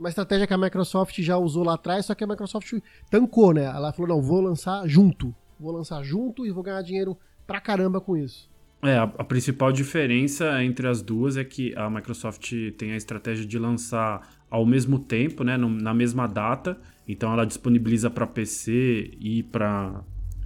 Uma 0.00 0.08
estratégia 0.08 0.46
que 0.46 0.54
a 0.54 0.58
Microsoft 0.58 1.20
já 1.20 1.36
usou 1.36 1.62
lá 1.62 1.74
atrás, 1.74 2.06
só 2.06 2.14
que 2.14 2.24
a 2.24 2.26
Microsoft 2.26 2.72
tancou, 3.10 3.52
né? 3.52 3.64
Ela 3.64 3.92
falou: 3.92 4.16
não, 4.16 4.22
vou 4.22 4.40
lançar 4.40 4.88
junto. 4.88 5.34
Vou 5.58 5.70
lançar 5.72 6.02
junto 6.02 6.46
e 6.46 6.50
vou 6.50 6.62
ganhar 6.62 6.80
dinheiro 6.80 7.18
pra 7.46 7.60
caramba 7.60 8.00
com 8.00 8.16
isso. 8.16 8.48
É, 8.82 8.96
a, 8.96 9.02
a 9.02 9.24
principal 9.24 9.70
diferença 9.70 10.64
entre 10.64 10.88
as 10.88 11.02
duas 11.02 11.36
é 11.36 11.44
que 11.44 11.76
a 11.76 11.90
Microsoft 11.90 12.50
tem 12.78 12.92
a 12.92 12.96
estratégia 12.96 13.44
de 13.44 13.58
lançar 13.58 14.26
ao 14.50 14.64
mesmo 14.64 14.98
tempo, 14.98 15.44
né, 15.44 15.58
no- 15.58 15.68
na 15.68 15.92
mesma 15.92 16.26
data. 16.26 16.80
Então 17.06 17.30
ela 17.30 17.44
disponibiliza 17.44 18.08
para 18.08 18.26
PC 18.26 19.10
e 19.20 19.42
para 19.42 20.02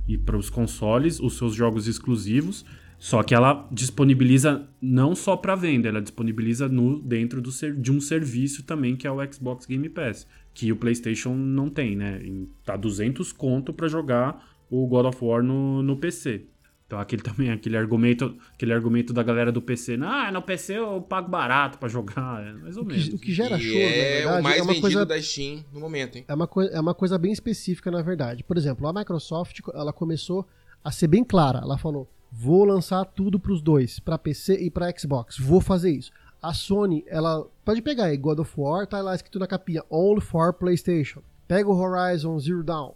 e 0.07 0.19
para 0.19 0.37
os 0.37 0.51
consoles 0.51 1.21
os 1.21 1.39
seus 1.39 1.55
jogos 1.55 1.87
exclusivos. 1.87 2.65
Só 3.05 3.23
que 3.23 3.35
ela 3.35 3.69
disponibiliza 3.71 4.67
não 4.81 5.15
só 5.15 5.37
para 5.37 5.55
venda, 5.55 5.89
ela 5.91 6.01
disponibiliza 6.01 6.69
no, 6.71 6.99
dentro 7.03 7.43
do, 7.43 7.53
ser- 7.53 7.77
de 7.77 7.93
um 7.93 8.01
serviço 8.01 8.63
também 8.63 8.97
que 8.97 9.07
é 9.07 9.11
o 9.11 9.19
Xbox 9.31 9.67
Game 9.67 9.91
Pass, 9.91 10.27
que 10.55 10.73
o 10.73 10.77
PlayStation 10.77 11.35
não 11.35 11.69
tem, 11.69 11.95
né? 11.97 12.21
Em- 12.25 12.49
Tá 12.65 12.77
200 12.79 13.31
conto 13.31 13.75
para 13.75 13.89
jogar 13.89 14.43
o 14.71 14.87
God 14.87 15.05
of 15.05 15.23
War 15.23 15.43
no, 15.43 15.83
no 15.83 15.99
PC. 15.99 16.47
Então 16.87 16.99
aquele 16.99 17.21
também, 17.31 17.51
aquele 17.51 17.77
argumento, 17.77 18.39
aquele 18.55 18.73
argumento 18.73 19.13
da 19.13 19.23
galera 19.23 19.53
do 19.53 19.61
PC, 19.61 19.99
ah, 20.01 20.33
no 20.33 20.41
PC 20.41 20.79
eu 20.79 21.03
pago 21.03 21.29
barato 21.29 21.77
para 21.77 21.91
jogar, 21.91 22.43
é 22.43 22.55
mais 22.55 22.79
ou 22.79 22.85
O 22.85 22.87
menos. 22.87 23.09
que, 23.11 23.15
o 23.17 23.19
que 23.19 23.33
gera 23.35 23.59
E 23.61 23.73
na 23.75 23.79
é 23.81 24.15
verdade, 24.17 24.41
o 24.41 24.43
mais 24.43 24.59
é 24.59 24.63
uma 24.63 24.67
vendido 24.69 24.81
coisa 24.81 25.05
da 25.05 25.21
Steam 25.21 25.63
no 25.75 25.79
momento, 25.81 26.17
hein? 26.17 26.25
é 26.27 26.33
uma, 26.35 26.49
é 26.73 26.81
uma 26.81 26.95
coisa 26.95 27.19
bem 27.19 27.33
específica, 27.33 27.91
na 27.91 28.01
verdade. 28.01 28.43
Por 28.43 28.57
exemplo, 28.57 28.87
a 28.89 28.95
Microsoft 28.95 29.61
ela 29.75 29.93
começou 29.93 30.49
a 30.83 30.91
ser 30.91 31.07
bem 31.09 31.23
clara. 31.23 31.59
Ela 31.59 31.77
falou: 31.77 32.09
vou 32.37 32.65
lançar 32.65 33.05
tudo 33.05 33.39
pros 33.39 33.63
dois, 33.63 34.01
pra 34.01 34.19
PC 34.19 34.57
e 34.57 34.71
pra 34.71 34.93
Xbox. 34.97 35.39
Vou 35.39 35.61
fazer 35.61 35.93
isso. 35.93 36.11
A 36.43 36.53
Sony, 36.53 37.05
ela 37.07 37.47
pode 37.65 37.81
pegar 37.81 38.07
aí, 38.07 38.17
God 38.17 38.41
of 38.41 38.53
War, 38.57 38.87
tá 38.87 39.01
lá 39.01 39.15
escrito 39.15 39.39
na 39.39 39.47
capinha, 39.47 39.83
Only 39.89 40.21
for 40.21 40.53
PlayStation. 40.53 41.23
Pega 41.47 41.71
o 41.71 41.77
Horizon 41.79 42.39
Zero 42.39 42.65
Dawn. 42.65 42.93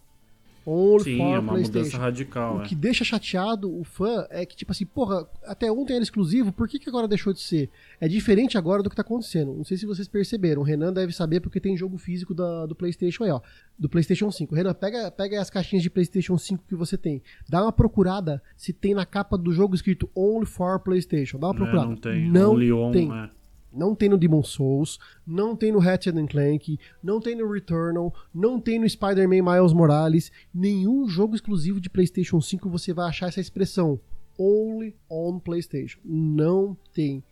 Only 0.71 1.05
Sim, 1.05 1.17
for 1.19 1.35
é 1.35 1.39
uma 1.39 1.53
mudança 1.57 1.97
radical. 1.97 2.59
O 2.59 2.63
é. 2.63 2.65
que 2.67 2.75
deixa 2.75 3.03
chateado 3.05 3.75
o 3.75 3.85
fã 3.85 4.27
é 4.29 4.45
que, 4.45 4.55
tipo 4.55 4.71
assim, 4.73 4.85
porra, 4.85 5.27
até 5.45 5.71
ontem 5.73 5.95
era 5.95 6.03
exclusivo, 6.03 6.53
por 6.53 6.69
que, 6.69 6.79
que 6.79 6.89
agora 6.89 7.09
deixou 7.09 7.33
de 7.33 7.41
ser? 7.41 7.71
É 8.01 8.07
diferente 8.07 8.59
agora 8.59 8.83
do 8.83 8.91
que 8.91 8.97
tá 8.97 9.03
acontecendo. 9.03 9.55
Não 9.55 9.65
sei 9.65 9.77
se 9.79 9.87
vocês 9.87 10.07
perceberam. 10.09 10.61
O 10.61 10.65
Renan 10.65 10.93
deve 10.93 11.13
saber 11.13 11.41
porque 11.41 11.59
tem 11.61 11.77
jogo 11.77 11.97
físico 11.97 12.35
da- 12.35 12.67
do 12.67 12.75
PlayStation 12.75 13.25
aí, 13.25 13.31
ó. 13.31 13.41
Do 13.79 13.89
PlayStation 13.89 14.31
5. 14.31 14.55
Renan, 14.55 14.75
pega, 14.75 15.11
pega 15.11 15.41
as 15.41 15.49
caixinhas 15.49 15.83
de 15.83 15.89
PlayStation 15.91 16.37
5 16.37 16.65
que 16.69 16.75
você 16.75 16.99
tem. 16.99 17.23
Dá 17.49 17.63
uma 17.63 17.73
procurada 17.73 18.43
se 18.57 18.73
tem 18.73 18.93
na 18.95 19.07
capa 19.07 19.39
do 19.39 19.53
jogo 19.53 19.75
escrito 19.75 20.11
Only 20.15 20.45
for 20.47 20.79
PlayStation. 20.81 21.39
Dá 21.39 21.47
uma 21.47 21.55
É, 21.55 21.57
procurada. 21.57 21.89
não 21.89 21.97
tem. 21.97 22.31
Não 22.31 22.53
Only 22.53 22.73
on, 22.73 22.91
tem. 22.93 23.11
é. 23.11 23.31
Não 23.79 23.95
tem 23.95 24.09
no 24.09 24.19
Demon 24.19 24.43
Souls, 24.43 24.99
não 25.25 25.55
tem 25.55 25.71
no 25.71 25.79
Ratchet 25.79 26.13
Clank, 26.27 26.79
não 27.01 27.21
tem 27.21 27.37
no 27.37 27.49
Returnal, 27.49 28.13
não 28.35 28.61
tem 28.61 28.81
no 28.81 28.89
Spider-Man 28.89 29.43
Miles 29.43 29.73
Morales. 29.73 30.33
Nenhum 30.53 31.09
jogo 31.09 31.37
exclusivo 31.37 31.81
de 31.81 31.89
PlayStation 31.89 32.41
5 32.41 32.69
você 32.69 32.93
vai 32.93 33.09
achar 33.09 33.29
essa 33.29 33.41
expressão. 33.41 34.01
Only 34.37 34.97
on 35.09 35.39
PlayStation. 35.39 36.01
Não 36.05 36.77
tem. 36.93 37.23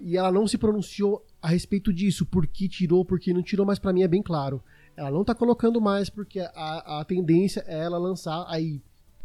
E 0.00 0.16
ela 0.16 0.32
não 0.32 0.48
se 0.48 0.56
pronunciou 0.56 1.24
a 1.40 1.48
respeito 1.48 1.92
disso, 1.92 2.24
por 2.24 2.46
que 2.46 2.68
tirou, 2.68 3.04
por 3.04 3.20
que 3.20 3.34
não 3.34 3.42
tirou, 3.42 3.66
mas 3.66 3.78
pra 3.78 3.92
mim 3.92 4.02
é 4.02 4.08
bem 4.08 4.22
claro. 4.22 4.62
Ela 4.96 5.10
não 5.10 5.24
tá 5.24 5.34
colocando 5.34 5.80
mais 5.80 6.08
porque 6.08 6.40
a, 6.40 7.00
a 7.00 7.04
tendência 7.04 7.64
é 7.66 7.78
ela 7.80 7.98
lançar 7.98 8.46
aí. 8.48 8.80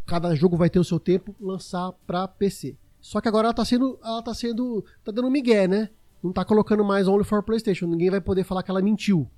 Cada 0.05 0.35
jogo 0.35 0.57
vai 0.57 0.69
ter 0.69 0.79
o 0.79 0.83
seu 0.83 0.99
tempo, 0.99 1.35
lançar 1.39 1.93
pra 2.05 2.27
PC. 2.27 2.77
Só 3.01 3.21
que 3.21 3.27
agora 3.27 3.47
ela 3.47 3.53
tá 3.53 3.63
sendo. 3.63 3.99
Ela 4.03 4.21
tá 4.21 4.33
sendo. 4.33 4.83
tá 5.03 5.11
dando 5.11 5.29
migué, 5.31 5.67
né? 5.67 5.89
Não 6.27 6.33
tá 6.33 6.43
colocando 6.43 6.83
mais 6.83 7.07
only 7.07 7.23
for 7.23 7.41
PlayStation. 7.41 7.87
Ninguém 7.87 8.09
vai 8.09 8.19
poder 8.19 8.43
falar 8.43 8.61
que 8.61 8.69
ela 8.69 8.81
mentiu. 8.81 9.29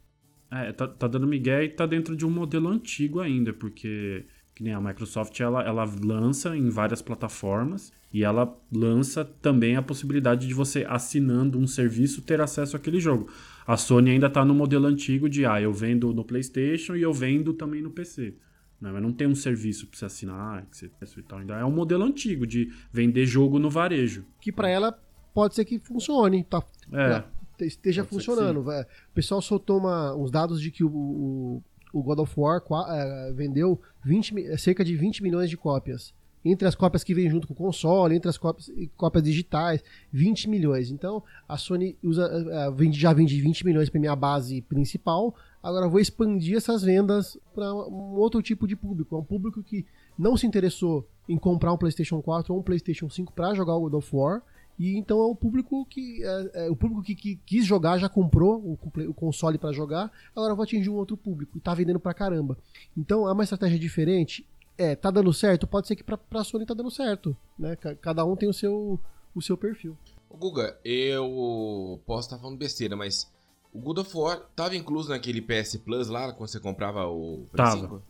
É, 0.51 0.71
tá, 0.71 0.87
tá 0.87 1.07
dando 1.07 1.27
migué 1.27 1.63
e 1.63 1.69
tá 1.69 1.85
dentro 1.85 2.15
de 2.15 2.25
um 2.25 2.31
modelo 2.31 2.67
antigo 2.67 3.19
ainda, 3.19 3.53
porque 3.53 4.25
que 4.55 4.63
nem 4.63 4.73
a 4.73 4.81
Microsoft 4.81 5.39
ela, 5.39 5.63
ela 5.63 5.87
lança 6.03 6.57
em 6.57 6.67
várias 6.67 7.01
plataformas 7.01 7.93
e 8.11 8.23
ela 8.23 8.59
lança 8.73 9.23
também 9.23 9.75
a 9.75 9.81
possibilidade 9.83 10.47
de 10.47 10.53
você 10.53 10.83
assinando 10.89 11.59
um 11.59 11.67
serviço 11.67 12.23
ter 12.23 12.41
acesso 12.41 12.75
àquele 12.75 12.99
jogo. 12.99 13.29
A 13.67 13.77
Sony 13.77 14.09
ainda 14.09 14.29
tá 14.29 14.43
no 14.43 14.55
modelo 14.55 14.87
antigo 14.87 15.29
de 15.29 15.45
ah, 15.45 15.61
eu 15.61 15.71
vendo 15.71 16.11
no 16.11 16.25
PlayStation 16.25 16.95
e 16.95 17.03
eu 17.03 17.13
vendo 17.13 17.53
também 17.53 17.83
no 17.83 17.91
PC. 17.91 18.33
Né? 18.81 18.91
Mas 18.91 19.01
não 19.01 19.13
tem 19.13 19.27
um 19.27 19.35
serviço 19.35 19.85
pra 19.85 19.99
você 19.99 20.05
assinar, 20.05 20.65
que 20.65 20.75
você 20.75 20.89
e 21.17 21.23
tal. 21.23 21.39
Ainda 21.39 21.55
é 21.55 21.63
um 21.63 21.71
modelo 21.71 22.03
antigo 22.03 22.47
de 22.47 22.71
vender 22.91 23.25
jogo 23.27 23.59
no 23.59 23.69
varejo. 23.69 24.25
Que 24.41 24.51
pra 24.51 24.67
ela 24.69 24.99
pode 25.33 25.55
ser 25.55 25.65
que 25.65 25.79
funcione. 25.79 26.43
Tá, 26.43 26.63
É. 26.93 27.23
esteja 27.65 28.03
Pode 28.03 28.15
funcionando. 28.15 28.61
O 28.69 28.85
pessoal 29.13 29.41
soltou 29.41 29.77
uma- 29.79 30.15
uns 30.15 30.31
dados 30.31 30.61
de 30.61 30.71
que 30.71 30.83
o, 30.83 30.89
o, 30.89 31.63
o 31.93 32.01
God 32.03 32.19
of 32.19 32.33
War 32.37 32.61
eh, 32.89 33.31
vendeu 33.35 33.79
20 34.03 34.33
mi- 34.33 34.57
cerca 34.57 34.83
de 34.83 34.95
20 34.95 35.21
milhões 35.23 35.49
de 35.49 35.57
cópias. 35.57 36.13
Entre 36.43 36.65
as 36.65 36.73
cópias 36.73 37.03
que 37.03 37.13
vêm 37.13 37.29
junto 37.29 37.45
com 37.47 37.53
o 37.53 37.57
console, 37.57 38.15
entre 38.15 38.29
as 38.29 38.37
cópias, 38.37 38.69
e 38.69 38.87
cópias 38.95 39.25
digitais, 39.25 39.83
20 40.11 40.49
milhões. 40.49 40.89
Então, 40.89 41.21
a 41.45 41.57
Sony 41.57 41.97
usa, 42.01 42.25
eh, 42.31 42.71
vende- 42.71 42.97
já 42.97 43.11
vende 43.11 43.39
20 43.41 43.65
milhões 43.65 43.89
para 43.89 43.99
minha 43.99 44.15
base 44.15 44.61
principal. 44.61 45.35
Agora 45.61 45.89
vou 45.89 45.99
expandir 45.99 46.55
essas 46.55 46.81
vendas 46.81 47.37
para 47.53 47.73
um 47.73 48.13
outro 48.15 48.41
tipo 48.41 48.65
de 48.65 48.77
público. 48.77 49.13
É 49.17 49.19
um 49.19 49.23
público 49.23 49.61
que 49.61 49.85
não 50.17 50.37
se 50.37 50.47
interessou 50.47 51.05
em 51.27 51.37
comprar 51.37 51.73
um 51.73 51.77
PlayStation 51.77 52.21
4 52.21 52.53
ou 52.53 52.61
um 52.61 52.63
PlayStation 52.63 53.09
5 53.09 53.33
para 53.33 53.53
jogar 53.53 53.75
o 53.75 53.81
God 53.81 53.95
of 53.95 54.15
War. 54.15 54.41
E 54.79 54.97
então 54.97 55.19
é 55.19 55.25
um 55.27 55.35
público 55.35 55.85
que. 55.85 56.23
É, 56.23 56.51
é, 56.67 56.69
o 56.71 56.75
público 56.75 57.03
que, 57.03 57.13
que 57.13 57.35
quis 57.45 57.65
jogar 57.65 57.97
já 57.97 58.07
comprou 58.07 58.57
o, 58.59 58.79
o 59.09 59.13
console 59.13 59.57
para 59.57 59.73
jogar, 59.73 60.09
agora 60.33 60.53
eu 60.53 60.55
vou 60.55 60.63
atingir 60.63 60.89
um 60.89 60.95
outro 60.95 61.17
público 61.17 61.57
e 61.57 61.59
tá 61.59 61.73
vendendo 61.73 61.99
pra 61.99 62.13
caramba. 62.13 62.57
Então 62.97 63.27
é 63.27 63.31
uma 63.33 63.43
estratégia 63.43 63.77
diferente. 63.77 64.45
É, 64.77 64.95
tá 64.95 65.11
dando 65.11 65.33
certo? 65.33 65.67
Pode 65.67 65.87
ser 65.87 65.95
que 65.97 66.03
pra, 66.05 66.17
pra 66.17 66.41
Sony 66.45 66.65
tá 66.65 66.73
dando 66.73 66.89
certo. 66.89 67.35
Né? 67.57 67.75
Ca- 67.75 67.95
Cada 67.95 68.23
um 68.23 68.37
tem 68.37 68.47
o 68.47 68.53
seu, 68.53 68.97
o 69.35 69.41
seu 69.41 69.57
perfil. 69.57 69.97
Ô, 70.29 70.37
Guga, 70.37 70.77
eu 70.85 71.99
posso 72.05 72.27
estar 72.27 72.37
falando 72.39 72.57
besteira, 72.57 72.95
mas 72.95 73.29
o 73.73 73.79
God 73.79 73.97
of 73.97 74.15
War 74.17 74.41
tava 74.55 74.77
incluso 74.77 75.09
naquele 75.09 75.41
PS 75.41 75.75
Plus 75.83 76.07
lá, 76.07 76.31
quando 76.31 76.49
você 76.49 76.59
comprava 76.61 77.05
o 77.07 77.45
Play 77.51 77.65
Tava. 77.65 77.81
5? 77.81 78.01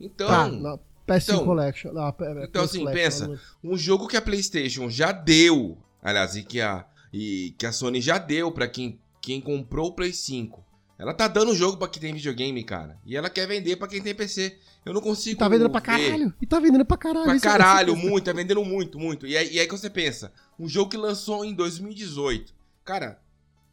Então, 0.00 0.26
tá, 0.26 0.48
na 0.48 0.76
PS5 1.06 1.22
então- 1.32 1.44
Collection. 1.44 1.92
na 1.92 2.12
P- 2.12 2.24
então, 2.44 2.62
PS 2.64 2.70
assim, 2.70 2.78
Collection, 2.80 3.02
pensa. 3.04 3.28
lá 3.28 3.38
um 3.72 3.76
jogo 3.78 4.08
que 4.08 4.16
a 4.16 4.22
PlayStation 4.22 4.90
já 4.90 5.12
deu, 5.12 5.78
aliás, 6.08 6.36
e 6.36 6.42
que 6.42 6.60
a, 6.60 6.84
e 7.12 7.54
que 7.58 7.66
a 7.66 7.72
Sony 7.72 8.00
já 8.00 8.18
deu 8.18 8.50
pra 8.52 8.66
quem, 8.68 8.98
quem 9.20 9.40
comprou 9.40 9.88
o 9.88 9.92
Play 9.92 10.12
5. 10.12 10.64
Ela 10.98 11.12
tá 11.12 11.28
dando 11.28 11.54
jogo 11.54 11.76
pra 11.76 11.88
quem 11.88 12.00
tem 12.00 12.14
videogame, 12.14 12.64
cara. 12.64 12.98
E 13.04 13.16
ela 13.16 13.28
quer 13.28 13.46
vender 13.46 13.76
pra 13.76 13.86
quem 13.86 14.00
tem 14.00 14.14
PC. 14.14 14.56
Eu 14.84 14.94
não 14.94 15.00
E 15.00 15.04
consigo. 15.04 15.38
tá 15.38 15.46
vendendo 15.48 15.68
pra 15.68 15.80
ver. 15.80 15.86
caralho. 15.86 16.34
E 16.40 16.46
tá 16.46 16.58
vendendo 16.58 16.84
pra 16.86 16.96
caralho. 16.96 17.24
Pra 17.26 17.34
é- 17.36 17.40
caralho, 17.40 17.92
é- 17.92 17.96
muito, 17.96 18.24
tá 18.24 18.32
vendendo 18.32 18.64
muito, 18.64 18.98
muito. 18.98 19.26
E 19.26 19.36
aí, 19.36 19.52
e 19.54 19.60
aí 19.60 19.66
que 19.66 19.72
você 19.76 19.90
pensa, 19.90 20.32
um 20.58 20.66
jogo 20.66 20.90
que 20.90 20.96
lançou 20.96 21.44
em 21.44 21.52
2018, 21.52 22.54
cara, 22.82 23.20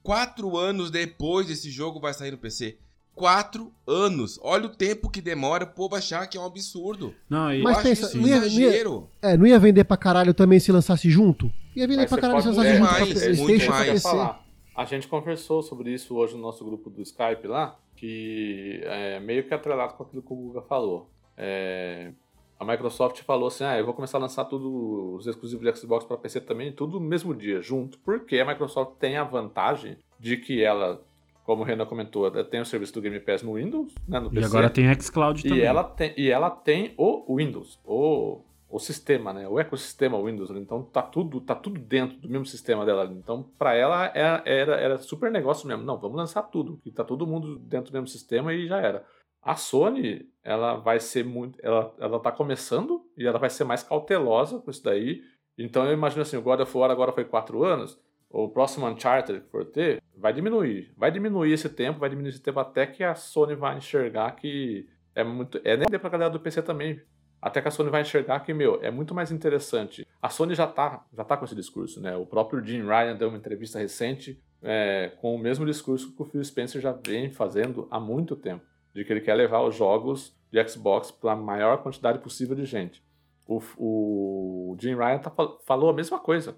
quatro 0.01 0.57
anos 0.57 0.91
depois 0.91 1.47
desse 1.47 1.69
jogo 1.71 1.99
vai 1.99 2.13
sair 2.13 2.31
no 2.31 2.37
PC. 2.37 2.77
Quatro 3.15 3.71
anos. 3.87 4.39
Olha 4.41 4.65
o 4.65 4.69
tempo 4.69 5.09
que 5.09 5.21
demora 5.21 5.63
o 5.65 5.67
povo 5.67 5.95
achar 5.95 6.25
que 6.27 6.37
é 6.37 6.41
um 6.41 6.45
absurdo. 6.45 7.13
Não, 7.29 7.53
e 7.53 7.61
Mas 7.61 7.81
pensa, 7.83 8.17
não 8.17 8.27
ia- 8.27 8.39
não 8.39 8.47
ia-. 8.47 9.03
É, 9.21 9.37
não 9.37 9.45
ia 9.45 9.59
vender 9.59 9.83
pra 9.83 9.95
caralho 9.97 10.33
também 10.33 10.59
se 10.59 10.71
lançasse 10.71 11.09
junto? 11.09 11.51
Ia 11.75 11.87
vender 11.87 12.01
Mas 12.01 12.09
pra 12.09 12.17
você 12.17 12.21
caralho 12.21 12.41
se 12.41 12.47
pode- 12.47 12.57
lançasse 12.57 12.75
é, 12.75 12.79
junto 12.79 12.89
pra 12.89 12.99
mais, 12.99 13.09
é 13.09 13.13
PlayStation 13.13 13.43
muito 13.43 13.65
pra 13.65 13.73
mais. 13.75 13.89
PC. 13.91 14.01
falar. 14.09 14.43
A 14.75 14.85
gente 14.85 15.07
conversou 15.07 15.61
sobre 15.61 15.91
isso 15.93 16.15
hoje 16.15 16.35
no 16.35 16.41
nosso 16.41 16.65
grupo 16.65 16.89
do 16.89 17.01
Skype 17.03 17.47
lá, 17.47 17.77
que 17.95 18.81
é 18.83 19.19
meio 19.19 19.43
que 19.47 19.53
atrelado 19.53 19.93
com 19.93 20.03
aquilo 20.03 20.23
que 20.23 20.33
o 20.33 20.35
Guga 20.35 20.61
falou. 20.63 21.07
É, 21.37 22.11
a 22.59 22.65
Microsoft 22.65 23.21
falou 23.21 23.47
assim: 23.49 23.63
ah, 23.63 23.77
eu 23.77 23.85
vou 23.85 23.93
começar 23.93 24.17
a 24.17 24.21
lançar 24.21 24.45
tudo, 24.45 25.15
os 25.15 25.27
exclusivos 25.27 25.63
de 25.63 25.79
Xbox 25.79 26.03
para 26.05 26.17
PC 26.17 26.41
também, 26.41 26.71
tudo 26.71 26.99
no 26.99 27.05
mesmo 27.05 27.35
dia, 27.35 27.61
junto. 27.61 27.99
Porque 27.99 28.39
a 28.39 28.45
Microsoft 28.45 28.93
tem 28.99 29.17
a 29.17 29.23
vantagem 29.23 29.97
de 30.19 30.37
que 30.37 30.63
ela, 30.63 31.03
como 31.43 31.61
o 31.61 31.65
Renan 31.65 31.85
comentou, 31.85 32.25
ela 32.27 32.43
tem 32.43 32.61
o 32.61 32.65
serviço 32.65 32.93
do 32.93 33.01
Game 33.01 33.19
Pass 33.19 33.43
no 33.43 33.53
Windows, 33.55 33.93
né, 34.07 34.19
no 34.19 34.27
E 34.27 34.35
PC. 34.35 34.45
agora 34.47 34.69
tem 34.69 34.93
xCloud 34.99 35.43
também. 35.43 35.59
E 35.59 35.61
ela 35.61 35.83
tem, 35.83 36.13
e 36.17 36.29
ela 36.29 36.49
tem 36.49 36.93
o 36.97 37.35
Windows, 37.35 37.79
o, 37.85 38.41
o 38.69 38.79
sistema, 38.79 39.33
né? 39.33 39.47
O 39.47 39.59
ecossistema 39.59 40.21
Windows. 40.21 40.49
né? 40.49 40.59
Então 40.59 40.81
tá 40.83 41.01
tudo, 41.01 41.41
tá 41.41 41.53
tudo 41.53 41.79
dentro 41.79 42.17
do 42.17 42.29
mesmo 42.29 42.45
sistema 42.45 42.85
dela. 42.85 43.05
Então, 43.05 43.43
para 43.59 43.75
ela 43.75 44.05
era, 44.15 44.41
era, 44.45 44.75
era 44.79 44.97
super 44.97 45.29
negócio 45.31 45.67
mesmo. 45.67 45.83
Não, 45.83 45.97
vamos 45.99 46.17
lançar 46.17 46.43
tudo, 46.43 46.79
que 46.83 46.91
tá 46.91 47.03
todo 47.03 47.27
mundo 47.27 47.59
dentro 47.59 47.91
do 47.91 47.93
mesmo 47.93 48.07
sistema 48.07 48.53
e 48.53 48.65
já 48.67 48.79
era. 48.79 49.05
A 49.41 49.55
Sony, 49.57 50.25
ela 50.43 50.75
vai 50.77 50.99
ser 51.01 51.25
muito. 51.25 51.59
Ela, 51.61 51.93
ela 51.99 52.19
tá 52.19 52.31
começando 52.31 53.01
e 53.17 53.27
ela 53.27 53.37
vai 53.37 53.49
ser 53.49 53.65
mais 53.65 53.83
cautelosa 53.83 54.59
com 54.59 54.71
isso 54.71 54.83
daí. 54.83 55.21
Então 55.57 55.85
eu 55.85 55.91
imagino 55.93 56.21
assim, 56.21 56.37
o 56.37 56.41
God 56.41 56.61
of 56.61 56.77
War 56.77 56.89
agora 56.89 57.11
foi 57.11 57.25
quatro 57.25 57.63
anos. 57.63 57.99
O 58.33 58.49
próximo 58.49 58.87
Uncharted 58.87 59.41
que 59.41 59.49
for 59.51 59.63
ter, 59.63 60.01
vai 60.17 60.33
diminuir. 60.33 60.91
Vai 60.97 61.11
diminuir 61.11 61.53
esse 61.53 61.69
tempo, 61.69 61.99
vai 61.99 62.09
diminuir 62.09 62.31
esse 62.31 62.41
tempo 62.41 62.59
até 62.59 62.87
que 62.87 63.03
a 63.03 63.13
Sony 63.13 63.53
vai 63.53 63.77
enxergar 63.77 64.31
que 64.31 64.89
é 65.13 65.23
muito. 65.23 65.61
É 65.63 65.77
nem 65.77 65.99
pra 65.99 66.09
galera 66.09 66.31
do 66.31 66.39
PC 66.39 66.63
também. 66.63 66.99
Até 67.39 67.61
que 67.61 67.67
a 67.67 67.71
Sony 67.71 67.91
vai 67.91 68.01
enxergar 68.01 68.39
que, 68.39 68.51
meu, 68.51 68.79
é 68.81 68.89
muito 68.89 69.13
mais 69.13 69.31
interessante. 69.31 70.07
A 70.19 70.29
Sony 70.29 70.55
já 70.55 70.65
tá, 70.65 71.05
já 71.13 71.23
tá 71.23 71.37
com 71.37 71.45
esse 71.45 71.53
discurso, 71.53 72.01
né? 72.01 72.15
O 72.15 72.25
próprio 72.25 72.65
Jim 72.65 72.81
Ryan 72.81 73.15
deu 73.15 73.27
uma 73.27 73.37
entrevista 73.37 73.77
recente 73.77 74.41
é, 74.63 75.11
com 75.21 75.35
o 75.35 75.37
mesmo 75.37 75.63
discurso 75.63 76.15
que 76.15 76.21
o 76.21 76.25
Phil 76.25 76.43
Spencer 76.43 76.81
já 76.81 76.91
vem 76.91 77.29
fazendo 77.31 77.87
há 77.91 77.99
muito 77.99 78.35
tempo. 78.35 78.65
De 78.95 79.05
que 79.05 79.13
ele 79.13 79.21
quer 79.21 79.35
levar 79.35 79.61
os 79.61 79.75
jogos 79.75 80.35
de 80.51 80.67
Xbox 80.67 81.11
para 81.11 81.33
a 81.33 81.35
maior 81.35 81.83
quantidade 81.83 82.17
possível 82.17 82.55
de 82.55 82.65
gente. 82.65 83.03
O, 83.47 83.61
o 83.77 84.77
Jim 84.79 84.95
Ryan 84.95 85.19
tá, 85.19 85.29
fal- 85.29 85.59
falou 85.65 85.89
a 85.89 85.93
mesma 85.93 86.19
coisa, 86.19 86.55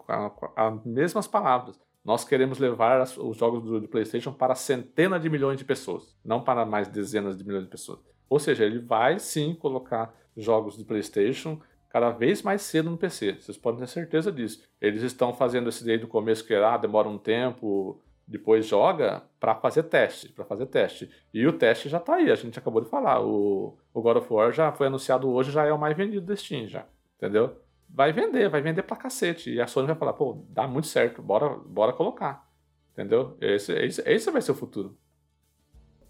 as 0.55 0.85
mesmas 0.85 1.27
palavras. 1.27 1.79
Nós 2.03 2.23
queremos 2.23 2.59
levar 2.59 3.01
as- 3.01 3.17
os 3.17 3.35
jogos 3.37 3.63
do, 3.63 3.81
do 3.81 3.87
PlayStation 3.87 4.31
para 4.31 4.53
centenas 4.55 5.21
de 5.21 5.29
milhões 5.29 5.57
de 5.57 5.65
pessoas, 5.65 6.15
não 6.23 6.41
para 6.41 6.65
mais 6.65 6.87
dezenas 6.87 7.35
de 7.37 7.43
milhões 7.43 7.63
de 7.63 7.69
pessoas. 7.71 7.99
Ou 8.29 8.39
seja, 8.39 8.63
ele 8.65 8.79
vai 8.79 9.17
sim 9.19 9.55
colocar 9.55 10.13
jogos 10.37 10.77
do 10.77 10.85
PlayStation 10.85 11.59
cada 11.89 12.11
vez 12.11 12.41
mais 12.43 12.61
cedo 12.61 12.91
no 12.91 12.97
PC. 12.97 13.33
Vocês 13.39 13.57
podem 13.57 13.79
ter 13.79 13.87
certeza 13.87 14.31
disso. 14.31 14.61
Eles 14.81 15.01
estão 15.01 15.33
fazendo 15.33 15.69
esse 15.69 15.83
desde 15.83 16.05
o 16.05 16.09
começo 16.09 16.45
que 16.45 16.53
ah, 16.53 16.77
demora 16.77 17.07
um 17.07 17.17
tempo, 17.17 17.99
depois 18.27 18.65
joga 18.65 19.23
para 19.39 19.55
fazer 19.55 19.83
teste, 19.83 20.29
para 20.29 20.45
fazer 20.45 20.65
teste. 20.65 21.09
E 21.33 21.45
o 21.45 21.53
teste 21.53 21.89
já 21.89 21.99
tá 21.99 22.15
aí, 22.15 22.31
a 22.31 22.35
gente 22.35 22.57
acabou 22.57 22.81
de 22.81 22.89
falar. 22.89 23.21
O, 23.21 23.77
o 23.93 24.01
God 24.01 24.17
of 24.17 24.33
War 24.33 24.51
já 24.51 24.71
foi 24.71 24.87
anunciado 24.87 25.29
hoje, 25.29 25.51
já 25.51 25.65
é 25.65 25.71
o 25.71 25.79
mais 25.79 25.95
vendido 25.95 26.25
da 26.25 26.35
Steam 26.35 26.67
já, 26.67 26.85
entendeu? 27.17 27.55
vai 27.89 28.11
vender, 28.11 28.49
vai 28.49 28.61
vender 28.61 28.83
pra 28.83 28.97
cacete. 28.97 29.53
E 29.53 29.61
a 29.61 29.67
Sony 29.67 29.87
vai 29.87 29.95
falar, 29.95 30.13
pô, 30.13 30.45
dá 30.49 30.67
muito 30.67 30.87
certo, 30.87 31.21
bora, 31.21 31.49
bora 31.49 31.93
colocar. 31.93 32.45
Entendeu? 32.93 33.37
Esse, 33.41 33.73
esse, 33.73 34.01
esse 34.05 34.31
vai 34.31 34.41
ser 34.41 34.51
o 34.51 34.55
futuro. 34.55 34.97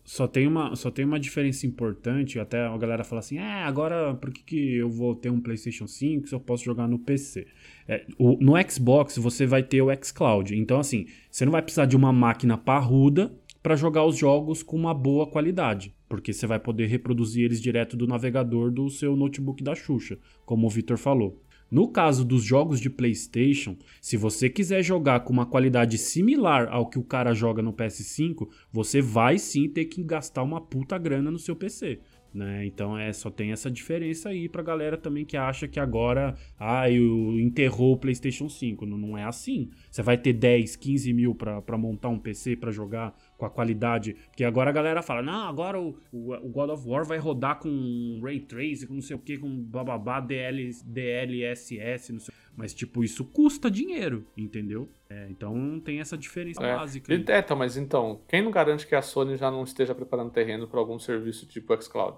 Só 0.05 0.27
tem, 0.27 0.45
uma, 0.45 0.75
só 0.75 0.91
tem 0.91 1.03
uma 1.03 1.19
diferença 1.19 1.65
importante, 1.65 2.39
até 2.39 2.61
a 2.61 2.77
galera 2.77 3.03
fala 3.03 3.21
assim, 3.21 3.39
é, 3.39 3.63
agora 3.63 4.13
por 4.13 4.31
que, 4.31 4.43
que 4.43 4.75
eu 4.75 4.87
vou 4.87 5.15
ter 5.15 5.31
um 5.31 5.41
PlayStation 5.41 5.87
5 5.87 6.27
se 6.27 6.35
eu 6.35 6.39
posso 6.39 6.63
jogar 6.63 6.87
no 6.87 6.99
PC? 6.99 7.47
É, 7.87 8.05
o, 8.15 8.37
no 8.39 8.53
Xbox 8.69 9.17
você 9.17 9.47
vai 9.47 9.63
ter 9.63 9.81
o 9.81 9.87
xCloud, 9.91 10.55
então 10.55 10.79
assim, 10.79 11.07
você 11.31 11.43
não 11.43 11.51
vai 11.51 11.63
precisar 11.63 11.87
de 11.87 11.95
uma 11.95 12.13
máquina 12.13 12.55
parruda 12.55 13.35
para 13.63 13.75
jogar 13.75 14.05
os 14.05 14.15
jogos 14.15 14.61
com 14.61 14.77
uma 14.77 14.93
boa 14.93 15.25
qualidade, 15.25 15.91
porque 16.07 16.31
você 16.31 16.45
vai 16.45 16.59
poder 16.59 16.85
reproduzir 16.85 17.45
eles 17.45 17.59
direto 17.59 17.97
do 17.97 18.05
navegador 18.05 18.69
do 18.69 18.87
seu 18.91 19.15
notebook 19.15 19.63
da 19.63 19.73
Xuxa, 19.73 20.19
como 20.45 20.67
o 20.67 20.69
Victor 20.69 20.99
falou. 20.99 21.41
No 21.69 21.87
caso 21.87 22.23
dos 22.23 22.43
jogos 22.43 22.79
de 22.79 22.89
PlayStation, 22.89 23.75
se 23.99 24.15
você 24.15 24.49
quiser 24.49 24.83
jogar 24.83 25.21
com 25.21 25.33
uma 25.33 25.45
qualidade 25.45 25.97
similar 25.97 26.67
ao 26.69 26.89
que 26.89 26.99
o 26.99 27.03
cara 27.03 27.33
joga 27.33 27.61
no 27.61 27.73
PS5, 27.73 28.47
você 28.71 29.01
vai 29.01 29.37
sim 29.37 29.67
ter 29.67 29.85
que 29.85 30.03
gastar 30.03 30.43
uma 30.43 30.61
puta 30.61 30.97
grana 30.97 31.31
no 31.31 31.39
seu 31.39 31.55
PC. 31.55 31.99
Né? 32.35 32.65
Então 32.65 32.97
é 32.97 33.13
só 33.13 33.31
tem 33.31 33.53
essa 33.53 33.71
diferença 33.71 34.27
aí 34.27 34.49
pra 34.49 34.61
galera 34.61 34.97
também 34.97 35.23
que 35.23 35.37
acha 35.37 35.69
que 35.69 35.79
agora 35.79 36.35
ah, 36.59 36.91
eu 36.91 37.39
enterrou 37.39 37.93
o 37.93 37.97
PlayStation 37.97 38.49
5. 38.49 38.85
Não, 38.85 38.97
não 38.97 39.17
é 39.17 39.23
assim. 39.23 39.69
Você 39.89 40.03
vai 40.03 40.17
ter 40.17 40.33
10, 40.33 40.75
15 40.75 41.13
mil 41.13 41.33
pra, 41.33 41.61
pra 41.61 41.77
montar 41.77 42.09
um 42.09 42.19
PC 42.19 42.57
pra 42.57 42.71
jogar 42.71 43.15
com 43.37 43.45
a 43.45 43.49
qualidade. 43.49 44.15
Porque 44.27 44.43
agora 44.43 44.69
a 44.69 44.73
galera 44.73 45.01
fala: 45.01 45.21
não, 45.21 45.47
agora 45.47 45.79
o, 45.79 45.97
o, 46.11 46.49
God 46.49 46.69
of 46.69 46.87
War 46.87 47.05
vai 47.05 47.17
rodar 47.17 47.59
com 47.59 48.19
Ray 48.23 48.39
Tracing, 48.39 48.87
com 48.87 48.93
não 48.95 49.01
sei 49.01 49.15
o 49.15 49.19
que, 49.19 49.37
com 49.37 49.49
bababá, 49.63 50.19
DL, 50.19 50.71
DLSS, 50.85 52.13
não 52.13 52.19
sei. 52.19 52.33
Mas, 52.55 52.73
tipo, 52.73 53.03
isso 53.03 53.25
custa 53.25 53.69
dinheiro, 53.69 54.25
entendeu? 54.37 54.89
É, 55.09 55.27
então 55.29 55.79
tem 55.83 55.99
essa 55.99 56.17
diferença 56.17 56.63
é. 56.63 56.75
básica. 56.75 57.13
Aí. 57.13 57.23
É, 57.27 57.39
então, 57.39 57.57
mas 57.57 57.75
então, 57.75 58.21
quem 58.27 58.41
não 58.41 58.51
garante 58.51 58.87
que 58.87 58.95
a 58.95 59.01
Sony 59.01 59.35
já 59.35 59.51
não 59.51 59.63
esteja 59.63 59.93
preparando 59.93 60.31
terreno 60.31 60.67
para 60.67 60.79
algum 60.79 60.97
serviço 60.97 61.45
tipo 61.45 61.75
xCloud? 61.81 62.17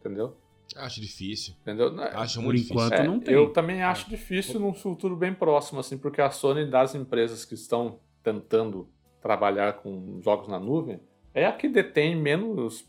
Entendeu? 0.00 0.36
Acho 0.76 1.00
difícil. 1.00 1.54
Entendeu? 1.62 1.94
Acho 2.12 2.40
Por 2.40 2.46
muito 2.46 2.62
enquanto 2.62 2.90
difícil. 2.90 3.04
É, 3.04 3.06
não 3.06 3.20
tem. 3.20 3.34
Eu 3.34 3.50
também 3.52 3.82
acho 3.82 4.08
difícil 4.08 4.60
num 4.60 4.74
futuro 4.74 5.16
bem 5.16 5.32
próximo, 5.32 5.80
assim, 5.80 5.96
porque 5.96 6.20
a 6.20 6.30
Sony 6.30 6.66
das 6.68 6.94
empresas 6.94 7.44
que 7.44 7.54
estão 7.54 8.00
tentando 8.22 8.88
trabalhar 9.24 9.72
com 9.78 10.20
jogos 10.22 10.48
na 10.48 10.60
nuvem 10.60 11.00
é 11.32 11.46
a 11.46 11.52
que 11.52 11.66
detém 11.66 12.14
menos 12.14 12.86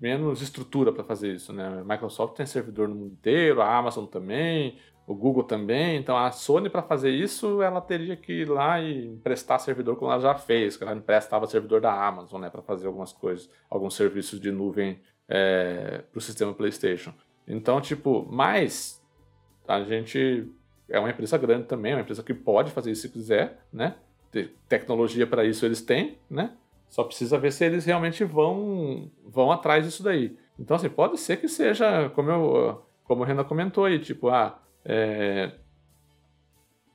menos 0.00 0.40
estrutura 0.40 0.92
para 0.92 1.04
fazer 1.04 1.34
isso, 1.34 1.52
né? 1.52 1.66
A 1.66 1.84
Microsoft 1.84 2.36
tem 2.36 2.46
servidor 2.46 2.88
no 2.88 2.94
mundo 2.94 3.12
inteiro, 3.12 3.60
a 3.60 3.76
Amazon 3.76 4.06
também, 4.06 4.78
o 5.06 5.14
Google 5.14 5.42
também. 5.42 5.96
Então 5.98 6.16
a 6.16 6.30
Sony 6.30 6.70
para 6.70 6.82
fazer 6.82 7.10
isso, 7.10 7.60
ela 7.60 7.80
teria 7.80 8.16
que 8.16 8.32
ir 8.32 8.48
lá 8.48 8.80
e 8.80 9.08
emprestar 9.08 9.60
servidor 9.60 9.96
como 9.96 10.10
ela 10.10 10.20
já 10.20 10.34
fez, 10.36 10.76
que 10.76 10.84
ela 10.84 10.94
emprestava 10.94 11.46
servidor 11.46 11.80
da 11.80 11.92
Amazon, 11.92 12.40
né, 12.40 12.48
para 12.48 12.62
fazer 12.62 12.86
algumas 12.86 13.12
coisas, 13.12 13.50
alguns 13.68 13.94
serviços 13.94 14.40
de 14.40 14.50
nuvem 14.50 15.00
é, 15.28 16.04
para 16.10 16.18
o 16.18 16.22
sistema 16.22 16.54
PlayStation. 16.54 17.12
Então, 17.46 17.80
tipo, 17.80 18.26
mas 18.30 19.04
a 19.66 19.82
gente 19.82 20.48
é 20.88 20.98
uma 20.98 21.10
empresa 21.10 21.36
grande 21.36 21.66
também, 21.66 21.92
é 21.92 21.96
uma 21.96 22.02
empresa 22.02 22.22
que 22.22 22.32
pode 22.32 22.70
fazer 22.70 22.92
isso 22.92 23.02
se 23.02 23.10
quiser, 23.10 23.66
né? 23.70 23.96
Tecnologia 24.68 25.26
para 25.26 25.44
isso 25.44 25.64
eles 25.64 25.80
têm, 25.80 26.18
né? 26.30 26.52
Só 26.88 27.04
precisa 27.04 27.38
ver 27.38 27.52
se 27.52 27.64
eles 27.64 27.84
realmente 27.84 28.24
vão 28.24 29.10
vão 29.26 29.50
atrás 29.50 29.84
disso 29.84 30.02
daí. 30.02 30.36
Então, 30.58 30.76
assim, 30.76 30.88
pode 30.88 31.18
ser 31.18 31.36
que 31.36 31.48
seja, 31.48 32.10
como, 32.10 32.30
eu, 32.30 32.82
como 33.04 33.22
o 33.22 33.24
Renan 33.24 33.44
comentou 33.44 33.84
aí, 33.84 33.98
tipo, 33.98 34.28
ah, 34.28 34.60
é, 34.84 35.52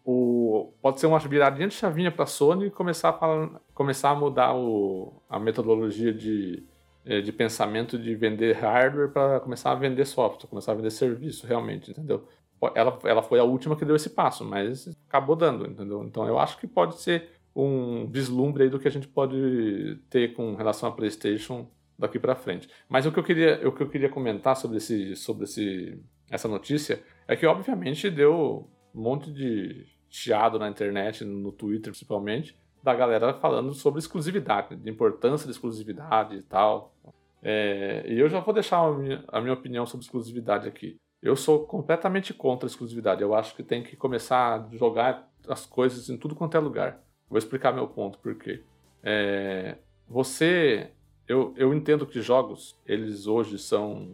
o, 0.03 0.73
pode 0.81 0.99
ser 0.99 1.07
uma 1.07 1.19
viradinha 1.19 1.67
de 1.67 1.73
chavinha 1.73 2.11
para 2.11 2.23
a 2.23 2.27
Sony 2.27 2.69
começar 2.69 3.09
a, 3.09 3.13
falar, 3.13 3.61
começar 3.73 4.09
a 4.09 4.15
mudar 4.15 4.53
o, 4.53 5.13
a 5.29 5.39
metodologia 5.39 6.13
de, 6.13 6.63
é, 7.05 7.21
de 7.21 7.31
pensamento 7.31 7.97
de 7.97 8.13
vender 8.15 8.53
hardware 8.53 9.09
para 9.09 9.39
começar 9.39 9.71
a 9.71 9.75
vender 9.75 10.05
software, 10.05 10.49
começar 10.49 10.73
a 10.73 10.75
vender 10.75 10.91
serviço 10.91 11.47
realmente, 11.47 11.91
entendeu? 11.91 12.27
Ela, 12.75 12.97
ela 13.03 13.23
foi 13.23 13.39
a 13.39 13.43
última 13.43 13.75
que 13.75 13.85
deu 13.85 13.95
esse 13.95 14.09
passo, 14.09 14.45
mas 14.45 14.87
acabou 15.07 15.35
dando, 15.35 15.65
entendeu? 15.65 16.03
Então 16.03 16.27
eu 16.27 16.39
acho 16.39 16.57
que 16.57 16.67
pode 16.67 16.99
ser 16.99 17.29
um 17.55 18.07
vislumbre 18.07 18.63
aí 18.63 18.69
do 18.69 18.79
que 18.79 18.87
a 18.87 18.91
gente 18.91 19.07
pode 19.07 19.99
ter 20.09 20.33
com 20.33 20.55
relação 20.55 20.89
à 20.89 20.91
PlayStation 20.91 21.67
daqui 21.97 22.19
para 22.19 22.35
frente. 22.35 22.67
Mas 22.89 23.05
o 23.05 23.11
que 23.11 23.19
eu 23.19 23.23
queria, 23.23 23.67
o 23.67 23.71
que 23.71 23.83
eu 23.83 23.89
queria 23.89 24.09
comentar 24.09 24.55
sobre 24.55 24.77
esse, 24.77 25.15
sobre 25.15 25.43
esse, 25.45 25.99
essa 26.29 26.47
notícia 26.47 27.03
é 27.27 27.35
que 27.35 27.45
obviamente 27.45 28.09
deu 28.09 28.69
um 28.93 29.01
monte 29.01 29.31
de 29.31 29.85
chiado 30.09 30.59
na 30.59 30.69
internet, 30.69 31.23
no 31.23 31.51
Twitter 31.51 31.91
principalmente, 31.91 32.57
da 32.83 32.93
galera 32.93 33.33
falando 33.35 33.73
sobre 33.73 33.99
exclusividade, 33.99 34.75
de 34.75 34.89
importância 34.89 35.45
da 35.47 35.51
exclusividade 35.51 36.35
e 36.35 36.43
tal. 36.43 36.93
É, 37.41 38.05
e 38.07 38.19
eu 38.19 38.29
já 38.29 38.39
vou 38.39 38.53
deixar 38.53 38.77
a 38.77 38.91
minha, 38.91 39.23
a 39.27 39.41
minha 39.41 39.53
opinião 39.53 39.85
sobre 39.85 40.05
exclusividade 40.05 40.67
aqui. 40.67 40.97
Eu 41.23 41.37
sou 41.37 41.65
completamente 41.65 42.33
contra 42.33 42.67
a 42.67 42.69
exclusividade. 42.69 43.21
Eu 43.21 43.33
acho 43.33 43.55
que 43.55 43.63
tem 43.63 43.81
que 43.81 43.95
começar 43.95 44.55
a 44.55 44.75
jogar 44.75 45.31
as 45.47 45.65
coisas 45.65 46.09
em 46.09 46.17
tudo 46.17 46.35
quanto 46.35 46.57
é 46.57 46.59
lugar. 46.59 47.01
Vou 47.29 47.37
explicar 47.37 47.71
meu 47.71 47.87
ponto 47.87 48.19
por 48.19 48.35
quê. 48.35 48.61
É, 49.01 49.77
você, 50.05 50.91
eu, 51.25 51.53
eu 51.55 51.73
entendo 51.73 52.05
que 52.05 52.21
jogos, 52.21 52.77
eles 52.85 53.25
hoje 53.25 53.57
são, 53.57 54.11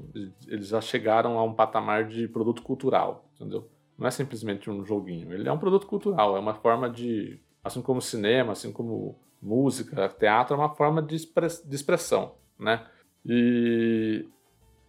eles 0.47 0.67
já 0.67 0.79
chegaram 0.79 1.39
a 1.39 1.43
um 1.43 1.53
patamar 1.53 2.07
de 2.07 2.27
produto 2.27 2.61
cultural, 2.61 3.27
entendeu? 3.35 3.67
Não 3.97 4.07
é 4.07 4.11
simplesmente 4.11 4.69
um 4.69 4.85
joguinho. 4.85 5.33
Ele 5.33 5.49
é 5.49 5.51
um 5.51 5.57
produto 5.57 5.87
cultural, 5.87 6.37
é 6.37 6.39
uma 6.39 6.53
forma 6.53 6.87
de, 6.87 7.39
assim 7.63 7.81
como 7.81 8.01
cinema, 8.01 8.51
assim 8.51 8.71
como 8.71 9.19
música, 9.41 10.07
teatro, 10.09 10.53
é 10.53 10.57
uma 10.57 10.75
forma 10.75 11.01
de, 11.01 11.15
express, 11.15 11.67
de 11.67 11.75
expressão, 11.75 12.35
né? 12.57 12.85
E, 13.25 14.27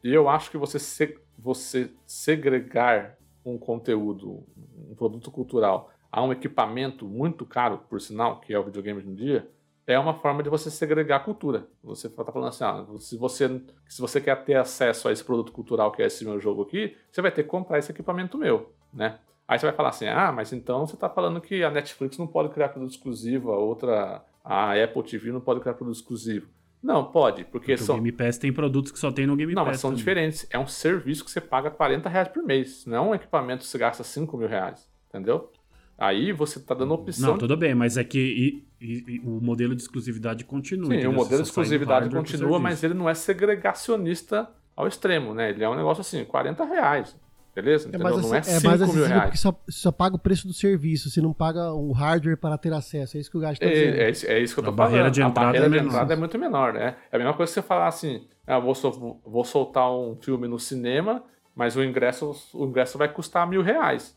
e 0.05 0.13
eu 0.13 0.29
acho 0.29 0.51
que 0.51 0.59
você 0.59 0.79
se, 0.79 1.19
você 1.43 1.91
segregar 2.07 3.17
um 3.45 3.59
conteúdo, 3.59 4.45
um 4.91 4.95
produto 4.95 5.31
cultural, 5.31 5.91
a 6.13 6.23
um 6.23 6.33
equipamento 6.33 7.07
muito 7.07 7.47
caro, 7.47 7.79
por 7.89 8.01
sinal, 8.01 8.41
que 8.41 8.53
é 8.53 8.59
o 8.59 8.65
videogame 8.65 8.99
hoje 8.99 9.09
em 9.09 9.15
dia, 9.15 9.49
é 9.87 9.99
uma 9.99 10.15
forma 10.15 10.43
de 10.43 10.49
você 10.49 10.71
segregar 10.71 11.17
a 11.17 11.21
cultura. 11.21 11.67
Você 11.83 12.07
está 12.07 12.25
falando 12.25 12.49
assim, 12.49 12.65
ah, 12.65 12.85
se, 12.99 13.17
você, 13.17 13.63
se 13.89 14.01
você 14.01 14.21
quer 14.21 14.45
ter 14.45 14.55
acesso 14.55 15.09
a 15.09 15.13
esse 15.13 15.25
produto 15.25 15.53
cultural 15.53 15.91
que 15.91 16.03
é 16.03 16.07
esse 16.07 16.25
meu 16.25 16.39
jogo 16.41 16.63
aqui, 16.63 16.97
você 17.11 17.21
vai 17.21 17.33
ter 17.33 17.43
que 17.43 17.49
comprar 17.49 17.79
esse 17.79 17.91
equipamento 17.91 18.39
meu, 18.39 18.73
né? 18.93 19.19
Aí 19.49 19.59
você 19.59 19.67
vai 19.67 19.75
falar 19.75 19.89
assim, 19.89 20.07
ah, 20.07 20.31
mas 20.31 20.53
então 20.53 20.87
você 20.87 20.95
está 20.95 21.09
falando 21.09 21.41
que 21.41 21.65
a 21.65 21.71
Netflix 21.71 22.19
não 22.19 22.27
pode 22.27 22.51
criar 22.51 22.69
produto 22.69 22.93
exclusivo, 22.93 23.51
a 23.51 23.59
outra, 23.59 24.25
a 24.45 24.75
Apple 24.81 25.03
TV 25.03 25.33
não 25.33 25.41
pode 25.41 25.61
criar 25.61 25.75
produto 25.75 25.97
exclusivo. 25.97 26.49
Não, 26.83 27.05
pode, 27.05 27.45
porque, 27.45 27.73
porque 27.73 27.77
são... 27.77 27.97
o 27.97 27.99
Game 27.99 28.13
Pass 28.13 28.39
tem 28.39 28.53
produtos 28.53 28.91
que 28.91 28.99
só 28.99 29.13
tem 29.13 29.27
no 29.27 29.37
Game 29.37 29.55
não, 29.55 29.65
Pass. 29.65 29.67
Não, 29.67 29.73
mas 29.73 29.81
são 29.81 29.91
também. 29.91 29.99
diferentes. 29.99 30.47
É 30.51 30.59
um 30.59 30.67
serviço 30.67 31.25
que 31.25 31.31
você 31.31 31.41
paga 31.41 31.71
40 31.71 32.09
reais 32.09 32.29
por 32.29 32.43
mês. 32.43 32.87
Não 32.87 32.97
é 32.97 33.01
um 33.01 33.15
equipamento 33.15 33.65
que 33.65 33.67
você 33.67 33.79
gasta 33.79 34.03
5 34.03 34.37
mil 34.37 34.49
reais. 34.49 34.89
Entendeu? 35.09 35.51
Aí 35.99 36.33
você 36.33 36.59
está 36.59 36.75
dando 36.75 36.95
opção. 36.95 37.33
Não, 37.33 37.39
tudo 37.39 37.55
bem, 37.59 37.75
mas 37.75 37.99
é 37.99 38.05
que 38.05 38.19
e, 38.19 38.67
e, 38.81 39.17
e, 39.17 39.21
o 39.21 39.39
modelo 39.43 39.77
de 39.77 39.83
exclusividade 39.83 40.45
continua. 40.45 40.89
Sim, 40.89 41.07
o 41.07 41.13
modelo 41.13 41.43
de 41.43 41.49
exclusividade 41.49 42.09
continua, 42.09 42.59
mas 42.59 42.83
ele 42.83 42.95
não 42.95 43.07
é 43.07 43.13
segregacionista 43.13 44.49
ao 44.75 44.89
extremo, 44.89 45.35
né? 45.35 45.51
Ele 45.51 45.63
é 45.63 45.69
um 45.69 45.75
negócio 45.75 46.01
assim, 46.01 46.25
40 46.25 46.65
reais. 46.65 47.15
Beleza? 47.55 47.91
É 47.93 47.99
mais, 47.99 48.17
não 48.17 48.35
é 48.35 48.39
acess- 48.39 48.61
5 48.61 48.69
mais 48.69 48.95
mil 48.95 49.05
reais. 49.07 49.23
porque 49.25 49.37
só, 49.39 49.55
só 49.69 49.91
paga 49.91 50.15
o 50.15 50.19
preço 50.19 50.47
do 50.47 50.53
serviço, 50.55 51.11
você 51.11 51.21
não 51.21 51.33
paga 51.33 51.73
o 51.73 51.91
hardware 51.93 52.37
para 52.37 52.57
ter 52.57 52.73
acesso. 52.73 53.17
É 53.17 53.21
isso 53.21 53.31
que 53.31 53.37
o 53.37 53.41
gasto 53.41 53.55
está 53.61 53.67
dizendo. 53.67 53.97
É, 53.97 54.05
é, 54.05 54.11
isso- 54.11 54.27
é 54.27 54.39
isso 54.39 54.55
que 54.55 54.61
eu 54.61 54.65
tô 54.65 54.71
A 54.71 54.73
falando. 54.75 54.91
barreira 54.91 55.11
de 55.11 55.21
a 55.23 55.27
entrada 55.27 55.47
barreira 55.49 55.67
é 55.67 55.81
de 55.81 55.87
entrada 55.87 56.13
é 56.13 56.17
muito 56.17 56.39
menor, 56.39 56.73
né? 56.73 56.97
É 57.11 57.17
a 57.17 57.19
mesma 57.19 57.35
coisa 57.35 57.51
que 57.51 57.55
você 57.55 57.63
falar 57.67 57.89
assim, 57.89 58.27
ah, 58.47 58.59
vou, 58.59 58.75
sol- 58.75 59.21
vou 59.25 59.45
soltar 59.45 59.91
um 59.93 60.17
filme 60.21 60.47
no 60.47 60.59
cinema, 60.59 61.25
mas 61.55 61.77
o 61.77 61.83
ingresso, 61.83 62.35
o 62.55 62.65
ingresso 62.67 62.97
vai 62.97 63.09
custar 63.13 63.47
mil 63.49 63.63
reais. 63.63 64.17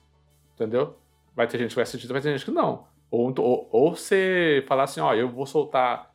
Entendeu? 0.55 0.95
Vai 1.35 1.47
ter 1.47 1.57
gente 1.57 1.69
que 1.69 1.75
vai 1.75 1.83
assistir, 1.83 2.07
vai 2.07 2.21
ter 2.21 2.31
gente 2.31 2.45
que 2.45 2.51
não. 2.51 2.85
Ou, 3.09 3.33
ou, 3.39 3.69
ou 3.71 3.95
você 3.95 4.63
falar 4.67 4.83
assim, 4.83 5.01
ó, 5.01 5.13
eu 5.13 5.27
vou 5.29 5.45
soltar 5.45 6.11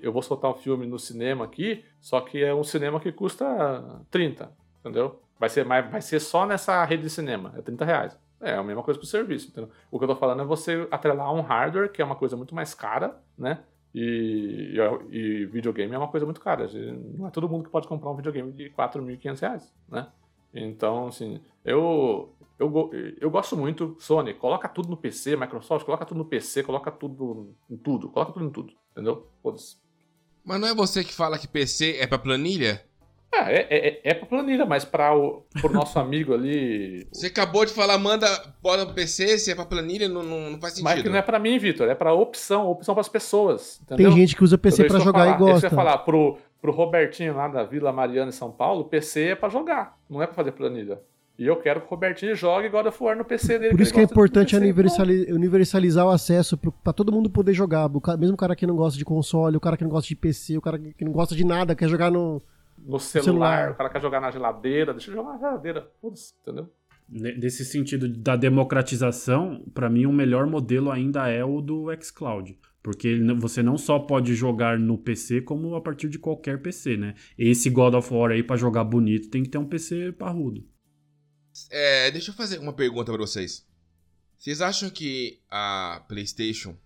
eu 0.00 0.12
vou 0.12 0.22
soltar 0.22 0.48
um 0.48 0.54
filme 0.54 0.86
no 0.86 0.96
cinema 0.96 1.44
aqui, 1.44 1.84
só 2.00 2.20
que 2.20 2.40
é 2.40 2.54
um 2.54 2.62
cinema 2.62 3.00
que 3.00 3.10
custa 3.10 4.00
30, 4.12 4.48
entendeu? 4.80 5.20
Vai 5.38 5.48
ser, 5.48 5.64
mais, 5.64 5.90
vai 5.90 6.00
ser 6.00 6.20
só 6.20 6.46
nessa 6.46 6.84
rede 6.84 7.04
de 7.04 7.10
cinema, 7.10 7.54
é 7.56 7.62
30 7.62 7.84
reais. 7.84 8.18
É 8.40 8.54
a 8.54 8.62
mesma 8.62 8.82
coisa 8.82 8.98
pro 8.98 9.08
serviço, 9.08 9.48
entendeu? 9.48 9.70
O 9.90 9.98
que 9.98 10.04
eu 10.04 10.08
tô 10.08 10.16
falando 10.16 10.42
é 10.42 10.44
você 10.44 10.86
atrelar 10.90 11.32
um 11.32 11.40
hardware, 11.40 11.90
que 11.90 12.00
é 12.00 12.04
uma 12.04 12.14
coisa 12.14 12.36
muito 12.36 12.54
mais 12.54 12.72
cara, 12.74 13.20
né? 13.36 13.60
E, 13.94 14.74
e, 15.10 15.16
e 15.16 15.46
videogame 15.46 15.94
é 15.94 15.98
uma 15.98 16.08
coisa 16.08 16.24
muito 16.24 16.40
cara. 16.40 16.68
Não 17.16 17.26
é 17.26 17.30
todo 17.30 17.48
mundo 17.48 17.64
que 17.64 17.70
pode 17.70 17.88
comprar 17.88 18.10
um 18.10 18.16
videogame 18.16 18.52
de 18.52 18.70
4.500 18.70 19.40
reais, 19.40 19.74
né? 19.88 20.08
Então, 20.54 21.08
assim, 21.08 21.40
eu, 21.64 22.34
eu, 22.58 22.90
eu 23.20 23.30
gosto 23.30 23.56
muito. 23.56 23.96
Sony, 23.98 24.34
coloca 24.34 24.68
tudo 24.68 24.88
no 24.88 24.96
PC, 24.96 25.36
Microsoft, 25.36 25.84
coloca 25.84 26.04
tudo 26.04 26.18
no 26.18 26.24
PC, 26.24 26.62
coloca 26.62 26.90
tudo 26.90 27.54
em 27.68 27.76
tudo, 27.76 28.08
coloca 28.08 28.32
tudo 28.32 28.44
em 28.44 28.50
tudo, 28.50 28.72
entendeu? 28.92 29.26
Foda-se. 29.42 29.76
Mas 30.44 30.60
não 30.60 30.68
é 30.68 30.74
você 30.74 31.04
que 31.04 31.12
fala 31.12 31.38
que 31.38 31.46
PC 31.46 31.98
é 31.98 32.06
pra 32.06 32.18
planilha? 32.18 32.87
Ah, 33.32 33.52
é, 33.52 33.66
é, 33.70 34.00
é 34.04 34.14
pra 34.14 34.26
planilha, 34.26 34.64
mas 34.64 34.84
para 34.84 35.14
o 35.16 35.42
pro 35.60 35.72
nosso 35.72 35.98
amigo 36.00 36.32
ali. 36.34 37.06
Você 37.12 37.26
acabou 37.26 37.64
de 37.64 37.72
falar, 37.72 37.98
manda, 37.98 38.26
bota 38.62 38.86
pro 38.86 38.94
PC, 38.94 39.38
se 39.38 39.50
é 39.50 39.54
pra 39.54 39.66
planilha, 39.66 40.08
não, 40.08 40.22
não, 40.22 40.50
não 40.52 40.60
faz 40.60 40.72
sentido. 40.74 40.84
Mas 40.84 41.02
que 41.02 41.08
não 41.08 41.16
é 41.16 41.22
pra 41.22 41.38
mim, 41.38 41.58
Vitor, 41.58 41.88
é 41.88 41.94
pra 41.94 42.12
opção, 42.12 42.68
opção 42.70 42.94
pras 42.94 43.08
pessoas. 43.08 43.80
Entendeu? 43.82 44.10
Tem 44.10 44.18
gente 44.20 44.34
que 44.34 44.42
usa 44.42 44.56
PC 44.56 44.84
Então, 44.84 44.96
eu 44.96 45.04
jogar 45.04 45.20
falar, 45.24 45.34
e 45.34 45.38
gosta. 45.38 45.56
Isso 45.58 45.66
eu 45.66 45.70
falar, 45.70 45.98
pro, 45.98 46.38
pro 46.60 46.72
Robertinho 46.72 47.36
lá 47.36 47.48
da 47.48 47.64
Vila 47.64 47.92
Mariana 47.92 48.30
em 48.30 48.32
São 48.32 48.50
Paulo, 48.50 48.84
PC 48.84 49.28
é 49.28 49.34
pra 49.34 49.48
jogar, 49.50 49.96
não 50.08 50.22
é 50.22 50.26
pra 50.26 50.34
fazer 50.34 50.52
planilha. 50.52 50.98
E 51.38 51.46
eu 51.46 51.54
quero 51.54 51.80
que 51.82 51.86
o 51.86 51.90
Robertinho 51.90 52.34
jogue 52.34 52.68
God 52.68 52.86
of 52.86 53.00
War 53.00 53.16
no 53.16 53.24
PC 53.24 53.60
dele. 53.60 53.70
Por 53.70 53.80
isso 53.80 53.92
que 53.94 54.00
é 54.00 54.02
importante 54.02 54.56
universali- 54.56 55.32
universalizar 55.32 56.04
o 56.04 56.10
acesso 56.10 56.56
pra 56.82 56.92
todo 56.92 57.12
mundo 57.12 57.30
poder 57.30 57.52
jogar. 57.52 57.86
O 57.86 58.02
Mesmo 58.18 58.34
o 58.34 58.36
cara 58.36 58.56
que 58.56 58.66
não 58.66 58.74
gosta 58.74 58.98
de 58.98 59.04
console, 59.04 59.56
o 59.56 59.60
cara 59.60 59.76
que 59.76 59.84
não 59.84 59.90
gosta 59.90 60.08
de 60.08 60.16
PC, 60.16 60.56
o 60.58 60.60
cara 60.60 60.76
que 60.78 61.04
não 61.04 61.12
gosta 61.12 61.36
de 61.36 61.44
nada, 61.44 61.76
quer 61.76 61.88
jogar 61.88 62.10
no. 62.10 62.42
No 62.84 62.98
celular, 62.98 63.24
celular. 63.24 63.70
o 63.72 63.74
cara 63.76 63.90
quer 63.90 64.00
jogar 64.02 64.20
na 64.20 64.30
geladeira, 64.30 64.92
deixa 64.92 65.10
eu 65.10 65.14
jogar 65.16 65.32
na 65.34 65.38
geladeira. 65.38 65.90
Foda-se, 66.00 66.34
entendeu? 66.42 66.72
Ne- 67.08 67.36
Nesse 67.36 67.64
sentido 67.64 68.08
da 68.08 68.36
democratização, 68.36 69.64
pra 69.74 69.88
mim 69.90 70.06
o 70.06 70.12
melhor 70.12 70.46
modelo 70.46 70.90
ainda 70.90 71.28
é 71.28 71.44
o 71.44 71.60
do 71.60 71.86
xCloud. 72.02 72.58
Porque 72.82 73.18
você 73.38 73.62
não 73.62 73.76
só 73.76 73.98
pode 73.98 74.34
jogar 74.34 74.78
no 74.78 74.96
PC, 74.96 75.40
como 75.42 75.74
a 75.74 75.80
partir 75.80 76.08
de 76.08 76.18
qualquer 76.18 76.62
PC, 76.62 76.96
né? 76.96 77.14
Esse 77.36 77.68
God 77.68 77.94
of 77.94 78.12
War 78.14 78.30
aí, 78.30 78.42
pra 78.42 78.56
jogar 78.56 78.84
bonito, 78.84 79.28
tem 79.30 79.42
que 79.42 79.48
ter 79.50 79.58
um 79.58 79.66
PC 79.68 80.12
parrudo. 80.12 80.64
É, 81.70 82.10
deixa 82.10 82.30
eu 82.30 82.34
fazer 82.34 82.58
uma 82.58 82.72
pergunta 82.72 83.12
pra 83.12 83.20
vocês. 83.20 83.66
Vocês 84.38 84.60
acham 84.60 84.88
que 84.88 85.40
a 85.50 86.04
PlayStation. 86.08 86.76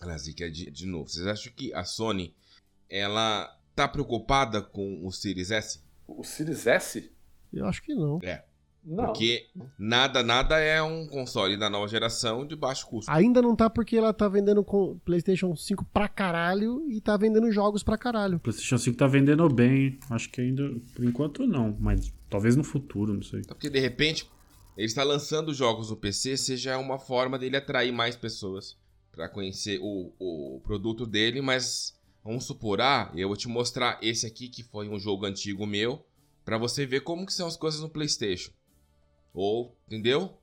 Aliás, 0.00 0.28
que 0.28 0.44
é 0.44 0.50
de, 0.50 0.70
de 0.70 0.86
novo. 0.86 1.08
Vocês 1.08 1.26
acham 1.26 1.50
que 1.56 1.72
a 1.72 1.82
Sony 1.84 2.34
ela 2.88 3.50
tá 3.76 3.86
preocupada 3.86 4.62
com 4.62 5.06
o 5.06 5.12
Series 5.12 5.50
S? 5.50 5.80
O 6.08 6.24
Series 6.24 6.66
S? 6.66 7.12
Eu 7.52 7.66
acho 7.66 7.82
que 7.82 7.94
não. 7.94 8.18
Não. 8.82 9.06
Porque 9.06 9.48
nada, 9.76 10.22
nada 10.22 10.58
é 10.60 10.80
um 10.80 11.08
console 11.08 11.56
da 11.56 11.68
nova 11.68 11.88
geração 11.88 12.46
de 12.46 12.54
baixo 12.54 12.86
custo. 12.86 13.10
Ainda 13.10 13.42
não 13.42 13.56
tá 13.56 13.68
porque 13.68 13.96
ela 13.96 14.14
tá 14.14 14.28
vendendo 14.28 14.62
com 14.62 14.96
PlayStation 15.04 15.56
5 15.56 15.84
pra 15.86 16.08
caralho 16.08 16.88
e 16.88 17.00
tá 17.00 17.16
vendendo 17.16 17.50
jogos 17.50 17.82
pra 17.82 17.98
caralho. 17.98 18.36
O 18.36 18.40
PlayStation 18.40 18.78
5 18.78 18.96
tá 18.96 19.08
vendendo 19.08 19.48
bem. 19.48 19.98
Acho 20.08 20.30
que 20.30 20.40
ainda, 20.40 20.62
por 20.94 21.04
enquanto, 21.04 21.44
não. 21.44 21.76
Mas 21.80 22.14
talvez 22.30 22.54
no 22.54 22.62
futuro, 22.62 23.12
não 23.12 23.22
sei. 23.22 23.42
Porque 23.42 23.68
de 23.68 23.80
repente 23.80 24.30
ele 24.76 24.86
está 24.86 25.02
lançando 25.02 25.52
jogos 25.52 25.90
no 25.90 25.96
PC, 25.96 26.36
seja 26.36 26.78
uma 26.78 26.98
forma 26.98 27.36
dele 27.36 27.56
atrair 27.56 27.90
mais 27.90 28.14
pessoas 28.14 28.76
para 29.10 29.28
conhecer 29.28 29.80
o, 29.82 30.12
o 30.18 30.60
produto 30.60 31.04
dele, 31.04 31.40
mas 31.40 31.95
vamos 32.26 32.44
supor, 32.44 32.80
ah, 32.80 33.12
eu 33.14 33.28
vou 33.28 33.36
te 33.36 33.46
mostrar 33.46 33.98
esse 34.02 34.26
aqui 34.26 34.48
que 34.48 34.64
foi 34.64 34.88
um 34.88 34.98
jogo 34.98 35.24
antigo 35.24 35.64
meu, 35.64 36.04
para 36.44 36.58
você 36.58 36.84
ver 36.84 37.00
como 37.00 37.24
que 37.24 37.32
são 37.32 37.46
as 37.46 37.56
coisas 37.56 37.80
no 37.80 37.88
PlayStation. 37.88 38.50
Ou, 39.32 39.76
entendeu? 39.86 40.36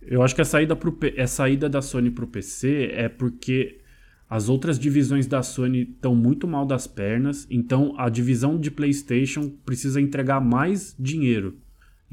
Eu 0.00 0.22
acho 0.22 0.34
que 0.34 0.40
a 0.40 0.44
saída, 0.44 0.74
pro, 0.74 0.98
a 1.18 1.26
saída 1.26 1.68
da 1.68 1.82
Sony 1.82 2.10
pro 2.10 2.26
PC 2.26 2.90
é 2.92 3.08
porque 3.08 3.80
as 4.28 4.48
outras 4.48 4.78
divisões 4.78 5.26
da 5.26 5.42
Sony 5.42 5.82
estão 5.82 6.14
muito 6.14 6.48
mal 6.48 6.64
das 6.64 6.86
pernas, 6.86 7.46
então 7.50 7.94
a 7.98 8.08
divisão 8.08 8.58
de 8.58 8.70
PlayStation 8.70 9.50
precisa 9.64 10.00
entregar 10.00 10.40
mais 10.40 10.96
dinheiro. 10.98 11.60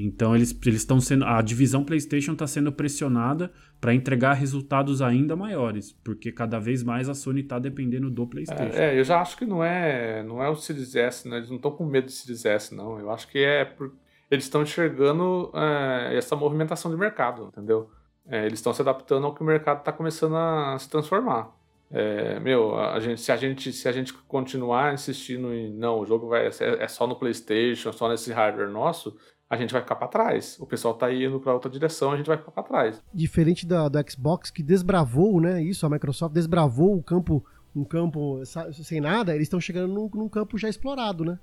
Então 0.02 0.34
eles 0.34 0.58
estão 0.66 1.02
sendo 1.02 1.26
a 1.26 1.41
divisão 1.41 1.84
PlayStation 1.84 2.32
está 2.32 2.47
sendo 2.47 2.72
pressionada 2.72 3.52
para 3.82 3.93
entregar 3.93 4.32
resultados 4.34 5.02
ainda 5.02 5.36
maiores, 5.36 5.91
porque 5.91 6.32
cada 6.32 6.58
vez 6.58 6.82
mais 6.82 7.10
a 7.10 7.14
Sony 7.14 7.41
está 7.41 7.60
dependendo 7.60 8.10
do 8.10 8.26
PlayStation. 8.26 8.78
É, 8.78 8.95
é, 8.95 9.00
eu 9.00 9.04
já 9.04 9.20
acho 9.20 9.36
que 9.36 9.45
não 9.45 9.62
é, 9.62 10.24
não 10.24 10.41
é 10.41 10.50
o 10.50 10.56
Series 10.56 10.95
S, 10.95 11.28
né? 11.28 11.38
Eles 11.38 11.50
não 11.50 11.58
estão 11.58 11.72
com 11.72 11.86
medo 11.86 12.06
do 12.06 12.12
Series 12.12 12.45
S, 12.45 12.74
não. 12.74 12.97
Eu 12.97 13.12
acho 13.12 13.28
que 13.28 13.39
é 13.39 13.66
por... 13.66 13.93
eles 14.32 14.45
estão 14.45 14.64
enxergando 14.64 15.52
é, 15.54 16.16
essa 16.16 16.34
movimentação 16.34 16.89
de 16.89 16.95
mercado, 16.95 17.50
entendeu? 17.52 17.89
É, 18.26 18.45
eles 18.45 18.60
estão 18.60 18.74
se 18.74 18.82
adaptando 18.82 19.26
ao 19.26 19.36
que 19.36 19.41
o 19.41 19.45
mercado 19.45 19.80
está 19.80 19.91
começando 19.91 20.38
a 20.38 20.78
se 20.80 20.89
transformar. 20.89 21.54
É, 21.91 22.39
meu, 22.39 22.78
a 22.78 23.00
gente, 23.00 23.20
se, 23.20 23.32
a 23.32 23.36
gente, 23.36 23.74
se 23.74 23.89
a 23.89 23.91
gente 23.91 24.14
continuar 24.14 24.93
insistindo 24.93 25.54
em 25.54 25.74
não, 25.74 26.00
o 26.00 26.06
jogo 26.06 26.30
vai 26.30 26.45
é, 26.45 26.52
é 26.60 26.88
só 26.88 27.06
no 27.08 27.16
PlayStation, 27.16 27.91
só 27.91 28.08
nesse 28.08 28.32
hardware 28.32 28.70
nosso, 28.70 29.18
a 29.50 29.58
gente 29.58 29.74
vai 29.74 29.82
ficar 29.82 29.95
para 29.95 30.08
trás. 30.08 30.58
O 30.60 30.66
pessoal 30.66 30.93
tá 30.93 31.12
indo 31.12 31.39
para 31.39 31.54
outra 31.54 31.70
direção, 31.72 32.12
a 32.12 32.18
gente 32.18 32.28
vai 32.28 32.38
ficar 32.38 32.52
para 32.52 32.64
trás. 32.64 33.02
Diferente 33.14 33.66
da, 33.66 33.89
do 33.89 33.97
Xbox, 34.12 34.52
que 34.52 34.62
desbravou, 34.62 35.41
né? 35.41 35.62
Isso, 35.64 35.86
a 35.86 35.89
Microsoft 35.89 36.34
desbravou 36.34 36.95
o 36.95 37.04
campo, 37.04 37.43
um 37.76 37.84
campo 37.84 38.41
sem 38.74 39.02
nada, 39.02 39.34
eles 39.34 39.43
estão 39.47 39.60
chegando 39.60 39.91
num, 39.93 40.10
num 40.14 40.30
campo 40.30 40.58
já 40.58 40.70
explorado, 40.70 41.26
né? 41.26 41.39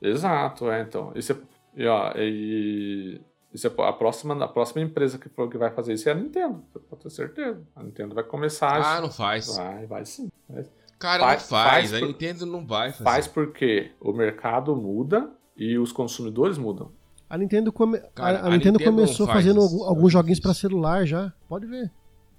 Exato, 0.00 0.70
é, 0.70 0.82
então. 0.82 1.12
Isso 1.14 1.32
é, 1.32 1.36
e, 1.74 1.86
ó, 1.86 2.12
e, 2.16 3.20
isso 3.52 3.66
é, 3.66 3.70
a, 3.88 3.92
próxima, 3.92 4.44
a 4.44 4.48
próxima 4.48 4.82
empresa 4.82 5.18
que, 5.18 5.28
for, 5.30 5.48
que 5.48 5.56
vai 5.56 5.70
fazer 5.70 5.94
isso 5.94 6.08
é 6.08 6.12
a 6.12 6.14
Nintendo, 6.14 6.62
pode 6.88 7.02
ter 7.02 7.10
certeza. 7.10 7.62
A 7.74 7.82
Nintendo 7.82 8.14
vai 8.14 8.24
começar 8.24 8.76
Ah, 8.80 9.00
não 9.00 9.10
faz. 9.10 9.56
Vai, 9.56 9.86
vai 9.86 10.04
sim. 10.04 10.28
Vai. 10.48 10.64
Cara, 10.98 11.22
Faz- 11.22 11.42
não 11.42 11.48
faz. 11.48 11.70
faz 11.70 11.94
A 11.94 11.98
por- 12.00 12.08
Nintendo 12.08 12.44
não 12.46 12.66
vai 12.66 12.90
fazer. 12.92 13.04
Faz 13.04 13.26
porque 13.26 13.90
o 14.00 14.12
mercado 14.12 14.76
muda 14.76 15.30
e 15.56 15.78
os 15.78 15.92
consumidores 15.92 16.58
mudam. 16.58 16.90
A 17.30 17.36
Nintendo, 17.36 17.72
come- 17.72 17.98
Cara, 18.14 18.38
a, 18.38 18.42
a 18.42 18.46
a 18.46 18.50
Nintendo 18.50 18.78
Nintendo 18.78 18.96
começou 18.96 19.26
não 19.26 19.32
faz 19.32 19.44
fazendo 19.46 19.60
alguns 19.84 20.12
joguinhos 20.12 20.40
pra 20.40 20.54
celular 20.54 21.04
já. 21.06 21.32
Pode 21.48 21.66
ver. 21.66 21.90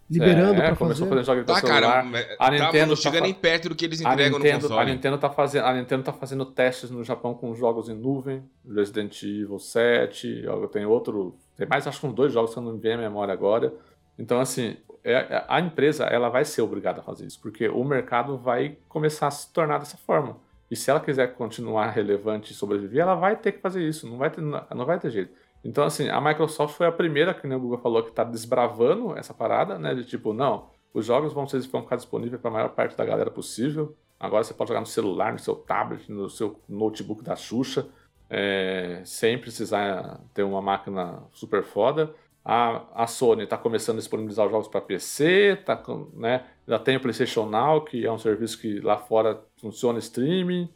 Liberando 0.10 0.60
é, 0.60 0.66
pra 0.68 0.76
começou 0.76 1.06
fazer. 1.08 1.22
a 1.22 1.24
fazer 1.24 1.26
jogos 1.26 1.44
para 1.46 1.54
Tá, 1.56 1.62
celular. 1.62 1.82
cara, 1.82 2.04
mas- 2.04 2.26
A 2.32 2.36
tá, 2.46 2.52
Nintendo 2.52 2.88
não 2.88 2.96
tá 2.96 3.02
chega 3.02 3.18
fa- 3.20 3.24
nem 3.24 3.34
perto 3.36 3.70
do 3.70 3.76
que 3.76 3.86
eles 3.86 4.04
A 4.04 4.12
entregam 4.12 4.40
no 4.40 4.44
Nintendo, 4.44 4.66
a, 4.66 4.70
console. 4.70 4.92
Nintendo 4.92 5.18
tá 5.20 5.30
fazendo, 5.30 5.66
a 5.66 5.74
Nintendo 5.76 6.04
tá 6.04 6.14
fazendo 6.14 6.46
testes 6.48 6.90
no 6.90 7.04
Japão 7.04 7.36
com 7.36 7.54
jogos 7.54 7.90
em 7.90 7.94
nuvem, 7.94 8.42
Resident 8.68 9.22
Evil 9.22 9.60
7, 9.60 10.42
eu 10.44 10.68
tenho 10.68 10.90
outro, 10.90 11.36
tem 11.56 11.68
mais 11.68 11.86
acho 11.86 12.00
que 12.00 12.08
uns 12.08 12.14
dois 12.14 12.34
jogos 12.34 12.52
que 12.54 12.58
eu 12.58 12.64
não 12.64 12.74
me 12.74 12.80
vem 12.80 12.94
à 12.94 12.98
memória 12.98 13.32
agora. 13.32 13.72
Então 14.18 14.40
assim, 14.40 14.78
é- 15.04 15.14
é- 15.14 15.46
a 15.48 15.60
empresa 15.62 16.06
ela 16.06 16.28
vai 16.30 16.44
ser 16.44 16.64
obrigada 16.64 17.02
a 17.02 17.04
fazer 17.04 17.28
isso, 17.28 17.40
porque 17.40 17.70
o 17.70 17.84
mercado 17.84 18.36
vai 18.36 18.78
começar 18.88 19.28
a 19.28 19.32
se 19.32 19.54
tornar 19.54 19.78
dessa 19.78 19.96
forma. 19.98 20.38
E 20.70 20.76
se 20.76 20.90
ela 20.92 21.00
quiser 21.00 21.34
continuar 21.36 21.90
relevante 21.90 22.52
e 22.52 22.56
sobreviver, 22.56 23.02
ela 23.02 23.16
vai 23.16 23.36
ter 23.36 23.54
que 23.54 23.60
fazer 23.60 23.82
isso, 23.88 24.08
não 24.08 24.18
vai 24.18 24.30
ter, 24.30 24.42
não 24.42 24.86
vai 24.86 25.00
ter 25.00 25.10
jeito. 25.10 25.34
Então, 25.64 25.84
assim, 25.84 26.10
a 26.10 26.22
Microsoft 26.22 26.76
foi 26.76 26.88
a 26.88 26.92
primeira, 26.92 27.34
que 27.34 27.48
nem 27.48 27.58
o 27.58 27.60
Google 27.60 27.80
falou, 27.80 28.04
que 28.04 28.10
está 28.10 28.24
desbravando 28.24 29.18
essa 29.18 29.34
parada, 29.34 29.78
né? 29.78 29.94
De 29.94 30.06
tipo, 30.06 30.34
não, 30.34 30.70
os 30.94 31.06
jogos 31.06 31.34
vão, 31.34 31.48
ser, 31.48 31.60
vão 31.68 31.82
ficar 31.84 31.96
disponíveis 31.96 32.42
para 32.42 32.50
a 32.50 32.54
maior 32.54 32.70
parte 32.70 32.96
da 32.96 33.06
galera 33.06 33.30
possível. 33.30 33.96
Agora 34.20 34.44
você 34.44 34.54
pode 34.54 34.70
jogar 34.70 34.82
no 34.82 34.86
celular, 34.86 35.34
no 35.34 35.40
seu 35.40 35.56
tablet, 35.56 36.10
no 36.12 36.30
seu 36.30 36.60
notebook 36.68 37.24
da 37.24 37.36
Xuxa, 37.36 37.88
é, 38.30 39.02
sem 39.06 39.38
precisar 39.38 40.20
ter 40.34 40.44
uma 40.44 40.62
máquina 40.62 41.24
super 41.32 41.64
foda. 41.64 42.14
A, 42.44 43.04
a 43.04 43.08
Sony 43.08 43.44
está 43.44 43.58
começando 43.58 43.98
a 43.98 44.00
disponibilizar 44.00 44.46
os 44.46 44.52
jogos 44.52 44.68
para 44.68 44.82
PC, 44.82 45.58
tá, 45.66 45.82
né? 46.14 46.46
já 46.68 46.80
tem 46.80 46.98
o 46.98 47.00
PlayStation 47.00 47.46
Now, 47.46 47.82
que 47.84 48.06
é 48.06 48.12
um 48.12 48.18
serviço 48.18 48.60
que 48.60 48.80
lá 48.80 48.98
fora 48.98 49.42
funciona 49.60 50.00
streaming. 50.00 50.70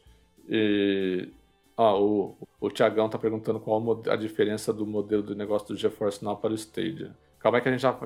E 0.50 1.30
ó, 1.78 2.00
o, 2.02 2.38
o 2.60 2.70
Tiagão 2.70 3.10
tá 3.10 3.18
perguntando 3.18 3.60
qual 3.60 4.02
a 4.10 4.16
diferença 4.16 4.74
do 4.74 4.86
modelo 4.86 5.24
de 5.24 5.36
negócio 5.36 5.68
do 5.70 5.76
GeForce 5.78 6.24
Now 6.24 6.38
para 6.38 6.52
o 6.52 6.56
Stadia. 6.56 7.12
Calma 7.40 7.58
aí 7.58 7.62
que 7.62 7.70
a 7.70 7.72
gente 7.72 7.82
já, 7.82 7.98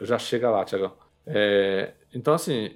já 0.00 0.18
chega 0.18 0.50
lá, 0.50 0.64
Tiagão. 0.64 0.92
É, 1.26 1.92
então, 2.14 2.32
assim, 2.34 2.70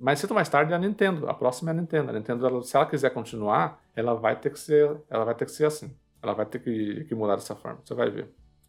mais 0.00 0.18
cedo 0.18 0.30
ou 0.30 0.34
mais 0.34 0.48
tarde 0.48 0.72
é 0.72 0.76
a 0.76 0.78
Nintendo. 0.78 1.28
A 1.28 1.34
próxima 1.34 1.70
é 1.70 1.74
a 1.74 1.76
Nintendo. 1.76 2.10
A 2.10 2.12
Nintendo, 2.12 2.46
ela- 2.46 2.62
se 2.62 2.74
ela 2.76 2.86
quiser 2.86 3.10
continuar, 3.10 3.82
ela 3.94 4.14
vai 4.14 4.34
ter 4.38 4.50
que 4.50 4.58
ser, 4.58 4.96
ela 5.10 5.24
vai 5.24 5.34
ter 5.34 5.44
que 5.44 5.50
ser 5.52 5.66
assim. 5.66 5.90
Ela 6.22 6.32
vai 6.34 6.46
ter 6.46 6.58
que, 6.60 7.04
que 7.04 7.14
mudar 7.14 7.34
dessa 7.36 7.54
forma. 7.54 7.80
Você 7.84 7.94
vai 7.94 8.08
ver. 8.10 8.28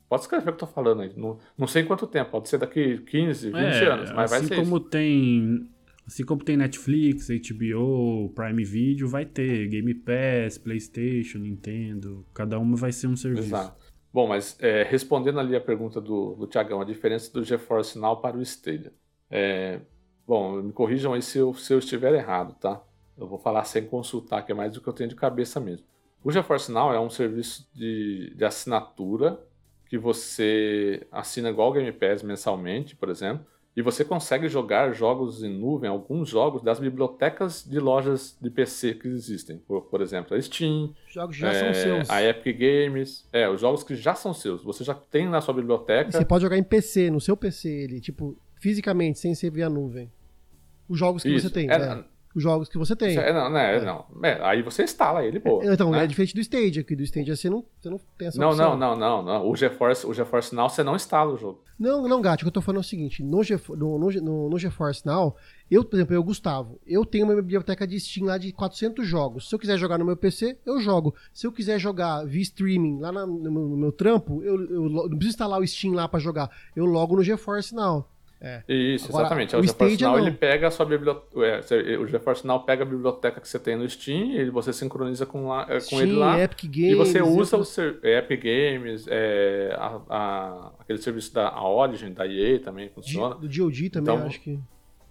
Pode 0.09 0.23
escrever 0.23 0.43
o 0.49 0.53
que 0.55 0.63
eu 0.63 0.67
tô 0.67 0.73
falando 0.73 1.01
aí. 1.01 1.11
Não, 1.15 1.39
não 1.57 1.67
sei 1.67 1.83
quanto 1.83 2.05
tempo. 2.05 2.31
Pode 2.31 2.49
ser 2.49 2.57
daqui 2.57 2.97
15, 2.99 3.47
20 3.51 3.57
É, 3.57 3.87
anos. 3.87 4.11
Mas 4.11 4.29
vai 4.29 4.39
assim 4.39 4.47
ser 4.47 4.55
como 4.57 4.77
isso. 4.77 4.89
tem 4.89 5.69
assim 6.05 6.25
como 6.25 6.43
tem 6.43 6.57
Netflix, 6.57 7.27
HBO, 7.27 8.29
Prime 8.35 8.63
Video, 8.63 9.07
vai 9.07 9.25
ter 9.25 9.67
Game 9.67 9.93
Pass, 9.93 10.57
PlayStation, 10.57 11.39
Nintendo, 11.39 12.25
cada 12.33 12.59
uma 12.59 12.75
vai 12.75 12.91
ser 12.91 13.07
um 13.07 13.15
serviço. 13.15 13.47
Exato. 13.47 13.93
Bom, 14.13 14.27
mas 14.27 14.57
é, 14.61 14.83
respondendo 14.83 15.39
ali 15.39 15.55
a 15.55 15.61
pergunta 15.61 15.99
do, 15.99 16.35
do 16.35 16.45
Tiagão, 16.45 16.81
a 16.81 16.85
diferença 16.85 17.33
do 17.33 17.43
GeForce 17.43 17.97
Now 17.97 18.17
para 18.17 18.37
o 18.37 18.41
Stadia. 18.41 18.93
É, 19.29 19.79
bom, 20.27 20.61
me 20.61 20.71
corrijam 20.71 21.13
aí 21.13 21.21
se 21.21 21.39
eu, 21.39 21.53
se 21.55 21.73
eu 21.73 21.79
estiver 21.79 22.13
errado, 22.13 22.55
tá? 22.59 22.81
Eu 23.17 23.27
vou 23.27 23.39
falar 23.39 23.63
sem 23.63 23.85
consultar, 23.85 24.45
que 24.45 24.51
é 24.51 24.55
mais 24.55 24.73
do 24.73 24.81
que 24.81 24.87
eu 24.87 24.93
tenho 24.93 25.09
de 25.09 25.15
cabeça 25.15 25.59
mesmo. 25.59 25.85
O 26.23 26.31
GeForce 26.31 26.71
Now 26.71 26.93
é 26.93 26.99
um 26.99 27.09
serviço 27.09 27.67
de, 27.73 28.33
de 28.35 28.45
assinatura 28.45 29.39
que 29.87 29.97
você 29.97 31.05
assina 31.11 31.49
igual 31.49 31.69
o 31.69 31.73
Game 31.73 31.91
Pass 31.91 32.23
mensalmente, 32.23 32.95
por 32.95 33.09
exemplo, 33.09 33.45
e 33.75 33.81
você 33.81 34.05
consegue 34.05 34.47
jogar 34.47 34.93
jogos 34.93 35.43
em 35.43 35.49
nuvem, 35.49 35.89
alguns 35.89 36.29
jogos 36.29 36.61
das 36.61 36.79
bibliotecas 36.79 37.63
de 37.67 37.79
lojas 37.79 38.37
de 38.39 38.49
PC 38.49 38.93
que 38.93 39.07
existem. 39.07 39.57
Por, 39.57 39.81
por 39.83 39.99
exemplo, 40.01 40.37
a 40.37 40.41
Steam, 40.41 40.93
Os 41.07 41.13
jogos 41.13 41.35
já 41.35 41.51
é, 41.51 41.59
são 41.59 41.73
seus. 41.73 42.09
A 42.09 42.23
Epic 42.23 42.57
Games. 42.57 43.27
É, 43.33 43.49
os 43.49 43.61
jogos 43.61 43.83
que 43.83 43.95
já 43.95 44.13
são 44.13 44.31
seus. 44.33 44.63
Você 44.63 44.83
já 44.83 44.93
tem 44.93 45.27
na 45.27 45.41
sua 45.41 45.55
biblioteca. 45.55 46.11
Você 46.11 46.23
pode 46.23 46.43
jogar 46.43 46.57
em 46.57 46.63
PC, 46.63 47.09
no 47.09 47.19
seu 47.19 47.35
PC, 47.35 47.67
ele, 47.67 47.99
tipo, 47.99 48.37
fisicamente, 48.59 49.17
sem 49.17 49.33
ser 49.33 49.49
via 49.49 49.69
nuvem. 49.69 50.11
Os 50.87 50.99
jogos 50.99 51.23
que 51.23 51.29
Isso. 51.29 51.47
você 51.47 51.53
tem. 51.53 51.67
É, 51.69 51.79
né? 51.79 52.03
Os 52.35 52.41
jogos 52.41 52.67
que 52.69 52.77
você 52.77 52.95
tem. 52.95 53.17
É, 53.17 53.31
não, 53.33 53.49
né, 53.49 53.79
não. 53.81 54.05
É, 54.23 54.39
aí 54.41 54.61
você 54.61 54.83
instala 54.83 55.23
ele, 55.23 55.39
pô. 55.39 55.61
Então, 55.63 55.91
né? 55.91 56.03
é 56.03 56.07
diferente 56.07 56.33
do 56.33 56.41
Stadia, 56.41 56.83
que 56.83 56.95
do 56.95 57.03
Stadia 57.03 57.35
você 57.35 57.49
não, 57.49 57.63
você 57.79 57.89
não 57.89 57.99
tem 58.17 58.27
essa 58.27 58.39
Não, 58.39 58.49
opção. 58.49 58.77
não, 58.77 58.95
não, 58.95 58.97
não, 58.97 59.23
não. 59.23 59.49
O 59.49 59.55
GeForce, 59.55 60.05
o 60.07 60.13
GeForce 60.13 60.55
Now 60.55 60.69
você 60.69 60.83
não 60.83 60.95
instala 60.95 61.31
o 61.33 61.37
jogo. 61.37 61.61
Não, 61.79 62.07
não, 62.07 62.21
Gato, 62.21 62.41
o 62.41 62.43
que 62.43 62.47
eu 62.47 62.51
tô 62.51 62.61
falando 62.61 62.77
é 62.77 62.81
o 62.81 62.87
seguinte, 62.87 63.23
no, 63.23 63.43
Ge, 63.43 63.59
no, 63.69 63.97
no, 63.97 64.09
no, 64.11 64.49
no 64.49 64.59
GeForce 64.59 65.05
Now, 65.05 65.35
eu, 65.69 65.83
por 65.83 65.95
exemplo, 65.95 66.13
eu, 66.15 66.23
Gustavo, 66.23 66.79
eu 66.85 67.03
tenho 67.05 67.25
uma 67.25 67.35
biblioteca 67.35 67.85
de 67.87 67.99
Steam 67.99 68.27
lá 68.27 68.37
de 68.37 68.51
400 68.53 69.05
jogos. 69.07 69.49
Se 69.49 69.55
eu 69.55 69.59
quiser 69.59 69.77
jogar 69.77 69.97
no 69.97 70.05
meu 70.05 70.15
PC, 70.15 70.57
eu 70.65 70.79
jogo. 70.79 71.13
Se 71.33 71.45
eu 71.47 71.51
quiser 71.51 71.79
jogar 71.79 72.25
via 72.25 72.41
streaming 72.43 72.99
lá 72.99 73.11
na- 73.11 73.25
no, 73.25 73.51
meu, 73.51 73.63
no 73.69 73.77
meu 73.77 73.91
trampo, 73.91 74.43
eu, 74.43 74.55
eu 74.69 74.83
lo- 74.83 75.03
não 75.09 75.17
preciso 75.17 75.29
instalar 75.29 75.59
o 75.59 75.67
Steam 75.67 75.93
lá 75.93 76.07
pra 76.07 76.19
jogar. 76.19 76.49
Eu 76.75 76.85
logo 76.85 77.15
no 77.15 77.23
GeForce 77.23 77.73
Now. 77.75 78.07
Isso, 78.67 79.07
Agora, 79.07 79.23
exatamente. 79.23 79.55
o 79.55 79.59
O 79.59 79.63
GeForce 79.63 80.01
Now 80.03 80.11
não. 80.17 80.19
ele 80.19 80.31
pega 80.31 80.67
a 80.67 80.71
sua 80.71 80.85
biblioteca. 80.85 81.61
o 82.01 82.07
GeForce 82.07 82.45
Now 82.45 82.59
pega 82.61 82.83
a 82.83 82.85
biblioteca 82.85 83.39
que 83.39 83.47
você 83.47 83.57
tem 83.57 83.75
no 83.77 83.89
Steam 83.89 84.31
e 84.33 84.49
você 84.49 84.73
sincroniza 84.73 85.25
com, 85.25 85.47
lá, 85.47 85.63
eh, 85.69 85.75
com 85.75 85.79
Steam, 85.79 86.01
ele 86.01 86.13
lá. 86.13 86.39
Epic 86.39 86.63
Games... 86.65 86.91
E 86.91 86.95
você 86.95 87.21
usa 87.21 87.55
o 87.55 87.59
outras- 87.59 87.69
ser, 87.69 87.99
Epic 88.03 88.43
Games, 88.43 89.05
é, 89.07 89.73
a- 89.77 90.01
a- 90.09 90.71
aquele 90.79 90.99
serviço 90.99 91.33
da 91.33 91.61
Origin, 91.63 92.11
da 92.13 92.27
EA 92.27 92.59
também 92.59 92.89
funciona. 92.89 93.35
Do 93.35 93.47
DOD 93.47 93.89
também, 93.89 94.13
Então, 94.15 94.27
acho 94.27 94.41
que... 94.41 94.59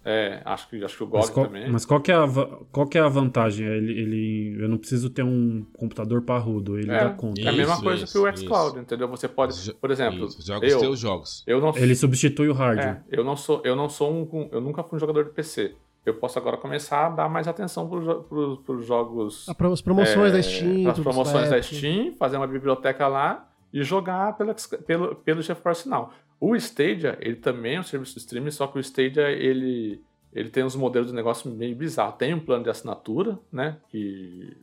É, 0.05 0.41
acho 0.45 0.69
que, 0.69 0.83
acho 0.85 0.97
que 0.97 1.05
o 1.05 1.07
Mas 1.13 1.27
GOG 1.27 1.33
qual, 1.35 1.47
também. 1.47 1.71
mas 1.71 1.85
qual 1.87 2.01
que 2.01 2.11
é 2.11 2.15
a, 2.17 2.27
qual 2.73 2.87
que 2.89 2.99
é 2.99 3.01
a 3.01 3.09
vantagem? 3.09 3.67
Ele, 3.67 3.93
ele- 3.93 4.57
eu 4.63 4.69
não 4.69 4.77
preciso 4.77 5.09
ter 5.11 5.23
um 5.23 5.65
computador 5.75 6.23
parrudo, 6.23 6.77
ele 6.79 6.91
É, 6.91 7.05
dá 7.05 7.11
conta. 7.11 7.41
é 7.41 7.49
a 7.49 7.53
mesma 7.53 7.75
Isso, 7.75 7.83
coisa 7.83 8.05
isso, 8.05 8.13
que 8.13 8.19
o 8.19 8.37
xCloud, 8.37 8.79
entendeu? 8.81 9.07
Você 9.09 9.29
pode, 9.29 9.73
por 9.75 9.91
exemplo, 9.93 10.27
Isso, 10.27 10.45
joga 10.45 10.67
os 10.67 10.73
eu, 10.73 10.81
teus 10.81 10.99
jogos. 10.99 11.45
eu 11.47 11.61
não 11.61 11.73
Ele 11.77 11.95
substitui 11.95 12.49
o 12.49 12.53
hardware. 12.53 13.03
É, 13.09 13.17
eu 13.17 13.23
não 13.23 13.37
sou, 13.37 13.61
eu 13.65 13.77
não 13.77 13.89
sou 13.89 14.13
um, 14.13 14.49
eu 14.51 14.61
nunca 14.61 14.83
fui 14.83 14.97
um 14.97 15.01
jogador 15.01 15.25
de 15.25 15.31
PC. 15.31 15.75
Eu 16.05 16.15
posso 16.15 16.37
agora 16.37 16.57
começar 16.57 17.07
a 17.07 17.09
dar 17.11 17.29
mais 17.29 17.47
atenção 17.47 17.89
para 17.89 18.75
os 18.75 18.85
jogos, 18.85 19.49
A 19.49 19.55
pro- 19.55 19.73
As 19.73 19.81
promoções 19.81 20.31
é, 20.33 20.37
da 20.37 20.43
Steam... 20.43 20.93
tudo 20.95 21.05
promoções 21.05 21.49
da. 21.49 21.63
Steam, 21.63 22.13
fazer 22.19 22.39
uma 22.39 22.47
biblioteca 22.49 23.07
lá 23.07 23.49
e 23.73 23.83
jogar 23.83 24.37
pelo, 24.37 24.55
pelo, 24.87 25.15
pelo 25.17 25.43
GeForce 25.43 25.89
Now. 25.89 26.11
O 26.39 26.55
Stadia, 26.57 27.17
ele 27.21 27.37
também 27.37 27.77
é 27.77 27.81
um 27.81 27.85
serviço 27.85 28.15
de 28.15 28.21
streaming, 28.21 28.51
só 28.51 28.67
que 28.67 28.77
o 28.77 28.81
Stadia, 28.81 29.31
ele, 29.31 30.03
ele 30.33 30.51
tem 30.51 30.65
uns 30.65 30.75
modelos 30.75 31.09
de 31.09 31.15
negócio 31.15 31.51
meio 31.51 31.75
bizarros. 31.77 32.17
Tem 32.17 32.35
um 32.35 32.41
plano 32.41 32.65
de 32.65 32.71
assinatura, 32.71 33.39
né, 33.51 33.77
que 33.89 34.57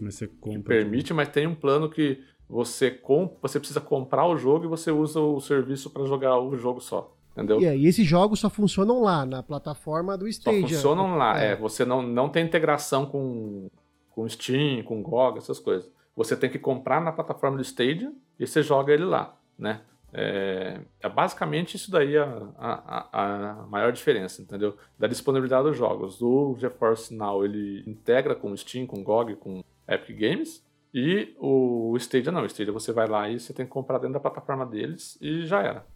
Mas 0.00 0.14
você 0.14 0.28
que 0.28 0.36
compra. 0.36 0.62
permite, 0.62 1.14
mas 1.14 1.28
tem 1.28 1.46
um 1.46 1.54
plano 1.54 1.88
que 1.88 2.20
você 2.48 2.90
comp 2.90 3.32
você 3.40 3.58
precisa 3.58 3.80
comprar 3.80 4.26
o 4.26 4.36
jogo 4.36 4.66
e 4.66 4.68
você 4.68 4.90
usa 4.90 5.18
o 5.18 5.40
serviço 5.40 5.88
para 5.88 6.04
jogar 6.04 6.38
o 6.38 6.54
jogo 6.58 6.80
só, 6.80 7.16
entendeu? 7.32 7.58
E, 7.62 7.64
é, 7.64 7.74
e 7.74 7.86
esses 7.86 8.06
jogos 8.06 8.40
só 8.40 8.50
funcionam 8.50 9.00
lá, 9.00 9.24
na 9.24 9.42
plataforma 9.42 10.18
do 10.18 10.26
Só 10.26 10.50
Stadia. 10.50 10.60
funcionam 10.60 11.16
lá. 11.16 11.42
É. 11.42 11.52
É, 11.52 11.56
você 11.56 11.86
não, 11.86 12.02
não 12.02 12.28
tem 12.28 12.44
integração 12.44 13.06
com, 13.06 13.70
com 14.10 14.28
Steam, 14.28 14.82
com 14.82 15.02
GOG, 15.02 15.38
essas 15.38 15.58
coisas. 15.58 15.90
Você 16.14 16.36
tem 16.36 16.50
que 16.50 16.58
comprar 16.58 17.00
na 17.00 17.10
plataforma 17.10 17.56
do 17.56 17.62
Stadia 17.62 18.12
e 18.42 18.46
você 18.46 18.62
joga 18.62 18.92
ele 18.92 19.04
lá, 19.04 19.36
né? 19.58 19.80
É, 20.14 20.78
é 21.00 21.08
basicamente 21.08 21.74
isso 21.76 21.90
daí 21.90 22.18
a, 22.18 22.24
a, 22.58 23.08
a- 23.62 23.66
maior 23.68 23.90
diferença, 23.92 24.42
entendeu? 24.42 24.76
Da 24.98 25.06
disponibilidade 25.06 25.64
dos 25.68 25.76
jogos. 25.76 26.20
O 26.20 26.54
GeForce 26.58 27.14
Now, 27.14 27.44
ele 27.44 27.82
integra 27.86 28.34
com 28.34 28.54
Steam, 28.54 28.86
com 28.86 29.02
GOG, 29.02 29.36
com 29.36 29.64
Epic 29.88 30.18
Games. 30.18 30.62
E 30.92 31.34
o 31.38 31.96
Stadia 31.98 32.30
não. 32.30 32.42
O 32.42 32.46
Stadia 32.46 32.70
você 32.72 32.92
vai 32.92 33.08
lá 33.08 33.26
e 33.30 33.40
você 33.40 33.54
tem 33.54 33.64
que 33.64 33.72
comprar 33.72 33.96
dentro 33.96 34.12
da 34.12 34.20
plataforma 34.20 34.66
deles 34.66 35.16
e 35.22 35.46
já 35.46 35.62
era. 35.62 35.86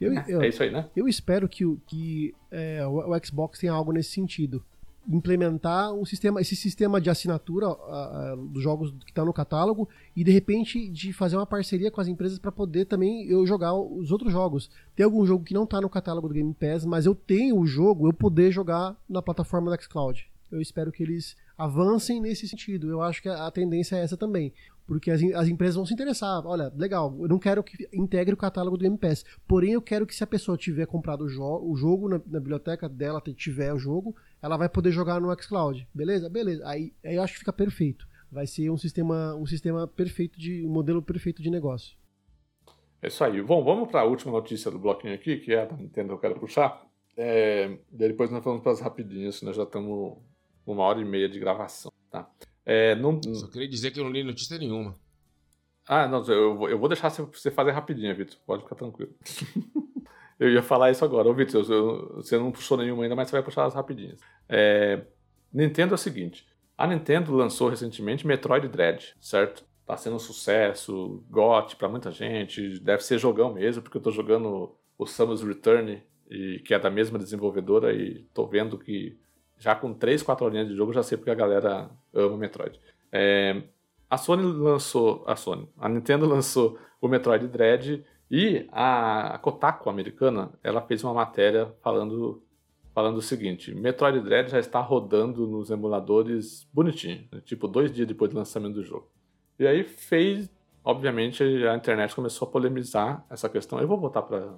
Eu, 0.00 0.12
eu, 0.26 0.42
É 0.42 0.48
isso 0.48 0.62
aí, 0.64 0.70
né? 0.70 0.90
Eu 0.96 1.06
espero 1.06 1.48
que, 1.48 1.64
o- 1.64 1.80
que 1.86 2.34
é, 2.50 2.84
o, 2.84 3.12
o 3.14 3.24
Xbox 3.24 3.60
tenha 3.60 3.72
algo 3.72 3.92
nesse 3.92 4.10
sentido. 4.10 4.64
Implementar 5.08 5.92
um 5.92 6.04
sistema, 6.04 6.40
esse 6.40 6.56
sistema 6.56 7.00
de 7.00 7.08
assinatura 7.08 7.66
ah, 7.66 7.74
ah, 7.78 8.36
dos 8.36 8.62
jogos 8.62 8.90
que 9.04 9.10
estão 9.10 9.24
no 9.24 9.32
catálogo 9.32 9.88
e 10.16 10.24
de 10.24 10.32
repente 10.32 10.88
de 10.88 11.12
fazer 11.12 11.36
uma 11.36 11.46
parceria 11.46 11.90
com 11.90 12.00
as 12.00 12.08
empresas 12.08 12.38
para 12.38 12.50
poder 12.50 12.86
também 12.86 13.24
eu 13.26 13.46
jogar 13.46 13.74
os 13.74 14.10
outros 14.10 14.32
jogos. 14.32 14.70
Tem 14.94 15.04
algum 15.04 15.24
jogo 15.24 15.44
que 15.44 15.54
não 15.54 15.64
está 15.64 15.80
no 15.80 15.88
catálogo 15.88 16.28
do 16.28 16.34
Game 16.34 16.54
Pass, 16.54 16.84
mas 16.84 17.06
eu 17.06 17.14
tenho 17.14 17.58
o 17.58 17.66
jogo, 17.66 18.08
eu 18.08 18.12
poder 18.12 18.50
jogar 18.50 18.96
na 19.08 19.22
plataforma 19.22 19.70
do 19.70 19.82
xCloud. 19.82 20.28
Eu 20.50 20.60
espero 20.60 20.92
que 20.92 21.02
eles 21.02 21.36
avancem 21.58 22.20
nesse 22.20 22.48
sentido. 22.48 22.88
Eu 22.88 23.02
acho 23.02 23.20
que 23.20 23.28
a 23.28 23.50
tendência 23.50 23.96
é 23.96 24.00
essa 24.00 24.16
também. 24.16 24.52
Porque 24.86 25.10
as, 25.10 25.20
as 25.34 25.48
empresas 25.48 25.74
vão 25.74 25.84
se 25.84 25.92
interessar. 25.92 26.46
Olha, 26.46 26.72
legal, 26.76 27.14
eu 27.20 27.28
não 27.28 27.38
quero 27.38 27.62
que 27.62 27.88
integre 27.92 28.32
o 28.32 28.36
catálogo 28.36 28.76
do 28.76 28.82
Game 28.82 28.96
Pass. 28.96 29.24
Porém, 29.46 29.72
eu 29.72 29.82
quero 29.82 30.06
que 30.06 30.14
se 30.14 30.22
a 30.22 30.26
pessoa 30.26 30.56
tiver 30.56 30.86
comprado 30.86 31.24
o, 31.24 31.28
jo 31.28 31.42
o 31.42 31.74
jogo 31.74 32.08
na, 32.08 32.20
na 32.26 32.38
biblioteca 32.38 32.88
dela, 32.88 33.20
tiver 33.20 33.72
o 33.72 33.78
jogo, 33.78 34.14
ela 34.40 34.56
vai 34.56 34.68
poder 34.68 34.92
jogar 34.92 35.20
no 35.20 35.34
xCloud. 35.42 35.86
Beleza? 35.92 36.28
Beleza. 36.28 36.66
Aí, 36.66 36.92
aí 37.04 37.16
eu 37.16 37.22
acho 37.22 37.32
que 37.32 37.40
fica 37.40 37.52
perfeito. 37.52 38.06
Vai 38.30 38.46
ser 38.46 38.70
um 38.70 38.76
sistema, 38.76 39.34
um 39.34 39.46
sistema 39.46 39.86
perfeito 39.86 40.38
de. 40.38 40.64
um 40.64 40.70
modelo 40.70 41.02
perfeito 41.02 41.42
de 41.42 41.50
negócio. 41.50 41.96
É 43.02 43.08
isso 43.08 43.22
aí. 43.24 43.42
Bom, 43.42 43.62
vamos 43.64 43.90
para 43.90 44.00
a 44.00 44.04
última 44.04 44.32
notícia 44.32 44.70
do 44.70 44.78
bloquinho 44.78 45.14
aqui, 45.14 45.36
que 45.38 45.52
é 45.52 45.62
a 45.62 45.64
da 45.64 45.76
Nintendo 45.76 46.08
que 46.08 46.14
eu 46.14 46.18
quero 46.18 46.40
puxar. 46.40 46.86
É, 47.16 47.78
depois 47.90 48.30
nós 48.30 48.44
vamos 48.44 48.62
para 48.62 48.72
as 48.72 48.80
rapidinhas, 48.80 49.40
nós 49.42 49.56
já 49.56 49.62
estamos 49.62 50.18
uma 50.66 50.82
hora 50.82 51.00
e 51.00 51.04
meia 51.04 51.28
de 51.28 51.38
gravação, 51.38 51.92
tá? 52.10 52.28
É, 52.66 52.94
não, 52.96 53.22
Só 53.22 53.46
queria 53.48 53.68
dizer 53.68 53.92
que 53.92 54.00
eu 54.00 54.04
não 54.04 54.10
li 54.10 54.24
notícia 54.24 54.58
nenhuma. 54.58 54.98
ah, 55.88 56.08
não, 56.08 56.24
eu, 56.26 56.56
vou- 56.56 56.68
eu 56.68 56.78
vou 56.78 56.88
deixar 56.88 57.08
você 57.10 57.50
fazer 57.50 57.70
rapidinho, 57.70 58.14
Vitor. 58.14 58.36
Pode 58.44 58.64
ficar 58.64 58.74
tranquilo. 58.74 59.14
eu 60.38 60.50
ia 60.50 60.62
falar 60.62 60.90
isso 60.90 61.04
agora. 61.04 61.28
Ô, 61.28 61.34
Vitor, 61.34 61.64
você 62.16 62.36
não 62.36 62.50
puxou 62.52 62.76
nenhuma 62.76 63.04
ainda, 63.04 63.14
mas 63.14 63.28
você 63.28 63.36
vai 63.36 63.42
puxar 63.42 63.64
as 63.66 63.74
rapidinhas. 63.74 64.18
É, 64.48 65.02
Nintendo 65.52 65.94
é 65.94 65.96
o 65.96 65.98
seguinte. 65.98 66.46
A 66.76 66.86
Nintendo 66.86 67.34
lançou 67.34 67.68
recentemente 67.68 68.26
Metroid 68.26 68.68
Dread, 68.68 69.14
certo? 69.20 69.64
Tá 69.86 69.96
sendo 69.96 70.16
um 70.16 70.18
sucesso, 70.18 71.24
GOT 71.30 71.76
pra 71.76 71.88
muita 71.88 72.10
gente. 72.10 72.80
Deve 72.80 73.02
ser 73.04 73.18
jogão 73.18 73.54
mesmo, 73.54 73.80
porque 73.82 73.96
eu 73.96 74.02
tô 74.02 74.10
jogando 74.10 74.76
o 74.98 75.06
Samus 75.06 75.42
Return, 75.42 76.02
e, 76.28 76.58
que 76.66 76.74
é 76.74 76.78
da 76.78 76.90
mesma 76.90 77.18
desenvolvedora, 77.18 77.94
e 77.94 78.24
tô 78.34 78.46
vendo 78.46 78.76
que 78.76 79.16
já 79.58 79.74
com 79.74 79.92
3, 79.92 80.22
4 80.22 80.44
horinhas 80.44 80.68
de 80.68 80.76
jogo, 80.76 80.92
já 80.92 81.02
sei 81.02 81.16
porque 81.16 81.30
a 81.30 81.34
galera 81.34 81.90
ama 82.14 82.36
Metroid. 82.36 82.80
É, 83.10 83.62
a 84.08 84.16
Sony 84.16 84.42
lançou. 84.42 85.24
A 85.26 85.36
Sony. 85.36 85.68
A 85.78 85.88
Nintendo 85.88 86.26
lançou 86.28 86.78
o 87.00 87.08
Metroid 87.08 87.46
Dread 87.48 88.04
e 88.30 88.66
a, 88.72 89.38
Kotaku 89.42 89.88
americana 89.88 90.50
ela 90.62 90.80
fez 90.82 91.02
uma 91.04 91.14
matéria 91.14 91.72
falando, 91.82 92.42
falando 92.94 93.18
o 93.18 93.22
seguinte: 93.22 93.74
Metroid 93.74 94.20
Dread 94.20 94.50
já 94.50 94.58
está 94.58 94.80
rodando 94.80 95.46
nos 95.46 95.70
emuladores 95.70 96.68
bonitinho, 96.72 97.26
né? 97.32 97.40
tipo 97.44 97.68
dois 97.68 97.92
dias 97.92 98.06
depois 98.08 98.30
do 98.30 98.36
lançamento 98.36 98.74
do 98.74 98.82
jogo. 98.82 99.10
E 99.58 99.66
aí 99.66 99.84
fez. 99.84 100.54
Obviamente 100.84 101.42
a 101.42 101.74
internet 101.74 102.14
começou 102.14 102.46
a 102.46 102.50
polemizar 102.50 103.26
essa 103.28 103.48
questão. 103.48 103.80
Eu 103.80 103.88
vou 103.88 103.98
voltar 103.98 104.22
para 104.22 104.54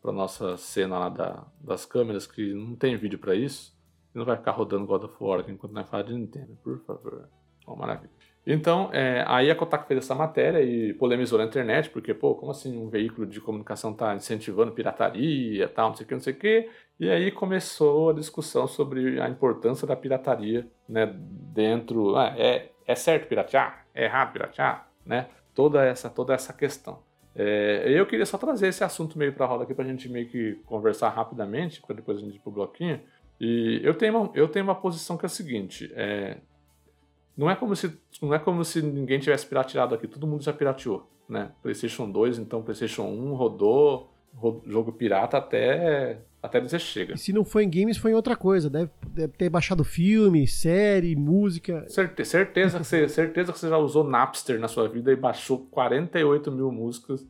para 0.00 0.12
nossa 0.12 0.56
cena 0.56 0.98
lá 0.98 1.08
da, 1.08 1.46
das 1.60 1.84
câmeras 1.84 2.26
que 2.26 2.52
não 2.54 2.74
tem 2.74 2.96
vídeo 2.96 3.18
para 3.18 3.34
isso. 3.34 3.76
Não 4.14 4.24
vai 4.24 4.36
ficar 4.36 4.52
rodando 4.52 4.86
God 4.86 5.04
of 5.04 5.14
War 5.20 5.44
enquanto 5.48 5.72
nós 5.72 5.88
falamos 5.88 6.12
de 6.12 6.18
Nintendo, 6.18 6.56
por 6.62 6.78
favor. 6.84 7.28
Ó, 7.66 7.76
maravilha. 7.76 8.10
Então, 8.50 8.88
é, 8.94 9.22
aí 9.26 9.50
a 9.50 9.54
Kotaku 9.54 9.86
fez 9.86 9.98
essa 9.98 10.14
matéria 10.14 10.62
e 10.62 10.94
polemizou 10.94 11.38
na 11.38 11.44
internet, 11.44 11.90
porque, 11.90 12.14
pô, 12.14 12.34
como 12.34 12.50
assim 12.50 12.78
um 12.78 12.88
veículo 12.88 13.26
de 13.26 13.40
comunicação 13.42 13.92
está 13.92 14.14
incentivando 14.14 14.72
pirataria 14.72 15.68
tal, 15.68 15.90
não 15.90 15.96
sei 15.96 16.04
o 16.04 16.08
que, 16.08 16.14
não 16.14 16.20
sei 16.22 16.32
o 16.32 16.36
que. 16.36 16.70
E 16.98 17.10
aí 17.10 17.30
começou 17.30 18.08
a 18.08 18.14
discussão 18.14 18.66
sobre 18.66 19.20
a 19.20 19.28
importância 19.28 19.86
da 19.86 19.94
pirataria, 19.94 20.66
né, 20.88 21.14
dentro... 21.14 22.16
Ah, 22.16 22.34
é, 22.38 22.70
é 22.86 22.94
certo 22.94 23.28
piratear? 23.28 23.86
É 23.94 24.04
errado 24.04 24.32
piratear? 24.32 24.88
Né? 25.04 25.26
Toda 25.54 25.84
essa, 25.84 26.08
toda 26.08 26.32
essa 26.32 26.54
questão. 26.54 27.00
É, 27.36 27.84
eu 27.86 28.06
queria 28.06 28.26
só 28.26 28.38
trazer 28.38 28.68
esse 28.68 28.82
assunto 28.82 29.18
meio 29.18 29.32
para 29.32 29.44
a 29.44 29.48
roda 29.48 29.64
aqui 29.64 29.74
para 29.74 29.84
a 29.84 29.88
gente 29.88 30.08
meio 30.08 30.26
que 30.26 30.54
conversar 30.64 31.10
rapidamente, 31.10 31.80
para 31.82 31.94
depois 31.94 32.18
a 32.18 32.20
gente 32.20 32.36
ir 32.36 32.40
pro 32.40 32.50
bloquinho. 32.50 32.98
E 33.40 33.80
eu 33.84 33.94
tenho 33.94 34.16
uma, 34.18 34.30
eu 34.34 34.48
tenho 34.48 34.64
uma 34.64 34.74
posição 34.74 35.16
que 35.16 35.24
é 35.24 35.28
a 35.28 35.30
seguinte: 35.30 35.90
é, 35.94 36.38
não, 37.36 37.48
é 37.50 37.54
como 37.54 37.74
se, 37.76 37.92
não 38.20 38.34
é 38.34 38.38
como 38.38 38.64
se 38.64 38.82
ninguém 38.82 39.18
tivesse 39.20 39.46
pirateado 39.46 39.94
aqui, 39.94 40.06
todo 40.08 40.26
mundo 40.26 40.42
já 40.42 40.52
pirateou. 40.52 41.08
Né? 41.28 41.50
PlayStation 41.62 42.10
2, 42.10 42.38
então 42.38 42.62
PlayStation 42.62 43.02
1 43.02 43.34
rodou, 43.34 44.10
ro- 44.34 44.62
jogo 44.66 44.90
pirata 44.92 45.36
até, 45.36 46.20
até 46.42 46.58
dizer 46.58 46.78
chega. 46.80 47.14
E 47.14 47.18
se 47.18 47.34
não 47.34 47.44
foi 47.44 47.64
em 47.64 47.70
games, 47.70 47.98
foi 47.98 48.12
em 48.12 48.14
outra 48.14 48.34
coisa. 48.34 48.70
Deve, 48.70 48.90
deve 49.08 49.34
ter 49.34 49.50
baixado 49.50 49.84
filme, 49.84 50.46
série, 50.48 51.14
música. 51.14 51.84
Certe- 51.88 52.24
certeza, 52.24 52.78
que 52.78 52.84
você, 52.86 53.06
certeza 53.10 53.52
que 53.52 53.58
você 53.58 53.68
já 53.68 53.76
usou 53.76 54.04
Napster 54.04 54.58
na 54.58 54.68
sua 54.68 54.88
vida 54.88 55.12
e 55.12 55.16
baixou 55.16 55.66
48 55.70 56.50
mil 56.50 56.72
músicas. 56.72 57.26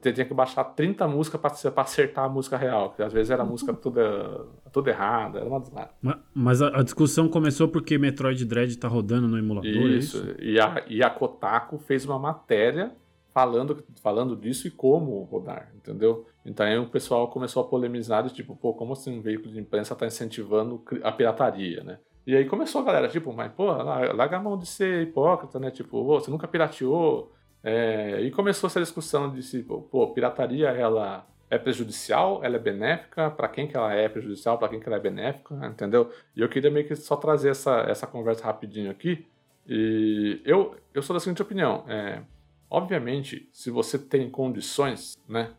Você 0.00 0.12
tinha 0.12 0.24
que 0.26 0.32
baixar 0.34 0.64
30 0.64 1.06
músicas 1.06 1.40
para 1.40 1.82
acertar 1.82 2.24
a 2.24 2.28
música 2.28 2.56
real, 2.56 2.88
porque 2.90 3.02
às 3.02 3.12
vezes 3.12 3.30
era 3.30 3.42
a 3.42 3.46
música 3.46 3.72
toda, 3.74 4.46
toda 4.72 4.90
errada, 4.90 5.38
era 5.40 5.48
uma 5.48 5.60
desnada. 5.60 5.90
Ma- 6.00 6.18
Mas 6.34 6.62
a, 6.62 6.68
a 6.78 6.82
discussão 6.82 7.28
começou 7.28 7.68
porque 7.68 7.98
Metroid 7.98 8.44
Dread 8.44 8.76
tá 8.78 8.88
rodando 8.88 9.28
no 9.28 9.38
emulador, 9.38 9.70
é 9.70 9.96
Isso, 9.96 10.18
isso? 10.18 10.36
E, 10.40 10.58
a, 10.60 10.84
e 10.88 11.02
a 11.02 11.10
Kotaku 11.10 11.78
fez 11.78 12.04
uma 12.04 12.18
matéria 12.18 12.92
falando, 13.34 13.82
falando 14.02 14.36
disso 14.36 14.66
e 14.68 14.70
como 14.70 15.22
rodar, 15.24 15.70
entendeu? 15.74 16.26
Então 16.44 16.66
aí 16.66 16.78
o 16.78 16.88
pessoal 16.88 17.28
começou 17.28 17.62
a 17.62 17.66
polemizar, 17.66 18.22
de 18.22 18.32
tipo, 18.32 18.54
pô, 18.56 18.74
como 18.74 18.92
assim 18.92 19.18
um 19.18 19.22
veículo 19.22 19.52
de 19.52 19.60
imprensa 19.60 19.94
está 19.94 20.06
incentivando 20.06 20.82
a 21.02 21.12
pirataria, 21.12 21.82
né? 21.82 21.98
E 22.26 22.36
aí 22.36 22.44
começou 22.44 22.82
a 22.82 22.84
galera, 22.84 23.08
tipo, 23.08 23.32
mas, 23.32 23.50
pô, 23.52 23.64
larga 23.66 24.36
a 24.36 24.40
mão 24.40 24.56
de 24.56 24.66
ser 24.66 25.02
hipócrita, 25.02 25.58
né? 25.58 25.70
Tipo, 25.70 26.04
você 26.04 26.30
nunca 26.30 26.46
pirateou. 26.46 27.32
É, 27.62 28.20
e 28.20 28.30
começou 28.30 28.66
essa 28.66 28.80
discussão 28.80 29.32
de 29.32 29.42
se, 29.42 29.62
pô, 29.62 30.12
pirataria, 30.12 30.68
ela 30.70 31.26
é 31.48 31.58
prejudicial, 31.58 32.40
ela 32.42 32.56
é 32.56 32.58
benéfica, 32.58 33.30
para 33.30 33.48
quem 33.48 33.68
que 33.68 33.76
ela 33.76 33.92
é 33.92 34.08
prejudicial, 34.08 34.58
para 34.58 34.68
quem 34.68 34.80
que 34.80 34.88
ela 34.88 34.96
é 34.96 35.00
benéfica, 35.00 35.54
entendeu? 35.66 36.10
E 36.34 36.40
eu 36.40 36.48
queria 36.48 36.70
meio 36.70 36.86
que 36.86 36.96
só 36.96 37.14
trazer 37.14 37.50
essa, 37.50 37.80
essa 37.82 38.06
conversa 38.06 38.44
rapidinho 38.44 38.90
aqui. 38.90 39.26
E 39.68 40.40
eu, 40.44 40.74
eu 40.92 41.02
sou 41.02 41.14
da 41.14 41.20
seguinte 41.20 41.42
opinião, 41.42 41.84
é, 41.86 42.22
obviamente, 42.70 43.48
se 43.52 43.70
você 43.70 43.98
tem 43.98 44.28
condições, 44.30 45.16
né, 45.28 45.52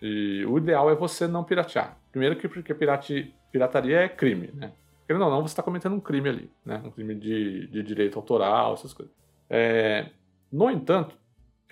e 0.00 0.44
o 0.46 0.58
ideal 0.58 0.90
é 0.90 0.94
você 0.94 1.28
não 1.28 1.44
piratear. 1.44 1.96
Primeiro 2.10 2.36
que 2.36 2.48
porque 2.48 2.74
pirataria 2.74 4.00
é 4.00 4.08
crime, 4.08 4.50
né? 4.52 4.72
Querendo 5.06 5.24
ou 5.24 5.30
não, 5.30 5.42
você 5.42 5.52
está 5.52 5.62
cometendo 5.62 5.94
um 5.94 6.00
crime 6.00 6.28
ali, 6.28 6.50
né? 6.64 6.82
Um 6.84 6.90
crime 6.90 7.14
de, 7.14 7.68
de 7.68 7.82
direito 7.82 8.18
autoral, 8.18 8.74
essas 8.74 8.92
coisas. 8.92 9.14
É, 9.48 10.08
no 10.50 10.70
entanto, 10.70 11.16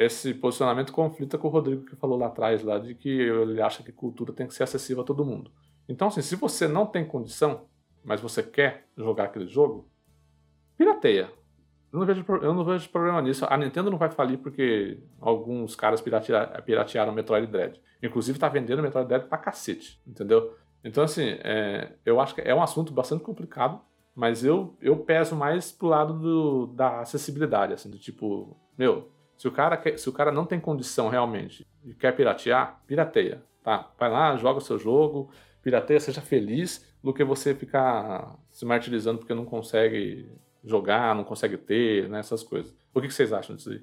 esse 0.00 0.32
posicionamento 0.32 0.94
conflita 0.94 1.36
com 1.36 1.46
o 1.46 1.50
Rodrigo 1.50 1.84
que 1.84 1.94
falou 1.94 2.18
lá 2.18 2.28
atrás, 2.28 2.62
lá 2.62 2.78
de 2.78 2.94
que 2.94 3.10
ele 3.10 3.60
acha 3.60 3.82
que 3.82 3.92
cultura 3.92 4.32
tem 4.32 4.46
que 4.46 4.54
ser 4.54 4.62
acessível 4.62 5.02
a 5.02 5.06
todo 5.06 5.26
mundo. 5.26 5.52
Então, 5.86 6.08
assim, 6.08 6.22
se 6.22 6.36
você 6.36 6.66
não 6.66 6.86
tem 6.86 7.04
condição, 7.04 7.66
mas 8.02 8.18
você 8.18 8.42
quer 8.42 8.86
jogar 8.96 9.24
aquele 9.24 9.46
jogo, 9.46 9.90
pirateia. 10.74 11.30
Eu 11.92 11.98
não 11.98 12.06
vejo, 12.06 12.24
eu 12.40 12.54
não 12.54 12.64
vejo 12.64 12.88
problema 12.88 13.20
nisso. 13.20 13.44
A 13.46 13.58
Nintendo 13.58 13.90
não 13.90 13.98
vai 13.98 14.10
falir 14.10 14.38
porque 14.38 14.98
alguns 15.20 15.76
caras 15.76 16.00
piratearam, 16.00 16.62
piratearam 16.62 17.12
Metroid 17.12 17.46
Dread. 17.48 17.78
Inclusive, 18.02 18.38
tá 18.38 18.48
vendendo 18.48 18.80
Metroid 18.80 19.06
Dread 19.06 19.26
pra 19.26 19.36
cacete, 19.36 20.00
entendeu? 20.06 20.56
Então, 20.82 21.04
assim, 21.04 21.36
é, 21.44 21.92
eu 22.06 22.18
acho 22.18 22.34
que 22.34 22.40
é 22.40 22.54
um 22.54 22.62
assunto 22.62 22.90
bastante 22.90 23.22
complicado, 23.22 23.78
mas 24.14 24.42
eu, 24.42 24.78
eu 24.80 24.96
peso 24.96 25.36
mais 25.36 25.70
pro 25.70 25.88
lado 25.88 26.18
do, 26.18 26.66
da 26.68 27.00
acessibilidade, 27.00 27.74
assim, 27.74 27.90
do 27.90 27.98
tipo, 27.98 28.56
meu, 28.78 29.10
se 29.40 29.48
o, 29.48 29.50
cara 29.50 29.74
quer, 29.74 29.98
se 29.98 30.06
o 30.06 30.12
cara 30.12 30.30
não 30.30 30.44
tem 30.44 30.60
condição 30.60 31.08
realmente 31.08 31.66
e 31.82 31.94
quer 31.94 32.14
piratear, 32.14 32.78
pirateia, 32.86 33.42
tá? 33.62 33.90
Vai 33.98 34.10
lá, 34.10 34.36
joga 34.36 34.58
o 34.58 34.60
seu 34.60 34.78
jogo, 34.78 35.30
pirateia, 35.62 35.98
seja 35.98 36.20
feliz, 36.20 36.86
do 37.02 37.10
que 37.14 37.24
você 37.24 37.54
ficar 37.54 38.38
se 38.50 38.66
martirizando 38.66 39.20
porque 39.20 39.32
não 39.32 39.46
consegue 39.46 40.30
jogar, 40.62 41.14
não 41.14 41.24
consegue 41.24 41.56
ter, 41.56 42.06
né, 42.10 42.18
essas 42.18 42.42
coisas. 42.42 42.74
O 42.92 43.00
que, 43.00 43.10
vocês 43.10 43.32
acham 43.32 43.56
disso 43.56 43.70
aí? 43.70 43.82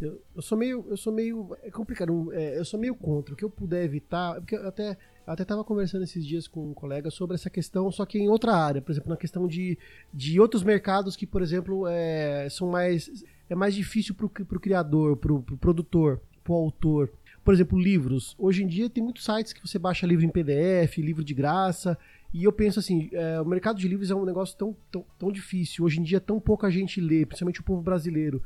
Eu, 0.00 0.22
eu, 0.34 0.40
sou 0.40 0.56
meio, 0.56 0.86
eu 0.88 0.96
sou 0.96 1.12
meio, 1.12 1.54
é 1.62 1.70
complicado, 1.70 2.32
é, 2.32 2.58
eu 2.58 2.64
sou 2.64 2.80
meio 2.80 2.94
contra. 2.94 3.34
O 3.34 3.36
que 3.36 3.44
eu 3.44 3.50
puder 3.50 3.84
evitar, 3.84 4.36
porque 4.36 4.56
eu 4.56 4.66
até, 4.66 4.96
até 5.26 5.42
estava 5.42 5.64
conversando 5.64 6.04
esses 6.04 6.24
dias 6.24 6.48
com 6.48 6.70
um 6.70 6.72
colega 6.72 7.10
sobre 7.10 7.34
essa 7.34 7.50
questão, 7.50 7.92
só 7.92 8.06
que 8.06 8.18
em 8.18 8.30
outra 8.30 8.54
área, 8.54 8.80
por 8.80 8.90
exemplo, 8.92 9.10
na 9.10 9.18
questão 9.18 9.46
de, 9.46 9.78
de 10.14 10.40
outros 10.40 10.62
mercados 10.62 11.14
que, 11.14 11.26
por 11.26 11.42
exemplo, 11.42 11.86
é, 11.86 12.48
são 12.48 12.70
mais, 12.70 13.22
é 13.48 13.54
mais 13.54 13.74
difícil 13.74 14.14
para 14.14 14.26
o 14.26 14.60
criador, 14.60 15.16
para 15.16 15.32
o 15.32 15.42
pro 15.42 15.56
produtor, 15.56 16.20
para 16.42 16.52
o 16.52 16.56
autor. 16.56 17.10
Por 17.44 17.54
exemplo, 17.54 17.78
livros. 17.78 18.34
Hoje 18.38 18.64
em 18.64 18.66
dia 18.66 18.90
tem 18.90 19.02
muitos 19.02 19.24
sites 19.24 19.52
que 19.52 19.66
você 19.66 19.78
baixa 19.78 20.06
livro 20.06 20.24
em 20.24 20.28
PDF, 20.28 20.98
livro 20.98 21.22
de 21.22 21.32
graça. 21.32 21.96
E 22.34 22.44
eu 22.44 22.52
penso 22.52 22.80
assim, 22.80 23.08
é, 23.12 23.40
o 23.40 23.44
mercado 23.44 23.78
de 23.78 23.86
livros 23.86 24.10
é 24.10 24.14
um 24.14 24.24
negócio 24.24 24.56
tão, 24.58 24.76
tão, 24.90 25.04
tão 25.18 25.32
difícil. 25.32 25.84
Hoje 25.84 26.00
em 26.00 26.02
dia, 26.02 26.20
tão 26.20 26.40
pouca 26.40 26.70
gente 26.70 27.00
lê, 27.00 27.24
principalmente 27.24 27.60
o 27.60 27.64
povo 27.64 27.80
brasileiro. 27.80 28.42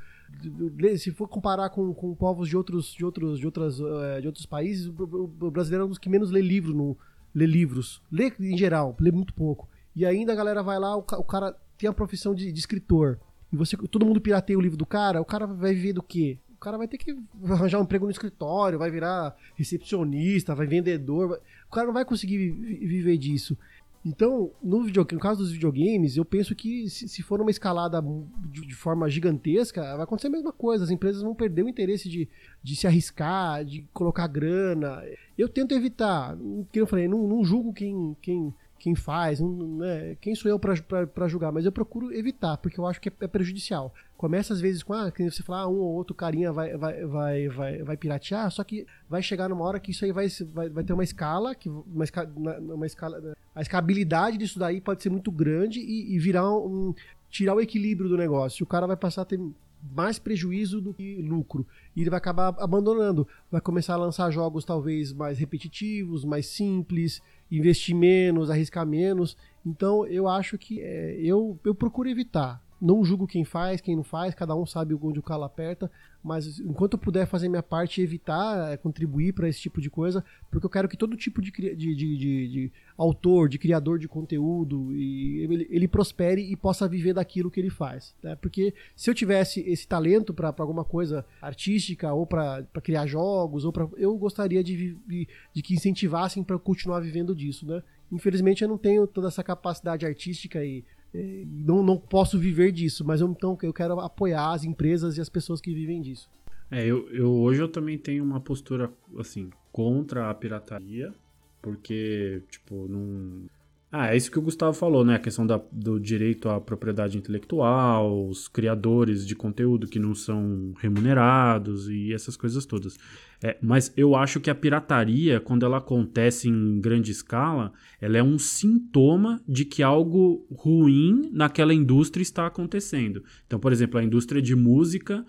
Se 0.99 1.11
for 1.11 1.27
comparar 1.27 1.71
com, 1.71 1.93
com 1.95 2.15
povos 2.15 2.49
de 2.49 2.57
outros, 2.57 2.93
de 2.93 3.05
outros, 3.05 3.39
de 3.39 3.47
outras, 3.47 3.81
é, 3.81 4.21
de 4.21 4.27
outros 4.27 4.45
países, 4.45 4.87
o 4.87 5.51
brasileiro 5.51 5.85
é 5.85 5.87
um 5.87 5.89
dos 5.89 5.99
que 5.99 6.11
menos 6.11 6.31
lê 6.31 6.43
livro 6.43 6.75
no, 6.75 6.97
lê 7.35 7.47
livros. 7.47 8.03
Lê 8.11 8.33
em 8.39 8.57
geral, 8.57 8.97
lê 9.01 9.11
muito 9.11 9.33
pouco. 9.35 9.69
E 9.95 10.05
ainda 10.05 10.33
a 10.33 10.37
galera 10.37 10.63
vai 10.63 10.79
lá, 10.79 10.97
o, 10.97 11.01
o 11.01 11.25
cara 11.25 11.57
tem 11.77 11.89
a 11.89 11.93
profissão 11.93 12.35
de, 12.35 12.53
de, 12.53 12.59
escritor. 12.59 13.19
E 13.53 13.57
você, 13.57 13.77
todo 13.77 14.07
mundo 14.07 14.21
pirateia 14.21 14.59
o 14.59 14.63
livro 14.63 14.77
do 14.77 14.87
cara, 14.87 15.21
o 15.21 15.25
cara 15.25 15.47
vai 15.47 15.75
viver 15.75 15.93
do 15.93 16.03
quê? 16.03 16.39
O 16.55 16.61
cara 16.61 16.77
vai 16.77 16.87
ter 16.87 16.99
que 16.99 17.17
arranjar 17.49 17.79
um 17.79 17.85
emprego 17.85 18.05
no 18.05 18.11
escritório, 18.11 18.79
vai 18.79 18.91
virar 18.91 19.35
recepcionista, 19.57 20.55
vai 20.55 20.67
vendedor. 20.67 21.41
O 21.67 21.75
cara 21.75 21.87
não 21.87 21.95
vai 21.95 22.05
conseguir 22.05 22.51
viver 22.51 23.17
disso. 23.17 23.57
Então, 24.05 24.51
no, 24.63 24.83
videogame, 24.83 25.19
no 25.19 25.21
caso 25.23 25.41
dos 25.41 25.53
videogames, 25.53 26.17
eu 26.17 26.25
penso 26.25 26.55
que 26.55 26.89
se, 26.89 27.07
se 27.07 27.23
for 27.23 27.41
uma 27.41 27.51
escalada 27.51 28.03
de, 28.47 28.67
de, 28.67 28.75
forma 28.75 29.11
gigantesca, 29.11 29.83
vai 29.95 30.05
acontecer 30.05 30.29
a 30.29 30.31
mesma 30.31 30.53
coisa. 30.53 30.85
As 30.85 30.91
empresas 30.91 31.23
vão 31.23 31.35
perder 31.35 31.65
o 31.65 31.69
interesse 31.69 32.09
de, 32.09 32.27
de 32.63 32.77
se 32.77 32.87
arriscar, 32.87 33.63
de 33.63 33.85
colocar 33.93 34.27
grana. 34.27 35.03
Eu 35.37 35.51
tento 35.51 35.75
evitar. 35.75 36.35
Como 36.35 36.67
eu 36.73 36.87
falei, 36.87 37.09
não, 37.09 37.29
não 37.29 37.45
julgo 37.45 37.75
quem, 37.75 38.17
quem, 38.23 38.55
quem 38.81 38.95
faz, 38.95 39.41
né, 39.41 40.17
quem 40.23 40.35
sou 40.35 40.51
eu 40.51 40.59
para 40.59 41.29
julgar, 41.29 41.53
mas 41.53 41.67
eu 41.67 41.71
procuro 41.71 42.11
evitar, 42.13 42.57
porque 42.57 42.81
eu 42.81 42.87
acho 42.87 42.99
que 42.99 43.11
é, 43.11 43.13
é 43.21 43.29
prejudicial. 43.29 43.95
Começa 44.17 44.55
às 44.55 44.61
vezes 44.61 44.83
com, 44.83 44.95
ah, 44.95 45.11
que 45.13 45.31
você 45.31 45.43
fala, 45.43 45.61
ah, 45.61 45.69
um 45.69 45.77
ou 45.77 45.95
outro 45.95 46.15
carinha 46.15 46.51
vai, 46.51 46.75
vai, 46.79 47.05
vai, 47.05 47.49
vai, 47.49 47.83
vai 47.83 47.97
piratear, 47.99 48.51
só 48.51 48.65
que 48.65 48.87
vai 49.09 49.23
chegar 49.23 49.51
numa 49.51 49.65
hora 49.65 49.79
que 49.79 49.91
isso 49.91 50.03
aí 50.05 50.13
vai, 50.13 50.27
vai, 50.53 50.71
vai 50.71 50.83
ter 50.83 50.95
uma 50.95 51.05
escala, 51.05 51.55
que 51.55 51.69
uma, 51.69 52.05
escala, 52.05 52.31
uma 52.59 52.87
escala, 52.87 53.37
a 53.55 53.61
escabilidade 53.61 54.39
disso 54.39 54.59
daí 54.59 54.81
pode 54.81 55.03
ser 55.03 55.11
muito 55.11 55.31
grande 55.31 55.79
e, 55.81 56.15
e 56.15 56.19
virar 56.19 56.51
um, 56.51 56.95
tirar 57.29 57.55
o 57.55 57.61
equilíbrio 57.61 58.09
do 58.09 58.17
negócio. 58.17 58.65
O 58.65 58.67
cara 58.67 58.87
vai 58.87 58.97
passar 58.97 59.23
a 59.23 59.27
ter 59.27 59.39
mais 59.83 60.19
prejuízo 60.19 60.81
do 60.81 60.93
que 60.93 61.23
lucro. 61.23 61.67
E 61.95 62.01
ele 62.01 62.11
vai 62.11 62.19
acabar 62.19 62.55
abandonando. 62.59 63.27
Vai 63.51 63.61
começar 63.61 63.95
a 63.95 63.99
lançar 63.99 64.31
jogos 64.31 64.65
talvez 64.65 65.13
mais 65.13 65.39
repetitivos, 65.39 66.25
mais 66.25 66.47
simples, 66.47 67.23
investir 67.51 67.95
menos, 67.95 68.51
arriscar 68.51 68.87
menos. 68.87 69.37
Então 69.65 70.07
eu 70.07 70.29
acho 70.29 70.59
que 70.59 70.81
é, 70.81 71.17
eu, 71.21 71.59
eu 71.65 71.75
procuro 71.75 72.09
evitar. 72.09 72.63
Não 72.81 73.05
julgo 73.05 73.27
quem 73.27 73.45
faz, 73.45 73.81
quem 73.81 73.95
não 73.95 74.03
faz, 74.03 74.35
cada 74.35 74.57
um 74.57 74.65
sabe 74.65 74.95
onde 74.95 75.19
o 75.19 75.23
calo 75.23 75.45
aperta, 75.45 75.91
mas 76.23 76.59
enquanto 76.61 76.95
eu 76.95 76.99
puder 76.99 77.27
fazer 77.27 77.49
minha 77.49 77.63
parte 77.63 78.01
e 78.01 78.05
evitar 78.05 78.73
é, 78.73 78.77
contribuir 78.77 79.33
para 79.33 79.49
esse 79.49 79.61
tipo 79.61 79.81
de 79.81 79.91
coisa, 79.91 80.25
porque 80.51 80.67
eu 80.67 80.71
quero 80.71 80.89
que 80.89 80.97
todo 80.97 81.17
tipo 81.17 81.41
de, 81.41 81.51
de, 81.51 81.75
de, 81.75 81.95
de, 82.17 82.73
autor, 82.97 83.49
de 83.49 83.59
criador 83.59 83.99
de 83.99 84.07
conteúdo, 84.09 84.95
e 84.95 85.41
ele, 85.41 85.67
ele, 85.71 85.89
prospere 85.89 86.43
e 86.43 86.57
possa 86.57 86.87
viver 86.87 87.15
daquilo 87.15 87.51
que 87.51 87.61
ele 87.61 87.71
faz. 87.71 88.15
Né? 88.23 88.37
Porque 88.37 88.75
se 88.95 89.09
eu 89.09 89.15
tivesse 89.15 89.61
esse 89.61 89.87
talento 89.87 90.33
para 90.35 90.55
alguma 90.59 90.85
coisa 90.85 91.25
artística, 91.41 92.13
ou 92.13 92.27
para 92.27 92.65
criar 92.83 93.07
jogos, 93.07 93.65
ou 93.65 93.73
pra, 93.73 93.89
eu 93.97 94.17
gostaria 94.17 94.63
de, 94.63 94.95
de, 95.07 95.29
de 95.55 95.63
que 95.63 95.75
incentivassem 95.75 96.43
para 96.43 96.59
continuar 96.59 97.01
vivendo 97.01 97.35
disso. 97.35 97.67
Né? 97.67 97.83
Infelizmente 98.13 98.63
eu 98.63 98.69
não 98.69 98.77
tenho 98.77 99.07
toda 99.07 99.29
essa 99.29 99.43
capacidade 99.43 100.05
artística 100.05 100.63
e 100.65 100.85
não, 101.13 101.83
não 101.83 101.97
posso 101.97 102.39
viver 102.39 102.73
disso, 102.73 103.05
mas 103.05 103.21
eu, 103.21 103.29
então 103.29 103.59
eu 103.63 103.73
quero 103.73 103.99
apoiar 104.01 104.53
as 104.53 104.65
empresas 104.65 105.17
e 105.17 105.21
as 105.21 105.29
pessoas 105.29 105.61
que 105.61 105.75
vivem 105.75 106.01
disso. 106.01 106.31
É, 106.71 106.87
eu, 106.87 107.09
eu 107.11 107.31
hoje 107.33 107.61
eu 107.61 107.69
também 107.69 107.99
tenho 107.99 108.23
uma 108.23 108.41
postura 108.41 108.93
assim 109.19 109.51
contra 109.73 110.31
a 110.31 110.35
pirataria, 110.35 111.13
porque 111.61 112.43
tipo 112.49 112.87
não 112.89 113.49
ah, 113.93 114.15
é 114.15 114.17
isso 114.17 114.31
que 114.31 114.39
o 114.39 114.43
Gustavo 114.43 114.73
falou, 114.73 115.05
né? 115.05 115.17
A 115.17 115.19
questão 115.19 115.45
da, 115.45 115.61
do 115.73 115.99
direito 115.99 116.49
à 116.49 116.61
propriedade 116.61 117.19
intelectual, 117.19 118.29
os 118.29 118.47
criadores 118.47 119.27
de 119.27 119.35
conteúdo 119.35 119.89
que 119.89 119.99
não 119.99 120.15
são 120.15 120.73
remunerados 120.79 121.89
e 121.89 122.13
essas 122.13 122.37
coisas 122.37 122.65
todas. 122.65 122.97
É, 123.43 123.59
mas 123.61 123.93
eu 123.97 124.15
acho 124.15 124.39
que 124.39 124.49
a 124.49 124.55
pirataria, 124.55 125.41
quando 125.41 125.67
ela 125.67 125.79
acontece 125.79 126.49
em 126.49 126.81
grande 126.81 127.11
escala, 127.11 127.73
ela 128.01 128.17
é 128.17 128.23
um 128.23 128.39
sintoma 128.39 129.43
de 129.49 129.65
que 129.65 129.83
algo 129.83 130.47
ruim 130.53 131.29
naquela 131.33 131.75
indústria 131.75 132.23
está 132.23 132.47
acontecendo. 132.47 133.25
Então, 133.45 133.59
por 133.59 133.73
exemplo, 133.73 133.99
a 133.99 134.05
indústria 134.05 134.41
de 134.41 134.55
música. 134.55 135.27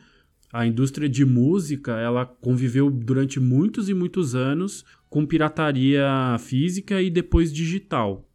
A 0.53 0.67
indústria 0.67 1.07
de 1.07 1.25
música, 1.25 1.93
ela 1.93 2.25
conviveu 2.25 2.91
durante 2.91 3.39
muitos 3.39 3.87
e 3.87 3.93
muitos 3.93 4.35
anos 4.35 4.83
com 5.09 5.25
pirataria 5.25 6.37
física 6.39 7.01
e 7.01 7.09
depois 7.09 7.53
digital. 7.53 8.27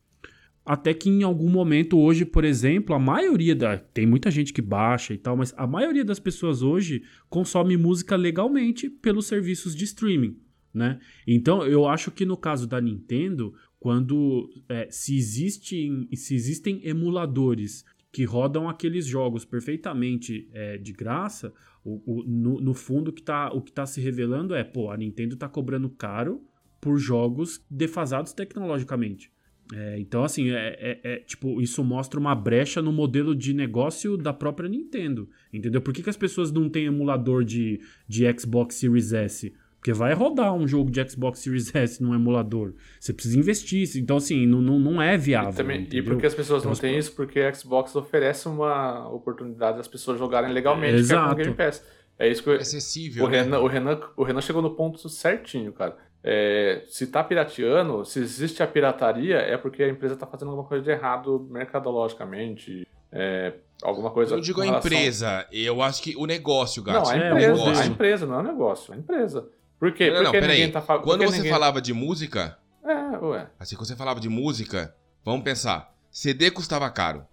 Até 0.67 0.93
que 0.93 1.09
em 1.09 1.23
algum 1.23 1.49
momento 1.49 1.97
hoje, 1.97 2.25
por 2.25 2.45
exemplo, 2.45 2.93
a 2.93 2.99
maioria 2.99 3.55
da. 3.55 3.79
Tem 3.79 4.05
muita 4.05 4.33
gente 4.33 4.53
que 4.53 4.61
baixa 4.61 5.15
e 5.15 5.19
tal, 5.19 5.37
mas 5.37 5.55
a 5.57 5.65
maioria 5.65 6.05
das 6.05 6.19
pessoas 6.19 6.61
hoje 6.61 7.05
consome 7.29 7.77
música 7.77 8.17
legalmente 8.17 8.91
pelos 8.91 9.27
serviços 9.27 9.77
de 9.77 9.85
streaming. 9.85 10.37
Né? 10.75 10.99
Então 11.25 11.65
eu 11.65 11.87
acho 11.87 12.11
que 12.11 12.27
no 12.27 12.37
caso 12.37 12.67
da 12.67 12.81
Nintendo, 12.81 13.55
quando 13.79 14.51
é, 14.69 14.89
se, 14.91 15.17
existem, 15.17 16.09
se 16.13 16.35
existem 16.35 16.81
emuladores 16.85 17.85
que 18.11 18.25
rodam 18.25 18.69
aqueles 18.69 19.07
jogos 19.07 19.45
perfeitamente 19.45 20.51
é, 20.53 20.77
de 20.79 20.93
graça, 20.93 21.55
o, 21.85 22.03
o, 22.05 22.25
no, 22.25 22.61
no, 22.61 22.75
fundo 22.75 23.13
que 23.13 23.23
tá, 23.23 23.53
o 23.53 23.63
que 23.63 23.71
está 23.71 23.87
se 23.87 24.01
revelando 24.01 24.55
é, 24.55 24.65
pô, 24.65 24.91
a 24.91 24.97
Nintendo 24.97 25.35
está 25.35 25.49
cobrando 25.49 25.89
caro 25.89 26.43
por 26.81 26.99
jogos 26.99 27.65
defasados 27.71 28.33
tecnologicamente. 28.33 29.31
É, 29.75 29.99
então, 29.99 30.23
assim, 30.23 30.51
é, 30.51 30.77
é, 30.81 31.01
é, 31.03 31.17
tipo, 31.19 31.61
isso 31.61 31.83
mostra 31.83 32.21
uma 32.21 32.35
brecha 32.35 32.81
no 32.81 32.93
modelo 32.93 33.35
de 33.35 33.53
negócio 33.53 34.17
da 34.17 34.33
própria 34.33 34.69
Nintendo. 34.69 35.29
Entendeu? 35.53 35.81
Por 35.81 35.93
que, 35.93 36.03
que 36.03 36.11
as 36.11 36.17
pessoas 36.17 36.53
não 36.53 36.69
têm 36.69 36.87
emulador 36.87 37.45
de, 37.45 37.81
de 38.09 38.25
Xbox 38.39 38.77
Series 38.77 39.13
S? 39.13 39.53
Porque 39.87 39.93
vai 39.93 40.15
rodar 40.15 40.53
um 40.53 40.67
jogo 40.67 40.91
de 40.91 41.09
Xbox 41.09 41.41
Series 41.41 41.73
S 41.75 42.03
num 42.03 42.15
emulador. 42.15 42.75
Você 42.99 43.13
precisa 43.13 43.39
investir. 43.39 43.89
Então, 43.97 44.17
assim, 44.17 44.47
não, 44.47 44.61
não, 44.61 44.79
não 44.79 45.03
é 45.03 45.17
viável. 45.17 45.51
E, 45.51 45.55
também, 45.55 45.81
e 45.81 45.83
entendeu? 45.85 46.05
por 46.15 46.21
que 46.21 46.27
as 46.27 46.35
pessoas 46.35 46.65
não 46.65 46.73
Então, 46.73 46.81
têm 46.81 46.99
isso? 46.99 47.13
Porque 47.15 47.41
a 47.41 47.53
Xbox 47.53 47.95
oferece 47.95 48.49
uma 48.49 49.09
oportunidade 49.09 49.77
das 49.77 49.89
pessoas 49.89 50.19
jogarem 50.19 50.53
legalmente, 50.53 51.07
que 51.07 51.13
é 51.13 51.17
com 51.17 51.23
Exato. 51.23 51.33
o 51.33 51.37
Game 51.37 51.55
Pass. 51.55 51.85
É 52.19 52.29
isso 52.29 52.43
que 52.43 52.49
eu, 52.49 52.55
Acessível. 52.55 53.27
o, 53.27 53.29
né? 53.29 53.43
Renan, 53.43 53.59
o, 53.61 53.67
Renan, 53.67 54.01
o 54.17 54.25
Renan 54.25 54.41
chegou 54.41 54.63
no 54.63 54.71
ponto 54.71 55.09
certinho, 55.09 55.73
cara. 55.73 55.97
É, 56.29 56.83
se 56.89 57.07
tá 57.07 57.23
pirateando, 57.23 58.05
se 58.05 58.19
existe 58.19 58.61
a 58.61 58.67
pirataria, 58.67 59.37
é 59.37 59.57
porque 59.57 59.85
a 59.85 59.89
empresa 59.89 60.17
tá 60.17 60.27
fazendo 60.27 60.49
alguma 60.51 60.67
coisa 60.67 60.83
de 60.83 60.91
errado 60.91 61.47
mercadologicamente, 61.49 62.85
é, 63.13 63.53
alguma 63.81 64.11
coisa... 64.11 64.33
Eu 64.33 64.39
não 64.39 64.43
digo 64.43 64.61
a 64.61 64.65
relação- 64.65 64.91
empresa, 64.91 65.47
eu 65.53 65.81
acho 65.83 66.03
que 66.03 66.17
o 66.17 66.27
negócio, 66.27 66.83
Não, 66.85 66.93
Gato. 66.93 67.11
a 67.11 67.17
É, 67.17 67.19
o 67.19 67.27
empresa, 67.39 67.53
negócio. 67.55 67.83
a 67.83 67.87
empresa, 67.87 68.27
não 68.27 68.35
é 68.35 68.39
um 68.39 68.43
negócio, 68.43 68.93
é 68.93 68.97
a 68.97 68.99
empresa. 68.99 69.49
Por 69.79 69.93
quê? 69.93 70.07
Não, 70.09 70.15
não, 70.15 70.23
não, 70.25 70.31
porque 70.33 70.41
peraí. 70.41 70.57
ninguém 70.67 70.73
tá. 70.73 70.81
Quando 70.99 71.25
você 71.25 71.49
falava 71.49 71.81
de 71.81 71.93
música, 71.93 72.59
É, 72.85 73.19
ué. 73.19 73.47
assim, 73.61 73.77
quando 73.77 73.87
você 73.87 73.95
falava 73.97 74.19
de 74.19 74.29
música, 74.29 74.95
vamos 75.25 75.45
pensar, 75.45 75.95
CD 76.11 76.51
custava 76.51 76.91
caro, 76.91 77.25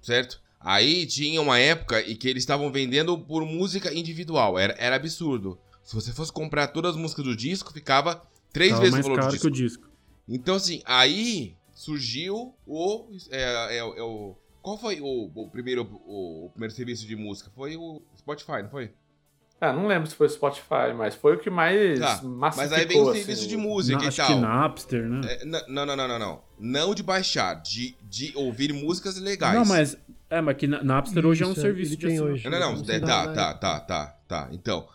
certo? 0.00 0.40
Aí 0.60 1.04
tinha 1.06 1.40
uma 1.42 1.58
época 1.58 2.00
em 2.00 2.14
que 2.16 2.28
eles 2.28 2.42
estavam 2.42 2.70
vendendo 2.70 3.18
por 3.18 3.44
música 3.44 3.92
individual, 3.92 4.58
era, 4.58 4.74
era 4.78 4.96
absurdo. 4.96 5.58
Se 5.84 5.94
você 5.94 6.12
fosse 6.12 6.32
comprar 6.32 6.68
todas 6.68 6.92
as 6.92 6.96
músicas 6.96 7.24
do 7.24 7.36
disco, 7.36 7.72
ficava 7.72 8.22
três 8.52 8.70
tava 8.70 8.80
vezes 8.82 8.92
o 8.94 8.96
mais 8.96 9.04
valor 9.06 9.16
do 9.16 9.20
caro 9.20 9.32
disco. 9.32 9.46
que 9.46 9.52
o 9.52 9.54
disco. 9.54 9.88
Então, 10.28 10.54
assim, 10.56 10.82
aí 10.86 11.54
surgiu 11.74 12.54
o. 12.66 13.06
É, 13.30 13.76
é- 13.76 13.78
é 13.78 14.02
o 14.02 14.34
qual 14.62 14.78
foi 14.78 14.98
o, 14.98 15.30
o 15.34 15.50
primeiro, 15.50 15.82
o, 16.06 16.46
o 16.46 16.50
primeiro 16.50 16.74
serviço 16.74 17.06
de 17.06 17.14
música? 17.14 17.50
Foi 17.54 17.76
o 17.76 18.00
Spotify, 18.16 18.62
não 18.62 18.70
foi? 18.70 18.92
Ah, 19.60 19.72
não 19.74 19.86
lembro 19.86 20.08
se 20.08 20.16
foi 20.16 20.26
Spotify, 20.28 20.92
mas 20.96 21.14
foi 21.14 21.36
o 21.36 21.38
que 21.38 21.48
mais 21.50 21.98
Tá, 22.00 22.20
Mas 22.22 22.72
aí 22.72 22.86
vem 22.86 22.98
o 23.00 23.10
assim, 23.10 23.18
serviço 23.18 23.44
o- 23.44 23.48
de 23.48 23.56
música 23.58 23.98
Na- 23.98 24.04
e 24.04 24.08
acho 24.08 24.16
tal. 24.16 24.26
que 24.28 24.34
Napster, 24.40 25.06
né? 25.08 25.20
É, 25.26 25.44
não, 25.44 25.86
não, 25.86 25.96
não, 25.96 26.08
não, 26.08 26.18
não. 26.18 26.42
Não 26.58 26.94
de 26.94 27.02
baixar, 27.02 27.54
de, 27.60 27.94
de 28.02 28.32
ouvir 28.34 28.72
músicas 28.72 29.18
legais. 29.18 29.54
Não, 29.54 29.64
mas. 29.66 29.96
É, 30.30 30.40
mas 30.40 30.56
que 30.56 30.66
na- 30.66 30.82
Napster 30.82 31.24
hoje 31.26 31.42
é 31.44 31.46
um 31.46 31.52
Isso, 31.52 31.60
serviço 31.60 31.90
ele 31.92 31.96
de 31.98 32.06
tem 32.06 32.16
assina- 32.16 32.30
hoje. 32.32 32.48
Não, 32.48 32.58
não, 32.60 32.72
não. 32.76 32.82
Tá, 33.00 33.28
tá, 33.34 33.54
tá, 33.54 33.80
tá, 33.80 34.06
tá. 34.26 34.48
Então, 34.50 34.88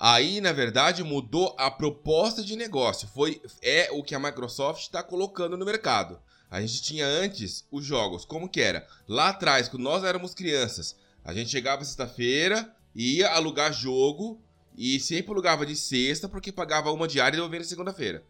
aí, 0.00 0.40
na 0.40 0.50
verdade, 0.50 1.04
mudou 1.04 1.54
a 1.58 1.70
proposta 1.70 2.42
de 2.42 2.56
negócio. 2.56 3.06
Foi, 3.06 3.42
é 3.60 3.90
o 3.92 4.02
que 4.02 4.14
a 4.14 4.18
Microsoft 4.18 4.80
está 4.80 5.02
colocando 5.02 5.58
no 5.58 5.66
mercado. 5.66 6.18
A 6.50 6.60
gente 6.62 6.82
tinha 6.82 7.06
antes 7.06 7.66
os 7.70 7.84
jogos, 7.84 8.24
como 8.24 8.48
que 8.48 8.62
era? 8.62 8.86
Lá 9.06 9.28
atrás, 9.28 9.68
quando 9.68 9.82
nós 9.82 10.02
éramos 10.02 10.32
crianças, 10.32 10.96
a 11.22 11.34
gente 11.34 11.50
chegava 11.50 11.84
sexta-feira, 11.84 12.74
ia 12.94 13.28
alugar 13.28 13.72
jogo 13.72 14.42
e 14.76 14.98
sempre 14.98 15.30
alugava 15.32 15.66
de 15.66 15.76
sexta 15.76 16.28
porque 16.28 16.50
pagava 16.50 16.90
uma 16.90 17.06
diária 17.06 17.36
e 17.36 17.36
devolvia 17.36 17.60
na 17.60 17.66
segunda-feira. 17.66 18.24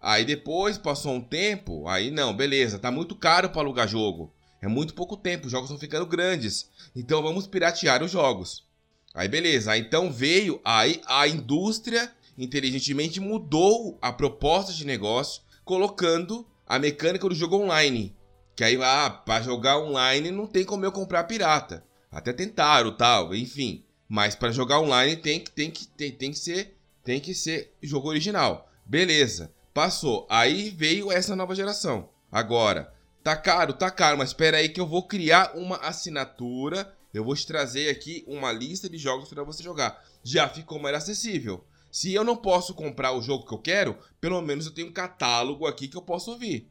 Aí 0.00 0.24
depois 0.24 0.78
passou 0.78 1.12
um 1.12 1.20
tempo, 1.20 1.88
aí 1.88 2.10
não, 2.10 2.34
beleza, 2.34 2.78
tá 2.78 2.90
muito 2.90 3.14
caro 3.14 3.50
para 3.50 3.60
alugar 3.60 3.88
jogo. 3.88 4.32
É 4.62 4.68
muito 4.68 4.94
pouco 4.94 5.16
tempo, 5.16 5.46
os 5.46 5.52
jogos 5.52 5.68
estão 5.68 5.78
ficando 5.78 6.06
grandes. 6.06 6.70
Então 6.94 7.22
vamos 7.22 7.46
piratear 7.46 8.02
os 8.02 8.10
jogos. 8.10 8.65
Aí 9.16 9.26
beleza, 9.26 9.76
então 9.76 10.12
veio 10.12 10.60
aí 10.62 11.00
a 11.06 11.26
indústria 11.26 12.12
inteligentemente 12.36 13.18
mudou 13.18 13.98
a 14.00 14.12
proposta 14.12 14.72
de 14.72 14.84
negócio, 14.84 15.42
colocando 15.64 16.46
a 16.66 16.78
mecânica 16.78 17.28
do 17.28 17.34
jogo 17.34 17.56
online. 17.56 18.14
Que 18.54 18.62
aí, 18.62 18.78
ah, 18.82 19.10
pra 19.10 19.40
jogar 19.40 19.78
online 19.78 20.30
não 20.30 20.46
tem 20.46 20.64
como 20.64 20.84
eu 20.84 20.92
comprar 20.92 21.24
pirata. 21.24 21.82
Até 22.10 22.32
tentaram, 22.32 22.94
tal, 22.94 23.34
enfim. 23.34 23.82
Mas 24.08 24.34
para 24.34 24.52
jogar 24.52 24.80
online 24.80 25.16
tem 25.16 25.40
que, 25.40 25.50
tem, 25.50 25.70
que, 25.70 25.88
tem, 25.88 26.12
tem 26.12 26.30
que 26.30 26.38
ser 26.38 26.76
tem 27.06 27.20
que 27.20 27.32
ser 27.32 27.72
jogo 27.80 28.08
original. 28.08 28.68
Beleza, 28.84 29.52
passou. 29.72 30.26
Aí 30.28 30.70
veio 30.70 31.12
essa 31.12 31.36
nova 31.36 31.54
geração. 31.54 32.08
Agora, 32.30 32.92
tá 33.22 33.36
caro, 33.36 33.72
tá 33.72 33.90
caro, 33.92 34.18
mas 34.18 34.30
espera 34.30 34.56
aí 34.56 34.68
que 34.68 34.80
eu 34.80 34.86
vou 34.86 35.04
criar 35.04 35.52
uma 35.54 35.76
assinatura. 35.76 36.95
Eu 37.16 37.24
vou 37.24 37.34
te 37.34 37.46
trazer 37.46 37.88
aqui 37.88 38.22
uma 38.26 38.52
lista 38.52 38.90
de 38.90 38.98
jogos 38.98 39.30
para 39.30 39.42
você 39.42 39.62
jogar. 39.62 40.04
Já 40.22 40.46
ficou 40.50 40.78
mais 40.78 40.96
acessível. 40.96 41.64
Se 41.90 42.12
eu 42.12 42.22
não 42.22 42.36
posso 42.36 42.74
comprar 42.74 43.12
o 43.12 43.22
jogo 43.22 43.46
que 43.46 43.54
eu 43.54 43.58
quero, 43.58 43.96
pelo 44.20 44.42
menos 44.42 44.66
eu 44.66 44.72
tenho 44.72 44.88
um 44.88 44.92
catálogo 44.92 45.66
aqui 45.66 45.88
que 45.88 45.96
eu 45.96 46.02
posso 46.02 46.30
ouvir. 46.30 46.68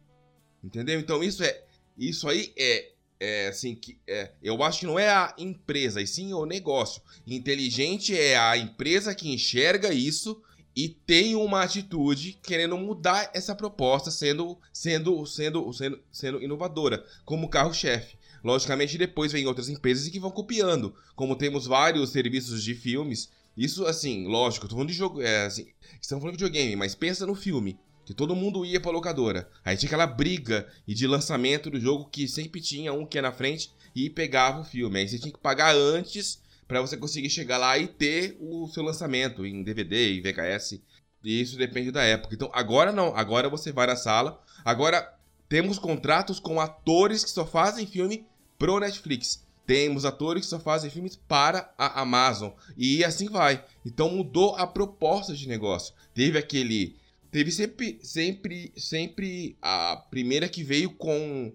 Entendeu? 0.63 0.99
Então 0.99 1.23
isso 1.23 1.43
é 1.43 1.63
isso 1.97 2.29
aí 2.29 2.53
é 2.55 2.91
é 3.19 3.47
assim 3.47 3.73
que 3.73 3.97
é, 4.05 4.33
eu 4.43 4.61
acho 4.61 4.81
que 4.81 4.85
não 4.85 4.99
é 4.99 5.09
a 5.09 5.33
empresa, 5.37 5.99
e 5.99 6.05
sim 6.05 6.31
o 6.31 6.45
negócio. 6.45 7.01
Inteligente 7.25 8.15
é 8.15 8.37
a 8.37 8.55
empresa 8.55 9.15
que 9.15 9.33
enxerga 9.33 9.91
isso 9.91 10.43
e 10.75 10.89
tem 10.89 11.35
uma 11.35 11.63
atitude 11.63 12.37
querendo 12.43 12.77
mudar 12.77 13.31
essa 13.33 13.55
proposta, 13.55 14.11
sendo 14.11 14.59
sendo 14.71 15.25
sendo 15.25 15.73
sendo, 15.73 16.03
sendo 16.11 16.43
inovadora, 16.43 17.03
como 17.23 17.49
carro-chefe. 17.49 18.15
Logicamente 18.45 18.95
depois 18.95 19.31
vem 19.31 19.47
outras 19.47 19.69
empresas 19.69 20.07
que 20.07 20.19
vão 20.19 20.29
copiando, 20.29 20.93
como 21.15 21.35
temos 21.35 21.65
vários 21.65 22.11
serviços 22.11 22.63
de 22.63 22.75
filmes. 22.75 23.27
Isso 23.57 23.87
assim, 23.87 24.27
lógico, 24.27 24.67
tô 24.67 24.75
falando 24.75 24.89
de 24.89 24.93
jogo, 24.93 25.19
é, 25.19 25.47
assim, 25.47 25.65
estamos 25.99 26.21
falando 26.21 26.37
de 26.37 26.43
videogame, 26.43 26.75
mas 26.75 26.93
pensa 26.93 27.25
no 27.25 27.33
filme 27.33 27.75
que 28.05 28.13
todo 28.13 28.35
mundo 28.35 28.63
ia 28.63 28.79
pra 28.79 28.91
locadora. 28.91 29.49
Aí 29.63 29.75
tinha 29.75 29.87
aquela 29.87 30.05
briga 30.05 30.67
e 30.87 30.93
de 30.93 31.07
lançamento 31.07 31.71
do 31.71 31.79
jogo 31.79 32.07
que 32.07 32.27
sempre 32.27 32.61
tinha 32.61 32.93
um 32.93 33.03
que 33.03 33.17
ia 33.17 33.23
na 33.23 33.31
frente 33.31 33.71
e 33.95 34.11
pegava 34.11 34.61
o 34.61 34.63
filme. 34.63 34.99
Aí 34.99 35.09
você 35.09 35.17
tinha 35.17 35.33
que 35.33 35.39
pagar 35.39 35.75
antes 35.75 36.39
pra 36.67 36.81
você 36.81 36.95
conseguir 36.95 37.31
chegar 37.31 37.57
lá 37.57 37.79
e 37.79 37.87
ter 37.87 38.37
o 38.39 38.67
seu 38.67 38.83
lançamento 38.83 39.43
em 39.43 39.63
DVD 39.63 40.13
e 40.13 40.21
VHS. 40.21 40.81
E 41.23 41.41
isso 41.41 41.57
depende 41.57 41.89
da 41.89 42.03
época. 42.03 42.35
Então 42.35 42.51
agora 42.53 42.91
não, 42.91 43.17
agora 43.17 43.49
você 43.49 43.71
vai 43.71 43.87
na 43.87 43.95
sala. 43.95 44.39
Agora 44.63 45.17
temos 45.49 45.79
contratos 45.79 46.39
com 46.39 46.61
atores 46.61 47.23
que 47.23 47.31
só 47.31 47.43
fazem 47.43 47.87
filme 47.87 48.27
pro 48.57 48.79
Netflix. 48.79 49.43
Temos 49.65 50.05
atores 50.05 50.43
que 50.43 50.49
só 50.49 50.59
fazem 50.59 50.91
filmes 50.91 51.15
para 51.15 51.73
a 51.77 52.01
Amazon. 52.01 52.51
E 52.77 53.03
assim 53.03 53.27
vai. 53.27 53.63
Então 53.85 54.09
mudou 54.09 54.55
a 54.55 54.67
proposta 54.67 55.33
de 55.33 55.47
negócio. 55.47 55.93
Teve 56.13 56.37
aquele 56.37 56.95
Teve 57.35 57.51
sempre, 57.51 57.99
sempre, 58.01 58.71
sempre 58.77 59.57
a 59.61 59.97
primeira 60.09 60.47
que 60.47 60.63
veio 60.63 60.89
com 60.89 61.51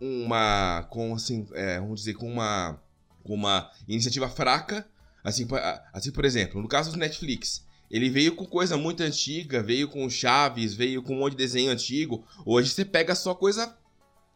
uma, 0.00 0.86
com 0.90 1.12
assim, 1.12 1.44
é, 1.54 1.80
vamos 1.80 1.98
dizer, 1.98 2.14
com 2.14 2.32
uma, 2.32 2.80
com 3.24 3.34
uma 3.34 3.68
iniciativa 3.88 4.28
fraca, 4.28 4.88
assim, 5.24 5.44
assim, 5.92 6.12
por 6.12 6.24
exemplo, 6.24 6.62
no 6.62 6.68
caso 6.68 6.92
do 6.92 6.96
Netflix, 6.96 7.66
ele 7.90 8.08
veio 8.10 8.36
com 8.36 8.46
coisa 8.46 8.76
muito 8.76 9.02
antiga, 9.02 9.60
veio 9.60 9.88
com 9.88 10.08
Chaves, 10.08 10.72
veio 10.72 11.02
com 11.02 11.16
um 11.16 11.18
monte 11.18 11.32
de 11.32 11.38
desenho 11.38 11.72
antigo. 11.72 12.24
Hoje 12.46 12.70
você 12.70 12.84
pega 12.84 13.12
só 13.16 13.34
coisa 13.34 13.76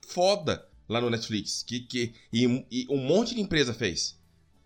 foda 0.05 0.68
lá 0.89 1.01
no 1.01 1.11
Netflix, 1.11 1.63
que, 1.63 1.81
que 1.81 2.15
e, 2.33 2.65
e 2.71 2.87
um 2.89 2.99
monte 2.99 3.35
de 3.35 3.41
empresa 3.41 3.75
fez. 3.75 4.17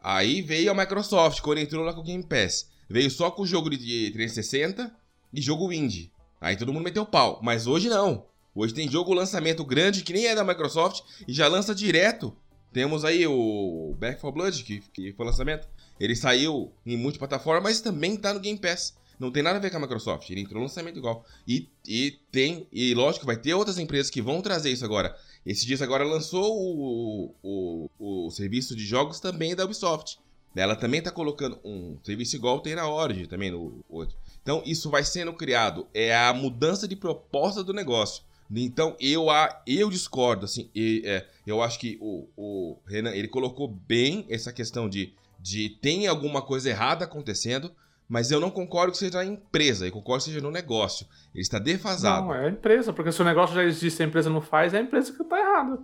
Aí 0.01 0.43
veio 0.43 0.70
a 0.70 0.74
Microsoft, 0.74 1.40
quando 1.40 1.59
entrou 1.59 1.85
lá 1.85 1.93
com 1.93 2.01
o 2.01 2.05
Game 2.05 2.23
Pass, 2.23 2.69
veio 2.89 3.11
só 3.11 3.31
com 3.31 3.43
o 3.43 3.47
jogo 3.47 3.70
de 3.70 4.11
360 4.12 4.94
e 5.32 5.40
jogo 5.40 5.73
indie. 5.73 6.12
Aí 6.40 6.57
todo 6.57 6.73
mundo 6.73 6.85
meteu 6.85 7.07
pau. 7.07 7.40
Mas 7.43 7.66
hoje 7.66 7.89
não. 7.89 8.27
Hoje 8.55 8.74
tem 8.74 8.90
jogo 8.90 9.15
lançamento 9.15 9.65
grande 9.65 10.03
que 10.03 10.12
nem 10.12 10.27
é 10.27 10.35
da 10.35 10.44
Microsoft 10.44 11.03
e 11.27 11.32
já 11.32 11.47
lança 11.47 11.74
direto. 11.74 12.36
Temos 12.73 13.05
aí 13.05 13.27
o 13.27 13.94
Back 13.99 14.20
4 14.20 14.32
Blood, 14.32 14.65
que, 14.65 14.81
que 14.93 15.12
foi 15.12 15.27
lançamento. 15.27 15.69
Ele 16.01 16.16
saiu 16.16 16.73
em 16.85 16.97
multiplataforma, 16.97 17.62
mas 17.62 17.81
também 17.81 18.16
tá 18.16 18.35
no 18.35 18.40
Game 18.40 18.59
Pass. 18.59 18.94
Não 19.19 19.31
tem 19.31 19.43
nada 19.43 19.59
a 19.59 19.61
ver 19.61 19.70
com 19.70 19.77
a 19.77 19.81
Microsoft. 19.81 20.28
Ele 20.31 20.40
entrou 20.40 20.57
no 20.57 20.66
lançamento 20.66 20.99
igual. 20.99 21.24
E, 21.47 21.69
e 21.86 22.19
tem. 22.32 22.66
E 22.73 22.93
lógico, 22.93 23.24
vai 23.24 23.36
ter 23.36 23.55
outras 23.55 23.78
empresas 23.78 24.11
que 24.11 24.20
vão 24.20 24.43
trazer 24.43 24.70
isso 24.70 24.85
agora. 24.85 25.16
Esses 25.44 25.64
dias 25.64 25.82
agora 25.82 26.05
lançou 26.05 26.56
o, 26.56 27.35
o, 27.43 28.27
o 28.27 28.31
serviço 28.31 28.77
de 28.77 28.85
jogos 28.85 29.19
também 29.19 29.56
da 29.56 29.64
Ubisoft. 29.64 30.19
Ela 30.55 30.77
também 30.77 31.01
tá 31.02 31.10
colocando 31.10 31.59
um 31.64 31.97
serviço 32.05 32.36
igual 32.36 32.60
tem 32.60 32.74
na 32.74 32.89
Origin 32.89 33.24
também 33.24 33.51
no 33.51 33.82
outro. 33.89 34.16
Então 34.43 34.62
isso 34.66 34.90
vai 34.90 35.02
sendo 35.02 35.32
criado. 35.32 35.86
É 35.94 36.14
a 36.14 36.32
mudança 36.32 36.86
de 36.86 36.94
proposta 36.94 37.64
do 37.64 37.73
negócio. 37.73 38.23
Então 38.55 38.94
eu, 39.01 39.31
a, 39.31 39.62
eu 39.66 39.89
discordo, 39.89 40.44
assim, 40.44 40.69
e, 40.74 41.02
é, 41.06 41.27
eu 41.47 41.62
acho 41.62 41.78
que 41.78 41.97
o, 42.01 42.28
o 42.36 42.77
Renan, 42.86 43.12
ele 43.12 43.28
colocou 43.28 43.66
bem 43.66 44.27
essa 44.28 44.52
questão 44.52 44.89
de, 44.89 45.14
de 45.40 45.70
tem 45.81 46.06
alguma 46.06 46.43
coisa 46.43 46.69
errada 46.69 47.06
acontecendo, 47.06 47.73
mas 48.12 48.30
eu 48.30 48.39
não 48.39 48.51
concordo 48.51 48.93
que 48.93 48.98
seja 48.98 49.20
a 49.20 49.24
empresa, 49.24 49.86
eu 49.86 49.90
concordo 49.90 50.22
que 50.22 50.28
seja 50.28 50.43
no 50.43 50.51
negócio. 50.51 51.06
Ele 51.34 51.40
está 51.40 51.59
defasado. 51.59 52.26
Não, 52.26 52.34
é 52.34 52.44
a 52.44 52.51
empresa, 52.51 52.93
porque 52.93 53.10
se 53.10 53.22
o 53.22 53.24
negócio 53.24 53.56
já 53.56 53.64
existe 53.64 54.01
e 54.01 54.02
a 54.02 54.06
empresa 54.06 54.28
não 54.28 54.43
faz, 54.43 54.74
é 54.74 54.76
a 54.76 54.82
empresa 54.82 55.10
que 55.16 55.24
tá 55.24 55.40
errada. 55.40 55.78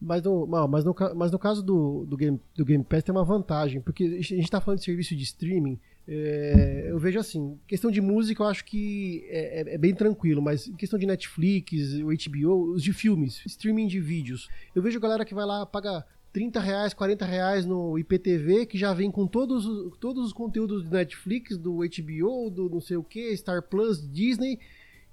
Mas 0.00 0.22
no, 0.22 0.46
mas 0.46 0.84
no, 0.84 0.94
mas 1.16 1.32
no 1.32 1.38
caso 1.38 1.64
do, 1.64 2.06
do, 2.06 2.16
Game, 2.16 2.40
do 2.54 2.64
Game 2.64 2.84
Pass 2.84 3.02
tem 3.02 3.12
uma 3.12 3.24
vantagem, 3.24 3.80
porque 3.80 4.04
a 4.04 4.22
gente 4.22 4.48
tá 4.48 4.60
falando 4.60 4.78
de 4.78 4.84
serviço 4.84 5.16
de 5.16 5.24
streaming, 5.24 5.80
é, 6.06 6.86
eu 6.90 6.98
vejo 7.00 7.18
assim, 7.18 7.58
questão 7.66 7.90
de 7.90 8.00
música 8.00 8.40
eu 8.40 8.46
acho 8.46 8.64
que 8.64 9.26
é, 9.28 9.62
é- 9.62 9.74
é 9.74 9.78
bem 9.78 9.96
tranquilo, 9.96 10.40
mas 10.40 10.68
em 10.68 10.76
questão 10.76 10.96
de 10.96 11.06
Netflix, 11.06 11.72
o 11.94 12.06
HBO, 12.06 12.72
os 12.74 12.84
de 12.84 12.92
filmes, 12.92 13.42
streaming 13.46 13.88
de 13.88 13.98
vídeos, 13.98 14.48
eu 14.76 14.80
vejo 14.82 15.00
galera 15.00 15.24
que 15.24 15.34
vai 15.34 15.44
lá, 15.44 15.66
paga 15.66 16.04
30 16.34 16.58
reais, 16.60 16.92
40 16.92 17.24
reais 17.24 17.64
no 17.64 17.96
IPTV, 17.96 18.66
que 18.66 18.76
já 18.76 18.92
vem 18.92 19.08
com 19.10 19.24
todos, 19.24 19.64
os- 19.64 19.96
todos 19.98 20.26
os 20.26 20.32
conteúdos 20.32 20.82
do 20.82 20.90
Netflix, 20.90 21.56
do 21.56 21.82
HBO, 21.84 22.50
do 22.50 22.68
não 22.68 22.80
sei 22.80 22.96
o 22.96 23.04
que, 23.04 23.34
Star 23.36 23.62
Plus, 23.62 24.06
Disney. 24.12 24.58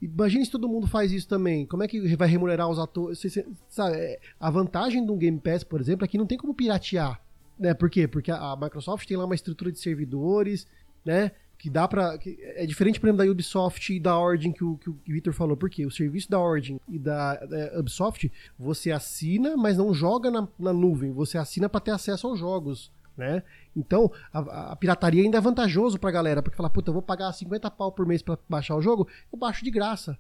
Imagine 0.02 0.44
se 0.44 0.52
todo 0.52 0.68
mundo 0.68 0.88
faz 0.88 1.12
isso 1.12 1.28
também. 1.28 1.64
Como 1.68 1.84
é 1.84 1.88
que 1.88 2.16
vai 2.16 2.28
remunerar 2.28 2.68
os 2.68 2.80
atores? 2.80 3.22
Sabe, 3.70 3.96
é, 3.98 4.20
a 4.40 4.50
vantagem 4.50 5.06
do 5.06 5.16
Game 5.16 5.40
Pass, 5.40 5.64
por 5.64 5.80
exemplo, 5.80 6.04
é 6.04 6.08
que 6.08 6.18
não 6.18 6.26
tem 6.26 6.40
como 6.40 6.56
piratear. 6.56 7.22
Né? 7.60 7.76
Por 7.76 7.88
quê? 7.88 8.08
Porque 8.08 8.32
a 8.32 8.58
Microsoft 8.60 9.08
tem 9.08 9.16
lá 9.16 9.26
uma 9.26 9.36
estrutura 9.36 9.72
de 9.72 9.78
servidores, 9.78 10.66
né? 11.06 11.32
Que 11.62 11.70
dá 11.70 11.88
que 12.18 12.40
é 12.42 12.66
diferente, 12.66 13.00
por 13.00 13.06
exemplo, 13.06 13.24
da 13.24 13.32
Ubisoft 13.32 13.94
e 13.94 14.00
da 14.00 14.18
Origin 14.18 14.52
que 14.52 14.64
o, 14.64 14.78
que 14.78 14.90
o 14.90 14.98
Victor 15.06 15.32
falou. 15.32 15.56
Por 15.56 15.70
quê? 15.70 15.86
O 15.86 15.92
serviço 15.92 16.28
da 16.28 16.40
Origin 16.40 16.80
e 16.90 16.98
da, 16.98 17.40
Ubisoft, 17.78 18.32
você 18.58 18.90
assina, 18.92 19.56
mas 19.56 19.78
não 19.78 19.94
joga 19.94 20.32
na, 20.32 20.48
na 20.58 20.74
nuvem. 20.74 21.12
Você 21.12 21.38
assina 21.38 21.70
pra 21.70 21.80
ter 21.80 21.92
acesso 21.92 22.26
aos 22.26 22.40
jogos. 22.40 22.92
Né? 23.16 23.44
Então, 23.76 24.12
a, 24.34 24.72
a 24.72 24.76
pirataria 24.76 25.22
ainda 25.22 25.38
é 25.38 25.42
vantajoso 25.42 26.00
pra 26.00 26.10
galera, 26.10 26.42
porque 26.42 26.58
fala, 26.58 26.68
puta, 26.70 26.90
eu 26.90 26.94
vou 26.94 27.02
pagar 27.04 27.32
50 27.32 27.70
pau 27.70 27.92
por 27.92 28.08
mês 28.08 28.24
pra 28.24 28.40
baixar 28.50 28.76
o 28.76 28.82
jogo, 28.82 29.08
eu 29.32 29.38
baixo 29.38 29.64
de 29.64 29.70
graça. 29.70 30.18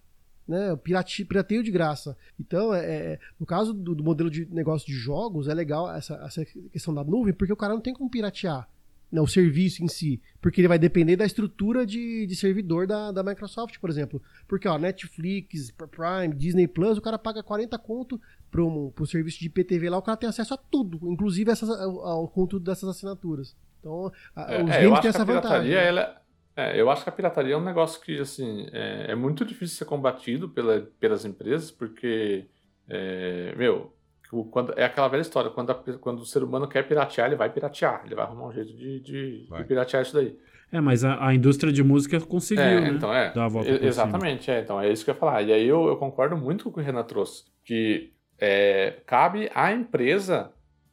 Né? 0.47 0.69
Eu 0.69 0.77
pirate- 0.77 1.26
pirateio 1.26 1.63
de 1.63 1.72
graça. 1.72 2.15
Então, 2.39 2.72
é, 2.72 2.85
é- 3.13 3.19
no 3.39 3.47
caso 3.47 3.73
do, 3.73 3.95
do 3.95 4.03
modelo 4.03 4.30
de 4.30 4.45
negócio 4.53 4.85
de 4.85 4.93
jogos, 4.93 5.47
é 5.47 5.55
legal 5.55 5.91
essa, 5.91 6.13
essa 6.23 6.45
questão 6.72 6.93
da 6.93 7.03
nuvem, 7.03 7.34
porque 7.34 7.51
o 7.53 7.57
cara 7.57 7.73
não 7.73 7.81
tem 7.81 7.95
como 7.95 8.11
piratear 8.11 8.69
né, 9.12 9.20
o 9.20 9.28
serviço 9.28 9.84
em 9.84 9.88
si, 9.88 10.22
porque 10.42 10.62
ele 10.62 10.68
vai 10.68 10.80
depender 10.80 11.16
da 11.18 11.26
estrutura 11.26 11.86
de, 11.86 12.26
de 12.26 12.36
servidor 12.36 12.88
da, 12.88 13.12
da 13.12 13.22
Microsoft, 13.24 13.78
por 13.80 13.90
exemplo. 13.90 14.22
Porque, 14.48 14.68
ó, 14.68 14.78
Netflix, 14.78 15.72
Prime, 15.72 16.34
Disney 16.36 16.68
Plus, 16.68 16.98
o 16.98 17.02
cara 17.02 17.20
paga 17.20 17.44
40 17.44 17.78
conto 17.80 18.20
pro, 18.50 18.92
pro 18.92 19.06
serviço 19.06 19.40
de 19.40 19.48
IPTV 19.48 19.90
lá, 19.90 19.98
o 19.98 20.02
cara 20.02 20.18
tem 20.18 20.30
acesso 20.30 20.54
a 20.54 20.58
tudo, 20.58 21.00
inclusive 21.12 21.52
essas, 21.52 21.70
ao, 21.70 22.00
ao 22.06 22.28
conteúdo 22.28 22.64
dessas 22.64 22.88
assinaturas. 22.90 23.56
Então, 23.80 24.12
a- 24.36 24.54
É, 24.54 24.64
os 24.64 24.70
é, 24.72 24.82
games 24.84 25.00
têm 25.02 25.10
essa 25.10 25.24
a 25.24 25.26
pirataria, 25.26 25.60
vantagem. 25.60 25.72
né? 25.76 25.88
ela, 25.88 26.22
é, 26.56 26.80
eu 26.82 26.90
acho 26.90 27.04
que 27.04 27.10
a 27.10 27.14
pirataria 27.14 27.54
é 27.54 27.58
um 27.58 27.64
negócio 27.64 28.02
que, 28.02 28.20
assim, 28.20 28.68
é, 28.72 29.12
é 29.12 29.16
muito 29.16 29.44
difícil 29.44 29.76
ser 29.78 29.86
combatido 29.86 30.48
pela, 30.50 30.82
pelas 31.00 31.26
empresas, 31.26 31.70
porque, 31.72 32.46
é, 32.88 33.54
meu, 33.58 33.94
o- 34.32 34.45
quando, 34.45 34.74
é 34.78 34.84
aquela 34.86 35.08
velha 35.08 35.22
história, 35.22 35.49
quando, 35.52 35.72
a- 35.72 35.84
quando 35.99 36.20
o 36.20 36.26
ser 36.26 36.44
humano 36.44 36.68
quer 36.68 36.88
piratear, 36.88 37.28
ele 37.28 37.36
vai 37.36 37.49
piratear, 37.52 38.02
ele 38.06 38.16
vai 38.16 38.26
arrumar 38.26 38.48
um 38.48 38.52
jeito 38.53 38.74
de, 38.76 38.99
de, 39.02 39.45
de 39.48 39.64
piratear 39.66 40.02
isso 40.03 40.14
daí. 40.14 40.38
É, 40.72 40.80
mas 40.80 41.03
a, 41.03 41.28
a 41.28 41.34
indústria 41.34 41.72
de 41.74 41.84
música 41.84 42.20
conseguiu, 42.22 42.64
É, 42.64 42.80
né? 42.82 42.90
então 42.90 43.14
é. 43.14 43.34
Dar 43.34 43.45
a 43.45 43.48
volta 43.49 43.70
E- 43.70 43.86
exatamente, 43.86 44.49
é. 44.49 44.62
Então 44.62 44.80
é 44.80 44.90
isso 44.90 45.03
que 45.03 45.12
eu 45.12 45.14
ia 45.16 45.20
falar. 45.20 45.41
E 45.41 45.52
aí 45.52 45.68
eu, 45.68 45.86
eu 45.88 45.98
concordo 45.98 46.38
muito 46.38 46.64
com 46.64 46.70
o 46.70 46.74
que 46.74 46.80
o 46.80 46.84
Renan 46.84 47.03
trouxe. 47.03 47.44
Que 47.66 48.14
é, 48.40 49.02
cabe 49.06 49.52
à 49.53 49.72
empresa 49.74 50.52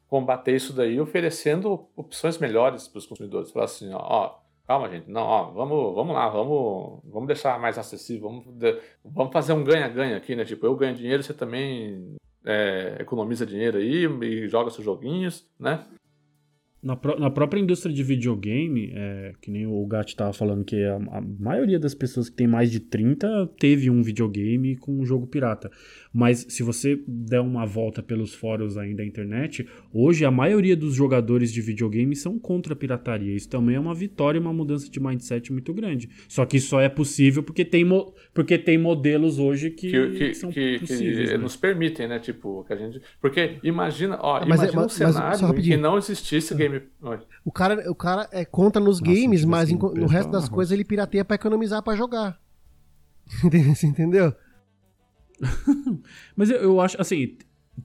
combater 0.08 0.56
isso 0.56 0.72
daí 0.72 1.00
oferecendo 1.00 1.86
opções 1.94 2.38
melhores 2.38 2.88
para 2.88 2.98
os 2.98 3.06
consumidores. 3.06 3.52
Falar 3.52 3.66
assim, 3.66 3.92
ó, 3.92 3.98
ó, 4.00 4.38
calma, 4.66 4.88
gente, 4.90 5.08
não, 5.08 5.22
ó, 5.22 5.44
vamos, 5.52 5.94
vamos 5.94 6.14
lá, 6.14 6.28
vamos, 6.28 7.00
vamos 7.04 7.26
deixar 7.28 7.58
mais 7.60 7.78
acessível, 7.78 8.28
vamos, 8.28 8.44
vamos 9.04 9.32
fazer 9.32 9.52
um 9.52 9.62
ganha-ganha 9.62 10.16
aqui, 10.16 10.34
né? 10.34 10.44
Tipo, 10.44 10.66
eu 10.66 10.74
ganho 10.74 10.94
dinheiro, 10.96 11.22
você 11.22 11.32
também 11.34 12.16
é, 12.48 12.96
economiza 12.98 13.44
dinheiro 13.44 13.76
aí 13.76 14.06
e 14.22 14.48
joga 14.48 14.70
seus 14.70 14.84
joguinhos, 14.84 15.46
né? 15.60 15.84
Na, 16.80 16.98
na 17.18 17.28
própria 17.28 17.60
indústria 17.60 17.92
de 17.92 18.02
videogame, 18.04 18.92
é, 18.94 19.32
que 19.42 19.50
nem 19.50 19.66
o 19.66 19.84
Gat 19.84 20.14
tava 20.14 20.32
falando 20.32 20.64
que 20.64 20.82
a, 20.84 20.94
a 20.94 21.20
maioria 21.20 21.78
das 21.78 21.92
pessoas 21.92 22.30
que 22.30 22.36
tem 22.36 22.46
mais 22.46 22.70
de 22.70 22.78
30 22.78 23.50
teve 23.58 23.90
um 23.90 24.00
videogame 24.00 24.76
com 24.76 24.92
um 24.92 25.04
jogo 25.04 25.26
pirata. 25.26 25.70
Mas 26.20 26.46
se 26.48 26.64
você 26.64 27.00
der 27.06 27.40
uma 27.40 27.64
volta 27.64 28.02
pelos 28.02 28.34
fóruns 28.34 28.76
aí 28.76 28.92
da 28.92 29.04
internet, 29.04 29.68
hoje 29.94 30.24
a 30.24 30.32
maioria 30.32 30.76
dos 30.76 30.92
jogadores 30.92 31.52
de 31.52 31.60
videogame 31.60 32.16
são 32.16 32.40
contra 32.40 32.72
a 32.72 32.76
pirataria. 32.76 33.36
Isso 33.36 33.48
também 33.48 33.76
é 33.76 33.80
uma 33.80 33.94
vitória 33.94 34.36
e 34.36 34.40
uma 34.40 34.52
mudança 34.52 34.90
de 34.90 34.98
mindset 34.98 35.52
muito 35.52 35.72
grande. 35.72 36.08
Só 36.28 36.44
que 36.44 36.56
isso 36.56 36.70
só 36.70 36.80
é 36.80 36.88
possível 36.88 37.40
porque 37.40 37.64
tem, 37.64 37.84
mo- 37.84 38.12
porque 38.34 38.58
tem 38.58 38.76
modelos 38.76 39.38
hoje 39.38 39.70
que, 39.70 39.92
que, 39.92 40.10
que, 40.10 40.34
são 40.34 40.50
que- 40.50 40.80
que 40.80 40.86
possíveis. 40.88 41.30
né? 41.30 41.36
nos 41.36 41.54
permitem, 41.54 42.08
né? 42.08 42.18
Tipo, 42.18 42.64
que 42.64 42.72
a 42.72 42.76
gente. 42.76 43.00
Porque 43.20 43.58
imagina, 43.62 44.18
ó, 44.20 44.40
Mas 44.40 44.60
é- 44.60 44.64
imagina 44.64 44.70
um 44.72 44.82
mas- 44.86 44.98
mas 44.98 45.14
só 45.14 45.20
cenário 45.36 45.58
em 45.60 45.62
que 45.62 45.76
não 45.76 45.96
existisse 45.98 46.52
game. 46.56 46.82
O 47.44 47.52
cara, 47.52 47.88
o 47.88 47.94
cara 47.94 48.28
é 48.32 48.44
contra 48.44 48.82
nos 48.82 49.00
Nossa, 49.00 49.12
games, 49.14 49.44
mas 49.44 49.70
um 49.70 49.78
no 49.78 50.06
resto 50.08 50.32
das 50.32 50.48
uma 50.48 50.50
coisas 50.56 50.72
ele 50.72 50.84
pirateia 50.84 51.24
pra 51.24 51.36
economizar 51.36 51.80
pra 51.80 51.94
jogar. 51.94 52.40
Você 53.72 53.86
entendeu? 53.86 54.32
Mas 56.36 56.50
eu, 56.50 56.56
eu 56.58 56.80
acho, 56.80 57.00
assim, 57.00 57.36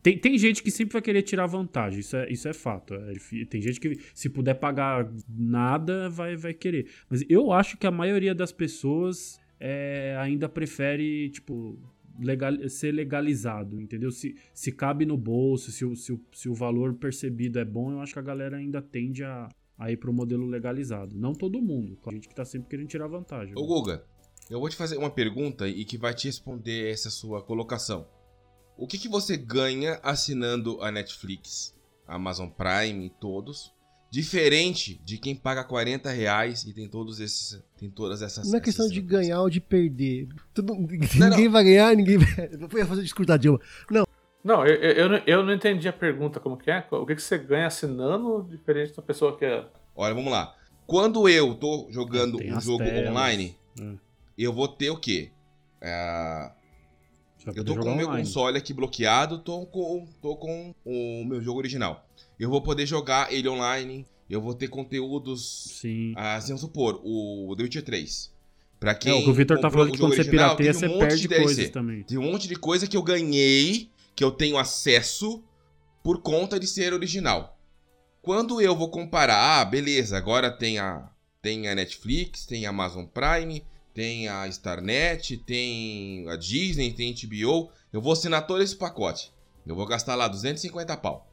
tem, 0.02 0.18
tem 0.18 0.38
gente 0.38 0.64
que 0.64 0.72
sempre 0.72 0.94
vai 0.94 1.02
querer 1.02 1.22
tirar 1.22 1.46
vantagem, 1.46 2.00
isso 2.00 2.16
é, 2.16 2.30
isso 2.32 2.48
é 2.48 2.54
fato. 2.54 2.94
É 2.94 3.46
tem 3.46 3.62
gente 3.62 3.80
que, 3.80 4.00
se 4.14 4.30
puder 4.30 4.56
pagar 4.56 5.12
nada, 5.30 6.10
vai, 6.10 6.36
vai 6.36 6.54
querer. 6.54 6.90
Mas 7.10 7.24
eu 7.30 7.52
acho 7.52 7.78
que 7.78 7.86
a 7.86 7.92
maioria 7.92 8.34
das 8.34 8.52
pessoas 8.52 9.40
é, 9.60 10.16
ainda 10.20 10.50
prefere, 10.50 11.30
tipo, 11.30 11.80
legal, 12.20 12.54
ser 12.70 12.92
legalizado, 12.92 13.80
entendeu? 13.80 14.12
Se, 14.12 14.36
se 14.54 14.72
cabe 14.72 15.06
no 15.06 15.18
bolso, 15.18 15.72
se 15.72 15.86
o, 15.86 15.96
se, 15.96 16.12
o, 16.12 16.20
se 16.32 16.50
o 16.50 16.54
valor 16.54 16.96
percebido 16.96 17.60
é 17.60 17.66
bom, 17.66 17.92
eu 17.92 18.00
acho 18.02 18.14
que 18.14 18.20
a 18.20 18.24
galera 18.24 18.58
ainda 18.58 18.82
tende 18.82 19.24
a, 19.24 19.48
a 19.78 19.92
ir 19.92 19.98
pro 19.98 20.14
modelo 20.14 20.46
legalizado. 20.46 21.16
Não 21.16 21.34
todo 21.34 21.62
mundo, 21.62 21.98
claro, 21.98 22.16
gente 22.16 22.28
que 22.28 22.36
tá 22.36 22.46
sempre 22.46 22.70
querendo 22.70 22.88
tirar 22.88 23.08
vantagem. 23.08 23.54
Ô 23.56 23.66
Guga, 23.66 24.04
eu 24.50 24.60
vou 24.60 24.70
te 24.70 24.76
fazer 24.76 24.98
uma 24.98 25.10
pergunta 25.10 25.68
e 25.68 25.84
que 25.86 25.98
vai 25.98 26.14
te 26.14 26.28
responder 26.28 26.92
essa 26.92 27.10
sua 27.10 27.42
colocação. 27.42 28.06
O 28.78 28.88
que, 28.88 28.98
que 28.98 29.08
você 29.08 29.38
ganha 29.38 30.00
assinando 30.04 30.82
a 30.82 30.92
Netflix, 30.92 31.76
a 32.08 32.16
Amazon 32.16 32.50
Prime 32.50 33.06
e 33.06 33.10
todos, 33.10 33.72
diferente 34.12 35.02
de 35.04 35.18
quem 35.18 35.36
paga 35.36 35.64
40 35.64 36.10
reais 36.12 36.64
e 36.64 36.74
tem 36.74 36.88
todos 36.88 37.20
esses, 37.20 37.64
tem 37.78 37.90
todas 37.90 38.22
essas. 38.22 38.48
Não 38.52 38.58
é 38.58 38.62
questão 38.62 38.88
de 38.88 39.02
ganhar 39.02 39.42
ou 39.42 39.50
de 39.50 39.60
perder. 39.60 40.28
Tudo- 40.54 40.74
não. 40.76 41.30
ninguém 41.30 41.50
vai 41.50 41.64
ganhar, 41.64 41.96
ninguém 41.96 42.18
vai. 42.18 42.50
Eu 42.52 42.80
ia 42.80 42.86
fazer 42.86 43.02
o 43.02 43.04
discurso 43.04 43.28
da 43.28 43.38
Dilma. 43.38 43.60
Não, 43.90 44.06
Não, 44.44 44.66
eu, 44.68 44.76
eu, 44.76 44.92
eu 44.92 45.10
não- 45.10 45.22
eu 45.26 45.44
não 45.46 45.54
entendi 45.54 45.88
a 45.88 45.94
pergunta, 45.94 46.40
como 46.40 46.58
que 46.58 46.70
é? 46.70 46.86
O 46.92 47.06
que, 47.06 47.16
que 47.16 47.22
você 47.22 47.38
ganha 47.38 47.68
assinando 47.68 48.48
diferente 48.50 48.96
da 48.96 49.02
pessoa 49.02 49.38
que 49.38 49.46
é. 49.46 49.66
Olha, 49.96 50.14
vamos 50.14 50.32
lá. 50.32 50.56
Quando 50.86 51.30
eu 51.30 51.56
tô 51.56 51.88
jogando 51.90 52.38
um 52.44 52.60
jogo 52.60 52.84
telas. 52.84 53.10
online, 53.10 53.56
Hum. 53.80 53.98
Eu 54.38 54.54
vou 54.54 54.68
ter 54.68 54.90
o 54.90 54.98
quê? 54.98 55.32
É, 55.82 56.52
Você 57.38 57.60
Eu 57.60 57.64
tô 57.64 57.76
com 57.76 57.92
o 57.92 57.96
meu 57.96 58.08
online. 58.08 58.24
console 58.24 58.58
aqui 58.58 58.74
bloqueado, 58.74 59.40
tô 59.40 59.66
com, 59.66 60.08
tô 60.22 60.36
com 60.36 60.74
o 60.86 61.26
meu 61.26 61.42
jogo 61.42 61.60
original. 61.60 62.08
Eu 62.40 62.50
vou 62.50 62.62
poder 62.62 62.86
jogar 62.86 63.32
ele 63.32 63.48
online, 63.48 64.06
eu 64.30 64.42
vou 64.42 64.54
ter 64.54 64.68
conteúdos, 64.68 65.78
Sim. 65.82 66.14
assim, 66.16 66.48
vamos 66.48 66.62
supor, 66.62 67.02
o 67.04 67.54
The 67.56 67.64
Witcher 67.64 67.84
3. 67.84 68.34
Pra 68.80 68.94
quem 68.96 69.12
É, 69.12 69.16
o 69.16 69.24
que 69.24 69.30
o 69.30 69.34
Victor 69.34 69.60
tá 69.60 69.70
falando 69.70 69.92
que 69.92 69.98
quando 69.98 70.14
você 70.14 70.22
original, 70.22 70.58
pirateia, 70.58 70.74
você 70.74 70.88
um 70.88 70.90
monte 70.90 71.00
perde 71.00 71.28
coisas 71.30 71.70
também. 71.70 72.04
Tem 72.04 72.18
um 72.18 72.24
monte 72.24 72.48
de 72.48 72.56
coisa 72.56 72.86
que 72.88 72.98
eu 72.98 73.04
ganhei, 73.04 73.90
que 74.16 74.24
eu 74.24 74.32
tenho 74.32 74.58
acesso 74.58 75.42
por 76.04 76.22
conta 76.22 76.60
de 76.60 76.68
ser 76.68 76.94
original. 76.94 77.58
Quando 78.22 78.62
eu 78.62 78.76
vou 78.76 78.90
comparar, 78.90 79.62
ah, 79.62 79.66
beleza, 79.66 80.18
agora 80.18 80.52
tem 80.52 80.80
a, 80.80 81.10
tem 81.42 81.68
a 81.68 81.76
Netflix, 81.76 82.46
tem 82.46 82.66
a 82.66 82.70
Amazon 82.70 83.06
Prime, 83.06 83.64
tem 83.94 84.28
a 84.28 84.48
Starnet, 84.48 85.38
tem 85.38 86.26
a 86.30 86.36
Disney, 86.36 86.92
tem 86.92 87.12
a 87.12 87.28
HBO, 87.28 87.70
eu 87.92 88.02
vou 88.02 88.14
assinar 88.14 88.48
todo 88.48 88.62
esse 88.62 88.76
pacote. 88.76 89.32
Eu 89.66 89.76
vou 89.76 89.86
gastar 89.86 90.16
lá 90.16 90.28
250 90.28 90.98
pau. 90.98 91.28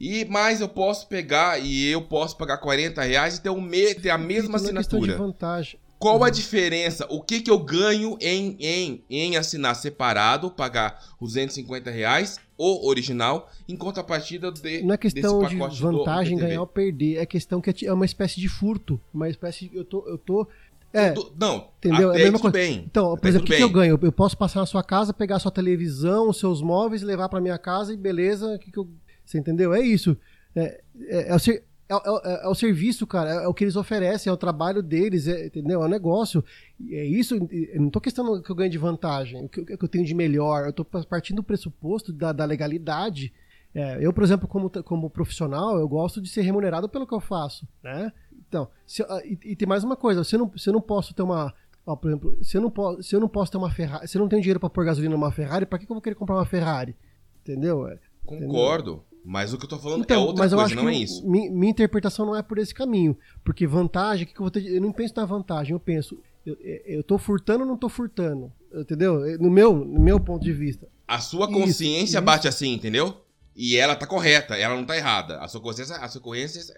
E 0.00 0.24
mais 0.24 0.60
eu 0.60 0.68
posso 0.68 1.06
pegar 1.06 1.58
e 1.58 1.86
eu 1.86 2.02
posso 2.02 2.36
pagar 2.36 2.58
40 2.58 3.00
reais 3.02 3.36
e 3.36 3.42
ter, 3.42 3.50
o 3.50 3.60
me, 3.60 3.94
ter 3.94 4.10
a 4.10 4.18
mesma 4.18 4.54
é 4.54 4.56
assinatura. 4.56 5.16
vantagem. 5.16 5.78
Qual 6.02 6.24
a 6.24 6.30
diferença? 6.30 7.06
O 7.08 7.22
que, 7.22 7.40
que 7.40 7.48
eu 7.48 7.60
ganho 7.60 8.18
em, 8.20 8.56
em, 8.58 9.04
em 9.08 9.36
assinar 9.36 9.76
separado, 9.76 10.50
pagar 10.50 11.00
os 11.20 11.34
250 11.34 11.92
reais, 11.92 12.40
o 12.58 12.88
original, 12.88 13.48
em 13.68 13.76
contrapartida 13.76 14.50
de, 14.50 14.82
Não 14.82 14.94
é 14.94 14.98
questão 14.98 15.46
de 15.46 15.56
vantagem 15.56 16.36
ganhar 16.36 16.60
ou 16.60 16.66
perder, 16.66 17.18
é 17.18 17.24
questão 17.24 17.60
que 17.60 17.70
é 17.70 17.88
é 17.88 17.92
uma 17.92 18.04
espécie 18.04 18.40
de 18.40 18.48
furto, 18.48 19.00
uma 19.14 19.28
espécie 19.28 19.68
de, 19.68 19.76
eu 19.76 19.84
tô 19.84 20.04
eu 20.08 20.18
tô 20.18 20.48
é, 20.92 21.10
Tu- 21.12 21.32
Não, 21.38 21.68
Entendeu? 21.78 22.10
até 22.10 22.18
É 22.18 22.22
a 22.22 22.24
mesma 22.24 22.38
coisa. 22.38 22.52
bem. 22.52 22.84
Então, 22.86 23.16
por 23.16 23.26
exemplo, 23.28 23.46
o 23.46 23.50
que, 23.50 23.56
que 23.56 23.62
eu 23.62 23.70
ganho? 23.70 23.98
Eu 24.02 24.12
posso 24.12 24.36
passar 24.36 24.60
na 24.60 24.66
sua 24.66 24.82
casa, 24.84 25.12
pegar 25.14 25.38
sua 25.38 25.50
televisão, 25.50 26.28
os 26.28 26.38
seus 26.38 26.60
móveis, 26.62 27.02
levar 27.02 27.28
pra 27.28 27.40
minha 27.40 27.58
casa 27.58 27.92
e 27.92 27.96
beleza. 27.96 28.58
Que 28.58 28.70
que 28.70 28.78
eu... 28.78 28.88
Você 29.24 29.38
entendeu? 29.38 29.72
É 29.72 29.80
isso. 29.80 30.16
É, 30.54 30.80
é, 31.08 31.28
é 31.30 31.34
o 31.34 31.38
ser- 31.38 31.64
é 31.88 31.94
o- 31.94 32.20
é- 32.24 32.40
é 32.44 32.48
o 32.48 32.54
serviço, 32.54 33.06
cara. 33.06 33.30
É 33.42 33.46
o 33.48 33.54
que 33.54 33.64
eles 33.64 33.76
oferecem, 33.76 34.30
é 34.30 34.32
o 34.32 34.36
trabalho 34.36 34.82
deles, 34.82 35.26
é, 35.28 35.46
entendeu? 35.46 35.82
É 35.82 35.86
o 35.86 35.88
negócio. 35.88 36.44
É 36.90 37.04
isso. 37.04 37.34
Eu 37.50 37.80
não 37.82 37.90
tô 37.90 38.00
questionando 38.00 38.42
que 38.42 38.50
eu 38.50 38.56
ganho 38.56 38.70
de 38.70 38.78
vantagem, 38.78 39.44
o 39.44 39.48
que, 39.48 39.60
eu- 39.60 39.88
tenho 39.88 40.04
de 40.04 40.14
melhor. 40.14 40.66
Eu 40.66 40.72
tô 40.72 40.84
partindo 40.84 41.36
do 41.36 41.42
pressuposto 41.42 42.12
da, 42.12 42.32
da 42.32 42.44
legalidade. 42.44 43.32
É, 43.74 43.96
eu, 44.04 44.12
por 44.12 44.22
exemplo, 44.22 44.46
como, 44.46 44.68
como 44.82 45.08
profissional, 45.08 45.78
eu 45.78 45.88
gosto 45.88 46.20
de 46.20 46.28
ser 46.28 46.42
remunerado 46.42 46.88
pelo 46.90 47.06
que 47.06 47.14
eu 47.14 47.20
faço, 47.20 47.66
né? 47.82 48.12
Então, 48.52 48.68
se 48.86 49.02
ah, 49.04 49.22
e, 49.24 49.38
e 49.52 49.56
tem 49.56 49.66
mais 49.66 49.82
uma 49.82 49.96
coisa, 49.96 50.22
se 50.22 50.34
eu 50.34 50.40
não, 50.40 50.52
se 50.58 50.68
eu 50.68 50.74
não 50.74 50.80
posso 50.82 51.14
ter 51.14 51.22
uma. 51.22 51.54
ó, 51.86 51.96
por 51.96 52.08
exemplo, 52.10 52.36
se 52.44 52.54
eu, 52.54 52.60
não 52.60 52.70
posso, 52.70 53.02
se 53.02 53.16
eu 53.16 53.20
não 53.20 53.28
posso 53.28 53.50
ter 53.50 53.56
uma 53.56 53.70
Ferrari, 53.70 54.06
se 54.06 54.18
eu 54.18 54.20
não 54.20 54.28
tenho 54.28 54.42
dinheiro 54.42 54.60
pra 54.60 54.68
pôr 54.68 54.84
gasolina 54.84 55.14
numa 55.14 55.32
Ferrari, 55.32 55.64
pra 55.64 55.78
que, 55.78 55.86
que 55.86 55.90
eu 55.90 55.94
vou 55.94 56.02
querer 56.02 56.16
comprar 56.16 56.34
uma 56.36 56.44
Ferrari? 56.44 56.94
Entendeu? 57.40 57.88
É, 57.88 57.98
Concordo. 58.26 59.02
Mas 59.24 59.54
o 59.54 59.58
que 59.58 59.64
eu 59.64 59.68
tô 59.70 59.78
falando 59.78 60.04
é 60.06 60.18
outra 60.18 60.42
mas 60.44 60.52
eu 60.52 60.58
coisa, 60.58 60.74
não 60.74 60.88
é 60.88 60.94
isso. 60.94 61.26
mi- 61.26 61.48
Minha, 61.48 61.70
interpretação 61.70 62.26
não 62.26 62.36
é 62.36 62.42
por 62.42 62.58
esse 62.58 62.74
caminho. 62.74 63.16
Porque 63.42 63.66
vantagem, 63.66 64.24
o 64.24 64.26
que, 64.26 64.34
que 64.34 64.40
eu 64.40 64.44
vou 64.44 64.50
ter. 64.50 64.66
Eu 64.66 64.80
não 64.82 64.92
penso 64.92 65.14
na 65.16 65.24
vantagem, 65.24 65.72
eu 65.72 65.80
penso. 65.80 66.18
Eu, 66.44 66.56
eu 66.60 67.02
tô 67.04 67.16
furtando 67.16 67.62
ou 67.62 67.66
não 67.70 67.76
tô 67.78 67.88
furtando? 67.88 68.52
Entendeu? 68.74 69.38
No 69.38 69.48
meu, 69.48 69.72
no 69.76 70.00
meu 70.00 70.20
ponto 70.20 70.42
de 70.42 70.52
vista. 70.52 70.88
A 71.08 71.20
sua 71.20 71.46
Isso, 71.48 71.52
consciência 71.58 72.16
isso. 72.18 72.24
bate 72.24 72.48
assim, 72.48 72.72
entendeu? 72.74 73.16
E 73.54 73.76
ela 73.76 73.94
tá 73.94 74.06
correta, 74.06 74.56
ela 74.56 74.74
não 74.74 74.84
tá 74.84 74.96
errada. 74.96 75.38
A 75.38 75.46
sua 75.46 75.60
consciência, 75.60 75.94
a 75.96 76.08
sua 76.08 76.20
consciência, 76.20 76.74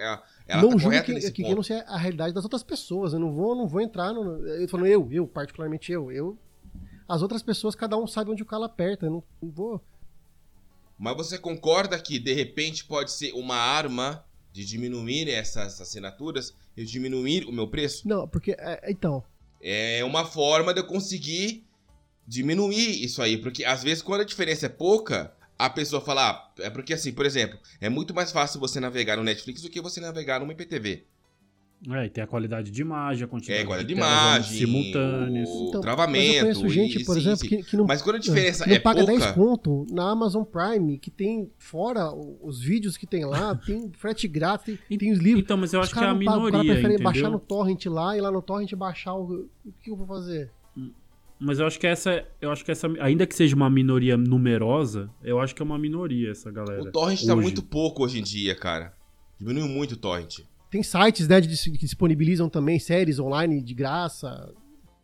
ela 0.46 0.62
não 0.62 0.70
tá 0.70 0.78
julgo 0.78 1.02
que, 1.02 1.12
nesse 1.12 1.32
que, 1.32 1.42
que 1.42 1.50
eu 1.50 1.56
não 1.56 1.62
sei 1.62 1.78
a 1.86 1.96
realidade 1.96 2.34
das 2.34 2.44
outras 2.44 2.62
pessoas. 2.62 3.12
Eu 3.12 3.18
não 3.18 3.32
vou, 3.32 3.54
não 3.54 3.66
vou 3.66 3.80
entrar 3.80 4.12
no. 4.12 4.46
Eu 4.46 4.68
falando 4.68 4.86
eu, 4.86 5.08
eu, 5.10 5.26
particularmente 5.26 5.90
eu. 5.90 6.12
eu 6.12 6.38
as 7.08 7.22
outras 7.22 7.42
pessoas, 7.42 7.74
cada 7.74 7.96
um 7.96 8.06
sabe 8.06 8.30
onde 8.30 8.42
o 8.42 8.46
calo 8.46 8.64
aperta. 8.64 9.06
Eu 9.06 9.10
não, 9.10 9.24
não 9.42 9.50
vou. 9.50 9.80
Mas 10.98 11.16
você 11.16 11.38
concorda 11.38 11.98
que 11.98 12.18
de 12.18 12.32
repente 12.32 12.84
pode 12.84 13.12
ser 13.12 13.32
uma 13.32 13.56
arma 13.56 14.24
de 14.52 14.64
diminuir 14.64 15.28
essas 15.28 15.80
assinaturas 15.80 16.54
e 16.76 16.84
diminuir 16.84 17.44
o 17.46 17.52
meu 17.52 17.68
preço? 17.68 18.06
Não, 18.08 18.28
porque. 18.28 18.52
é, 18.58 18.90
então. 18.90 19.22
É 19.60 20.04
uma 20.04 20.26
forma 20.26 20.74
de 20.74 20.80
eu 20.80 20.86
conseguir 20.86 21.64
diminuir 22.26 23.02
isso 23.02 23.22
aí. 23.22 23.38
Porque 23.38 23.64
às 23.64 23.82
vezes, 23.82 24.02
quando 24.02 24.20
a 24.20 24.24
diferença 24.24 24.66
é 24.66 24.68
pouca, 24.68 25.34
a 25.58 25.70
pessoa 25.70 26.00
fala. 26.02 26.30
Ah, 26.30 26.52
é 26.62 26.70
porque 26.70 26.94
assim, 26.94 27.12
por 27.12 27.24
exemplo, 27.26 27.58
é 27.80 27.88
muito 27.88 28.14
mais 28.14 28.32
fácil 28.32 28.60
você 28.60 28.80
navegar 28.80 29.16
no 29.16 29.22
Netflix 29.24 29.62
do 29.62 29.70
que 29.70 29.80
você 29.80 30.00
navegar 30.00 30.40
no 30.40 30.50
IPTV. 30.50 31.04
É, 31.90 32.06
e 32.06 32.08
tem 32.08 32.24
a 32.24 32.26
qualidade 32.26 32.70
de 32.70 32.80
imagem, 32.80 33.24
a 33.24 33.28
quantidade 33.28 33.60
É, 33.60 33.64
qualidade 33.66 33.88
de 33.88 33.94
telas 34.00 34.10
imagem, 34.48 34.58
simultâneas. 34.58 35.48
o 35.50 35.68
Então, 35.68 35.80
travamento. 35.82 36.46
Mas 36.46 36.56
eu 36.56 36.62
conheço 36.62 36.68
gente, 36.70 36.98
e- 37.02 37.04
por 37.04 37.12
sim, 37.14 37.20
exemplo, 37.20 37.38
sim. 37.40 37.48
que, 37.48 37.62
que 37.62 37.76
não. 37.76 37.84
Mas 37.84 38.00
quando 38.00 38.16
a 38.16 38.18
diferença 38.20 38.64
que 38.64 38.70
não 38.70 38.76
é 38.76 38.80
paga 38.80 39.04
pouca... 39.04 39.18
10 39.18 39.32
conto 39.34 39.86
na 39.90 40.10
Amazon 40.10 40.44
Prime, 40.44 40.96
que 40.98 41.10
tem, 41.10 41.50
fora 41.58 42.10
os 42.10 42.58
vídeos 42.62 42.96
que 42.96 43.06
tem 43.06 43.26
lá, 43.26 43.54
tem 43.66 43.90
frete 43.98 44.26
grátis, 44.26 44.78
tem, 44.88 44.96
tem 44.98 45.12
os 45.12 45.18
livros. 45.18 45.44
Então, 45.44 45.58
mas 45.58 45.74
eu 45.74 45.80
acho 45.82 45.92
que 45.92 45.98
é 45.98 46.02
a 46.06 46.14
não 46.14 46.24
pagam, 46.24 46.40
O 46.40 46.44
minoria, 46.46 46.52
cara 46.52 46.64
prefere 46.64 46.94
entendeu? 46.94 47.04
baixar 47.04 47.28
no 47.30 47.38
torrent 47.38 47.84
lá 47.86 48.16
e 48.16 48.20
lá 48.22 48.30
no 48.30 48.40
torrent 48.40 48.72
baixar 48.74 49.14
o. 49.14 49.46
O 49.66 49.72
que 49.82 49.90
eu 49.90 49.96
vou 49.96 50.06
fazer? 50.06 50.50
Mas 51.44 51.58
eu 51.58 51.66
acho 51.66 51.78
que 51.78 51.86
essa, 51.86 52.26
eu 52.40 52.50
acho 52.50 52.64
que 52.64 52.70
essa, 52.70 52.88
ainda 53.00 53.26
que 53.26 53.34
seja 53.34 53.54
uma 53.54 53.68
minoria 53.68 54.16
numerosa, 54.16 55.10
eu 55.22 55.38
acho 55.38 55.54
que 55.54 55.60
é 55.60 55.64
uma 55.64 55.78
minoria 55.78 56.30
essa 56.30 56.50
galera. 56.50 56.82
O 56.82 56.90
torrent 56.90 57.24
tá 57.26 57.34
hoje. 57.34 57.42
muito 57.42 57.62
pouco 57.62 58.02
hoje 58.02 58.18
em 58.18 58.22
dia, 58.22 58.54
cara. 58.54 58.94
Diminuiu 59.38 59.68
muito 59.68 59.92
o 59.92 59.96
torrent. 59.96 60.40
Tem 60.70 60.82
sites 60.82 61.28
né, 61.28 61.40
que 61.40 61.78
disponibilizam 61.78 62.48
também 62.48 62.78
séries 62.78 63.18
online 63.18 63.60
de 63.60 63.74
graça. 63.74 64.52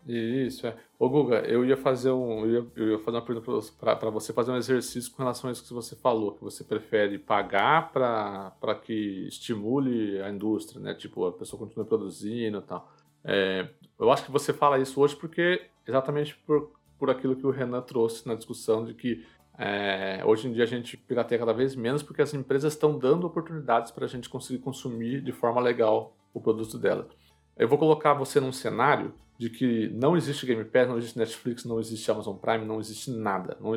Isso, 0.07 0.67
é. 0.67 0.75
Ô 0.99 1.09
Guga, 1.11 1.41
eu 1.41 1.65
ia 1.65 1.77
fazer 1.77 2.11
um. 2.11 2.47
Eu 2.47 2.51
ia, 2.51 2.67
eu 2.77 2.91
ia 2.93 2.99
fazer 3.01 3.19
uma 3.19 3.25
pergunta 3.25 3.73
para 3.79 4.11
você 4.11 4.33
fazer 4.33 4.51
um 4.51 4.57
exercício 4.57 5.13
com 5.13 5.23
relação 5.23 5.51
a 5.51 5.53
isso 5.53 5.63
que 5.63 5.73
você 5.75 5.95
falou, 5.95 6.33
que 6.33 6.43
você 6.43 6.65
prefere 6.65 7.19
pagar 7.19 7.93
para 7.93 8.75
que 8.83 9.27
estimule 9.29 10.21
a 10.23 10.31
indústria, 10.31 10.81
né? 10.81 10.95
Tipo, 10.95 11.27
a 11.27 11.33
pessoa 11.33 11.61
continue 11.61 11.87
produzindo 11.87 12.59
e 12.59 12.63
tal. 12.63 12.91
É, 13.25 13.69
eu 13.99 14.11
acho 14.11 14.25
que 14.25 14.31
você 14.31 14.53
fala 14.53 14.79
isso 14.79 15.01
hoje 15.01 15.15
porque 15.17 15.63
exatamente 15.87 16.35
por, 16.47 16.73
por 16.99 17.11
aquilo 17.11 17.37
que 17.37 17.47
o 17.47 17.51
Renan 17.51 17.83
trouxe 17.83 18.27
na 18.27 18.35
discussão 18.35 18.85
de 18.85 18.95
que 18.95 19.27
é, 19.59 20.23
hoje 20.25 20.49
em 20.49 20.53
dia 20.53 20.65
a 20.65 20.67
gente 20.67 20.97
pirateia 20.97 21.39
cada 21.39 21.53
vez 21.53 21.77
menos 21.77 22.03
porque 22.03 22.23
as 22.23 22.33
empresas 22.33 22.73
estão 22.73 22.99
dando 22.99 23.27
oportunidades 23.27 23.91
para 23.91 24.07
a 24.07 24.09
gente 24.09 24.29
conseguir 24.29 24.61
consumir 24.61 25.21
de 25.21 25.33
forma 25.33 25.61
legal 25.61 26.17
o 26.33 26.41
produto 26.41 26.79
dela. 26.79 27.09
Eu 27.57 27.69
vou 27.69 27.77
colocar 27.77 28.15
você 28.15 28.41
num 28.41 28.53
cenário 28.53 29.13
de 29.37 29.51
que 29.51 29.89
não 29.91 30.17
existe 30.17 30.47
Game 30.47 30.65
Pass, 30.65 30.89
não 30.89 30.99
existe 30.99 31.19
Netflix, 31.19 31.65
não 31.65 31.81
existe 31.81 32.11
Amazon 32.11 32.37
Prime, 32.37 32.65
não 32.65 32.79
existe 32.79 33.11
nada. 33.11 33.57
Não, 33.61 33.73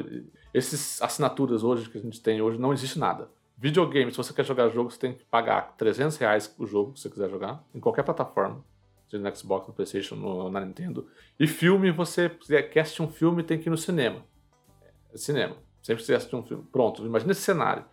esses 0.54 1.02
assinaturas 1.02 1.64
hoje 1.64 1.90
que 1.90 1.98
a 1.98 2.02
gente 2.02 2.22
tem 2.22 2.42
hoje, 2.42 2.60
não 2.60 2.74
existe 2.74 3.00
nada. 3.00 3.30
Videogame, 3.58 4.12
se 4.12 4.18
você 4.18 4.34
quer 4.34 4.46
jogar 4.46 4.70
jogo, 4.70 4.92
você 4.92 5.00
tem 5.00 5.14
que 5.14 5.24
pagar 5.26 5.76
300 5.78 6.18
reais 6.18 6.54
o 6.58 6.66
jogo, 6.66 6.96
se 6.96 7.04
você 7.04 7.10
quiser 7.10 7.30
jogar, 7.30 7.64
em 7.74 7.80
qualquer 7.80 8.04
plataforma. 8.04 8.64
No 9.18 9.36
Xbox, 9.36 9.68
no 9.68 9.74
Playstation, 9.74 10.16
no, 10.16 10.50
na 10.50 10.60
Nintendo. 10.66 11.08
E 11.40 11.48
filme, 11.48 11.92
você 11.92 12.30
quer 12.72 12.82
assistir 12.82 13.02
um 13.02 13.08
filme, 13.08 13.44
tem 13.44 13.58
que 13.60 13.70
ir 13.70 13.72
no 13.72 13.78
cinema. 13.78 14.24
É 15.14 15.18
cinema. 15.18 15.56
Sempre 15.82 16.02
que 16.02 16.08
você 16.08 16.16
assistir 16.16 16.36
um 16.36 16.44
filme. 16.44 16.64
Pronto, 16.72 17.06
imagina 17.06 17.32
esse 17.32 17.42
cenário. 17.42 17.84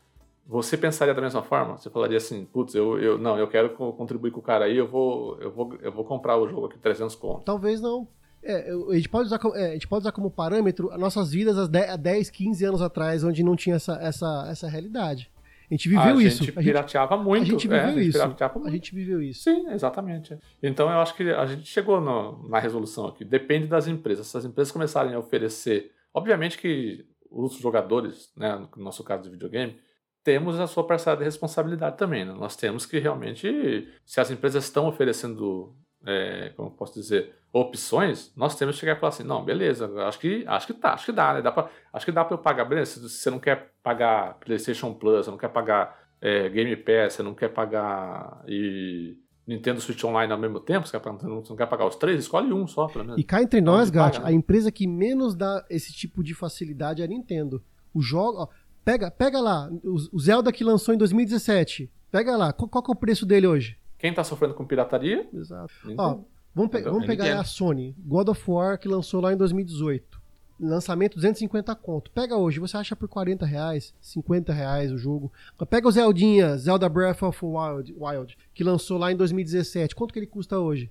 Você 0.47 0.77
pensaria 0.77 1.15
da 1.15 1.21
mesma 1.21 1.43
forma? 1.43 1.77
Você 1.77 1.89
falaria 1.91 2.17
assim, 2.17 2.45
putz, 2.45 2.75
eu, 2.75 2.99
eu, 2.99 3.19
não, 3.19 3.39
eu 3.39 3.47
quero 3.47 3.71
co- 3.71 3.93
contribuir 3.93 4.31
com 4.33 4.41
o 4.41 4.43
cara 4.43 4.65
aí, 4.65 4.77
eu 4.77 4.89
vou, 4.89 5.39
eu 5.41 5.51
vou, 5.53 5.75
eu 5.81 5.93
vou 5.93 6.05
comprar 6.05 6.37
o 6.37 6.49
jogo 6.49 6.67
aqui 6.67 6.79
300 6.79 7.15
conto. 7.15 7.45
Talvez 7.45 7.81
não. 7.81 8.09
É, 8.43 8.71
a, 8.71 8.95
gente 8.95 9.09
pode 9.09 9.27
usar, 9.27 9.39
como- 9.39 9.55
é, 9.55 9.71
a 9.71 9.73
gente 9.75 9.87
pode 9.87 10.01
usar 10.03 10.13
como 10.13 10.31
parâmetro 10.31 10.91
as 10.91 10.99
nossas 10.99 11.31
vidas 11.31 11.59
há 11.59 11.67
10, 11.67 11.91
há 11.91 11.97
10, 11.97 12.31
15 12.31 12.65
anos 12.65 12.83
atrás, 12.83 13.23
onde 13.23 13.45
não 13.45 13.55
tinha 13.55 13.77
essa, 13.77 13.95
essa, 14.01 14.47
essa 14.51 14.67
realidade. 14.69 15.31
A 15.71 15.75
gente 15.75 15.89
viveu 15.89 16.03
a 16.03 16.11
isso. 16.23 16.39
gente 16.45 16.51
a 16.51 16.55
gente, 16.55 16.65
pirateava 16.65 17.17
muito. 17.17 17.43
a 17.43 17.45
gente 17.47 17.67
é, 17.67 17.71
viveu 17.71 17.85
a 17.85 17.91
gente 17.93 18.09
isso. 18.09 18.23
A 18.23 18.27
muito. 18.59 18.71
gente 18.73 18.95
viveu 18.95 19.23
isso. 19.23 19.43
Sim, 19.45 19.69
exatamente. 19.71 20.37
Então 20.63 20.91
eu 20.91 20.99
acho 20.99 21.15
que 21.15 21.31
a 21.31 21.47
gente 21.47 21.67
chegou 21.69 22.01
no- 22.01 22.49
na 22.49 22.59
resolução 22.59 23.07
aqui. 23.07 23.25
Depende 23.25 23.67
das 23.67 23.87
empresas. 23.87 24.27
Se 24.27 24.37
as 24.37 24.45
empresas 24.45 24.73
começarem 24.73 25.15
a 25.15 25.19
oferecer. 25.19 25.93
Obviamente 26.13 26.59
que 26.59 27.07
os 27.31 27.55
jogadores, 27.55 28.33
né, 28.37 28.67
no 28.77 28.83
nosso 28.85 29.05
caso 29.05 29.23
de 29.23 29.31
videogame, 29.31 29.79
temos 30.25 30.59
a 30.59 30.67
sua 30.67 30.85
parcela 30.87 31.17
de 31.17 31.25
responsabilidade 31.25 31.97
também. 31.97 32.25
né? 32.25 32.33
Nós 32.35 32.57
temos 32.57 32.85
que 32.85 32.99
realmente. 32.99 33.89
Se 34.05 34.21
as 34.21 34.31
empresas 34.31 34.65
estão 34.65 34.89
oferecendo, 34.89 35.75
é, 36.07 36.53
como 36.57 36.71
posso 36.71 36.95
dizer, 36.95 37.35
opções, 37.53 38.33
nós 38.37 38.57
temos 38.57 38.75
que 38.77 38.81
chegar 38.81 38.97
e 38.97 39.01
falar 39.01 39.11
assim: 39.11 39.23
não, 39.25 39.45
beleza, 39.45 39.87
acho 40.07 40.19
que, 40.19 40.45
acho 40.47 40.67
que 40.67 40.75
tá, 40.75 40.93
acho 40.95 41.07
que 41.07 41.13
dá, 41.13 41.35
né? 41.35 41.43
Dá 41.43 41.53
pra, 41.53 41.69
acho 41.93 42.05
que 42.07 42.13
dá 42.13 42.25
para 42.25 42.35
eu 42.35 42.39
pagar. 42.39 42.65
Beleza, 42.65 43.09
se 43.09 43.19
você 43.19 43.31
não 43.31 43.39
quer 43.39 43.73
pagar 43.83 44.35
PlayStation 44.41 44.93
Plus, 44.95 45.25
você 45.27 45.31
não 45.31 45.39
quer 45.39 45.49
pagar 45.49 45.99
é, 46.21 46.49
Game 46.49 46.75
Pass, 46.77 47.15
você 47.15 47.23
não 47.23 47.35
quer 47.35 47.49
pagar 47.49 48.43
e 48.47 49.17
Nintendo 49.47 49.81
Switch 49.81 50.03
Online 50.05 50.33
ao 50.33 50.39
mesmo 50.39 50.61
tempo, 50.61 50.87
você, 50.87 50.93
quer, 50.99 51.03
pagar- 51.03 51.19
você 51.19 51.51
não 51.51 51.57
quer 51.57 51.67
pagar 51.67 51.87
os 51.87 51.97
três, 51.97 52.21
escolhe 52.21 52.53
um 52.53 52.67
só, 52.67 52.87
pelo 52.87 53.05
menos. 53.05 53.21
E 53.21 53.25
cá 53.25 53.43
entre 53.43 53.61
nós, 53.61 53.91
paga, 53.91 54.05
Gat, 54.13 54.19
né? 54.21 54.29
a 54.29 54.33
empresa 54.33 54.71
que 54.71 54.87
menos 54.87 55.35
dá 55.35 55.65
esse 55.69 55.93
tipo 55.93 56.23
de 56.23 56.35
facilidade 56.35 57.03
é 57.03 57.05
a 57.05 57.09
Nintendo. 57.09 57.63
O 57.93 58.01
jogo, 58.01 58.43
ó, 58.43 58.49
pega, 58.85 59.11
pega 59.11 59.41
lá, 59.41 59.69
o, 59.83 59.97
o 60.13 60.21
Zelda 60.21 60.53
que 60.53 60.63
lançou 60.63 60.95
em 60.95 60.99
2017. 60.99 61.91
Pega 62.13 62.37
lá, 62.37 62.53
qual, 62.53 62.69
qual 62.69 62.83
que 62.85 62.91
é 62.91 62.95
o 62.95 62.97
preço 62.97 63.25
dele 63.27 63.47
hoje? 63.47 63.77
Quem 64.01 64.13
tá 64.15 64.25
sofrendo 64.25 64.55
com 64.55 64.65
pirataria? 64.65 65.29
Exato. 65.33 65.73
Ó, 65.97 66.19
vamos, 66.55 66.71
pe- 66.71 66.83
vamos 66.83 67.07
pegar 67.07 67.39
a 67.39 67.45
Sony, 67.45 67.95
God 67.99 68.29
of 68.29 68.43
War 68.51 68.79
que 68.79 68.89
lançou 68.89 69.21
lá 69.21 69.33
em 69.33 69.37
2018. 69.37 70.19
Lançamento 70.59 71.15
250 71.15 71.75
conto. 71.75 72.11
Pega 72.11 72.37
hoje, 72.37 72.61
você 72.61 72.77
acha 72.77 72.95
por 72.95 73.09
40 73.09 73.47
reais, 73.47 73.95
50 74.01 74.53
reais 74.53 74.93
o 74.93 74.99
jogo. 74.99 75.33
Mas 75.59 75.69
Pega 75.69 75.89
o 75.89 75.91
Zeldinha, 75.91 76.57
Zelda 76.59 76.87
Breath 76.89 77.23
of 77.23 77.39
Wild, 77.43 77.95
Wild, 77.99 78.37
que 78.53 78.63
lançou 78.63 78.99
lá 78.99 79.11
em 79.11 79.17
2017. 79.17 79.95
Quanto 79.95 80.13
que 80.13 80.19
ele 80.19 80.27
custa 80.27 80.59
hoje? 80.59 80.91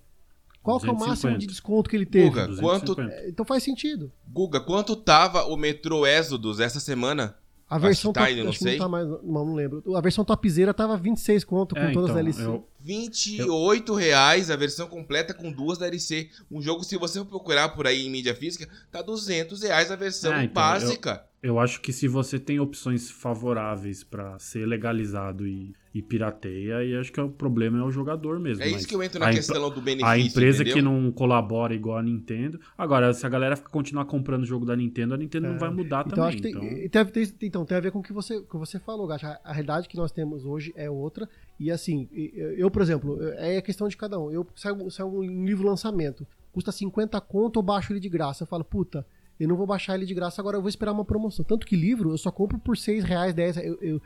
Qual 0.64 0.80
que 0.80 0.88
é 0.88 0.92
o 0.92 0.94
250. 0.94 1.10
máximo 1.10 1.38
de 1.40 1.48
desconto 1.48 1.90
que 1.90 1.96
ele 1.96 2.06
teve? 2.06 2.30
Guga, 2.30 2.48
quanto, 2.60 2.96
250. 2.96 3.30
Então 3.30 3.46
faz 3.46 3.62
sentido. 3.64 4.12
Guga, 4.28 4.60
quanto 4.60 4.96
tava 4.96 5.44
o 5.46 5.56
Metro 5.56 6.06
Exodus 6.06 6.60
essa 6.60 6.80
semana? 6.80 7.36
A 7.70 7.76
Acho 7.76 7.86
versão 7.86 8.12
que 8.12 8.16
tá 8.20 8.22
top, 8.26 8.32
ainda, 8.34 8.44
não 8.46 8.52
sei. 8.54 8.72
não 8.74 8.80
tá 8.86 8.90
mais, 8.90 9.08
não, 9.08 9.22
não 9.46 9.54
lembro. 9.54 9.84
A 9.96 10.02
versão 10.02 10.26
topzera 10.26 10.74
tava 10.74 10.98
26 10.98 11.44
conto 11.44 11.76
com 11.76 11.82
É, 11.82 11.92
todas 11.92 12.10
as 12.10 12.18
então, 12.18 12.24
DLC. 12.24 12.44
eu- 12.44 12.68
28 12.82 13.94
reais 13.94 14.50
a 14.50 14.56
versão 14.56 14.88
completa 14.88 15.34
com 15.34 15.52
duas 15.52 15.78
DLC. 15.78 16.30
Um 16.50 16.62
jogo, 16.62 16.84
se 16.84 16.98
você 16.98 17.20
for 17.20 17.26
procurar 17.26 17.70
por 17.70 17.86
aí 17.88 18.06
em 18.06 18.10
mídia 18.10 18.36
física, 18.36 18.68
tá 18.92 19.02
200 19.02 19.62
reais 19.64 19.92
a 19.92 19.96
versão 19.96 20.34
É, 20.34 20.44
então, 20.44 20.54
básica. 20.54 21.26
Eu 21.42 21.58
acho 21.58 21.80
que 21.80 21.94
se 21.94 22.06
você 22.06 22.38
tem 22.38 22.60
opções 22.60 23.10
favoráveis 23.10 24.04
pra 24.04 24.38
ser 24.40 24.66
legalizado 24.66 25.48
e, 25.48 25.74
e 25.94 26.02
pirateia, 26.02 26.80
aí 26.80 26.94
acho 26.98 27.14
que 27.14 27.22
o 27.22 27.30
problema 27.30 27.80
é 27.80 27.82
o 27.82 27.90
jogador 27.90 28.42
mesmo. 28.42 28.62
É 28.62 28.68
isso 28.68 28.86
que 28.86 28.94
eu 28.94 29.02
entro 29.02 29.22
na 29.22 29.30
a 29.30 29.34
questão 29.34 29.70
do 29.70 29.80
benefício, 29.80 30.06
A 30.06 30.18
empresa 30.20 30.64
entendeu? 30.64 30.74
que 30.76 30.82
não 30.82 31.10
colabora 31.14 31.74
igual 31.74 31.98
a 31.98 32.04
Nintendo. 32.04 32.60
Agora, 32.78 33.14
se 33.14 33.26
a 33.26 33.30
galera 33.30 33.56
continuar 33.56 34.04
comprando 34.04 34.44
o 34.44 34.46
jogo 34.46 34.66
da 34.66 34.76
Nintendo, 34.76 35.14
a 35.14 35.18
Nintendo 35.18 35.48
É. 35.48 35.52
não 35.52 35.58
vai 35.60 35.70
mudar 35.70 36.02
Então, 36.06 36.16
também. 36.18 36.28
acho 36.28 36.38
que 36.38 36.44
tem, 36.44 36.52
então... 36.52 36.64
e 36.66 36.90
tem, 36.90 37.06
tem- 37.06 37.48
então, 37.48 37.66
tem 37.66 37.78
a 37.78 37.82
ver 37.82 37.92
com 37.92 38.00
o 38.00 38.04
que 38.04 38.12
você, 38.12 38.42
que 38.42 38.58
você 38.58 38.78
falou, 38.78 39.08
Gacha. 39.08 39.40
A, 39.42 39.52
a 39.52 39.54
realidade 39.54 39.88
que 39.88 39.96
nós 39.96 40.12
temos 40.12 40.44
hoje 40.44 40.74
é 40.76 40.90
outra. 40.90 41.26
E 41.60 41.70
assim, 41.70 42.08
eu, 42.14 42.72
por 42.72 42.82
exemplo, 42.82 43.22
é 43.34 43.58
a 43.58 43.62
questão 43.62 43.88
de 43.88 43.98
cada 43.98 44.18
um. 44.18 44.32
Eu 44.32 44.48
saio, 44.56 44.90
saio 44.90 45.10
um 45.10 45.46
livro 45.46 45.68
lançamento, 45.68 46.26
custa 46.54 46.72
50 46.72 47.20
conto, 47.20 47.60
eu 47.60 47.64
baixo 47.64 47.92
ele 47.92 48.00
de 48.00 48.08
graça. 48.08 48.44
Eu 48.44 48.48
falo, 48.48 48.64
puta, 48.64 49.06
eu 49.40 49.48
não 49.48 49.56
vou 49.56 49.66
baixar 49.66 49.96
ele 49.96 50.06
de 50.06 50.14
graça, 50.14 50.42
agora 50.42 50.58
eu 50.58 50.62
vou 50.62 50.70
esperar 50.70 50.92
uma 50.92 51.06
promoção. 51.06 51.46
Tanto 51.46 51.66
que 51.66 51.76
livro 51.76 52.12
eu 52.12 52.18
só 52.18 52.30
compro 52.32 52.60
por 52.60 52.78
6 52.78 53.04
reais, 53.04 53.34
10 53.34 53.56
reais. 53.56 53.72
Eu, 53.72 53.78
eu- 53.82 54.02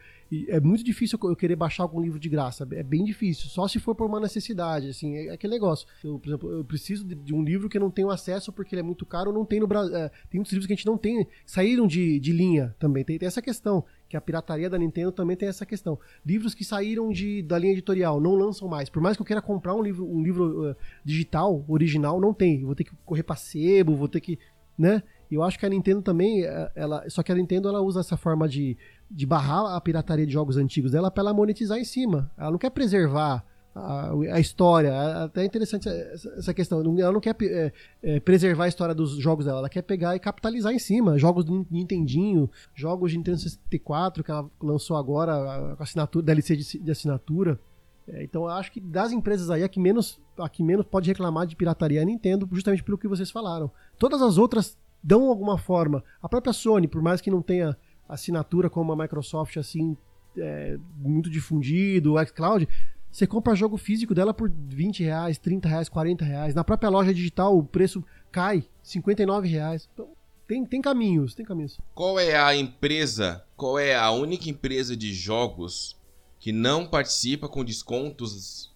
é 0.47 0.60
muito 0.60 0.84
difícil 0.84 1.19
eu 1.23 1.35
querer 1.35 1.55
baixar 1.55 1.84
algum 1.84 2.01
livro 2.01 2.19
de 2.19 2.27
graça. 2.27 2.68
É 2.72 2.81
bem 2.81 3.03
difícil. 3.03 3.49
Só 3.49 3.68
se 3.68 3.80
for 3.80 3.93
por 3.93 4.07
uma 4.07 4.19
necessidade, 4.19 4.89
assim, 4.89 5.15
é 5.15 5.31
aquele 5.31 5.53
negócio. 5.53 5.88
Eu, 6.03 6.18
por 6.18 6.27
exemplo, 6.30 6.51
eu 6.51 6.65
preciso 6.65 7.03
de, 7.05 7.14
de 7.15 7.34
um 7.34 7.43
livro 7.43 7.69
que 7.69 7.77
eu 7.77 7.81
não 7.81 7.91
tenho 7.91 8.10
acesso 8.10 8.51
porque 8.51 8.73
ele 8.73 8.80
é 8.80 8.84
muito 8.84 9.05
caro, 9.05 9.31
não 9.31 9.45
tem 9.45 9.60
no 9.60 9.68
Brasil. 9.68 9.91
tem 10.30 10.39
muitos 10.39 10.51
livros 10.51 10.65
que 10.68 10.73
a 10.73 10.76
gente 10.76 10.85
não 10.88 10.97
tem, 10.97 11.27
saíram 11.45 11.85
de, 11.88 12.19
de 12.19 12.31
linha 12.31 12.76
também. 12.80 13.03
Tem, 13.03 13.18
tem 13.19 13.27
essa 13.27 13.41
questão, 13.41 13.84
que 14.10 14.18
a 14.18 14.22
pirataria 14.22 14.69
da 14.69 14.77
Nintendo 14.77 15.11
também 15.11 15.35
tem 15.38 15.47
essa 15.49 15.65
questão. 15.65 15.99
Livros 16.26 16.53
que 16.55 16.64
saíram 16.64 17.11
de, 17.11 17.41
da 17.43 17.57
linha 17.60 17.73
editorial 17.73 18.19
não 18.19 18.34
lançam 18.35 18.68
mais. 18.68 18.89
Por 18.89 19.01
mais 19.01 19.15
que 19.15 19.22
eu 19.22 19.26
queira 19.26 19.41
comprar 19.41 19.76
um 19.76 19.81
livro, 19.84 20.03
um 20.05 20.23
livro 20.23 20.72
uh, 20.72 20.76
digital, 21.05 21.64
original, 21.68 22.19
não 22.19 22.34
tem. 22.34 22.64
Vou 22.64 22.73
ter 22.76 22.84
que 22.85 22.91
correr 23.05 23.23
pra 23.23 23.35
sebo, 23.35 23.95
vou 23.95 24.07
ter 24.07 24.19
que. 24.22 24.39
né? 24.77 25.03
E 25.34 25.35
eu 25.35 25.41
acho 25.41 25.57
que 25.57 25.65
a 25.65 25.69
Nintendo 25.69 26.03
também, 26.03 26.45
é, 26.45 26.72
ela, 26.76 27.10
só 27.10 27.23
que 27.23 27.31
a 27.31 27.35
Nintendo 27.35 27.68
ela 27.68 27.81
usa 27.81 28.01
essa 28.01 28.15
forma 28.15 28.47
de, 28.47 28.77
de 29.10 29.26
barrar 29.26 29.76
a 29.76 29.81
pirataria 29.81 30.27
de 30.27 30.31
jogos 30.31 30.57
antigos 30.57 30.91
dela 30.91 31.10
para 31.10 31.22
ela 31.22 31.34
monetizar 31.34 31.80
em 31.80 31.84
cima. 31.84 32.30
Ela 32.38 32.51
não 32.51 32.60
quer 32.60 32.69
preservar 32.69 33.43
a, 33.73 34.11
a 34.34 34.39
história. 34.39 34.89
É 34.89 35.23
até 35.23 35.43
interessante 35.43 35.89
essa, 35.89 36.53
questão. 36.53 36.81
Ela 36.99 37.11
não 37.11 37.19
quer 37.19 37.35
é, 37.41 37.73
é, 38.03 38.19
preservar 38.19 38.65
a 38.65 38.68
história 38.68 38.93
dos 38.93 39.18
jogos 39.18 39.45
dela, 39.45 39.57
ela 39.57 39.69
quer 39.69 39.81
pegar 39.81 40.15
e 40.15 40.19
capitalizar 40.19 40.72
em 40.72 40.77
cima. 40.77 41.18
Jogos 41.18 41.43
do 41.43 41.65
Nintendinho, 41.72 42.47
jogos 42.76 43.10
de 43.10 43.18
Nintendo 43.18 43.39
64 43.39 44.23
que 44.23 44.30
ela 44.30 44.47
lançou 44.61 44.95
agora, 44.97 45.73
com 45.76 45.81
assinatura, 45.81 46.23
DLC 46.23 46.55
de, 46.55 46.77
de 46.77 46.91
assinatura. 46.91 47.60
É, 48.07 48.23
então 48.23 48.43
eu 48.43 48.49
acho 48.49 48.72
que 48.72 48.80
das 48.80 49.11
empresas 49.11 49.49
aí, 49.49 49.64
a 49.64 49.69
que, 49.69 49.80
menos, 49.80 50.19
a 50.38 50.47
que 50.47 50.61
menos 50.61 50.85
pode 50.85 51.07
reclamar 51.07 51.47
de 51.47 51.55
pirataria 51.55 51.99
é 51.99 52.03
a 52.03 52.05
Nintendo, 52.05 52.47
justamente 52.51 52.84
pelo 52.84 52.99
que 52.99 53.07
vocês 53.07 53.31
falaram. 53.31 53.72
Todas 53.97 54.22
as 54.22 54.38
outras 54.38 54.77
dão 55.03 55.27
alguma 55.27 55.57
forma. 55.57 56.03
A 56.21 56.30
própria 56.30 56.53
Sony, 56.53 56.88
por 56.88 57.01
mais 57.01 57.19
que 57.19 57.30
não 57.30 57.41
tenha 57.41 57.77
assinatura 58.07 58.69
como 58.69 58.91
a 58.91 58.95
Microsoft, 58.95 59.57
assim, 59.57 59.97
é, 60.38 60.77
muito 60.97 61.30
difundido, 61.30 62.13
o 62.13 62.25
xCloud, 62.25 62.67
você 63.11 63.27
compra 63.27 63.55
jogo 63.55 63.77
físico 63.77 64.15
dela 64.15 64.34
por 64.34 64.49
20 64.49 65.03
reais, 65.03 65.38
30 65.38 65.67
reais, 65.67 65.89
40 65.89 66.25
reais. 66.25 66.55
Na 66.55 66.63
própria 66.63 66.89
loja 66.89 67.13
digital 67.13 67.57
o 67.57 67.63
preço 67.63 68.03
cai, 68.31 68.63
59 68.81 69.47
reais. 69.47 69.89
Então, 69.93 70.09
tem, 70.47 70.65
tem 70.65 70.81
caminhos, 70.81 71.35
tem 71.35 71.45
caminhos. 71.45 71.80
Qual 71.93 72.19
é 72.19 72.35
a 72.35 72.55
empresa, 72.55 73.43
qual 73.55 73.77
é 73.77 73.95
a 73.95 74.09
única 74.11 74.49
empresa 74.49 74.95
de 74.95 75.13
jogos 75.13 75.95
que 76.39 76.51
não 76.51 76.85
participa 76.85 77.47
com 77.47 77.63
descontos 77.63 78.73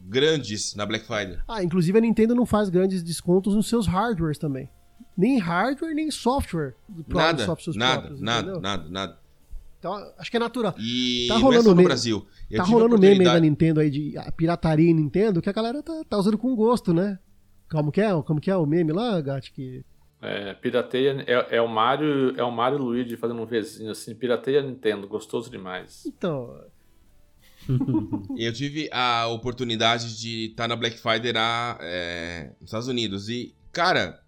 grandes 0.00 0.74
na 0.74 0.84
Black 0.84 1.06
Friday. 1.06 1.38
Ah, 1.48 1.62
inclusive 1.62 1.96
a 1.96 2.00
Nintendo 2.00 2.34
não 2.34 2.44
faz 2.44 2.68
grandes 2.68 3.02
descontos 3.02 3.54
nos 3.54 3.68
seus 3.68 3.86
hardwares 3.86 4.38
também. 4.38 4.68
Nem 5.16 5.38
hardware, 5.38 5.94
nem 5.94 6.10
software. 6.10 6.74
Nada, 6.88 7.32
nada, 7.32 7.44
próprios, 7.44 7.76
nada, 7.76 8.10
nada, 8.60 8.88
nada. 8.88 9.18
Então, 9.78 9.94
acho 10.18 10.30
que 10.30 10.36
é 10.38 10.40
natural. 10.40 10.74
E 10.78 11.26
tá 11.28 11.36
rolando 11.36 11.74
no 11.74 11.82
Brasil. 11.82 12.26
Eu 12.50 12.56
tá 12.56 12.64
rolando 12.64 12.94
oportunidade... 12.94 13.18
meme 13.18 13.24
da 13.24 13.38
Nintendo 13.38 13.80
aí 13.80 13.90
de 13.90 14.14
pirataria 14.34 14.90
em 14.90 14.94
Nintendo 14.94 15.42
que 15.42 15.50
a 15.50 15.52
galera 15.52 15.82
tá, 15.82 16.02
tá, 16.08 16.16
usando 16.16 16.38
com 16.38 16.56
gosto, 16.56 16.94
né? 16.94 17.18
Como 17.70 17.92
que 17.92 18.00
é? 18.00 18.10
Como 18.22 18.40
que 18.40 18.50
é 18.50 18.56
o 18.56 18.64
meme 18.64 18.92
lá, 18.92 19.20
Gat? 19.20 19.52
Que... 19.52 19.84
É, 20.22 20.54
pirateia 20.54 21.22
é, 21.26 21.56
é, 21.56 21.60
o 21.60 21.68
Mario, 21.68 22.34
é 22.34 22.42
o 22.42 22.50
Mario 22.50 22.78
Luigi 22.78 23.14
fazendo 23.14 23.42
um 23.42 23.44
vizinho 23.44 23.90
assim, 23.90 24.14
pirateia 24.14 24.62
Nintendo, 24.62 25.06
gostoso 25.06 25.50
demais. 25.50 26.06
Então, 26.06 26.58
eu 28.38 28.52
tive 28.54 28.88
a 28.90 29.26
oportunidade 29.26 30.18
de 30.18 30.46
estar 30.46 30.64
tá 30.64 30.68
na 30.68 30.76
Black 30.76 30.98
Friday 30.98 31.32
lá, 31.32 31.76
é, 31.82 32.52
nos 32.58 32.68
Estados 32.68 32.88
Unidos. 32.88 33.28
E, 33.28 33.54
cara, 33.70 34.23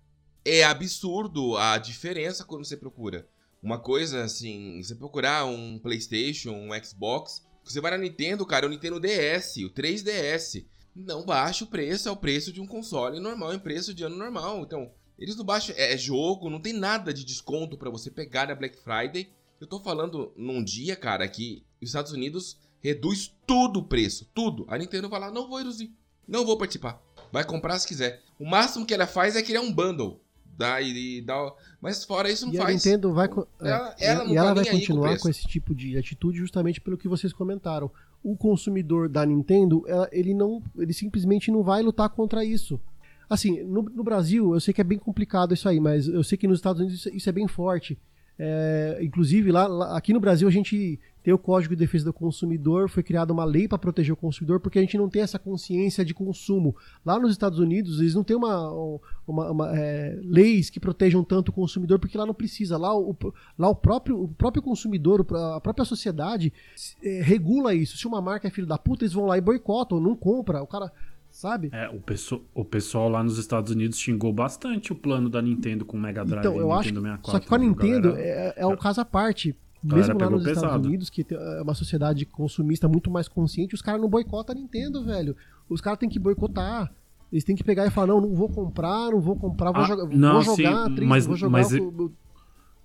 é 0.46 0.62
absurdo 0.62 1.56
a 1.56 1.76
diferença 1.76 2.44
quando 2.44 2.64
você 2.64 2.76
procura. 2.76 3.28
Uma 3.60 3.80
coisa 3.80 4.22
assim, 4.22 4.80
você 4.80 4.94
procurar 4.94 5.44
um 5.44 5.76
PlayStation, 5.78 6.52
um 6.52 6.84
Xbox, 6.84 7.44
você 7.64 7.80
vai 7.80 7.90
na 7.90 7.98
Nintendo, 7.98 8.46
cara, 8.46 8.66
o 8.66 8.70
Nintendo 8.70 9.00
DS, 9.00 9.56
o 9.56 9.70
3DS. 9.70 10.64
Não 10.94 11.26
baixa 11.26 11.64
o 11.64 11.66
preço, 11.66 12.08
é 12.08 12.12
o 12.12 12.16
preço 12.16 12.52
de 12.52 12.60
um 12.60 12.66
console 12.66 13.18
normal, 13.18 13.52
em 13.52 13.58
preço 13.58 13.92
de 13.92 14.04
ano 14.04 14.16
normal. 14.16 14.62
Então, 14.62 14.92
eles 15.18 15.34
não 15.34 15.44
baixam. 15.44 15.74
É 15.76 15.96
jogo, 15.96 16.48
não 16.48 16.60
tem 16.60 16.72
nada 16.72 17.12
de 17.12 17.24
desconto 17.24 17.76
para 17.76 17.90
você 17.90 18.08
pegar 18.08 18.46
na 18.46 18.54
Black 18.54 18.78
Friday. 18.78 19.28
Eu 19.60 19.66
tô 19.66 19.80
falando 19.80 20.32
num 20.36 20.62
dia, 20.62 20.94
cara, 20.94 21.26
que 21.26 21.64
os 21.82 21.88
Estados 21.88 22.12
Unidos 22.12 22.56
reduz 22.80 23.34
tudo 23.44 23.80
o 23.80 23.88
preço, 23.88 24.30
tudo. 24.32 24.64
A 24.68 24.78
Nintendo 24.78 25.08
vai 25.08 25.18
lá, 25.18 25.30
não 25.30 25.48
vou 25.48 25.58
reduzir, 25.58 25.92
não 26.26 26.46
vou 26.46 26.56
participar. 26.56 27.02
Vai 27.32 27.44
comprar 27.44 27.78
se 27.80 27.88
quiser. 27.88 28.22
O 28.38 28.46
máximo 28.46 28.86
que 28.86 28.94
ela 28.94 29.06
faz 29.06 29.34
é 29.34 29.42
criar 29.42 29.60
um 29.60 29.72
bundle. 29.72 30.20
Dá, 30.56 30.80
e 30.80 31.20
dá, 31.20 31.52
mas 31.80 32.04
fora 32.04 32.30
isso 32.30 32.46
não 32.46 32.54
e 32.54 32.56
faz. 32.56 32.70
A 32.70 32.72
Nintendo 32.72 33.12
vai, 33.12 33.28
ela, 33.60 33.94
é, 34.00 34.06
ela 34.06 34.24
e 34.24 34.36
ela 34.36 34.54
vai 34.54 34.64
continuar 34.64 35.14
com, 35.16 35.22
com, 35.22 35.28
esse 35.28 35.46
tipo 35.46 35.74
de 35.74 35.98
atitude 35.98 36.38
justamente 36.38 36.80
pelo 36.80 36.96
que 36.96 37.08
vocês 37.08 37.32
comentaram. 37.32 37.90
O 38.22 38.36
consumidor 38.36 39.08
da 39.08 39.24
Nintendo, 39.26 39.84
ele 40.10 40.32
não, 40.32 40.62
ele 40.78 40.92
simplesmente 40.92 41.50
não 41.50 41.62
vai 41.62 41.82
lutar 41.82 42.08
contra 42.08 42.44
isso. 42.44 42.80
Assim, 43.28 43.62
no, 43.64 43.82
no 43.82 44.02
Brasil, 44.02 44.54
eu 44.54 44.60
sei 44.60 44.72
que 44.72 44.80
é 44.80 44.84
bem 44.84 44.98
complicado 44.98 45.52
isso 45.52 45.68
aí, 45.68 45.78
mas 45.78 46.08
eu 46.08 46.24
sei 46.24 46.38
que 46.38 46.48
nos 46.48 46.58
Estados 46.58 46.80
Unidos 46.80 47.00
isso, 47.00 47.14
isso 47.14 47.28
é 47.28 47.32
bem 47.32 47.46
forte. 47.46 47.98
É, 48.38 48.98
inclusive, 49.02 49.50
lá, 49.50 49.66
lá, 49.66 49.96
aqui 49.96 50.12
no 50.12 50.20
Brasil, 50.20 50.46
a 50.46 50.50
gente 50.50 50.98
tem 51.26 51.34
o 51.34 51.38
Código 51.38 51.74
de 51.74 51.80
Defesa 51.80 52.04
do 52.04 52.12
Consumidor, 52.12 52.88
foi 52.88 53.02
criada 53.02 53.32
uma 53.32 53.44
lei 53.44 53.66
para 53.66 53.76
proteger 53.76 54.12
o 54.12 54.16
consumidor, 54.16 54.60
porque 54.60 54.78
a 54.78 54.80
gente 54.80 54.96
não 54.96 55.08
tem 55.08 55.22
essa 55.22 55.40
consciência 55.40 56.04
de 56.04 56.14
consumo. 56.14 56.76
Lá 57.04 57.18
nos 57.18 57.32
Estados 57.32 57.58
Unidos, 57.58 57.98
eles 57.98 58.14
não 58.14 58.22
têm 58.22 58.36
uma, 58.36 58.70
uma, 59.26 59.50
uma 59.50 59.76
é, 59.76 60.16
leis 60.22 60.70
que 60.70 60.78
protejam 60.78 61.24
tanto 61.24 61.48
o 61.48 61.52
consumidor, 61.52 61.98
porque 61.98 62.16
lá 62.16 62.24
não 62.24 62.32
precisa. 62.32 62.78
Lá 62.78 62.96
o, 62.96 63.16
lá 63.58 63.68
o, 63.68 63.74
próprio, 63.74 64.22
o 64.22 64.28
próprio 64.28 64.62
consumidor, 64.62 65.26
a 65.56 65.60
própria 65.60 65.84
sociedade 65.84 66.52
é, 67.02 67.22
regula 67.22 67.74
isso. 67.74 67.98
Se 67.98 68.06
uma 68.06 68.22
marca 68.22 68.46
é 68.46 68.50
filho 68.52 68.64
da 68.68 68.78
puta, 68.78 69.02
eles 69.02 69.12
vão 69.12 69.26
lá 69.26 69.36
e 69.36 69.40
boicotam, 69.40 69.98
não 69.98 70.14
compra. 70.14 70.62
O 70.62 70.66
cara 70.68 70.92
sabe? 71.28 71.70
É, 71.72 71.88
o, 71.88 72.00
pessoal, 72.00 72.40
o 72.54 72.64
pessoal 72.64 73.08
lá 73.08 73.24
nos 73.24 73.36
Estados 73.36 73.72
Unidos 73.72 73.98
xingou 73.98 74.32
bastante 74.32 74.92
o 74.92 74.94
plano 74.94 75.28
da 75.28 75.42
Nintendo 75.42 75.84
com 75.84 75.96
o 75.96 76.00
Mega 76.00 76.24
Drive 76.24 76.46
então, 76.46 76.56
eu 76.56 76.70
acho, 76.70 76.90
64. 76.90 77.32
Só 77.32 77.40
que 77.40 77.48
com 77.48 77.54
a 77.56 77.58
Nintendo 77.58 78.12
galera, 78.12 78.28
é, 78.28 78.54
é 78.58 78.66
um 78.66 78.76
caso 78.76 79.00
à 79.00 79.04
parte 79.04 79.56
mesmo 79.94 80.18
lá 80.18 80.30
nos 80.30 80.42
pesado. 80.42 80.66
Estados 80.66 80.86
Unidos, 80.86 81.10
que 81.10 81.26
é 81.30 81.62
uma 81.62 81.74
sociedade 81.74 82.24
consumista 82.26 82.88
muito 82.88 83.10
mais 83.10 83.28
consciente, 83.28 83.74
os 83.74 83.82
caras 83.82 84.00
não 84.00 84.08
boicotam 84.08 84.54
a 84.54 84.58
Nintendo, 84.58 85.04
velho. 85.04 85.36
Os 85.68 85.80
caras 85.80 85.98
têm 85.98 86.08
que 86.08 86.18
boicotar. 86.18 86.92
Eles 87.32 87.44
têm 87.44 87.56
que 87.56 87.64
pegar 87.64 87.86
e 87.86 87.90
falar, 87.90 88.06
não, 88.06 88.20
não 88.20 88.34
vou 88.34 88.48
comprar, 88.48 89.10
não 89.10 89.20
vou 89.20 89.36
comprar, 89.36 89.72
vou, 89.72 89.82
ah, 89.82 89.86
jogar, 89.86 90.06
não, 90.16 90.34
vou 90.34 90.56
jogar, 90.56 90.86
sim, 90.86 91.04
mas, 91.04 91.26
vou 91.26 91.36
jogar 91.36 91.50
mas, 91.50 91.72
o, 91.72 92.12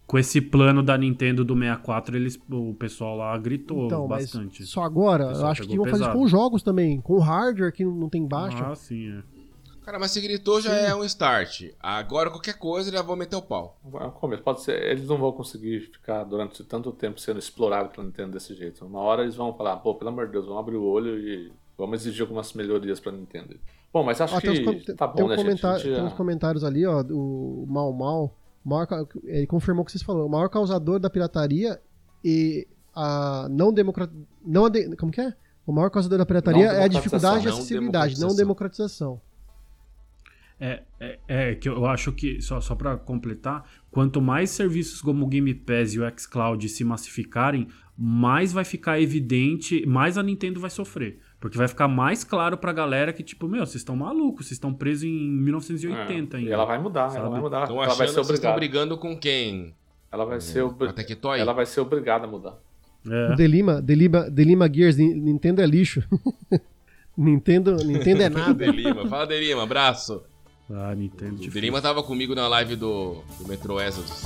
com 0.08 0.18
esse 0.18 0.42
plano 0.42 0.82
da 0.82 0.98
Nintendo 0.98 1.46
do 1.46 1.54
64, 1.54 2.18
eles, 2.18 2.40
o 2.50 2.74
pessoal 2.74 3.16
lá 3.16 3.38
gritou 3.38 3.86
então, 3.86 4.08
bastante. 4.08 4.66
Só 4.66 4.84
agora, 4.84 5.26
eu 5.26 5.46
acho 5.46 5.62
que 5.68 5.78
vão 5.78 5.86
fazer 5.86 6.04
isso 6.04 6.14
com 6.14 6.28
jogos 6.28 6.64
também, 6.64 7.00
com 7.00 7.20
hardware 7.20 7.72
que 7.72 7.86
não 7.86 8.10
tem 8.10 8.28
baixa. 8.28 8.66
Ah, 8.66 8.76
sim, 8.76 9.10
é. 9.10 9.41
Cara, 9.84 9.98
mas 9.98 10.12
se 10.12 10.22
gritou 10.22 10.62
já 10.62 10.70
Sim. 10.70 10.86
é 10.86 10.96
um 10.96 11.04
start. 11.04 11.72
Agora 11.80 12.30
qualquer 12.30 12.58
coisa 12.58 12.92
já 12.92 13.02
vou 13.02 13.16
meter 13.16 13.36
o 13.36 13.42
pau. 13.42 13.80
Começo. 14.20 14.44
Pode 14.44 14.62
ser, 14.62 14.82
eles 14.84 15.08
não 15.08 15.18
vão 15.18 15.32
conseguir 15.32 15.82
ficar 15.92 16.24
durante 16.24 16.64
tanto 16.64 16.92
tempo 16.92 17.20
sendo 17.20 17.40
explorados 17.40 17.92
pela 17.92 18.06
Nintendo 18.06 18.34
desse 18.34 18.54
jeito. 18.54 18.86
Uma 18.86 19.00
hora 19.00 19.24
eles 19.24 19.36
vão 19.36 19.54
falar, 19.56 19.78
pô, 19.78 19.96
pelo 19.96 20.10
amor 20.10 20.28
de 20.28 20.34
Deus, 20.34 20.46
vamos 20.46 20.60
abrir 20.60 20.76
o 20.76 20.84
olho 20.84 21.18
e 21.18 21.52
vamos 21.78 22.02
exigir 22.02 22.22
algumas 22.22 22.54
melhorias 22.54 23.00
pra 23.00 23.12
Nintendo. 23.12 23.56
Bom, 23.92 24.04
mas 24.04 24.22
acho 24.22 24.40
que 24.40 24.50
uns, 24.50 24.86
tá 24.96 25.08
bom, 25.08 25.16
tem 25.16 25.26
um 25.26 25.28
né, 25.28 25.38
gente? 25.38 25.84
Tem 25.84 26.04
uns 26.04 26.14
comentários 26.14 26.64
ali, 26.64 26.86
ó, 26.86 27.02
o 27.02 27.66
Mal 27.68 27.92
Mal, 27.92 28.38
maior, 28.64 28.88
ele 29.26 29.48
confirmou 29.48 29.82
o 29.82 29.86
que 29.86 29.92
vocês 29.92 30.04
falaram, 30.04 30.28
o 30.28 30.30
maior 30.30 30.48
causador 30.48 31.00
da 31.00 31.10
pirataria 31.10 31.82
e 32.24 32.68
a 32.96 33.48
não 33.50 33.74
democratização. 33.74 34.28
Não 34.46 34.70
de, 34.70 34.96
como 34.96 35.12
que 35.12 35.20
é? 35.20 35.34
O 35.66 35.74
maior 35.74 35.90
causador 35.90 36.18
da 36.20 36.26
pirataria 36.26 36.68
é 36.68 36.84
a 36.84 36.88
dificuldade 36.88 37.42
de 37.42 37.50
acessibilidade, 37.50 38.20
não 38.20 38.36
democratização. 38.36 39.20
É, 40.64 40.84
é, 41.00 41.20
é, 41.28 41.56
que 41.56 41.68
eu 41.68 41.88
acho 41.88 42.12
que, 42.12 42.40
só, 42.40 42.62
só 42.62 42.76
para 42.76 42.96
completar, 42.96 43.68
quanto 43.90 44.22
mais 44.22 44.52
serviços 44.52 45.02
como 45.02 45.26
o 45.26 45.28
Game 45.28 45.52
Pass 45.56 45.96
e 45.96 46.00
o 46.00 46.04
xCloud 46.16 46.70
se 46.70 46.84
massificarem, 46.84 47.68
mais 47.98 48.54
vai 48.54 48.64
ficar 48.64 49.02
evidente, 49.02 49.84
mais 49.88 50.20
a 50.20 50.24
Nintendo 50.24 50.60
vai 50.60 50.70
sofrer. 50.70 51.18
Porque 51.40 51.58
vai 51.58 51.68
ficar 51.68 51.88
mais 51.88 52.24
claro 52.24 52.56
pra 52.58 52.72
galera 52.72 53.12
que, 53.12 53.24
tipo, 53.24 53.48
meu, 53.48 53.66
vocês 53.66 53.78
estão 53.78 53.96
malucos, 53.96 54.46
vocês 54.46 54.58
estão 54.58 54.72
presos 54.72 55.06
em 55.06 55.32
1980 55.32 56.38
é, 56.38 56.40
ainda. 56.40 56.50
E 56.52 56.54
ela 56.54 56.66
vai 56.66 56.78
mudar, 56.78 57.10
sabe? 57.10 57.22
ela 57.22 57.30
vai 57.32 57.42
mudar. 57.42 57.64
Estão 57.64 57.84
ela 57.84 57.96
vai 57.96 58.08
ser 58.08 58.22
estão 58.22 58.56
brigando 58.56 58.98
com 59.00 59.18
quem? 59.18 59.74
Ela 60.12 60.26
vai, 60.26 60.40
ser 60.40 60.62
ob... 60.62 60.84
ela 61.40 61.54
vai 61.54 61.66
ser 61.66 61.82
obrigada 61.82 62.28
a 62.28 62.30
mudar. 62.30 62.60
É. 63.10 63.34
O 63.34 63.36
Delima, 63.36 63.82
Delima, 63.82 64.30
Delima 64.30 64.72
Gears, 64.72 64.98
Nintendo 64.98 65.60
é 65.60 65.66
lixo. 65.66 66.04
Nintendo, 67.18 67.78
Nintendo 67.78 68.22
é 68.22 68.30
nada. 68.30 68.54
Delima, 68.54 69.08
fala 69.08 69.26
Delima, 69.26 69.64
abraço. 69.64 70.24
Ah, 70.76 70.96
Nintendo. 70.96 71.44
O 71.44 71.50
Derima 71.50 71.82
tava 71.82 72.02
comigo 72.04 72.34
na 72.36 72.48
live 72.48 72.76
do, 72.76 73.22
do 73.40 73.48
Metro 73.48 73.80
Exodus. 73.80 74.24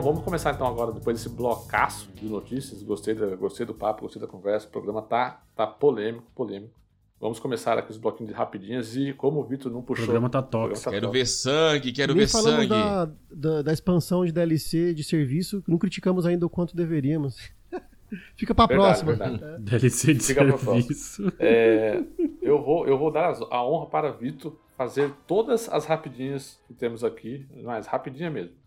Bom, 0.00 0.06
vamos 0.12 0.24
começar 0.24 0.54
então 0.54 0.66
agora, 0.66 0.92
depois 0.92 1.14
desse 1.18 1.28
blocaço 1.28 2.10
de 2.14 2.24
notícias. 2.26 2.82
Gostei, 2.82 3.14
da, 3.14 3.36
gostei 3.36 3.66
do 3.66 3.74
papo, 3.74 4.00
gostei 4.02 4.18
da 4.20 4.26
conversa. 4.26 4.66
O 4.66 4.70
programa 4.70 5.02
tá, 5.02 5.42
tá 5.54 5.66
polêmico, 5.66 6.24
polêmico. 6.34 6.72
Vamos 7.20 7.38
começar 7.38 7.76
aqui 7.76 7.90
os 7.90 7.98
bloquinhos 7.98 8.32
de 8.32 8.34
rapidinhas 8.34 8.96
e 8.96 9.12
como 9.12 9.40
o 9.40 9.44
Vitor 9.44 9.70
não 9.70 9.82
puxou... 9.82 10.04
O 10.04 10.06
programa 10.06 10.30
tá 10.30 10.40
tóxico. 10.40 10.84
Tá 10.86 10.90
quero 10.90 11.10
ver 11.10 11.26
sangue, 11.26 11.92
quero 11.92 12.14
Nem 12.14 12.22
ver 12.22 12.28
sangue. 12.28 12.66
Da, 12.68 13.10
da, 13.30 13.60
da, 13.62 13.72
expansão 13.74 14.24
de 14.24 14.32
DLC 14.32 14.94
de 14.94 15.04
serviço, 15.04 15.62
não 15.68 15.76
criticamos 15.76 16.24
ainda 16.24 16.46
o 16.46 16.50
quanto 16.50 16.74
deveríamos. 16.74 17.36
Fica 18.36 18.54
pra 18.54 18.64
Verdade, 18.64 19.04
próxima. 19.04 19.28
verdade. 19.28 19.62
DLC 19.62 20.14
de 20.14 20.24
Fica 20.24 20.44
pra 20.46 20.52
próxima. 20.56 20.80
serviço. 20.80 21.32
É, 21.38 22.02
eu, 22.40 22.62
vou, 22.62 22.86
eu 22.86 22.96
vou 22.96 23.12
dar 23.12 23.28
as- 23.32 23.42
a 23.50 23.62
honra 23.66 23.84
para 23.84 24.10
Vitor 24.12 24.56
fazer 24.78 25.12
todas 25.26 25.68
as 25.68 25.84
rapidinhas 25.84 26.58
que 26.66 26.72
temos 26.72 27.04
aqui, 27.04 27.46
mas 27.62 27.86
rapidinha 27.86 28.30
mesmo. 28.30 28.59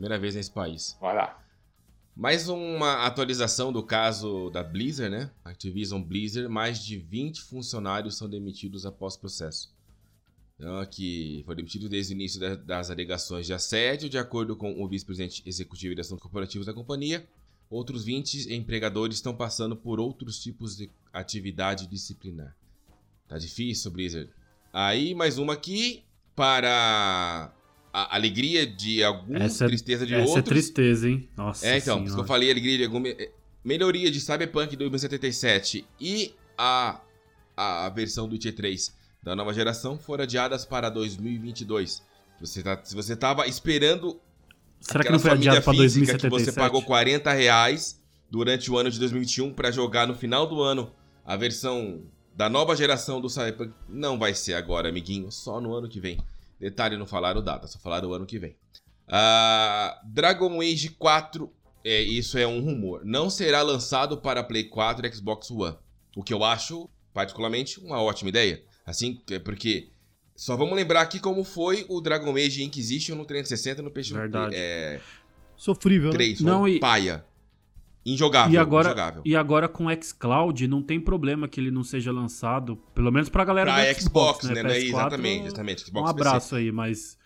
Primeira 0.00 0.18
vez 0.18 0.34
nesse 0.34 0.50
país. 0.50 0.96
Vai 0.98 1.14
lá. 1.14 1.38
Mais 2.16 2.48
uma 2.48 3.04
atualização 3.04 3.70
do 3.70 3.82
caso 3.82 4.48
da 4.48 4.62
Blizzard, 4.62 5.14
né? 5.14 5.30
Activision 5.44 6.02
Blizzard, 6.02 6.48
mais 6.48 6.82
de 6.82 6.96
20 6.96 7.42
funcionários 7.42 8.16
são 8.16 8.26
demitidos 8.26 8.86
após 8.86 9.14
processo. 9.14 9.70
Então, 10.58 10.86
que 10.86 11.42
foi 11.44 11.54
demitido 11.54 11.86
desde 11.86 12.14
o 12.14 12.16
início 12.16 12.40
da- 12.40 12.54
das 12.56 12.90
alegações 12.90 13.44
de 13.44 13.52
assédio, 13.52 14.08
de 14.08 14.16
acordo 14.16 14.56
com 14.56 14.82
o 14.82 14.88
vice-presidente 14.88 15.42
executivo 15.44 15.94
de 15.94 16.00
assuntos 16.00 16.22
corporativos 16.22 16.66
da 16.66 16.72
companhia. 16.72 17.28
Outros 17.68 18.02
20 18.02 18.50
empregadores 18.54 19.16
estão 19.16 19.36
passando 19.36 19.76
por 19.76 20.00
outros 20.00 20.40
tipos 20.42 20.78
de 20.78 20.90
atividade 21.12 21.86
disciplinar. 21.86 22.56
Tá 23.28 23.36
difícil, 23.36 23.90
Blizzard. 23.90 24.30
Aí, 24.72 25.14
mais 25.14 25.36
uma 25.36 25.52
aqui, 25.52 26.02
para 26.34 27.52
a 27.92 28.14
alegria 28.16 28.66
de 28.66 29.02
alguns, 29.02 29.40
Essa 29.40 29.64
é- 29.64 29.68
tristeza 29.68 30.06
de 30.06 30.14
Essa 30.14 30.22
outros. 30.28 30.38
é 30.46 30.48
tristeza, 30.48 31.08
hein? 31.08 31.28
Nossa 31.36 31.66
É, 31.66 31.78
então, 31.78 31.98
por 31.98 32.04
isso 32.06 32.14
que 32.14 32.20
eu 32.20 32.24
senhora. 32.24 32.28
falei 32.28 32.50
alegria 32.50 32.78
de 32.78 32.84
alguma. 32.84 33.08
eh, 33.08 33.30
Melhoria 33.64 34.10
de 34.10 34.20
Cyberpunk 34.20 34.74
2077 34.76 35.84
e 36.00 36.34
a, 36.56 37.00
a 37.56 37.88
versão 37.90 38.26
do 38.26 38.32
Witcher 38.32 38.54
3 38.54 38.94
da 39.22 39.36
nova 39.36 39.52
geração 39.52 39.98
foram 39.98 40.24
adiadas 40.24 40.64
para 40.64 40.88
2022. 40.88 42.02
Você 42.40 42.62
tá, 42.62 42.80
se 42.82 42.94
você 42.94 43.14
tava 43.14 43.46
esperando 43.46 44.18
Será 44.80 45.04
que 45.04 45.10
não 45.10 45.18
foi 45.18 45.32
adiado 45.32 45.56
física 45.60 45.76
2077? 45.76 46.22
que 46.22 46.28
você 46.30 46.52
pagou 46.58 46.80
40 46.82 47.30
reais 47.32 48.00
durante 48.30 48.70
o 48.70 48.78
ano 48.78 48.90
de 48.90 48.98
2021 48.98 49.52
para 49.52 49.70
jogar 49.70 50.06
no 50.06 50.14
final 50.14 50.46
do 50.46 50.62
ano 50.62 50.90
a 51.26 51.36
versão 51.36 52.00
da 52.34 52.48
nova 52.48 52.74
geração 52.74 53.20
do 53.20 53.28
Cyberpunk, 53.28 53.74
não 53.88 54.18
vai 54.18 54.32
ser 54.32 54.54
agora, 54.54 54.88
amiguinho, 54.88 55.30
só 55.30 55.60
no 55.60 55.74
ano 55.74 55.86
que 55.86 56.00
vem. 56.00 56.18
Detalhe, 56.60 56.96
não 56.96 57.06
falaram 57.06 57.42
data, 57.42 57.66
só 57.66 57.78
falaram 57.78 58.10
o 58.10 58.14
ano 58.14 58.26
que 58.26 58.38
vem. 58.38 58.54
Ah, 59.08 60.00
Dragon 60.04 60.60
Age 60.60 60.90
4, 60.90 61.50
é, 61.84 62.00
isso 62.02 62.38
é 62.38 62.46
um 62.46 62.60
rumor, 62.60 63.02
não 63.04 63.28
será 63.30 63.62
lançado 63.62 64.18
para 64.18 64.44
Play 64.44 64.64
4 64.64 65.06
e 65.06 65.12
Xbox 65.12 65.50
One. 65.50 65.76
O 66.16 66.22
que 66.22 66.34
eu 66.34 66.44
acho, 66.44 66.88
particularmente, 67.14 67.80
uma 67.80 68.02
ótima 68.02 68.28
ideia. 68.28 68.62
Assim, 68.84 69.20
é 69.30 69.38
porque 69.38 69.88
só 70.36 70.56
vamos 70.56 70.74
lembrar 70.76 71.00
aqui 71.02 71.18
como 71.18 71.44
foi 71.44 71.86
o 71.88 72.00
Dragon 72.00 72.34
Age 72.36 72.62
Inquisition 72.62 73.14
no 73.14 73.24
360 73.24 73.80
e 73.80 73.84
no 73.84 73.90
PS 73.90 74.10
Verdade. 74.10 74.54
é, 74.54 75.00
Sofrível, 75.56 76.10
né? 76.10 76.16
3, 76.16 76.40
Não, 76.40 76.60
não, 76.60 76.68
e- 76.68 76.78
paia. 76.80 77.24
Injogável, 78.04 78.52
E 78.54 78.56
agora, 78.58 78.88
injogável. 78.88 79.22
e 79.26 79.36
agora 79.36 79.68
com 79.68 79.86
o 79.86 80.02
xCloud, 80.02 80.66
não 80.66 80.82
tem 80.82 80.98
problema 81.00 81.46
que 81.46 81.60
ele 81.60 81.70
não 81.70 81.84
seja 81.84 82.10
lançado, 82.10 82.76
pelo 82.94 83.10
menos 83.12 83.28
pra 83.28 83.44
galera 83.44 83.72
Pra 83.72 83.92
do 83.92 84.00
Xbox, 84.00 84.44
né? 84.48 84.62
PS4, 84.62 84.76
exatamente, 84.88 85.46
exatamente. 85.46 85.80
Xbox 85.84 86.10
um 86.10 86.14
PC. 86.14 86.28
abraço 86.28 86.56
aí, 86.56 86.72
mas 86.72 87.18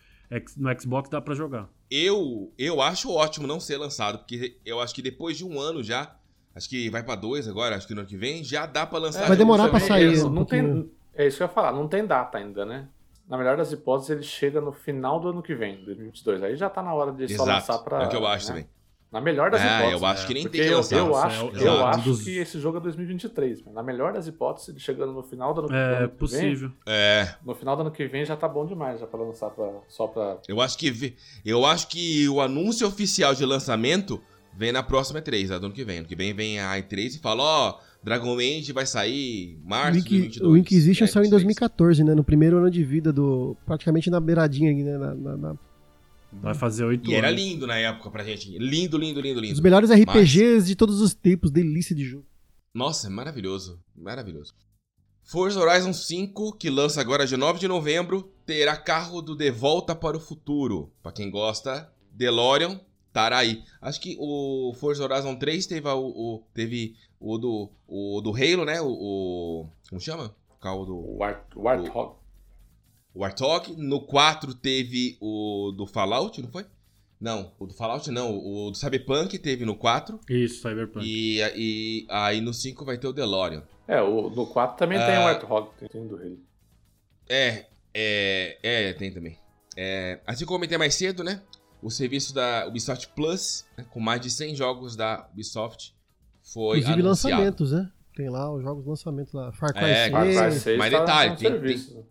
no 0.56 0.80
Xbox 0.80 1.08
dá 1.08 1.20
pra 1.20 1.34
jogar. 1.34 1.68
Eu, 1.90 2.52
eu 2.58 2.82
acho 2.82 3.08
ótimo 3.12 3.46
não 3.46 3.60
ser 3.60 3.76
lançado, 3.76 4.18
porque 4.18 4.56
eu 4.64 4.80
acho 4.80 4.92
que 4.94 5.00
depois 5.02 5.36
de 5.38 5.44
um 5.44 5.60
ano 5.60 5.80
já, 5.82 6.16
acho 6.56 6.68
que 6.68 6.90
vai 6.90 7.04
pra 7.04 7.14
dois 7.14 7.46
agora, 7.46 7.76
acho 7.76 7.86
que 7.86 7.94
no 7.94 8.00
ano 8.00 8.08
que 8.08 8.16
vem, 8.16 8.42
já 8.42 8.66
dá 8.66 8.84
pra 8.84 8.98
lançar. 8.98 9.20
Vai 9.20 9.28
jogo 9.28 9.38
demorar 9.38 9.68
pra 9.68 9.78
também. 9.78 9.86
sair 10.12 10.24
um 10.24 10.30
não 10.30 10.44
tem, 10.44 10.90
é 11.14 11.26
isso 11.28 11.36
que 11.36 11.42
eu 11.44 11.46
ia 11.46 11.52
falar, 11.52 11.70
não 11.72 11.86
tem 11.86 12.04
data 12.04 12.36
ainda, 12.38 12.64
né? 12.64 12.88
Na 13.28 13.38
melhor 13.38 13.56
das 13.56 13.70
hipóteses, 13.70 14.10
ele 14.10 14.22
chega 14.24 14.60
no 14.60 14.72
final 14.72 15.20
do 15.20 15.28
ano 15.28 15.40
que 15.42 15.54
vem, 15.54 15.76
2022. 15.84 16.42
Aí 16.42 16.56
já 16.56 16.68
tá 16.68 16.82
na 16.82 16.92
hora 16.92 17.12
de 17.12 17.28
só 17.36 17.44
lançar 17.44 17.74
Exato, 17.74 17.84
pra. 17.84 18.02
é 18.02 18.06
o 18.06 18.10
que 18.10 18.16
eu 18.16 18.26
acho 18.26 18.46
né? 18.48 18.52
também. 18.52 18.68
Na 19.14 19.20
melhor 19.20 19.50
das 19.50 19.60
Ah, 19.62 19.64
hipóteses. 19.78 20.00
eu 20.02 20.06
acho 20.08 20.26
que 20.26 20.34
nem 20.34 20.42
tem 20.48 20.60
que 20.60 20.66
eu, 20.66 20.76
lançar. 20.76 20.96
eu 20.98 21.14
acho, 21.16 21.44
é 21.44 21.48
eu 21.48 21.50
exato. 21.56 21.84
acho 21.84 22.08
Dos- 22.10 22.22
que 22.22 22.36
esse 22.36 22.58
jogo 22.58 22.78
é 22.78 22.80
2023. 22.80 23.62
Mas 23.64 23.72
na 23.74 23.82
melhor 23.82 24.12
das 24.12 24.26
hipóteses, 24.26 24.68
ele 24.70 24.80
chegando 24.80 25.12
no 25.12 25.22
final 25.22 25.54
do 25.54 25.60
ano, 25.60 25.68
do 25.68 25.74
É 25.74 25.96
ano 25.98 26.08
que 26.08 26.16
possível. 26.16 26.72
É, 26.84 27.24
vem. 27.24 27.34
No 27.46 27.54
final 27.54 27.76
do 27.76 27.82
ano 27.82 27.90
que 27.92 28.06
vem 28.08 28.24
já 28.24 28.36
tá 28.36 28.48
bom 28.48 28.66
demais, 28.66 28.98
já 29.00 29.06
pra 29.06 29.20
lançar 29.20 29.50
pra, 29.50 29.70
só 29.88 30.06
pra. 30.08 30.38
eu 30.48 30.60
acho 30.60 30.76
que 30.76 31.14
eu 31.44 31.64
acho 31.64 31.86
que 31.88 32.28
o 32.28 32.40
anúncio 32.40 32.86
oficial 32.86 33.34
de 33.34 33.44
lançamento 33.46 34.20
vem 34.56 34.72
na 34.72 34.82
próxima 34.82 35.20
E3, 35.22 35.48
tá? 35.48 35.58
do 35.58 35.66
ano 35.66 35.74
que 35.74 35.84
vem. 35.84 35.98
Ano 35.98 36.06
que 36.08 36.16
vem 36.16 36.34
vem 36.34 36.58
a 36.60 36.76
E3 36.76 37.14
e 37.16 37.18
fala, 37.20 37.42
ó, 37.42 37.78
Dragon 38.02 38.36
Age 38.38 38.72
vai 38.72 38.84
sair 38.84 39.52
em 39.52 39.68
março 39.68 39.90
O, 39.90 39.92
de 39.92 39.98
Inqui- 40.00 40.18
2022. 40.40 40.52
o 40.52 40.56
Inquisition 40.56 41.04
É, 41.04 41.06
saiu 41.06 41.22
em 41.22 41.30
23. 41.30 41.42
2014, 41.44 42.02
né? 42.04 42.14
No 42.14 42.24
primeiro 42.24 42.58
ano 42.58 42.68
de 42.70 42.82
vida 42.82 43.12
do. 43.12 43.56
Praticamente 43.64 44.10
na 44.10 44.18
beiradinha 44.18 44.72
aqui, 44.72 44.82
né? 44.82 44.98
Na- 44.98 45.14
na- 45.14 45.36
na- 45.36 45.56
Vai 46.42 46.54
fazer 46.54 46.84
oito 46.84 47.10
E 47.10 47.14
era 47.14 47.28
anos. 47.28 47.40
lindo 47.40 47.66
na 47.66 47.76
época 47.78 48.10
pra 48.10 48.22
gente. 48.24 48.56
Lindo, 48.58 48.98
lindo, 48.98 49.20
lindo, 49.20 49.40
lindo. 49.40 49.54
Os 49.54 49.60
melhores 49.60 49.90
RPGs 49.90 50.66
de 50.66 50.74
todos 50.76 51.00
os 51.00 51.14
tempos, 51.14 51.50
delícia 51.50 51.94
de 51.94 52.04
jogo. 52.04 52.26
Nossa, 52.74 53.06
é 53.06 53.10
maravilhoso. 53.10 53.80
Maravilhoso. 53.96 54.52
Forza 55.22 55.58
Horizon 55.58 55.92
5, 55.92 56.52
que 56.58 56.68
lança 56.68 57.00
agora 57.00 57.26
de 57.26 57.36
9 57.36 57.58
de 57.58 57.66
novembro, 57.68 58.30
terá 58.44 58.76
carro 58.76 59.22
do 59.22 59.34
De 59.34 59.50
Volta 59.50 59.94
para 59.94 60.16
o 60.16 60.20
Futuro. 60.20 60.92
Pra 61.02 61.12
quem 61.12 61.30
gosta, 61.30 61.90
DeLorean 62.12 62.78
estará 63.08 63.38
aí. 63.38 63.62
Acho 63.80 64.00
que 64.00 64.16
o 64.18 64.74
Forza 64.78 65.02
Horizon 65.04 65.34
3 65.36 65.66
teve 65.66 65.88
o, 65.88 65.98
o- 65.98 66.42
teve 66.52 66.94
o 67.18 67.38
do, 67.38 67.70
o 67.88 68.20
do 68.20 68.30
Halo, 68.34 68.64
né? 68.66 68.80
O, 68.82 68.88
o- 68.88 69.68
como 69.88 70.00
chama? 70.00 70.34
O 70.50 70.60
carro 70.60 70.84
do 70.84 70.94
O 70.96 71.16
War- 71.18 71.46
Warthog. 73.14 73.68
Warthog. 73.70 73.76
No 73.82 74.00
4 74.00 74.54
teve 74.54 75.16
o 75.20 75.72
do 75.76 75.86
Fallout, 75.86 76.40
não 76.42 76.50
foi? 76.50 76.64
Não, 77.20 77.52
o 77.58 77.66
do 77.66 77.72
Fallout 77.74 78.10
não. 78.10 78.36
O 78.36 78.70
do 78.70 78.76
Cyberpunk 78.76 79.38
teve 79.38 79.64
no 79.64 79.74
4. 79.76 80.20
Isso, 80.28 80.60
Cyberpunk. 80.60 81.06
E, 81.06 81.40
e 81.56 82.06
aí 82.10 82.40
no 82.40 82.52
5 82.52 82.84
vai 82.84 82.98
ter 82.98 83.06
o 83.06 83.12
DeLorean. 83.12 83.62
É, 83.88 84.00
o, 84.02 84.28
no 84.30 84.46
4 84.46 84.76
também 84.76 84.98
tem 84.98 85.16
Ah. 85.16 85.20
o 85.20 85.24
Warthog, 85.24 85.70
tem, 85.78 85.88
tem 85.88 86.06
do 86.06 86.16
rei. 86.16 86.38
É, 87.28 87.66
é, 87.94 88.58
é, 88.62 88.92
tem 88.94 89.10
também. 89.12 89.38
É, 89.76 90.20
assim 90.26 90.44
como 90.44 90.56
eu 90.56 90.58
comentei 90.58 90.78
mais 90.78 90.94
cedo, 90.94 91.24
né? 91.24 91.40
O 91.82 91.90
serviço 91.90 92.34
da 92.34 92.66
Ubisoft 92.66 93.08
Plus, 93.14 93.64
né, 93.76 93.84
com 93.90 94.00
mais 94.00 94.20
de 94.20 94.30
100 94.30 94.54
jogos 94.56 94.96
da 94.96 95.28
Ubisoft, 95.32 95.94
foi 96.42 96.78
Inclusive 96.78 97.00
anunciado. 97.00 97.36
lançamentos, 97.36 97.72
né? 97.72 97.90
Tem 98.16 98.30
lá 98.30 98.52
os 98.54 98.62
jogos 98.62 98.84
de 98.84 98.88
lançamento 98.90 99.34
lá. 99.36 99.52
Far 99.52 99.72
Cry 99.72 99.84
É, 99.84 99.94
6. 100.04 100.10
Far 100.12 100.22
Cry 100.50 100.60
6 100.60 100.78
mas 100.78 100.92
tá 100.92 101.00
detalhe, 101.00 101.36
tem- 101.36 101.50
serviço, 101.50 101.94
né? 101.94 102.02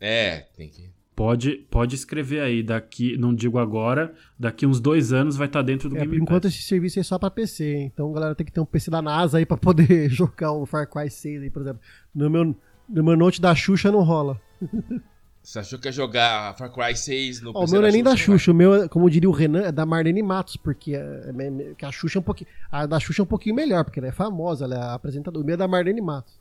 É, 0.00 0.46
tem 0.56 0.68
que. 0.68 0.90
Pode, 1.14 1.66
pode 1.70 1.94
escrever 1.94 2.40
aí, 2.40 2.62
daqui, 2.62 3.16
não 3.16 3.34
digo 3.34 3.58
agora, 3.58 4.12
daqui 4.38 4.66
uns 4.66 4.78
dois 4.78 5.14
anos 5.14 5.34
vai 5.34 5.46
estar 5.46 5.62
dentro 5.62 5.88
do 5.88 5.96
É, 5.96 6.00
Game 6.00 6.10
por 6.18 6.22
enquanto 6.22 6.42
Pass. 6.42 6.52
esse 6.52 6.62
serviço 6.64 7.00
é 7.00 7.02
só 7.02 7.18
pra 7.18 7.30
PC, 7.30 7.74
então 7.74 8.12
galera 8.12 8.34
tem 8.34 8.44
que 8.44 8.52
ter 8.52 8.60
um 8.60 8.66
PC 8.66 8.90
da 8.90 9.00
NASA 9.00 9.38
aí 9.38 9.46
pra 9.46 9.56
poder 9.56 10.10
jogar 10.12 10.52
o 10.52 10.66
Far 10.66 10.86
Cry 10.86 11.10
6 11.10 11.44
aí, 11.44 11.50
por 11.50 11.62
exemplo. 11.62 11.80
No 12.14 12.28
meu, 12.28 12.54
no 12.86 13.02
meu 13.02 13.16
note 13.16 13.40
da 13.40 13.54
Xuxa 13.54 13.90
não 13.90 14.02
rola. 14.02 14.38
Você 15.42 15.60
achou 15.60 15.78
que 15.78 15.86
ia 15.86 15.92
jogar 15.92 16.54
Far 16.58 16.70
Cry 16.72 16.94
6 16.96 17.40
no 17.40 17.52
Ó, 17.54 17.64
o 17.64 17.70
meu 17.70 17.80
não 17.80 17.88
é 17.88 17.92
nem 17.92 18.02
da. 18.02 18.16
Xuxa, 18.16 18.50
o 18.50 18.54
meu, 18.54 18.74
é, 18.74 18.88
como 18.88 19.08
diria 19.08 19.28
o 19.30 19.32
Renan, 19.32 19.62
é 19.62 19.72
da 19.72 19.86
Marlene 19.86 20.20
Matos, 20.22 20.56
porque 20.56 20.94
é- 20.96 20.98
é- 20.98 21.74
que 21.78 21.84
a 21.86 21.92
Xuxa 21.92 22.18
é 22.18 22.20
um 22.20 22.22
pouquinho. 22.24 22.50
A 22.70 22.84
da 22.84 22.98
Xuxa 22.98 23.22
é 23.22 23.24
um 23.24 23.26
pouquinho 23.26 23.54
melhor, 23.54 23.84
porque 23.84 24.00
ela 24.00 24.08
é 24.08 24.12
famosa, 24.12 24.64
ela 24.64 24.74
é 24.74 24.78
a 24.80 24.94
apresentadora. 24.94 25.42
O 25.42 25.46
meu 25.46 25.54
é 25.54 25.56
da 25.56 25.68
Marlene 25.68 26.00
Matos. 26.02 26.34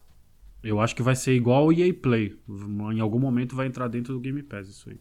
Eu 0.65 0.79
acho 0.79 0.95
que 0.95 1.03
vai 1.03 1.15
ser 1.15 1.33
igual 1.35 1.67
o 1.67 1.71
EA 1.71 1.93
Play. 1.93 2.35
Em 2.93 2.99
algum 2.99 3.19
momento 3.19 3.55
vai 3.55 3.67
entrar 3.67 3.87
dentro 3.87 4.13
do 4.13 4.19
Game 4.19 4.41
Pass 4.41 4.67
isso 4.67 4.89
aí. 4.89 4.97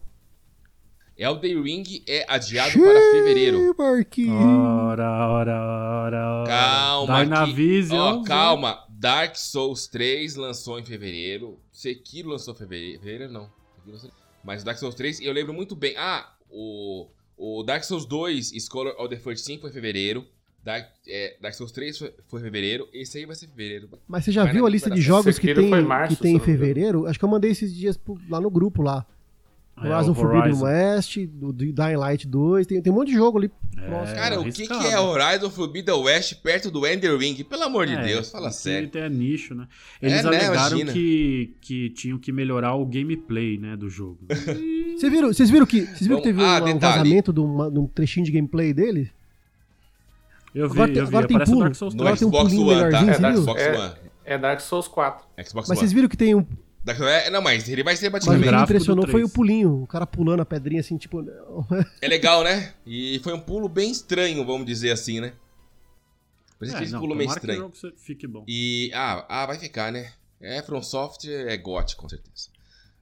Elden 1.16 1.62
Ring 1.62 1.85
é 2.09 2.27
adiado 2.28 2.73
para 2.78 3.01
fevereiro. 3.12 3.74
Marquinhos. 3.78 4.35
Ora, 4.45 5.28
ora, 5.28 5.62
ora. 5.62 6.41
ora. 6.41 6.47
Calma, 6.49 7.19
que- 7.19 7.24
Dynavision. 7.24 8.20
Ó, 8.20 8.24
calma. 8.24 8.85
Dark 8.91 9.36
Souls 9.36 9.86
3 9.86 10.35
lançou 10.35 10.78
em 10.78 10.85
fevereiro. 10.85 11.59
Sekiro 11.73 12.31
lançou 12.31 12.53
em 12.53 12.57
fevereiro. 12.57 12.99
Fevereiro 13.01 13.32
não. 13.32 13.49
Mas 14.43 14.62
o 14.62 14.65
Dark 14.65 14.78
Souls 14.78 14.95
3, 14.95 15.20
eu 15.20 15.32
lembro 15.32 15.55
muito 15.55 15.77
bem. 15.77 15.95
Ah, 15.97 16.35
o, 16.51 17.09
o 17.36 17.62
Dark 17.62 17.85
Souls 17.85 18.05
2, 18.07 18.51
Scholar 18.66 18.95
of 18.99 19.09
the 19.09 19.16
First 19.16 19.45
Sin 19.47 19.59
foi 19.59 19.70
em 19.70 19.73
fevereiro. 19.73 20.27
Dark, 20.65 20.86
é, 21.07 21.36
Dark 21.41 21.55
Souls 21.55 21.70
3 21.73 21.99
foi, 21.99 22.12
foi 22.27 22.41
em 22.41 22.45
fevereiro. 22.45 22.89
Esse 22.93 23.19
aí 23.19 23.27
vai 23.27 23.36
ser 23.36 23.47
em 23.47 23.51
fevereiro. 23.51 23.89
Mas 24.09 24.24
você 24.24 24.32
já 24.32 24.45
Vai 24.45 24.53
viu 24.55 24.62
na 24.62 24.69
a 24.69 24.70
lista 24.70 24.91
de 24.91 25.01
jogos 25.01 25.39
que 25.39 25.55
tem, 25.55 25.69
março, 25.82 26.16
que 26.16 26.23
tem 26.23 26.36
em 26.36 26.41
fevereiro? 26.41 27.07
Acho 27.07 27.19
que 27.19 27.24
eu 27.24 27.28
mandei 27.28 27.51
esses 27.51 27.74
dias 27.74 27.97
pro- 27.97 28.19
lá 28.31 28.41
no 28.41 28.49
grupo 28.51 28.82
lá. 28.82 29.05
É, 29.77 29.89
Horizon 29.93 30.12
o 30.12 30.15
Forbidden. 30.15 30.62
West, 30.62 31.19
do, 31.27 31.53
Dying 31.53 31.97
Light 31.97 32.28
2, 32.28 32.65
tem, 32.65 32.81
tem 32.81 32.93
um 32.93 32.97
monte 32.97 33.09
de 33.09 33.15
jogo 33.15 33.39
ali. 33.39 33.51
próximo. 33.74 34.16
Cara, 34.16 34.41
o 34.41 34.45
que, 34.45 34.69
que 34.69 34.86
é 34.86 34.99
Horizon 35.01 35.51
Forbidden 35.51 35.95
West 35.97 36.35
perto 36.43 36.70
do 36.70 36.86
Ender 36.86 37.19
Ring? 37.19 37.43
Pelo 37.43 37.65
amor 37.65 37.85
de 37.85 37.93
É, 37.95 38.03
Deus, 38.05 38.31
fala 38.31 38.53
sério. 38.53 38.89
É 38.95 39.09
nicho, 39.09 39.53
né? 39.53 39.66
Eles 40.01 40.20
É, 40.20 40.23
né, 40.23 40.28
alegaram 40.28 40.78
imagina. 40.78 40.93
que, 40.93 41.57
que 41.61 41.91
tinham 41.91 42.19
que 42.19 42.31
melhorar 42.31 42.74
o 42.77 42.86
gameplay, 42.86 43.59
né, 43.59 43.77
do 43.77 43.91
jogo. 43.91 44.20
Vocês 44.28 45.12
viram, 45.12 45.31
viram 45.32 45.66
que, 45.66 45.81
vocês 45.82 46.03
viram 46.03 46.19
que 46.19 46.23
teve 46.28 46.41
ah, 46.43 46.62
um, 46.65 46.69
um 46.69 46.78
vazamento 46.78 47.32
de, 47.32 47.41
uma- 47.41 47.69
de 47.70 47.78
um 47.81 47.86
trechinho 47.89 48.24
de 48.24 48.31
gameplay 48.32 48.73
dele? 48.73 49.11
Eu 50.55 50.68
vi, 50.68 50.74
Agora 50.74 50.93
tem- 50.93 50.97
eu 51.01 51.06
vi. 51.06 51.09
agora 51.16 51.26
tem 51.28 51.44
pulo. 51.44 51.60
Dark 51.60 51.74
Souls 51.74 51.94
No 51.94 52.05
3. 52.05 52.09
Agora 52.09 52.18
tem 52.18 52.28
um 52.28 52.31
Xbox 52.31 52.55
pulinho 52.55 52.68
One, 52.68 52.90
tá? 52.90 53.01
É, 53.14 53.18
Dark? 53.18 53.36
Xbox 53.36 53.62
É. 53.62 53.78
One. 53.78 53.94
É 54.24 54.39
Dark 54.39 54.60
Souls 54.60 54.89
4. 54.89 55.26
Xbox 55.44 55.55
Mas 55.55 55.70
One. 55.70 55.78
vocês 55.78 55.93
viram 55.93 56.09
que 56.09 56.16
tem 56.16 56.35
um. 56.35 56.47
Dark- 56.85 57.01
é, 57.01 57.31
não, 57.31 57.40
mas 57.43 57.68
ele 57.68 57.82
vai 57.82 57.97
ser 57.97 58.10
Mas 58.10 58.26
o 58.26 58.31
que 58.31 58.36
impressionou 58.48 59.05
foi 59.06 59.20
3. 59.22 59.31
o 59.31 59.35
pulinho. 59.35 59.82
O 59.82 59.86
cara 59.86 60.06
pulando 60.06 60.40
a 60.40 60.44
pedrinha 60.44 60.81
assim, 60.81 60.97
tipo. 60.97 61.22
É 62.01 62.06
legal, 62.09 62.44
né? 62.44 62.72
E 62.86 63.20
foi 63.24 63.32
um 63.32 63.40
pulo 63.40 63.68
bem 63.68 63.90
estranho, 63.90 64.44
vamos 64.44 64.66
dizer 64.66 64.90
assim, 64.93 65.20
né? 65.20 65.32
Mas 66.60 66.72
É, 66.72 66.82
esse 66.85 66.93
não, 66.93 67.01
pulo 67.01 67.14
meio 67.16 67.28
tomara 67.28 67.40
que 67.40 67.47
o 67.47 67.51
estranho. 67.52 67.72
jogo 67.74 67.97
fique 67.98 68.26
bom. 68.26 68.44
E. 68.47 68.90
Ah, 68.94 69.24
ah, 69.28 69.47
vai 69.47 69.59
ficar, 69.59 69.90
né? 69.90 70.12
É, 70.40 70.62
From 70.62 70.82
Software 70.82 71.48
é 71.52 71.56
GOT, 71.56 71.97
com 71.97 72.09
certeza. 72.09 72.48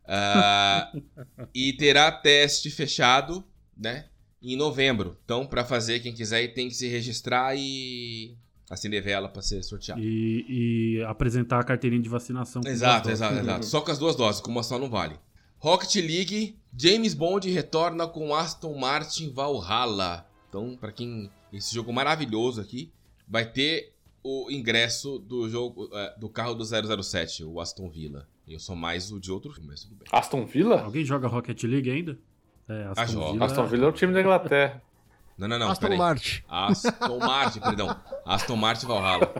Ah, 0.06 0.90
e 1.54 1.72
terá 1.74 2.10
teste 2.10 2.70
fechado, 2.70 3.44
né? 3.76 4.06
Em 4.42 4.56
novembro. 4.56 5.16
Então, 5.24 5.46
pra 5.46 5.64
fazer, 5.64 6.00
quem 6.00 6.12
quiser 6.12 6.46
tem 6.52 6.68
que 6.68 6.74
se 6.74 6.88
registrar 6.88 7.54
e 7.56 8.36
acender 8.68 9.02
vela 9.02 9.28
pra 9.28 9.42
ser 9.42 9.62
sorteado. 9.62 10.00
E, 10.02 10.96
e 10.98 11.02
apresentar 11.04 11.60
a 11.60 11.64
carteirinha 11.64 12.02
de 12.02 12.08
vacinação. 12.08 12.62
com 12.62 12.68
Exato, 12.68 13.10
exato, 13.10 13.34
doses. 13.34 13.48
exato. 13.48 13.66
Só 13.66 13.80
com 13.80 13.90
as 13.90 13.98
duas 13.98 14.16
doses, 14.16 14.40
como 14.40 14.58
a 14.58 14.62
só 14.62 14.78
não 14.78 14.90
vale. 14.90 15.14
Rocket 15.58 15.94
League, 15.96 16.56
James 16.76 17.14
Bond 17.14 17.48
retorna 17.50 18.08
com 18.08 18.34
Aston 18.34 18.76
Martin 18.76 19.30
Valhalla. 19.30 20.26
Então, 20.48 20.76
pra 20.76 20.90
quem. 20.90 21.30
Esse 21.52 21.72
jogo 21.74 21.92
maravilhoso 21.92 22.60
aqui, 22.60 22.90
vai 23.28 23.44
ter 23.50 23.92
o 24.24 24.50
ingresso 24.50 25.18
do 25.18 25.48
jogo 25.48 25.88
eh, 25.92 26.14
do 26.18 26.28
carro 26.28 26.54
do 26.54 26.64
007, 26.64 27.44
o 27.44 27.60
Aston 27.60 27.88
Villa. 27.90 28.26
Eu 28.48 28.58
sou 28.58 28.74
mais 28.74 29.12
o 29.12 29.20
de 29.20 29.30
outro 29.30 29.52
filme, 29.52 29.68
mas 29.68 29.82
tudo 29.82 29.94
bem. 29.96 30.08
Aston 30.10 30.44
Villa? 30.46 30.80
Alguém 30.82 31.04
joga 31.04 31.28
Rocket 31.28 31.62
League 31.64 31.90
ainda? 31.90 32.18
É, 32.68 32.86
Ah, 32.96 33.04
joga. 33.06 33.32
Villa- 33.32 33.46
Aston 33.46 33.66
Villa 33.66 33.84
é 33.86 33.88
o 33.88 33.92
time 33.92 34.12
da 34.12 34.20
Inglaterra. 34.20 34.82
Não, 35.36 35.48
não, 35.48 35.58
não. 35.58 35.70
Aston 35.70 35.86
peraí. 35.86 35.98
Martin. 35.98 36.42
Aston 36.48 37.18
Martin, 37.18 37.60
perdão. 37.60 37.96
Aston 38.24 38.56
Martin 38.56 38.86
Valhalla. 38.86 39.32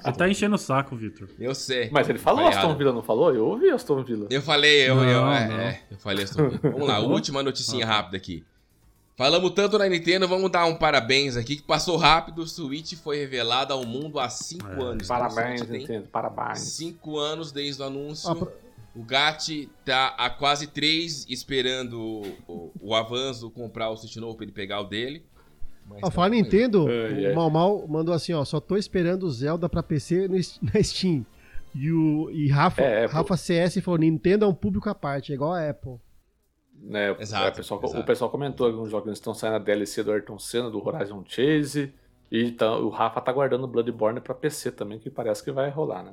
Você 0.00 0.12
tá 0.12 0.28
enchendo 0.28 0.54
o 0.54 0.58
saco, 0.58 0.94
Vitor. 0.94 1.28
Eu 1.38 1.54
sei. 1.54 1.88
Mas 1.90 2.08
ele 2.08 2.18
falou 2.18 2.44
Falei 2.44 2.56
Aston. 2.58 2.76
Villa, 2.76 2.92
não 2.92 3.02
falou? 3.02 3.34
Eu 3.34 3.46
ouvi 3.46 3.70
Aston 3.70 4.02
Villa. 4.04 4.26
Eu 4.30 4.42
falei, 4.42 4.88
eu, 4.88 4.96
Não, 4.96 5.04
eu, 5.04 5.26
é, 5.32 5.48
não. 5.48 5.58
é, 5.58 5.80
eu 5.90 5.96
falei 5.98 6.24
Aston 6.24 6.48
Villa. 6.48 6.60
Vamos 6.62 6.86
lá, 6.88 6.98
última 7.00 7.42
noticinha 7.42 7.86
rápida 7.86 8.16
aqui. 8.16 8.44
Falamos 9.16 9.50
tanto 9.50 9.76
na 9.78 9.88
Nintendo, 9.88 10.28
vamos 10.28 10.48
dar 10.48 10.64
um 10.66 10.76
parabéns 10.76 11.36
aqui, 11.36 11.56
que 11.56 11.62
passou 11.62 11.96
rápido, 11.96 12.42
o 12.42 12.46
Switch 12.46 12.94
foi 12.94 13.16
revelado 13.18 13.72
ao 13.72 13.84
mundo 13.84 14.20
há 14.20 14.28
5 14.28 14.68
É. 14.68 14.80
anos. 14.80 15.08
Parabéns, 15.08 15.60
Então, 15.62 15.72
tem 15.72 15.80
Nintendo. 15.80 16.06
Parabéns. 16.12 16.60
5 16.60 17.18
anos 17.18 17.50
desde 17.50 17.82
o 17.82 17.86
anúncio. 17.86 18.30
Ah, 18.30 18.36
pra- 18.36 18.48
O 18.94 19.02
Gatti 19.02 19.70
tá 19.84 20.14
há 20.18 20.28
quase 20.28 20.66
3 20.66 21.26
esperando 21.28 22.22
o, 22.48 22.72
o, 22.80 22.94
Avanzo 22.94 23.50
comprar 23.50 23.90
o 23.90 23.96
Switch 23.96 24.16
novo 24.16 24.36
pra 24.36 24.44
ele 24.44 24.52
pegar 24.52 24.80
o 24.80 24.84
dele. 24.84 25.24
Mas 25.86 26.00
Ó, 26.02 26.10
tá 26.10 26.26
ele. 26.26 26.36
Nintendo, 26.36 26.86
ai. 26.88 27.32
o 27.32 27.36
Mal 27.36 27.50
Mal 27.50 27.88
mandou 27.88 28.14
assim, 28.14 28.32
ó, 28.32 28.44
só 28.44 28.60
tô 28.60 28.76
esperando 28.76 29.24
o 29.24 29.30
Zelda 29.30 29.68
pra 29.68 29.82
PC 29.82 30.28
na 30.62 30.82
Steam. 30.82 31.24
E, 31.74 31.92
o, 31.92 32.30
e 32.30 32.48
Rafa, 32.48 32.82
É, 32.82 33.04
Apple. 33.04 33.16
Rafa 33.16 33.36
CS 33.36 33.78
falou, 33.78 34.00
Nintendo 34.00 34.44
é 34.44 34.48
um 34.48 34.54
público 34.54 34.88
à 34.88 34.94
parte, 34.94 35.32
é 35.32 35.34
igual 35.34 35.52
a 35.52 35.68
Apple. 35.68 35.96
Né, 36.80 37.10
Exato, 37.18 37.44
é, 37.44 37.48
o, 37.50 37.54
pessoal, 37.54 37.80
exato. 37.84 38.00
o 38.00 38.04
pessoal 38.04 38.30
comentou 38.30 38.66
que 38.68 38.72
alguns 38.72 38.90
jogos 38.90 39.12
estão 39.12 39.34
saindo 39.34 39.56
a 39.56 39.58
DLC 39.58 40.02
do 40.02 40.12
Ayrton 40.12 40.38
Senna, 40.38 40.70
do 40.70 40.84
Horizon 40.84 41.24
Chase. 41.26 41.92
E 42.30 42.44
então, 42.44 42.84
o 42.84 42.88
Rafa 42.88 43.20
tá 43.20 43.32
guardando 43.32 43.66
Bloodborne 43.66 44.20
pra 44.20 44.34
PC 44.34 44.72
também, 44.72 44.98
que 44.98 45.10
parece 45.10 45.42
que 45.42 45.50
vai 45.50 45.70
rolar, 45.70 46.02
né? 46.02 46.12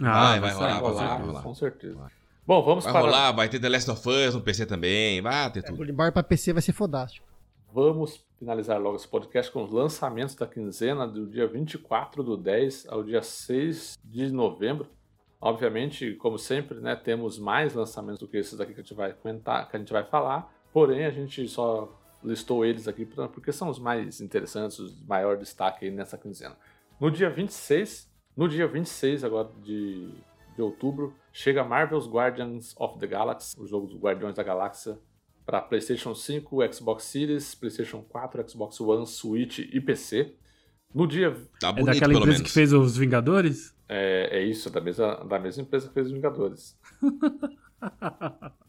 Vai, 0.00 0.40
vai 0.40 0.50
sair, 0.50 0.72
rolar, 0.74 0.80
com 0.80 0.92
vai 0.92 0.94
certeza. 1.06 1.26
rolar. 1.26 1.42
com 1.42 1.54
certeza. 1.54 1.94
Vai. 1.96 2.10
Bom, 2.46 2.62
vamos 2.62 2.84
Vai 2.84 2.92
para, 2.92 3.02
rolar, 3.02 3.32
vai 3.32 3.48
ter 3.48 3.58
The 3.58 3.68
Last 3.68 3.90
of 3.90 4.08
Us 4.08 4.34
no 4.34 4.40
PC 4.40 4.66
também, 4.66 5.20
vai 5.20 5.50
ter 5.50 5.60
O 5.60 5.62
tudo. 5.64 5.76
Bloodborne 5.78 6.12
pra 6.12 6.22
PC 6.22 6.52
vai 6.52 6.62
ser 6.62 6.72
fodástico. 6.72 7.26
vamos 7.72 8.24
finalizar 8.38 8.80
logo 8.80 8.96
esse 8.96 9.08
podcast 9.08 9.50
com 9.50 9.64
os 9.64 9.70
lançamentos 9.72 10.34
da 10.34 10.46
quinzena 10.46 11.08
do 11.08 11.26
dia 11.26 11.46
24 11.48 12.22
do 12.22 12.36
10 12.36 12.86
ao 12.88 13.02
dia 13.02 13.20
6 13.22 13.98
de 14.04 14.30
novembro. 14.30 14.86
Obviamente, 15.40 16.14
como 16.14 16.38
sempre, 16.38 16.78
né, 16.80 16.94
temos 16.96 17.38
mais 17.38 17.74
lançamentos 17.74 18.20
do 18.20 18.28
que 18.28 18.36
esses 18.36 18.60
aqui 18.60 18.72
que 18.74 18.80
a 18.80 18.82
gente 18.82 18.94
vai 18.94 19.12
comentar, 19.12 19.68
que 19.68 19.76
a 19.76 19.78
gente 19.78 19.92
vai 19.92 20.04
falar. 20.04 20.52
Porém, 20.72 21.04
a 21.04 21.10
gente 21.10 21.46
só 21.48 21.88
listou 22.24 22.64
eles 22.64 22.86
aqui 22.88 23.04
porque 23.32 23.52
são 23.52 23.68
os 23.68 23.78
mais 23.78 24.20
interessantes, 24.20 24.78
os 24.78 24.96
de 24.98 25.04
maior 25.06 25.36
destaque 25.36 25.84
aí 25.84 25.90
nessa 25.90 26.16
quinzena. 26.16 26.56
No 27.00 27.10
dia 27.10 27.28
26, 27.28 28.08
no 28.36 28.48
dia 28.48 28.66
26 28.66 29.24
agora 29.24 29.48
de, 29.62 30.10
de 30.54 30.62
outubro, 30.62 31.14
chega 31.32 31.64
Marvel's 31.64 32.06
Guardians 32.06 32.74
of 32.78 32.98
the 32.98 33.06
Galaxy, 33.06 33.54
o 33.58 33.66
jogo 33.66 33.86
dos 33.86 33.98
Guardiões 33.98 34.34
da 34.34 34.42
Galáxia, 34.42 34.98
para 35.44 35.60
PlayStation 35.62 36.14
5, 36.14 36.72
Xbox 36.74 37.04
Series, 37.04 37.54
PlayStation 37.54 38.02
4, 38.02 38.50
Xbox 38.50 38.80
One, 38.80 39.06
Switch 39.06 39.58
e 39.60 39.80
PC. 39.80 40.34
No 40.94 41.06
dia 41.06 41.36
Tá 41.60 41.68
É 41.68 41.72
bonito, 41.72 41.86
daquela 41.86 42.08
pelo 42.12 42.18
empresa 42.20 42.38
menos. 42.38 42.42
que 42.42 42.50
fez 42.54 42.72
os 42.72 42.96
Vingadores? 42.96 43.74
É, 43.88 44.38
é 44.38 44.42
isso, 44.44 44.70
da 44.70 44.80
mesma, 44.80 45.14
da 45.24 45.38
mesma 45.38 45.62
empresa 45.62 45.88
que 45.88 45.94
fez 45.94 46.06
os 46.06 46.12
Vingadores. 46.12 46.76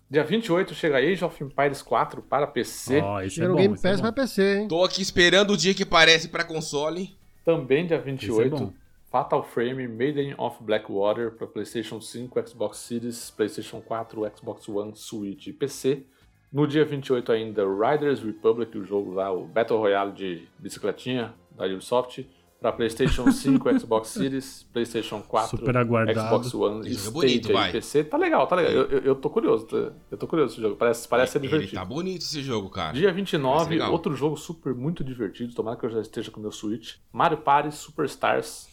Dia 0.09 0.23
28 0.23 0.73
chega 0.73 0.97
Age 0.99 1.23
of 1.25 1.43
Empires 1.43 1.81
4 1.81 2.21
para 2.21 2.47
PC. 2.47 3.01
Ó, 3.01 3.21
esse 3.21 3.41
é 3.41 3.43
Era 3.43 3.51
o 3.51 3.55
bom, 3.55 3.61
Game 3.61 3.75
é 3.77 3.81
Pass 3.81 3.97
bom. 3.97 4.03
pra 4.03 4.11
PC, 4.13 4.57
hein? 4.59 4.67
Tô 4.69 4.83
aqui 4.83 5.01
esperando 5.01 5.51
o 5.51 5.57
dia 5.57 5.73
que 5.73 5.83
aparece 5.83 6.29
pra 6.29 6.45
console. 6.45 7.17
Também 7.43 7.85
dia 7.85 7.97
Esse 7.97 8.07
é 8.07 8.11
28, 8.11 8.55
bom. 8.55 8.73
Fatal 9.11 9.41
Frame 9.43 9.87
Maiden 9.87 10.35
of 10.37 10.61
Blackwater 10.63 11.31
para 11.31 11.47
PlayStation 11.47 12.01
5, 12.01 12.47
Xbox 12.47 12.77
Series, 12.79 13.31
PlayStation 13.31 13.79
4, 13.81 14.31
Xbox 14.35 14.67
One, 14.67 14.91
Switch 14.95 15.47
e 15.47 15.53
PC. 15.53 16.03
No 16.51 16.65
dia 16.67 16.85
28 16.85 17.31
ainda, 17.31 17.63
Riders 17.65 18.21
Republic, 18.21 18.77
o 18.77 18.83
jogo 18.85 19.11
lá, 19.13 19.31
o 19.31 19.45
Battle 19.45 19.79
Royale 19.79 20.11
de 20.13 20.47
bicicletinha 20.59 21.33
da 21.51 21.65
Ubisoft, 21.65 22.25
para 22.59 22.71
PlayStation 22.71 23.29
5, 23.31 23.79
Xbox 23.79 24.09
Series, 24.09 24.63
PlayStation 24.73 25.21
4, 25.21 25.57
Super 25.57 25.77
aguardado. 25.77 26.19
Xbox 26.19 26.53
One 26.55 26.87
e 26.87 26.91
Esse 26.91 27.05
jogo 27.05 27.23
é 27.23 27.27
bonito, 27.27 27.51
e. 27.51 27.71
PC. 27.71 28.03
Tá 28.05 28.17
legal, 28.17 28.47
tá 28.47 28.55
legal. 28.55 28.71
Eu, 28.73 28.85
eu, 28.89 28.99
eu 28.99 29.15
tô 29.15 29.29
curioso, 29.29 29.67
tá- 29.67 29.93
eu 30.09 30.17
tô 30.17 30.25
curioso 30.27 30.53
esse 30.53 30.61
jogo. 30.61 30.75
Parece, 30.75 31.07
parece 31.07 31.33
ser 31.33 31.37
Ele 31.39 31.47
divertido. 31.47 31.75
tá 31.79 31.85
bonito 31.85 32.21
esse 32.23 32.41
jogo, 32.41 32.69
cara. 32.69 32.93
Dia 32.93 33.03
Parece 33.03 33.15
29, 33.15 33.69
legal. 33.75 33.91
outro 33.91 34.13
jogo 34.15 34.35
super 34.37 34.73
muito 34.73 35.03
divertido, 35.03 35.53
tomara 35.53 35.77
que 35.77 35.85
eu 35.85 35.89
já 35.89 36.01
esteja 36.01 36.31
com 36.31 36.39
o 36.39 36.43
meu 36.43 36.51
Switch. 36.51 36.95
Mario 37.11 37.37
Party 37.39 37.75
Superstars, 37.75 38.67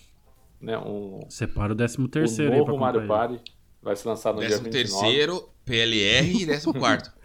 né, 0.65 0.79
um, 0.79 1.21
Separa 1.29 1.73
o 1.73 1.77
13 1.77 2.01
o 2.01 2.09
terceiro 2.09 2.53
aí 2.53 2.59
pra 2.59 2.69
novo 2.69 2.81
Mario 2.81 3.01
comprar 3.03 3.29
Party, 3.29 3.53
vai 3.83 3.95
ser 3.97 4.09
lançado 4.09 4.37
no 4.37 4.41
dia 4.41 4.51
Décimo 4.51 4.65
29. 4.73 5.07
terceiro, 5.07 5.49
PLR 5.65 6.43
e 6.43 6.47
décimo 6.47 6.75
quarto. 6.75 7.09
ele. 7.09 7.25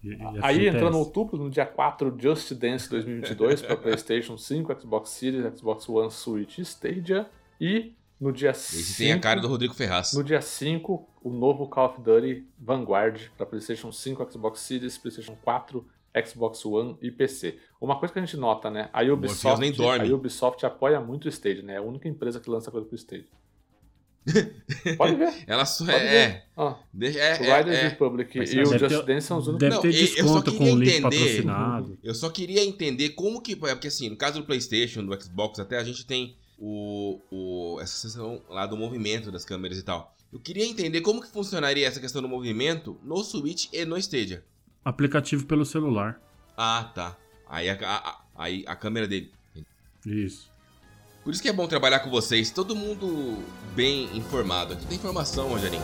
E 0.00 0.16
Aí 0.42 0.68
entrando 0.68 0.94
em 0.94 0.98
outubro, 1.00 1.36
no 1.36 1.50
dia 1.50 1.66
4, 1.66 2.16
Just 2.20 2.54
Dance 2.54 2.88
2022 2.88 3.62
para 3.62 3.76
PlayStation 3.76 4.38
5, 4.38 4.80
Xbox 4.80 5.10
Series, 5.10 5.58
Xbox 5.58 5.88
One, 5.88 6.08
Switch 6.10 6.58
e 6.58 6.62
Stadia. 6.62 7.28
E 7.60 7.96
no 8.20 8.32
dia 8.32 8.50
Esse 8.50 8.80
5, 8.84 8.98
tem 8.98 9.12
a 9.12 9.18
cara 9.18 9.40
do 9.40 9.48
Rodrigo 9.48 9.74
Ferraz. 9.74 10.12
no 10.12 10.22
dia 10.22 10.40
5, 10.40 11.08
o 11.20 11.30
novo 11.30 11.66
Call 11.66 11.86
of 11.86 12.00
Duty 12.00 12.46
Vanguard 12.56 13.28
para 13.36 13.44
PlayStation 13.44 13.90
5, 13.90 14.32
Xbox 14.32 14.60
Series, 14.60 14.96
PlayStation 14.96 15.36
4, 15.42 15.84
Xbox 16.26 16.64
One 16.64 16.96
e 17.02 17.10
PC. 17.10 17.58
Uma 17.80 17.98
coisa 17.98 18.12
que 18.12 18.18
a 18.18 18.24
gente 18.24 18.36
nota, 18.36 18.70
né? 18.70 18.88
A 18.92 19.02
Ubisoft, 19.02 19.60
nem 19.60 19.72
dorme. 19.72 20.10
a 20.10 20.14
Ubisoft 20.14 20.64
apoia 20.66 21.00
muito 21.00 21.26
o 21.26 21.28
Stadia, 21.28 21.62
né? 21.62 21.74
É 21.74 21.76
a 21.78 21.82
única 21.82 22.08
empresa 22.08 22.40
que 22.40 22.48
lança 22.50 22.70
coisa 22.70 22.86
pro 22.86 22.96
Stadia. 22.96 23.26
Pode 24.96 25.16
ver. 25.16 25.32
Ela 25.46 25.64
só 25.64 25.84
Pode 25.86 25.96
é. 25.96 26.28
ver. 26.28 26.42
Ó, 26.56 26.70
é, 26.70 26.74
o 27.06 27.16
é, 27.18 27.58
Riders 27.58 27.78
é. 27.78 27.88
Republic 27.88 28.38
Mas 28.38 28.52
e 28.52 28.60
o 28.60 28.66
Just 28.66 28.88
ter- 28.88 29.02
Dance 29.04 29.26
são 29.26 29.38
os 29.38 29.46
únicos. 29.46 29.60
Deve 29.68 29.74
Não, 29.76 29.82
ter 29.82 29.94
eu- 29.94 30.00
eu 30.00 30.06
só 30.06 30.14
desconto 30.40 30.52
queria 30.52 30.58
com 30.58 30.72
o 30.74 30.78
link 30.78 30.88
entender. 30.90 31.02
patrocinado. 31.18 31.98
Eu 32.02 32.14
só 32.14 32.30
queria 32.30 32.64
entender 32.64 33.10
como 33.10 33.40
que. 33.40 33.52
é, 33.52 33.56
Porque 33.56 33.88
assim, 33.88 34.10
no 34.10 34.16
caso 34.16 34.40
do 34.40 34.44
PlayStation, 34.46 35.04
do 35.04 35.22
Xbox, 35.22 35.58
até 35.58 35.78
a 35.78 35.84
gente 35.84 36.04
tem 36.04 36.36
o, 36.58 37.20
o, 37.30 37.80
essa 37.80 38.06
questão 38.06 38.42
lá 38.50 38.66
do 38.66 38.76
movimento 38.76 39.30
das 39.32 39.44
câmeras 39.44 39.78
e 39.78 39.82
tal. 39.82 40.14
Eu 40.30 40.38
queria 40.38 40.66
entender 40.66 41.00
como 41.00 41.22
que 41.22 41.28
funcionaria 41.28 41.86
essa 41.86 42.00
questão 42.00 42.20
do 42.20 42.28
movimento 42.28 42.98
no 43.02 43.22
Switch 43.24 43.68
e 43.72 43.84
no 43.86 43.96
Stadia. 43.96 44.44
Aplicativo 44.88 45.44
pelo 45.44 45.66
celular. 45.66 46.18
Ah, 46.56 46.90
tá. 46.94 47.14
Aí 47.46 47.68
a, 47.68 47.74
a- 47.82 48.20
aí 48.38 48.64
a 48.66 48.74
câmera 48.74 49.06
dele. 49.06 49.30
Isso. 50.06 50.50
Por 51.22 51.32
isso 51.34 51.42
que 51.42 51.48
é 51.48 51.52
bom 51.52 51.68
trabalhar 51.68 52.00
com 52.00 52.08
vocês, 52.08 52.50
todo 52.50 52.74
mundo 52.74 53.36
bem 53.74 54.04
informado. 54.16 54.72
Aqui 54.72 54.86
tem 54.86 54.96
informação, 54.96 55.48
Rogerinho. 55.48 55.82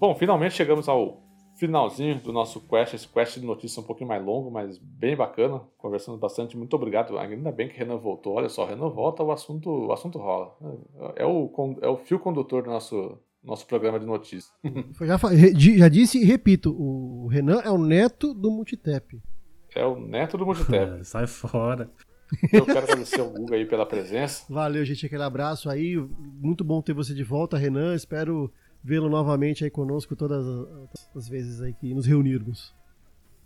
Bom, 0.00 0.14
finalmente 0.14 0.54
chegamos 0.54 0.88
ao 0.88 1.22
finalzinho 1.58 2.18
do 2.20 2.32
nosso 2.32 2.58
quest. 2.66 2.94
Esse 2.94 3.06
quest 3.06 3.38
de 3.38 3.44
notícia 3.44 3.82
um 3.82 3.84
pouquinho 3.84 4.08
mais 4.08 4.24
longo, 4.24 4.50
mas 4.50 4.78
bem 4.78 5.14
bacana. 5.14 5.60
Conversando 5.76 6.16
bastante. 6.16 6.56
Muito 6.56 6.74
obrigado. 6.74 7.18
Ainda 7.18 7.52
bem 7.52 7.68
que 7.68 7.76
Renan 7.76 7.98
voltou. 7.98 8.32
Olha 8.32 8.48
só, 8.48 8.64
Renan 8.64 8.88
volta, 8.88 9.22
o 9.22 9.30
assunto, 9.30 9.68
o 9.68 9.92
assunto 9.92 10.18
rola. 10.18 10.56
É 11.16 11.26
o, 11.26 11.52
é 11.82 11.88
o 11.88 11.98
fio 11.98 12.18
condutor 12.18 12.62
do 12.62 12.70
nosso, 12.70 13.18
nosso 13.44 13.66
programa 13.66 14.00
de 14.00 14.06
notícias. 14.06 14.50
Já, 15.02 15.18
já 15.76 15.88
disse 15.88 16.18
e 16.18 16.24
repito, 16.24 16.74
o 16.78 17.28
Renan 17.28 17.60
é 17.62 17.70
o 17.70 17.76
neto 17.76 18.32
do 18.32 18.50
Multitap. 18.50 19.20
É 19.76 19.84
o 19.84 20.00
neto 20.00 20.38
do 20.38 20.46
Multitap. 20.46 20.98
É, 21.00 21.04
sai 21.04 21.26
fora. 21.26 21.90
Eu 22.50 22.64
quero 22.64 22.78
agradecer 22.78 23.20
ao 23.20 23.28
Guga 23.28 23.56
aí 23.56 23.66
pela 23.66 23.84
presença. 23.84 24.46
Valeu, 24.48 24.82
gente, 24.82 25.04
aquele 25.04 25.24
abraço 25.24 25.68
aí. 25.68 25.96
Muito 26.40 26.64
bom 26.64 26.80
ter 26.80 26.94
você 26.94 27.12
de 27.12 27.24
volta, 27.24 27.58
Renan. 27.58 27.94
Espero 27.94 28.50
vê-lo 28.82 29.08
novamente 29.08 29.64
aí 29.64 29.70
conosco 29.70 30.14
todas 30.16 30.46
as, 31.14 31.28
vezes 31.28 31.60
aí 31.60 31.72
que 31.74 31.92
nos 31.94 32.06
reunirmos. 32.06 32.74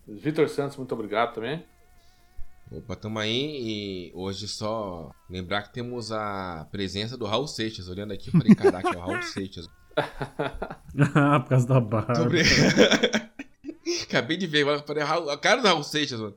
Vitor 0.07 0.49
Santos, 0.49 0.77
muito 0.77 0.93
obrigado 0.95 1.35
também. 1.35 1.65
Opa, 2.71 2.97
tamo 2.97 3.19
aí 3.19 3.31
e 3.61 4.13
hoje 4.15 4.49
só 4.49 5.11
lembrar 5.29 5.63
que 5.63 5.73
temos 5.73 6.11
a 6.11 6.67
presença 6.71 7.17
do 7.17 7.27
Raul 7.27 7.47
Seixas. 7.47 7.89
Olhando 7.89 8.13
aqui, 8.13 8.29
eu 8.29 8.33
falei, 8.33 8.55
caraca, 8.57 8.89
é 8.89 8.97
o 8.97 9.01
Raul 9.01 9.23
Seixas. 9.23 9.69
Ah, 9.97 11.41
Por 11.41 11.49
causa 11.51 11.67
da 11.67 11.81
barba. 11.81 12.13
Acabei 14.09 14.37
de 14.37 14.47
ver, 14.47 14.65
falei, 14.87 15.03
Raul- 15.05 15.31
a 15.31 15.37
cara 15.39 15.61
do 15.61 15.69
Raul 15.69 15.83
Seixas, 15.83 16.21
mano. 16.21 16.35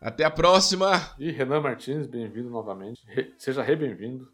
Até 0.00 0.24
a 0.24 0.30
próxima! 0.30 1.14
E 1.18 1.30
Renan 1.30 1.60
Martins, 1.60 2.06
bem-vindo 2.06 2.50
novamente. 2.50 3.02
Re- 3.06 3.32
seja 3.38 3.62
re 3.62 3.74
bem-vindo. 3.76 4.28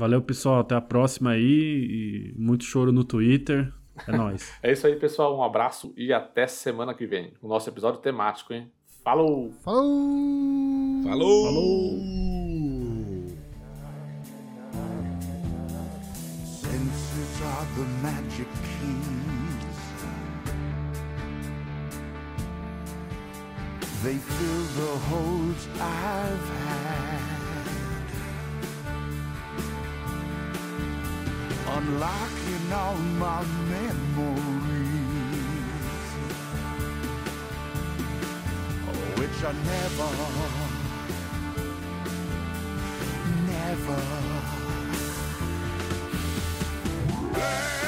Valeu, 0.00 0.22
pessoal. 0.22 0.60
Até 0.60 0.74
a 0.74 0.80
próxima 0.80 1.32
aí. 1.32 2.32
E 2.32 2.34
muito 2.34 2.64
choro 2.64 2.90
no 2.90 3.04
Twitter. 3.04 3.70
É 4.08 4.16
nóis. 4.16 4.50
É 4.64 4.72
isso 4.72 4.86
aí, 4.86 4.96
pessoal. 4.96 5.36
Um 5.36 5.42
abraço 5.42 5.92
e 5.94 6.10
até 6.10 6.46
semana 6.46 6.94
que 6.94 7.06
vem. 7.06 7.34
O 7.42 7.46
nosso 7.46 7.68
episódio 7.68 8.00
temático, 8.00 8.54
hein? 8.54 8.72
Falou! 9.04 9.52
Falou! 9.62 11.02
Falou! 11.04 11.44
Falou! 11.44 11.98
Senses 16.46 17.42
are 17.42 17.66
the 17.76 17.84
magic 18.02 18.48
keys. 18.64 19.80
They 24.02 24.16
fill 24.16 24.64
the 24.80 24.98
holes 25.10 25.68
I've 25.78 26.48
had. 26.64 26.99
Unlocking 31.72 32.72
all 32.72 32.96
my 32.96 33.44
memories. 33.68 34.10
Which 39.18 39.44
I 39.44 39.52
never, 39.52 40.08
never 43.46 44.00
heard. 47.34 47.79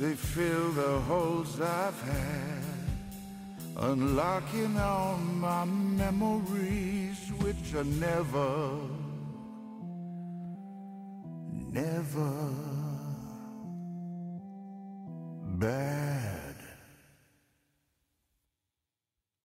They 0.00 0.14
fill 0.14 0.70
the 0.70 0.98
holes 1.00 1.60
I've 1.60 2.00
had. 2.00 2.64
Unlocking 3.76 4.78
all 4.78 5.18
my 5.18 5.66
memories, 5.66 7.18
which 7.40 7.74
are 7.74 7.84
never, 7.84 8.78
never 11.70 12.32
bad. 15.58 16.19